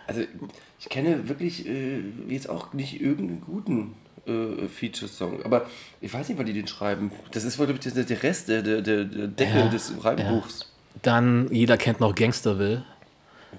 Also, 0.07 0.21
ich 0.79 0.89
kenne 0.89 1.27
wirklich 1.27 1.67
äh, 1.67 1.99
jetzt 2.27 2.49
auch 2.49 2.73
nicht 2.73 3.01
irgendeinen 3.01 3.41
guten 3.41 3.93
äh, 4.27 4.67
Feature-Song. 4.67 5.43
Aber 5.43 5.65
ich 6.01 6.13
weiß 6.13 6.29
nicht, 6.29 6.37
wann 6.37 6.45
die 6.45 6.53
den 6.53 6.67
schreiben. 6.67 7.11
Das 7.31 7.43
ist 7.43 7.57
wohl, 7.59 7.65
glaube 7.67 7.79
ich, 7.83 7.93
der, 7.93 8.03
der 8.03 8.23
Rest, 8.23 8.49
der, 8.49 8.61
der, 8.61 8.81
der 8.81 9.03
Deckel 9.05 9.57
Ja, 9.61 9.67
des 9.67 9.93
Reimbuchs. 10.03 10.71
Dann, 11.01 11.47
jeder 11.51 11.77
kennt 11.77 11.99
noch 11.99 12.13
Gangsterville. 12.15 12.83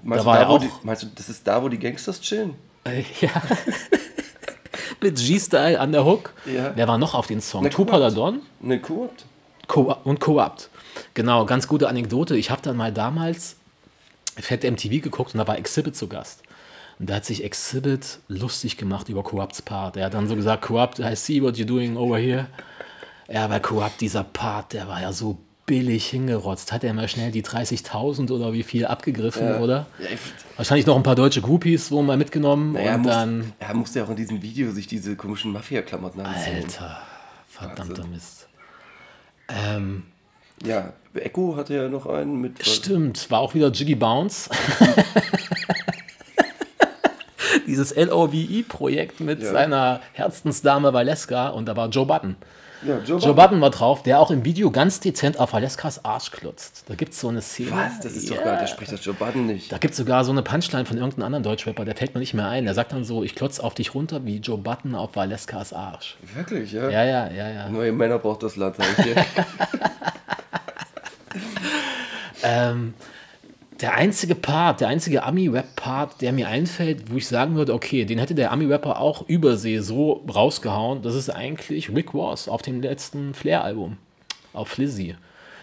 Meinst, 0.03 0.23
Da 0.23 0.27
war 0.27 0.37
du, 0.37 0.43
ja 0.43 0.49
wo 0.51 0.59
die, 0.59 0.71
meinst 0.83 1.03
du, 1.05 1.07
das 1.15 1.29
ist 1.29 1.47
da, 1.47 1.63
wo 1.63 1.69
die 1.69 1.79
Gangsters 1.79 2.21
chillen? 2.21 2.55
Äh, 2.85 3.03
Ja. 3.21 3.31
Mit 5.01 5.17
G-Style 5.17 5.79
an 5.79 5.93
der 5.93 6.05
Hook. 6.05 6.33
Ja. 6.45 6.73
Wer 6.75 6.89
war 6.89 6.99
noch 6.99 7.15
auf 7.15 7.29
den 7.29 7.41
Song? 7.41 7.63
Na, 7.63 7.69
Tupa 7.69 7.99
Corrupt. 7.99 8.17
Don 8.17 8.43
Ne, 8.61 8.81
Koop? 8.81 9.13
Co 9.69 9.97
und 10.05 10.19
Co-Opt. 10.19 10.71
Genau, 11.15 11.45
ganz 11.45 11.69
gute 11.69 11.89
Anekdote. 11.89 12.37
Ich 12.37 12.51
habe 12.51 12.63
dann 12.63 12.77
mal 12.77 12.93
damals 12.93 13.57
Fett 14.37 14.65
MTV 14.65 15.03
geguckt 15.03 15.35
und 15.35 15.39
da 15.39 15.47
war 15.47 15.57
Exhibit 15.59 15.95
zu 15.95 16.09
Gast. 16.09 16.43
Und 16.99 17.11
da 17.11 17.17
hat 17.17 17.25
sich 17.25 17.45
Exhibit 17.45 18.19
lustig 18.29 18.77
gemacht 18.77 19.09
über 19.09 19.23
Co-Opts 19.23 19.63
Part. 19.63 19.97
Er 19.97 20.07
hat 20.07 20.15
dann 20.15 20.27
so 20.27 20.35
gesagt, 20.35 20.63
Co-Opt, 20.63 20.99
I 20.99 21.15
see 21.15 21.41
what 21.43 21.55
you're 21.55 21.65
doing 21.65 21.97
over 21.97 22.19
here. 22.19 22.47
Ja, 23.29 23.47
bei 23.47 23.61
Co-Opt, 23.61 24.01
dieser 24.01 24.25
Part, 24.25 24.73
der 24.73 24.89
war 24.89 25.01
ja 25.01 25.13
so 25.13 25.39
billig 25.67 26.07
hingerotzt. 26.07 26.73
Hat 26.73 26.83
er 26.83 26.95
mal 26.95 27.09
schnell 27.09 27.31
die 27.31 27.45
30.000 27.45 28.33
oder 28.33 28.53
wie 28.53 28.65
viel 28.65 28.87
abgegriffen, 28.87 29.59
oder? 29.59 29.87
Ja, 29.99 30.07
ich, 30.13 30.21
Wahrscheinlich 30.57 30.87
noch 30.87 30.97
ein 30.97 31.03
paar 31.03 31.15
deutsche 31.15 31.43
Groupies 31.43 31.93
wo 31.93 32.03
mal 32.03 32.17
mitgenommen 32.17 32.73
naja, 32.73 32.95
und 32.95 33.03
muss, 33.03 33.13
dann... 33.13 33.53
er 33.61 33.75
musste 33.75 34.01
ja 34.01 34.07
auch 34.07 34.11
in 34.11 34.17
diesem 34.17 34.43
Video 34.43 34.73
sich 34.73 34.87
diese 34.87 35.15
komischen 35.15 35.53
Mafia-Klamotten 35.53 36.21
anziehen. 36.21 36.65
Alter, 36.65 37.03
verdammter 37.49 37.99
Wahnsinn. 37.99 38.11
Mist. 38.11 38.49
Ähm, 39.49 40.05
Ja, 40.65 40.95
Echo 41.15 41.57
hatte 41.57 41.75
ja 41.75 41.89
noch 41.89 42.07
einen 42.07 42.41
mit. 42.41 42.67
stimmt, 42.67 43.31
war 43.31 43.41
auch 43.41 43.55
wieder 43.55 43.71
Jiggy 43.71 43.95
Bounce. 43.95 44.51
Dieses 47.79 47.95
LOVE-Projekt 47.95 49.21
mit 49.21 49.41
Ja. 49.41 49.53
seiner 49.53 50.01
Herzensdame 50.13 50.93
Valeska 50.93 51.51
und 51.51 51.67
da 51.67 51.77
war 51.77 51.89
Joe 51.89 52.05
Button. 52.07 52.35
Ja, 52.85 52.99
Joe, 53.05 53.19
Joe 53.21 53.35
Button 53.35 53.61
war 53.61 53.71
drauf, 53.71 54.03
der 54.03 54.19
auch 54.21 54.33
im 54.33 54.45
Video 54.45 54.71
ganz 54.73 54.99
dezent 54.99 55.39
auf 55.39 55.53
Valeskas 55.53 56.05
Arsch 56.05 56.33
klotzt. 56.33 56.85
Da 56.89 56.95
gibt 56.97 57.13
es 57.13 57.21
so 57.21 57.29
eine 57.29 57.41
Szene. 57.41 57.71
Was? 57.73 58.01
Das 58.01 58.15
ist 58.15 58.29
doch 58.31 58.37
Ja. 58.37 58.43
gar 58.43 58.51
nicht, 58.53 58.63
der 58.63 58.67
spricht 58.69 58.91
das 58.93 59.05
Joe 59.05 59.15
Budden 59.15 59.47
nicht. 59.47 59.71
Da 59.71 59.79
gibt 59.79 59.93
es 59.93 59.99
sogar 59.99 60.25
so 60.25 60.33
eine 60.33 60.43
Punchline 60.43 60.87
von 60.87 60.97
irgendeinem 60.97 61.27
anderen 61.27 61.43
Deutschrapper, 61.45 61.85
der 61.85 61.95
fällt 61.95 62.15
mir 62.15 62.21
nicht 62.21 62.35
mehr 62.35 62.49
ein. 62.49 62.65
Der 62.65 62.75
sagt 62.75 62.93
dann 62.93 63.05
so, 63.05 63.23
ich 63.23 63.37
klotz 63.37 63.61
auf 63.61 63.75
dich 63.75 63.95
runter 63.95 64.25
wie 64.25 64.39
Joe 64.39 64.59
Button 64.59 64.97
auf 64.97 65.15
Valeskas 65.15 65.73
Arsch. 65.73 66.17
Wirklich, 66.35 66.73
ja? 66.73 66.89
Ja, 66.91 67.05
ja, 67.05 67.31
ja, 67.31 67.49
ja. 67.49 67.69
Neue 67.69 67.93
Männer 67.93 68.19
braucht 68.19 68.43
das 68.43 68.57
Land, 68.57 68.75
sag 68.77 68.87
ich 68.99 69.05
dir. 69.05 69.25
Ähm, 72.45 72.95
der 73.81 73.95
einzige 73.95 74.35
Part, 74.35 74.81
der 74.81 74.89
einzige 74.89 75.23
Ami-Rap-Part, 75.23 76.21
der 76.21 76.33
mir 76.33 76.49
einfällt, 76.49 77.11
wo 77.13 77.17
ich 77.17 77.29
sagen 77.29 77.55
würde, 77.57 77.73
okay, 77.75 78.05
den 78.05 78.19
hätte 78.19 78.35
der 78.35 78.51
Ami-Rapper 78.53 79.01
auch 79.01 79.29
übersee 79.29 79.79
so 79.79 80.25
rausgehauen, 80.33 81.03
das 81.03 81.15
ist 81.15 81.31
eigentlich 81.31 81.95
Rick 81.95 82.13
Ross 82.15 82.49
auf 82.49 82.63
dem 82.63 82.83
letzten 82.83 83.35
Flair-Album. 83.35 83.97
Auf 84.53 84.69
Flizzy. 84.69 85.15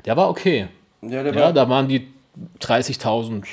Der 0.06 0.16
war 0.16 0.30
okay. 0.30 0.68
Ja, 1.02 1.24
der 1.24 1.34
Ja, 1.34 1.42
war, 1.42 1.54
da 1.54 1.68
waren 1.70 1.88
die 1.88 2.08
30.000 2.62 3.44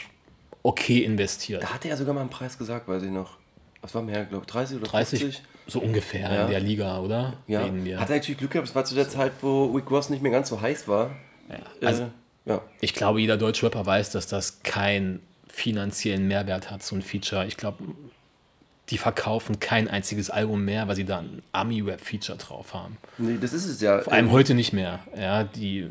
okay 0.63 0.99
investiert. 1.05 1.63
da 1.63 1.75
hatte 1.75 1.89
er 1.89 1.97
sogar 1.97 2.15
mal 2.15 2.21
einen 2.21 2.31
Preis 2.31 2.57
gesagt, 2.57 2.87
weiß 2.89 3.03
ich 3.03 3.11
noch. 3.11 3.39
Was 3.81 3.95
war 3.95 4.03
mehr, 4.03 4.25
glaube 4.27 4.45
ich, 4.47 4.53
30 4.53 4.77
oder 4.77 4.87
30, 4.87 5.21
50? 5.21 5.43
so 5.67 5.81
ungefähr 5.81 6.33
Ja. 6.33 6.45
in 6.45 6.51
der 6.51 6.61
Liga, 6.61 6.99
oder? 7.01 7.35
Ja. 7.49 7.63
Hat 7.99 8.11
er 8.11 8.17
natürlich 8.17 8.39
Glück 8.39 8.53
gehabt, 8.53 8.69
es 8.69 8.75
war 8.75 8.85
zu 8.85 8.95
der 8.95 9.09
Zeit, 9.09 9.33
wo 9.41 9.67
Rick 9.75 9.91
Ross 9.91 10.09
nicht 10.09 10.23
mehr 10.23 10.31
ganz 10.33 10.49
so 10.49 10.61
heiß 10.61 10.87
war. 10.87 11.11
Ja. 11.49 11.57
Also- 11.89 12.03
äh, 12.05 12.07
ja. 12.47 12.61
Ich 12.81 12.95
glaube, 12.95 13.21
jeder 13.21 13.37
deutsche 13.37 13.67
Rapper 13.67 13.85
weiß, 13.87 14.11
dass 14.11 14.27
das 14.27 14.63
keinen 14.63 15.21
finanziellen 15.49 16.27
Mehrwert 16.29 16.71
hat, 16.71 16.83
so 16.83 16.97
ein 16.97 17.03
Feature. 17.03 17.47
Ich 17.47 17.57
glaube, 17.57 17.83
die 18.91 18.99
verkaufen 18.99 19.61
kein 19.61 19.89
einziges 19.89 20.29
Album 20.31 20.65
mehr, 20.65 20.89
weil 20.89 20.97
sie 20.97 21.05
da 21.05 21.19
ein 21.21 21.43
Ami-Rap-Feature 21.53 22.39
drauf 22.39 22.75
haben. 22.75 22.97
Nee, 23.19 23.39
das 23.41 23.53
ist 23.53 23.67
es 23.67 23.81
ja. 23.81 24.01
Vor 24.01 24.13
allem 24.13 24.31
heute 24.33 24.55
nicht 24.55 24.73
mehr. 24.73 25.01
Ja, 25.17 25.45
die 25.45 25.89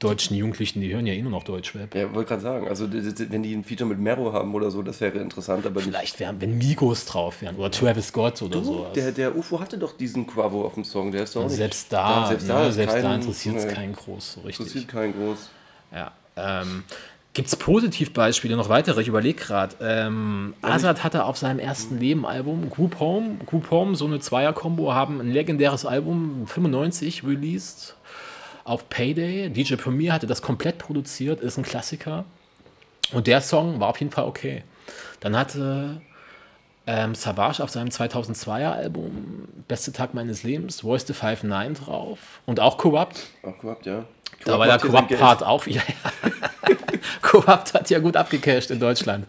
deutschen 0.00 0.36
Jugendlichen, 0.36 0.80
die 0.80 0.92
hören 0.92 1.06
ja 1.06 1.14
eh 1.14 1.22
nur 1.22 1.30
noch 1.30 1.44
Deutschrap. 1.44 1.94
Ja, 1.94 2.12
wollte 2.12 2.28
gerade 2.28 2.42
sagen, 2.42 2.68
also 2.68 2.88
wenn 2.92 3.42
die 3.42 3.54
ein 3.54 3.64
Feature 3.64 3.88
mit 3.88 3.98
Mero 3.98 4.32
haben 4.32 4.54
oder 4.54 4.70
so, 4.70 4.82
das 4.82 5.00
wäre 5.00 5.18
interessant, 5.18 5.64
aber. 5.64 5.80
Vielleicht 5.80 6.18
wären, 6.20 6.40
wenn 6.40 6.58
Migos 6.58 7.06
drauf 7.06 7.40
wären 7.40 7.56
oder 7.56 7.70
Travis 7.70 8.08
Scott 8.08 8.42
oder 8.42 8.62
sowas. 8.62 8.92
Der, 8.94 9.12
der 9.12 9.34
UFO 9.36 9.60
hatte 9.60 9.78
doch 9.78 9.96
diesen 9.96 10.26
Quavo 10.26 10.64
auf 10.66 10.74
dem 10.74 10.84
Song, 10.84 11.12
der 11.12 11.22
ist 11.22 11.36
doch 11.36 11.42
auch 11.42 11.48
nicht. 11.48 11.56
selbst 11.56 11.90
da, 11.92 12.26
selbst 12.28 12.48
ne, 12.48 12.52
da, 12.54 12.72
selbst 12.72 12.96
da 12.96 13.00
kein- 13.02 13.20
interessiert 13.20 13.56
es 13.56 13.68
keinen 13.68 13.92
groß 13.94 14.32
so 14.34 14.40
richtig. 14.40 14.66
Interessiert 14.66 14.88
keinen 14.90 15.12
groß. 15.14 15.50
Ja. 15.94 16.12
Ähm, 16.36 16.84
Gibt 17.34 17.48
es 17.48 17.56
Positivbeispiele, 17.56 18.56
noch 18.56 18.68
weitere? 18.68 19.00
Ich 19.02 19.08
überlege 19.08 19.42
gerade. 19.42 19.74
Ähm, 19.80 20.54
Azad 20.62 21.02
hatte 21.02 21.24
auf 21.24 21.36
seinem 21.36 21.58
ersten 21.58 21.98
Leben-Album 21.98 22.70
Group 22.70 23.00
Home, 23.00 23.38
Group 23.44 23.72
Home, 23.72 23.96
so 23.96 24.06
eine 24.06 24.20
Zweier-Kombo, 24.20 24.92
haben 24.94 25.20
ein 25.20 25.32
legendäres 25.32 25.84
Album 25.84 26.46
95 26.46 27.24
released 27.24 27.96
auf 28.62 28.88
Payday. 28.88 29.50
DJ 29.50 29.74
Premier 29.74 30.12
hatte 30.12 30.28
das 30.28 30.42
komplett 30.42 30.78
produziert, 30.78 31.40
ist 31.40 31.58
ein 31.58 31.64
Klassiker. 31.64 32.24
Und 33.12 33.26
der 33.26 33.40
Song 33.40 33.80
war 33.80 33.88
auf 33.88 33.98
jeden 33.98 34.12
Fall 34.12 34.26
okay. 34.26 34.62
Dann 35.18 35.36
hatte 35.36 36.00
ähm, 36.86 37.14
Savage 37.14 37.62
auf 37.62 37.70
seinem 37.70 37.88
2002er 37.88 38.72
Album 38.72 39.48
Beste 39.68 39.92
Tag 39.92 40.12
meines 40.14 40.42
Lebens, 40.42 40.80
Voice 40.82 41.06
the 41.06 41.12
5-9 41.14 41.74
drauf 41.84 42.18
und 42.46 42.60
auch 42.60 42.76
Corrupt. 42.78 43.26
Auch 43.42 43.56
Corrupt, 43.58 43.86
ja. 43.86 44.04
Da 44.44 44.58
war 44.58 44.66
der. 44.66 44.78
Corrupt-Part 44.78 45.42
auch 45.42 45.64
wieder. 45.66 45.80
Corrupt 47.22 47.72
hat 47.74 47.88
ja 47.90 47.98
gut 47.98 48.16
abgecasht 48.16 48.70
in 48.70 48.80
Deutschland. 48.80 49.26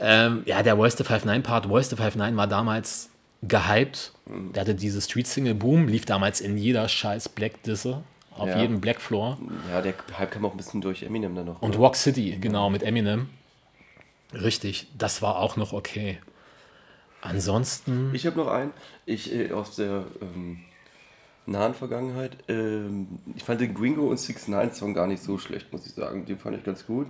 Ähm, 0.00 0.42
ja, 0.46 0.62
der 0.62 0.76
Voice 0.76 0.96
the 0.96 1.02
5-9-Part, 1.04 1.66
Voice 1.66 1.90
the 1.90 1.96
5-9 1.96 2.36
war 2.36 2.46
damals 2.46 3.10
gehypt. 3.42 4.12
Mhm. 4.26 4.52
Der 4.52 4.60
hatte 4.60 4.74
diese 4.76 5.00
Street-Single 5.00 5.54
Boom, 5.54 5.88
lief 5.88 6.04
damals 6.04 6.40
in 6.40 6.56
jeder 6.56 6.88
scheiß 6.88 7.30
Black-Disse, 7.30 8.02
auf 8.36 8.48
Ja. 8.48 8.60
jedem 8.60 8.80
Black 8.80 9.00
Floor. 9.00 9.38
Ja, 9.72 9.82
der 9.82 9.94
Hype 10.16 10.30
kam 10.30 10.44
auch 10.44 10.52
ein 10.52 10.56
bisschen 10.56 10.80
durch 10.80 11.02
Eminem 11.02 11.34
dann 11.34 11.46
noch. 11.46 11.60
Und 11.62 11.70
oder? 11.70 11.78
Rock 11.78 11.96
City, 11.96 12.38
genau, 12.40 12.70
mit 12.70 12.84
Eminem. 12.84 13.28
Richtig, 14.32 14.86
das 14.96 15.22
war 15.22 15.38
auch 15.38 15.56
noch 15.56 15.72
okay. 15.72 16.18
Ansonsten, 17.20 18.14
Ich 18.14 18.26
habe 18.26 18.36
noch 18.36 18.48
einen, 18.48 18.72
ich 19.04 19.34
äh, 19.34 19.52
aus 19.52 19.76
der 19.76 20.04
ähm, 20.20 20.60
nahen 21.46 21.74
Vergangenheit. 21.74 22.36
Ähm, 22.48 23.18
ich 23.34 23.44
fand 23.44 23.60
den 23.60 23.74
Gringo 23.74 24.08
und 24.08 24.20
6 24.20 24.48
9 24.48 24.72
Song 24.72 24.94
gar 24.94 25.06
nicht 25.06 25.22
so 25.22 25.38
schlecht, 25.38 25.72
muss 25.72 25.86
ich 25.86 25.94
sagen. 25.94 26.26
Den 26.26 26.38
fand 26.38 26.56
ich 26.56 26.64
ganz 26.64 26.86
gut. 26.86 27.06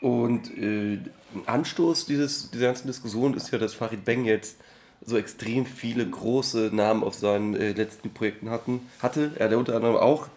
Und 0.00 0.56
äh, 0.56 0.94
ein 0.94 1.42
Anstoß 1.46 2.06
dieses, 2.06 2.50
dieser 2.50 2.66
ganzen 2.66 2.86
Diskussion 2.86 3.34
ist 3.34 3.50
ja, 3.52 3.58
dass 3.58 3.74
Farid 3.74 4.04
Bang 4.04 4.24
jetzt 4.24 4.56
so 5.04 5.16
extrem 5.16 5.66
viele 5.66 6.08
große 6.08 6.70
Namen 6.72 7.02
auf 7.02 7.14
seinen 7.14 7.54
äh, 7.54 7.72
letzten 7.72 8.10
Projekten 8.10 8.50
hatten, 8.50 8.80
hatte. 9.00 9.32
Er 9.36 9.46
hatte 9.46 9.58
unter 9.58 9.76
anderem 9.76 9.96
auch 9.96 10.28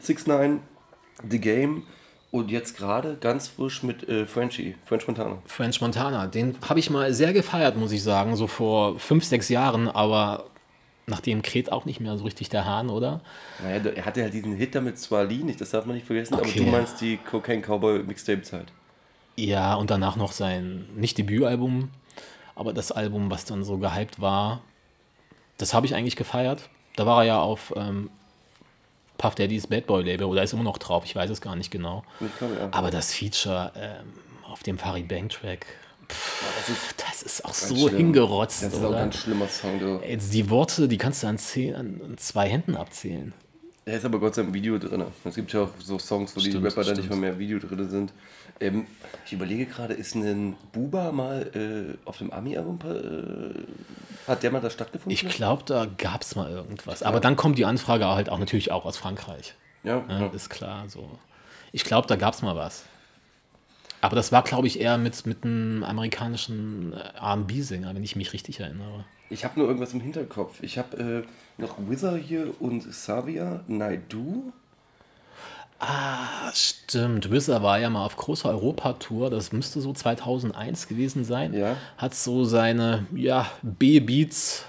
6 0.00 0.26
9 0.26 0.60
The 1.28 1.40
Game 1.40 1.82
und 2.30 2.50
jetzt 2.50 2.76
gerade 2.76 3.16
ganz 3.20 3.48
frisch 3.48 3.82
mit 3.82 4.08
äh, 4.08 4.24
Frenchie, 4.26 4.76
French 4.84 5.06
Montana. 5.06 5.38
French 5.46 5.80
Montana, 5.80 6.26
den 6.26 6.56
habe 6.68 6.78
ich 6.78 6.90
mal 6.90 7.12
sehr 7.12 7.32
gefeiert, 7.32 7.76
muss 7.76 7.92
ich 7.92 8.02
sagen, 8.02 8.36
so 8.36 8.46
vor 8.46 8.98
fünf, 8.98 9.24
sechs 9.24 9.48
Jahren, 9.48 9.88
aber 9.88 10.44
nachdem 11.06 11.42
kräht 11.42 11.72
auch 11.72 11.84
nicht 11.86 11.98
mehr 12.00 12.16
so 12.16 12.24
richtig 12.24 12.48
der 12.48 12.64
Hahn, 12.64 12.88
oder? 12.88 13.20
Naja, 13.62 13.82
er 13.96 14.04
hatte 14.04 14.22
halt 14.22 14.32
diesen 14.32 14.54
Hit 14.54 14.74
damit 14.76 14.98
Swali 14.98 15.38
nicht, 15.38 15.60
das 15.60 15.70
darf 15.70 15.86
man 15.86 15.96
nicht 15.96 16.06
vergessen, 16.06 16.34
Okay. 16.34 16.52
aber 16.54 16.64
du 16.64 16.70
meinst 16.70 17.00
die 17.00 17.16
Cocaine 17.16 17.62
Cowboy 17.62 18.04
Mixtape-Zeit. 18.04 18.66
Ja, 19.36 19.74
und 19.74 19.90
danach 19.90 20.16
noch 20.16 20.32
sein, 20.32 20.86
nicht 20.94 21.18
Debütalbum, 21.18 21.90
aber 22.54 22.72
das 22.72 22.92
Album, 22.92 23.30
was 23.30 23.44
dann 23.44 23.64
so 23.64 23.78
gehypt 23.78 24.20
war, 24.20 24.60
das 25.56 25.74
habe 25.74 25.86
ich 25.86 25.94
eigentlich 25.94 26.16
gefeiert. 26.16 26.68
Da 26.96 27.06
war 27.06 27.22
er 27.22 27.26
ja 27.26 27.40
auf 27.40 27.72
ähm, 27.76 28.10
Puff 29.20 29.34
Daddy's 29.34 29.66
Bad 29.66 29.86
Boy 29.86 30.02
Label 30.02 30.24
oder 30.26 30.42
ist 30.42 30.54
immer 30.54 30.62
noch 30.62 30.78
drauf, 30.78 31.04
ich 31.04 31.14
weiß 31.14 31.28
es 31.28 31.42
gar 31.42 31.54
nicht 31.54 31.70
genau. 31.70 32.04
Glaube, 32.38 32.54
ja. 32.58 32.68
Aber 32.70 32.90
das 32.90 33.12
Feature 33.12 33.70
ähm, 33.76 34.14
auf 34.50 34.62
dem 34.62 34.78
Farid 34.78 35.08
Bang 35.08 35.28
Track, 35.28 35.66
das 36.08 36.68
ist, 36.70 36.94
das 36.96 37.22
ist 37.22 37.44
auch 37.44 37.52
so 37.52 37.88
schlimm. 37.88 37.98
hingerotzt, 37.98 38.62
Das 38.62 38.72
ist 38.72 38.78
auch 38.78 38.84
ein 38.84 38.88
oder? 38.88 38.98
ganz 39.00 39.16
schlimmer 39.18 39.46
Song. 39.46 39.78
Du. 39.78 40.00
Jetzt 40.06 40.32
die 40.32 40.48
Worte, 40.48 40.88
die 40.88 40.96
kannst 40.96 41.22
du 41.22 41.26
an, 41.26 41.36
zehn, 41.36 41.74
an 41.74 42.14
zwei 42.16 42.48
Händen 42.48 42.76
abzählen. 42.76 43.34
Da 43.84 43.92
ist 43.92 44.04
aber 44.04 44.20
Gott 44.20 44.34
sei 44.34 44.42
Dank 44.42 44.50
ein 44.50 44.54
Video 44.54 44.78
drin. 44.78 45.04
Es 45.24 45.34
gibt 45.34 45.52
ja 45.52 45.62
auch 45.62 45.70
so 45.78 45.98
Songs, 45.98 46.36
wo 46.36 46.40
die 46.40 46.50
Stimmt, 46.50 46.66
Rapper 46.66 46.84
dann 46.84 46.96
nicht 46.96 47.08
mal 47.08 47.16
mehr 47.16 47.38
Video 47.38 47.58
drin 47.58 47.88
sind. 47.88 48.12
Ähm, 48.60 48.86
ich 49.24 49.32
überlege 49.32 49.64
gerade, 49.66 49.94
ist 49.94 50.14
ein 50.14 50.54
Buba 50.72 51.12
mal 51.12 51.50
äh, 51.54 52.06
auf 52.06 52.18
dem 52.18 52.30
Ami-Album, 52.30 52.78
äh, 52.84 54.28
hat 54.28 54.42
der 54.42 54.50
mal 54.50 54.60
da 54.60 54.68
stattgefunden? 54.68 55.10
Ich 55.12 55.26
glaube, 55.28 55.62
da 55.64 55.86
gab 55.86 56.22
es 56.22 56.36
mal 56.36 56.50
irgendwas. 56.50 57.02
Aber 57.02 57.20
dann 57.20 57.36
kommt 57.36 57.58
die 57.58 57.64
Anfrage 57.64 58.06
halt 58.06 58.28
auch 58.28 58.38
natürlich 58.38 58.70
auch 58.70 58.84
aus 58.84 58.98
Frankreich. 58.98 59.54
ja, 59.82 60.04
Ja, 60.08 60.20
ja. 60.20 60.26
ist 60.26 60.50
klar. 60.50 60.88
So. 60.88 61.18
Ich 61.72 61.84
glaube, 61.84 62.06
da 62.06 62.16
gab 62.16 62.34
es 62.34 62.42
mal 62.42 62.56
was. 62.56 62.84
Aber 64.02 64.16
das 64.16 64.30
war, 64.30 64.42
glaube 64.42 64.66
ich, 64.66 64.80
eher 64.80 64.98
mit, 64.98 65.26
mit 65.26 65.44
einem 65.44 65.84
amerikanischen 65.84 66.92
äh, 66.92 67.18
RB-Sänger, 67.18 67.94
wenn 67.94 68.02
ich 68.02 68.16
mich 68.16 68.32
richtig 68.32 68.60
erinnere. 68.60 69.04
Ich 69.30 69.44
habe 69.44 69.58
nur 69.58 69.68
irgendwas 69.68 69.94
im 69.94 70.00
Hinterkopf. 70.00 70.62
Ich 70.62 70.76
habe 70.76 71.24
äh, 71.26 71.60
noch 71.60 71.76
Wither 71.78 72.16
hier 72.16 72.52
und 72.60 72.92
Savia, 72.92 73.62
Naidu. 73.68 74.52
Ah, 75.78 76.52
stimmt. 76.52 77.30
Wizard 77.30 77.62
war 77.62 77.78
ja 77.78 77.88
mal 77.88 78.04
auf 78.04 78.16
großer 78.16 78.50
Europatour. 78.50 79.30
Das 79.30 79.52
müsste 79.52 79.80
so 79.80 79.94
2001 79.94 80.88
gewesen 80.88 81.24
sein. 81.24 81.54
Ja. 81.54 81.76
Hat 81.96 82.14
so 82.14 82.44
seine 82.44 83.06
ja, 83.14 83.50
B-Beats, 83.62 84.66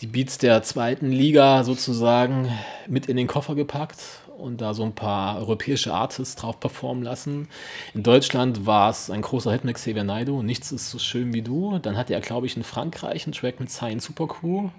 die 0.00 0.06
Beats 0.06 0.38
der 0.38 0.62
zweiten 0.62 1.10
Liga 1.10 1.62
sozusagen, 1.64 2.48
mit 2.86 3.06
in 3.06 3.18
den 3.18 3.26
Koffer 3.26 3.54
gepackt 3.54 3.98
und 4.38 4.60
da 4.60 4.74
so 4.74 4.84
ein 4.84 4.94
paar 4.94 5.38
europäische 5.38 5.92
Artists 5.92 6.36
drauf 6.36 6.60
performen 6.60 7.02
lassen. 7.02 7.48
In 7.94 8.02
Deutschland 8.02 8.66
war 8.66 8.90
es 8.90 9.10
ein 9.10 9.22
großer 9.22 9.52
Hit 9.52 9.64
mit 9.64 9.76
Xavier 9.76 10.04
Naidoo, 10.04 10.42
Nichts 10.42 10.72
ist 10.72 10.90
so 10.90 10.98
schön 10.98 11.32
wie 11.34 11.42
du. 11.42 11.78
Dann 11.78 11.96
hatte 11.96 12.14
er, 12.14 12.20
glaube 12.20 12.46
ich, 12.46 12.56
in 12.56 12.64
Frankreich 12.64 13.26
einen 13.26 13.34
Track 13.34 13.60
mit 13.60 13.70
Science 13.70 14.04
Supercrew. 14.04 14.70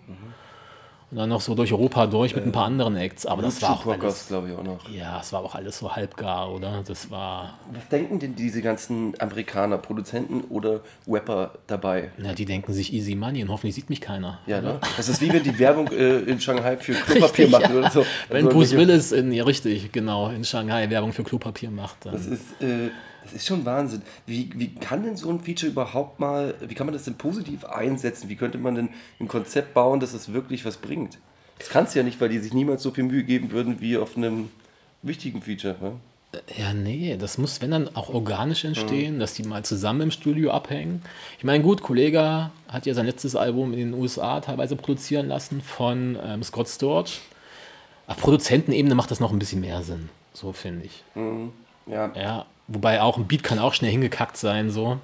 Und 1.12 1.18
dann 1.18 1.30
noch 1.30 1.42
so 1.42 1.56
durch 1.56 1.74
Europa 1.74 2.06
durch 2.06 2.36
mit 2.36 2.46
ein 2.46 2.52
paar 2.52 2.66
anderen 2.66 2.96
Acts. 2.96 3.26
Aber 3.26 3.42
das 3.42 3.60
war 3.64 3.72
auch 3.72 3.86
alles, 3.88 4.28
glaube 4.28 4.50
ich, 4.50 4.56
auch 4.56 4.64
noch. 4.64 4.88
ja, 4.90 5.20
es 5.20 5.34
war 5.34 5.42
auch 5.42 5.56
alles 5.56 5.80
so 5.80 5.96
halbgar, 5.96 6.52
oder? 6.52 6.84
Das 6.88 7.10
war, 7.10 7.58
Was 7.74 7.88
denken 7.90 8.20
denn 8.20 8.36
diese 8.36 8.62
ganzen 8.62 9.14
Amerikaner, 9.20 9.80
Produzenten 9.80 10.42
oder 10.50 10.82
Rapper 11.08 11.54
dabei? 11.66 12.12
na, 12.18 12.34
die 12.34 12.46
denken 12.46 12.74
sich 12.74 12.94
easy 12.94 13.16
money 13.16 13.42
und 13.42 13.50
hoffentlich 13.50 13.74
sieht 13.74 13.90
mich 13.90 14.02
keiner. 14.02 14.40
Ja, 14.46 14.62
ne? 14.62 14.80
Das 14.98 15.10
ist 15.10 15.20
wie 15.22 15.34
wenn 15.34 15.42
die 15.42 15.58
Werbung 15.58 15.88
äh, 15.92 16.20
in 16.20 16.40
Shanghai 16.40 16.78
für 16.78 16.94
Klopapier 16.94 17.24
Richtig, 17.46 17.50
machen 17.50 17.74
ja. 17.74 17.80
oder 17.80 17.90
so. 17.90 18.06
Wenn 18.30 18.46
Also 18.46 18.50
Bruce 18.58 18.72
Willis 18.74 19.12
in, 19.12 19.32
ja, 19.32 19.44
richtig, 19.46 19.92
genau, 19.92 20.30
in 20.30 20.44
Shanghai 20.44 20.90
Werbung 20.92 21.12
für 21.12 21.24
Klopapier 21.24 21.72
macht, 21.72 22.06
dann 22.06 22.14
Das 22.14 22.28
ist, 22.28 22.62
äh, 22.62 22.90
das 23.30 23.42
ist 23.42 23.48
schon 23.48 23.66
Wahnsinn. 23.66 24.02
Wie, 24.26 24.50
wie 24.56 24.74
kann 24.74 25.04
denn 25.04 25.16
so 25.16 25.30
ein 25.30 25.40
Feature 25.40 25.72
überhaupt 25.72 26.20
mal, 26.20 26.56
wie 26.68 26.74
kann 26.74 26.88
man 26.88 26.94
das 26.94 27.04
denn 27.04 27.16
positiv 27.16 27.66
einsetzen? 27.66 28.30
Wie 28.30 28.36
könnte 28.36 28.58
man 28.58 28.76
denn 28.76 28.90
ein 29.20 29.28
Konzept 29.28 29.74
bauen, 29.74 30.00
dass 30.00 30.14
es 30.14 30.34
wirklich 30.34 30.66
was 30.66 30.78
bringt? 30.78 31.20
Das 31.60 31.70
kannst 31.70 31.94
du 31.94 32.00
ja 32.00 32.06
nicht, 32.06 32.20
weil 32.20 32.30
die 32.30 32.40
sich 32.40 32.54
niemals 32.54 32.82
so 32.82 32.92
viel 32.92 33.04
Mühe 33.04 33.24
geben 33.24 33.52
würden 33.52 33.82
wie 33.82 33.98
auf 33.98 34.18
einem 34.18 34.50
wichtigen 35.02 35.42
Feature. 35.42 35.76
Ne? 35.80 35.92
Ja, 36.58 36.74
nee, 36.74 37.18
das 37.18 37.38
muss, 37.38 37.62
wenn 37.62 37.72
dann 37.72 37.96
auch 37.96 38.10
organisch 38.10 38.64
entstehen, 38.64 39.20
dass 39.20 39.34
die 39.34 39.44
mal 39.44 39.64
zusammen 39.66 40.02
im 40.02 40.12
Studio 40.12 40.52
abhängen. 40.52 41.02
Ich 41.38 41.44
meine, 41.44 41.64
gut, 41.64 41.82
Kollege 41.82 42.52
hat 42.68 42.86
ja 42.86 42.94
sein 42.94 43.08
letztes 43.08 43.36
Album 43.36 43.74
in 43.74 43.80
den 43.80 43.94
USA 43.94 44.40
teilweise 44.40 44.76
produzieren 44.76 45.28
lassen 45.28 45.62
von 45.62 46.18
ähm, 46.24 46.44
Scott 46.44 46.70
Storch. 46.70 47.20
Auf 48.06 48.18
Produzentenebene 48.18 48.96
macht 48.96 49.12
das 49.12 49.20
noch 49.20 49.32
ein 49.32 49.40
bisschen 49.40 49.62
mehr 49.62 49.82
Sinn, 49.84 50.10
so 50.34 50.52
finde 50.52 50.86
ich. 50.86 51.04
Ja, 51.88 52.12
Ja, 52.16 52.46
wobei 52.70 53.02
auch 53.02 53.18
ein 53.18 53.28
Beat 53.28 53.44
kann 53.44 53.60
auch 53.60 53.74
schnell 53.74 53.92
hingekackt 53.92 54.38
sein, 54.38 54.70
so. 54.70 55.00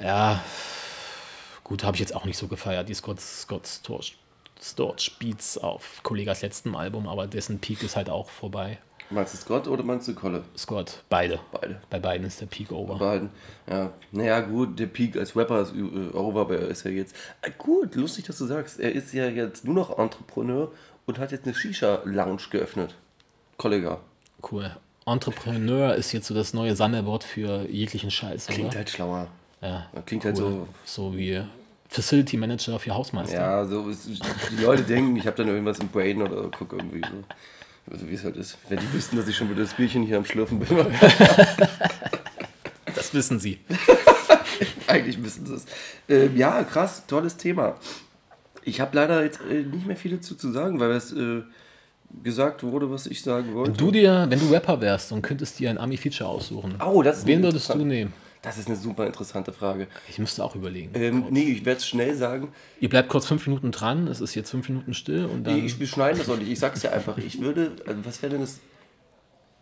Ja, 0.00 0.42
gut, 1.64 1.84
habe 1.84 1.96
ich 1.96 2.00
jetzt 2.00 2.14
auch 2.14 2.24
nicht 2.24 2.38
so 2.38 2.48
gefeiert, 2.48 2.88
die 2.88 2.94
Scott, 2.94 3.20
Scott 3.20 3.66
Storch, 3.66 4.16
Storch 4.60 5.16
Beats 5.18 5.58
auf 5.58 6.02
Kollegas 6.02 6.42
letztem 6.42 6.74
Album, 6.74 7.08
aber 7.08 7.26
dessen 7.26 7.58
Peak 7.60 7.82
ist 7.82 7.96
halt 7.96 8.10
auch 8.10 8.28
vorbei. 8.28 8.78
Meinst 9.10 9.32
du 9.32 9.38
Scott 9.38 9.66
oder 9.68 9.82
meinst 9.82 10.06
du 10.06 10.14
Kolle? 10.14 10.44
Scott, 10.56 11.02
beide. 11.08 11.40
Beide. 11.50 11.80
Bei 11.88 11.98
beiden 11.98 12.26
ist 12.26 12.42
der 12.42 12.46
Peak 12.46 12.70
over. 12.72 12.98
Behalten. 12.98 13.30
Ja, 13.66 13.90
naja, 14.12 14.40
gut, 14.40 14.78
der 14.78 14.86
Peak 14.86 15.16
als 15.16 15.34
Rapper 15.34 15.62
ist 15.62 15.72
äh, 15.74 16.14
over, 16.14 16.42
aber 16.42 16.58
er 16.58 16.68
ist 16.68 16.84
ja 16.84 16.90
jetzt. 16.90 17.16
Äh, 17.40 17.50
gut, 17.56 17.94
lustig, 17.94 18.26
dass 18.26 18.36
du 18.36 18.44
sagst. 18.44 18.78
Er 18.78 18.92
ist 18.92 19.14
ja 19.14 19.26
jetzt 19.28 19.64
nur 19.64 19.74
noch 19.74 19.98
Entrepreneur 19.98 20.70
und 21.06 21.18
hat 21.18 21.32
jetzt 21.32 21.46
eine 21.46 21.54
Shisha-Lounge 21.54 22.42
geöffnet. 22.50 22.96
Kollege. 23.56 23.98
Cool. 24.50 24.76
Entrepreneur 25.12 25.94
ist 25.94 26.12
jetzt 26.12 26.26
so 26.26 26.34
das 26.34 26.54
neue 26.54 26.76
Sammelwort 26.76 27.24
für 27.24 27.66
jeglichen 27.68 28.10
Scheiß, 28.10 28.46
Klingt 28.46 28.68
oder? 28.68 28.78
halt 28.78 28.90
schlauer. 28.90 29.26
Ja, 29.60 29.86
Klingt 30.06 30.24
halt 30.24 30.38
cool. 30.38 30.66
so. 30.84 31.10
So 31.10 31.16
wie 31.16 31.42
Facility 31.88 32.36
Manager 32.36 32.78
für 32.78 32.94
Hausmeister. 32.94 33.34
Ja, 33.36 33.64
so 33.64 33.88
ist, 33.88 34.08
die 34.08 34.62
Leute 34.62 34.82
denken, 34.82 35.16
ich 35.16 35.26
habe 35.26 35.36
dann 35.36 35.48
irgendwas 35.48 35.78
im 35.78 35.88
Brain 35.88 36.20
oder 36.22 36.50
guck 36.56 36.72
irgendwie 36.72 37.00
so. 37.00 37.24
Also 37.90 38.08
wie 38.08 38.14
es 38.14 38.22
halt 38.24 38.36
ist. 38.36 38.58
Wenn 38.68 38.78
die 38.78 38.92
wüssten, 38.92 39.16
dass 39.16 39.26
ich 39.26 39.36
schon 39.36 39.48
wieder 39.48 39.62
das 39.62 39.72
Bierchen 39.74 40.02
hier 40.02 40.18
am 40.18 40.24
Schlürfen 40.24 40.58
bin. 40.58 40.68
Das 42.94 43.14
wissen 43.14 43.38
sie. 43.38 43.60
Eigentlich 44.88 45.18
müssen 45.18 45.46
sie 45.46 45.54
es. 45.54 45.66
Ähm, 46.08 46.36
ja, 46.36 46.64
krass, 46.64 47.04
tolles 47.06 47.36
Thema. 47.36 47.76
Ich 48.64 48.80
habe 48.80 48.96
leider 48.96 49.22
jetzt 49.22 49.40
äh, 49.48 49.62
nicht 49.62 49.86
mehr 49.86 49.96
viel 49.96 50.16
dazu 50.16 50.34
zu 50.34 50.50
sagen, 50.50 50.80
weil 50.80 50.90
es 50.92 51.12
äh, 51.12 51.42
gesagt 52.22 52.62
wurde, 52.62 52.90
was 52.90 53.06
ich 53.06 53.22
sagen 53.22 53.54
wollte. 53.54 53.72
Du 53.72 53.90
dir, 53.90 54.26
wenn 54.28 54.40
du 54.40 54.46
Rapper 54.52 54.80
wärst 54.80 55.12
und 55.12 55.22
könntest 55.22 55.58
dir 55.58 55.70
ein 55.70 55.78
Ami-Feature 55.78 56.28
aussuchen, 56.28 56.74
oh, 56.84 57.02
das 57.02 57.18
ist 57.18 57.26
wen 57.26 57.42
würdest 57.42 57.72
du 57.72 57.84
nehmen? 57.84 58.12
Das 58.40 58.56
ist 58.56 58.68
eine 58.68 58.76
super 58.76 59.04
interessante 59.06 59.52
Frage. 59.52 59.88
Ich 60.08 60.18
müsste 60.18 60.44
auch 60.44 60.54
überlegen. 60.54 60.92
Ähm, 60.94 61.22
Kurz. 61.22 61.32
nee, 61.32 61.42
ich 61.50 61.64
werde 61.64 61.78
es 61.78 61.86
schnell 61.86 62.14
sagen. 62.14 62.52
Ihr 62.80 62.88
bleibt 62.88 63.08
kurz 63.08 63.26
fünf 63.26 63.46
Minuten 63.46 63.72
dran, 63.72 64.06
es 64.06 64.20
ist 64.20 64.34
jetzt 64.36 64.50
fünf 64.50 64.68
Minuten 64.68 64.94
still 64.94 65.24
und 65.26 65.38
Nee, 65.42 65.56
dann. 65.56 65.64
ich, 65.66 65.78
wir 65.80 65.86
schneiden 65.88 66.18
das 66.18 66.30
auch 66.30 66.36
nicht. 66.38 66.48
Ich 66.50 66.58
sag's 66.58 66.82
ja 66.82 66.92
einfach. 66.92 67.18
Ich 67.18 67.40
würde, 67.40 67.72
also 67.86 68.04
was 68.04 68.22
wäre 68.22 68.30
denn 68.32 68.40
das? 68.40 68.60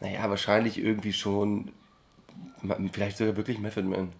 Naja, 0.01 0.29
wahrscheinlich 0.29 0.79
irgendwie 0.79 1.15
schon, 1.15 1.73
vielleicht 2.93 3.17
sogar 3.17 3.37
wirklich 3.37 3.59
Method 3.59 3.83
Man. 3.89 4.13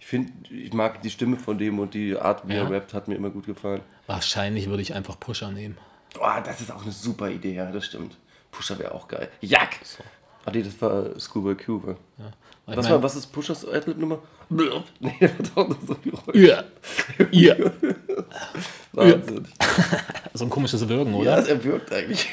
Ich 0.00 0.06
finde, 0.08 0.32
ich 0.50 0.72
mag 0.72 1.00
die 1.02 1.10
Stimme 1.10 1.36
von 1.36 1.56
dem 1.56 1.78
und 1.78 1.94
die 1.94 2.16
Art, 2.16 2.48
wie 2.48 2.54
Ja? 2.54 2.64
er 2.64 2.70
rappt, 2.70 2.92
hat 2.92 3.06
mir 3.06 3.14
immer 3.14 3.30
gut 3.30 3.46
gefallen. 3.46 3.80
wahrscheinlich 4.08 4.68
würde 4.68 4.82
ich 4.82 4.92
einfach 4.94 5.18
Pusher 5.20 5.52
nehmen. 5.52 5.78
Boah, 6.14 6.42
das 6.44 6.60
ist 6.60 6.70
auch 6.70 6.82
eine 6.82 6.92
super 6.92 7.30
Idee, 7.30 7.54
ja, 7.54 7.70
das 7.70 7.86
stimmt. 7.86 8.16
Pusher 8.50 8.78
wäre 8.78 8.92
auch 8.94 9.08
geil. 9.08 9.28
Jack! 9.40 9.78
Ah, 10.44 10.50
nee, 10.52 10.62
das 10.62 10.80
war 10.82 11.18
Schoolboy 11.18 11.54
Q. 11.54 11.80
Ja. 11.86 11.94
Was, 12.66 12.76
ich 12.76 12.82
mein- 12.82 12.92
war, 12.92 13.02
was 13.02 13.16
ist 13.16 13.26
Pushers 13.26 13.66
Adlib-Nummer? 13.66 14.18
Blub. 14.48 14.84
Nee, 15.00 15.12
hat 15.20 15.50
auch 15.56 15.68
noch 15.68 15.80
so 15.80 15.94
Geräusch. 16.04 16.34
Ja. 16.36 16.64
ja. 17.30 17.56
Wahnsinn. 18.92 19.46
So 20.34 20.44
ein 20.44 20.50
komisches 20.50 20.88
Wirken, 20.88 21.12
Ja, 21.12 21.18
oder? 21.36 21.46
er 21.48 21.62
wirkt 21.64 21.92
eigentlich. 21.92 22.26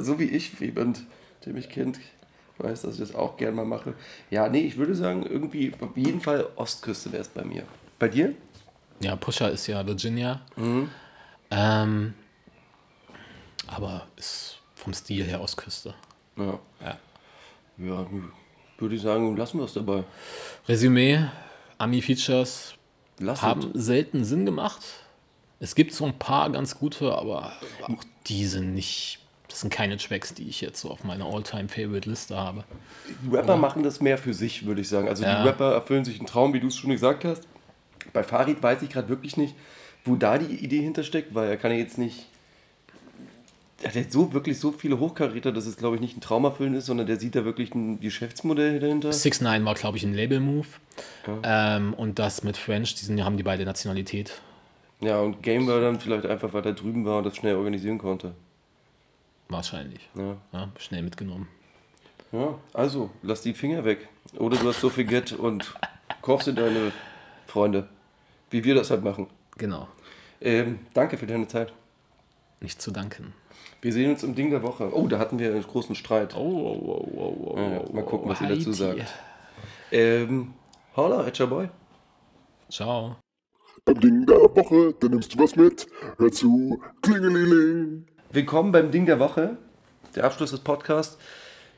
so 0.00 0.18
wie 0.18 0.24
ich, 0.24 0.58
wie 0.58 0.66
jemand, 0.66 1.02
der 1.44 1.52
mich 1.52 1.68
kennt, 1.68 1.98
weiß, 2.56 2.82
dass 2.82 2.94
ich 2.94 3.00
das 3.00 3.14
auch 3.14 3.36
gern 3.36 3.54
mal 3.54 3.66
mache. 3.66 3.92
Ja, 4.30 4.48
nee, 4.48 4.60
ich 4.62 4.78
würde 4.78 4.94
sagen, 4.94 5.26
irgendwie, 5.26 5.70
auf 5.80 5.94
jeden 5.96 6.22
Fall 6.22 6.46
Ostküste 6.56 7.12
wäre 7.12 7.20
es 7.22 7.28
bei 7.28 7.44
mir. 7.44 7.64
Bei 7.98 8.08
dir? 8.08 8.34
Ja, 9.00 9.16
Pusher 9.16 9.50
ist 9.50 9.66
ja 9.66 9.86
Virginia. 9.86 10.40
Mhm. 10.56 10.88
Ähm, 11.50 12.14
aber 13.66 14.06
ist 14.16 14.58
vom 14.74 14.92
Stil 14.94 15.24
her 15.24 15.40
Ostküste. 15.40 15.94
Ja. 16.36 16.58
Ja. 16.80 16.98
Ja, 17.78 18.06
würde 18.78 18.94
ich 18.94 19.02
sagen, 19.02 19.36
lassen 19.36 19.58
wir 19.58 19.64
es 19.64 19.72
dabei. 19.74 20.04
Resümee: 20.68 21.20
Ami-Features 21.78 22.74
haben 23.20 23.70
selten 23.74 24.24
Sinn 24.24 24.44
gemacht. 24.46 24.82
Es 25.60 25.74
gibt 25.74 25.92
so 25.94 26.04
ein 26.04 26.18
paar 26.18 26.50
ganz 26.50 26.76
gute, 26.78 27.14
aber 27.14 27.52
auch 27.82 28.04
die 28.26 28.46
sind 28.46 28.74
nicht. 28.74 29.18
Das 29.48 29.60
sind 29.60 29.70
keine 29.70 29.98
Tracks, 29.98 30.32
die 30.32 30.48
ich 30.48 30.62
jetzt 30.62 30.80
so 30.80 30.90
auf 30.90 31.04
meiner 31.04 31.26
All-Time-Favorite-Liste 31.26 32.34
habe. 32.36 32.64
Die 33.22 33.36
Rapper 33.36 33.56
machen 33.56 33.82
das 33.82 34.00
mehr 34.00 34.16
für 34.16 34.32
sich, 34.32 34.64
würde 34.64 34.80
ich 34.80 34.88
sagen. 34.88 35.08
Also 35.08 35.24
Ja. 35.24 35.42
die 35.42 35.48
Rapper 35.48 35.72
erfüllen 35.74 36.06
sich 36.06 36.18
einen 36.18 36.26
Traum, 36.26 36.54
wie 36.54 36.60
du 36.60 36.68
es 36.68 36.76
schon 36.76 36.90
gesagt 36.90 37.24
hast. 37.26 37.42
Bei 38.14 38.22
Farid 38.22 38.62
weiß 38.62 38.80
ich 38.80 38.88
gerade 38.88 39.10
wirklich 39.10 39.36
nicht, 39.36 39.54
wo 40.06 40.16
da 40.16 40.38
die 40.38 40.54
Idee 40.56 40.80
hintersteckt, 40.80 41.34
weil 41.34 41.50
er 41.50 41.58
kann 41.58 41.70
ja 41.70 41.76
jetzt 41.76 41.98
nicht. 41.98 42.26
Er 43.82 43.92
hat 43.92 44.12
so 44.12 44.32
wirklich 44.32 44.58
so 44.58 44.70
viele 44.70 44.98
Hochkaräter, 45.00 45.50
dass 45.50 45.66
es, 45.66 45.76
glaube 45.76 45.96
ich, 45.96 46.00
nicht 46.00 46.16
ein 46.16 46.20
Traum 46.20 46.44
erfüllen 46.44 46.74
ist, 46.74 46.86
sondern 46.86 47.06
der 47.06 47.18
sieht 47.18 47.34
da 47.34 47.44
wirklich 47.44 47.74
ein 47.74 47.98
Geschäftsmodell 48.00 48.78
dahinter. 48.78 49.12
6 49.12 49.40
9 49.40 49.64
war, 49.64 49.74
glaube 49.74 49.96
ich, 49.96 50.04
ein 50.04 50.14
Label-Move. 50.14 50.66
Ähm, 51.42 51.94
und 51.94 52.18
das 52.18 52.44
mit 52.44 52.56
French, 52.56 52.94
die 52.94 53.04
sind, 53.04 53.24
haben 53.24 53.36
die 53.36 53.42
beide 53.42 53.64
Nationalität. 53.64 54.40
Ja, 55.00 55.18
und 55.18 55.42
Game 55.42 55.66
war 55.66 55.80
dann 55.80 55.98
vielleicht 55.98 56.26
einfach, 56.26 56.52
weil 56.52 56.64
er 56.64 56.74
drüben 56.74 57.04
war 57.04 57.18
und 57.18 57.24
das 57.24 57.36
schnell 57.36 57.56
organisieren 57.56 57.98
konnte. 57.98 58.34
Wahrscheinlich. 59.48 60.08
Ja. 60.14 60.36
Ja, 60.52 60.68
schnell 60.78 61.02
mitgenommen. 61.02 61.48
ja, 62.30 62.54
also, 62.72 63.10
lass 63.22 63.42
die 63.42 63.52
Finger 63.52 63.84
weg. 63.84 64.08
Oder 64.38 64.56
du 64.56 64.68
hast 64.68 64.80
so 64.80 64.90
viel 64.90 65.04
Geld 65.04 65.32
und 65.32 65.74
kaufst 66.22 66.46
dir 66.46 66.52
deine 66.52 66.92
Freunde. 67.46 67.88
Wie 68.50 68.62
wir 68.62 68.76
das 68.76 68.90
halt 68.90 69.02
machen. 69.02 69.26
Genau. 69.58 69.88
Ähm, 70.40 70.78
danke 70.94 71.18
für 71.18 71.26
deine 71.26 71.48
Zeit. 71.48 71.72
Nicht 72.60 72.80
zu 72.80 72.92
danken. 72.92 73.34
Wir 73.82 73.92
sehen 73.92 74.12
uns 74.12 74.22
im 74.22 74.36
Ding 74.36 74.50
der 74.50 74.62
Woche. 74.62 74.94
Oh, 74.94 75.08
da 75.08 75.18
hatten 75.18 75.40
wir 75.40 75.50
einen 75.50 75.60
großen 75.60 75.96
Streit. 75.96 76.36
Oh, 76.36 76.38
oh, 76.38 76.80
oh, 76.86 77.08
oh, 77.16 77.50
oh, 77.50 77.58
Ja, 77.58 77.72
ja, 77.72 77.82
mal 77.92 78.04
gucken, 78.04 78.30
was 78.30 78.40
ihr 78.40 78.46
dazu 78.46 78.72
sagt. 78.72 79.12
Ähm, 79.90 80.54
holla, 80.94 81.26
Etcher 81.26 81.48
Boy. 81.48 81.68
Ciao. 82.70 83.16
Beim 83.84 83.98
Ding 83.98 84.24
der 84.24 84.36
Woche, 84.36 84.94
da 85.00 85.08
nimmst 85.08 85.34
du 85.34 85.38
was 85.40 85.56
mit. 85.56 85.88
Hör 86.16 86.30
zu, 86.30 86.80
klingelingeling. 87.02 88.06
Willkommen 88.30 88.70
beim 88.70 88.92
Ding 88.92 89.04
der 89.04 89.18
Woche, 89.18 89.56
der 90.14 90.22
Abschluss 90.26 90.52
des 90.52 90.60
Podcasts. 90.60 91.18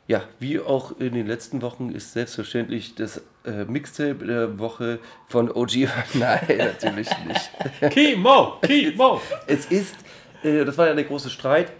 Ja, 0.06 0.24
wie 0.38 0.60
auch 0.60 1.00
in 1.00 1.14
den 1.14 1.26
letzten 1.26 1.62
Wochen 1.62 1.88
ist 1.88 2.12
selbstverständlich 2.12 2.96
das 2.96 3.22
äh, 3.46 3.64
Mixtape 3.64 4.26
der 4.26 4.58
Woche 4.58 4.98
von 5.26 5.50
OG. 5.50 5.88
Nein, 6.12 6.58
natürlich 6.58 7.08
nicht. 7.26 7.50
Kimo! 7.90 8.58
Kimo! 8.62 9.22
Es 9.46 9.64
ist, 9.64 9.96
äh, 10.42 10.66
das 10.66 10.76
war 10.76 10.88
ja 10.88 10.94
der 10.94 11.04
große 11.04 11.30
Streit, 11.30 11.72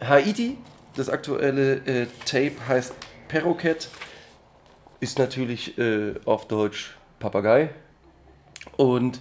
Haiti, 0.00 0.56
das 0.94 1.08
aktuelle 1.08 1.76
äh, 1.86 2.06
Tape 2.24 2.52
heißt 2.66 2.94
Perroquet, 3.28 3.88
ist 5.00 5.18
natürlich 5.18 5.76
äh, 5.78 6.14
auf 6.24 6.48
Deutsch 6.48 6.96
Papagei. 7.18 7.70
Und 8.76 9.20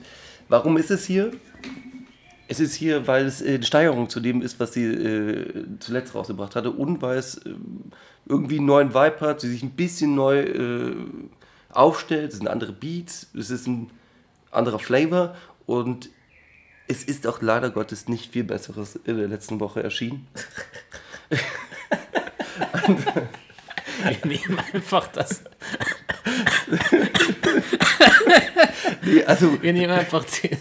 warum 0.49 0.78
ist 0.78 0.91
es 0.91 1.05
hier? 1.05 1.32
Es 2.47 2.59
ist 2.59 2.75
hier, 2.75 3.07
weil 3.07 3.25
es 3.25 3.41
äh, 3.41 3.55
eine 3.55 3.63
Steigerung 3.63 4.09
zu 4.09 4.19
dem 4.19 4.41
ist, 4.41 4.59
was 4.59 4.73
sie 4.73 4.86
äh, 4.86 5.65
zuletzt 5.80 6.15
rausgebracht 6.15 6.55
hatte 6.55 6.71
und 6.71 7.01
weil 7.01 7.17
es 7.17 7.45
ähm, 7.45 7.91
irgendwie 8.25 8.57
einen 8.57 8.67
neuen 8.67 8.93
Vibe 8.93 9.19
hat, 9.21 9.41
sie 9.41 9.49
sich 9.49 9.63
ein 9.63 9.71
bisschen 9.71 10.15
neu 10.15 10.39
äh, 10.39 10.95
aufstellt, 11.69 12.32
es 12.32 12.38
sind 12.38 12.47
andere 12.47 12.71
Beats, 12.71 13.30
es 13.38 13.49
ist 13.49 13.67
ein 13.67 13.91
anderer 14.51 14.80
Flavor 14.80 15.36
und 15.65 16.09
es 16.88 17.03
ist 17.03 17.27
auch 17.27 17.41
leider 17.41 17.69
Gottes 17.69 18.07
nicht 18.07 18.31
viel 18.31 18.43
Besseres 18.43 18.95
in 19.05 19.17
der 19.17 19.27
letzten 19.27 19.59
Woche 19.59 19.83
erschienen. 19.83 20.27
Wir 24.03 24.25
nehmen 24.25 24.59
einfach 24.73 25.07
das. 25.07 25.43
Nee, 29.03 29.23
also 29.23 29.61
Wir 29.61 29.73
nehmen 29.73 29.91
einfach 29.91 30.23
den. 30.23 30.57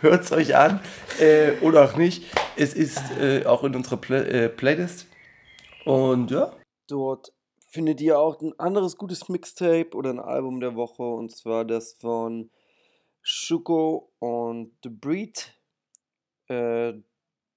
hört 0.00 0.24
es 0.24 0.32
euch 0.32 0.56
an 0.56 0.80
äh, 1.20 1.52
oder 1.60 1.84
auch 1.84 1.96
nicht. 1.96 2.24
Es 2.56 2.74
ist 2.74 3.00
äh, 3.20 3.44
auch 3.46 3.64
in 3.64 3.74
unserer 3.74 3.96
Play 3.96 4.44
äh, 4.44 4.48
Playlist. 4.48 5.06
Und 5.84 6.30
ja. 6.30 6.52
Dort 6.88 7.32
findet 7.70 8.00
ihr 8.00 8.18
auch 8.18 8.40
ein 8.40 8.58
anderes 8.58 8.96
gutes 8.96 9.28
Mixtape 9.28 9.90
oder 9.94 10.10
ein 10.10 10.20
Album 10.20 10.60
der 10.60 10.76
Woche 10.76 11.02
und 11.02 11.34
zwar 11.34 11.64
das 11.64 11.94
von 11.94 12.50
Shuko 13.26 14.12
und 14.18 14.72
The 14.82 14.90
Breed. 14.90 15.50
Äh, 16.48 16.92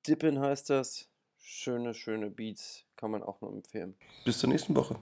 Dippin 0.08 0.40
heißt 0.40 0.70
das. 0.70 1.10
Schöne, 1.38 1.94
schöne 1.94 2.30
Beats. 2.30 2.86
Kann 2.96 3.12
man 3.12 3.22
auch 3.22 3.42
nur 3.42 3.52
empfehlen. 3.52 3.96
Bis 4.24 4.40
zur 4.40 4.50
nächsten 4.50 4.76
Woche. 4.76 4.96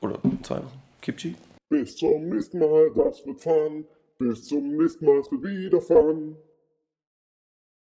Oder 0.00 0.18
zwei 0.42 0.56
Wochen. 0.56 0.82
Kipchi. 1.02 1.36
Bis 1.68 1.96
zum 1.96 2.28
nächsten 2.30 2.58
Mal, 2.58 2.90
das 2.94 3.24
wird 3.26 3.40
fun. 3.42 3.86
Bis 4.18 4.44
zum 4.44 4.76
nächsten 4.76 5.04
Mal, 5.04 5.18
es 5.18 5.30
wird 5.30 5.42
wieder 5.42 5.80
fun. 5.82 6.36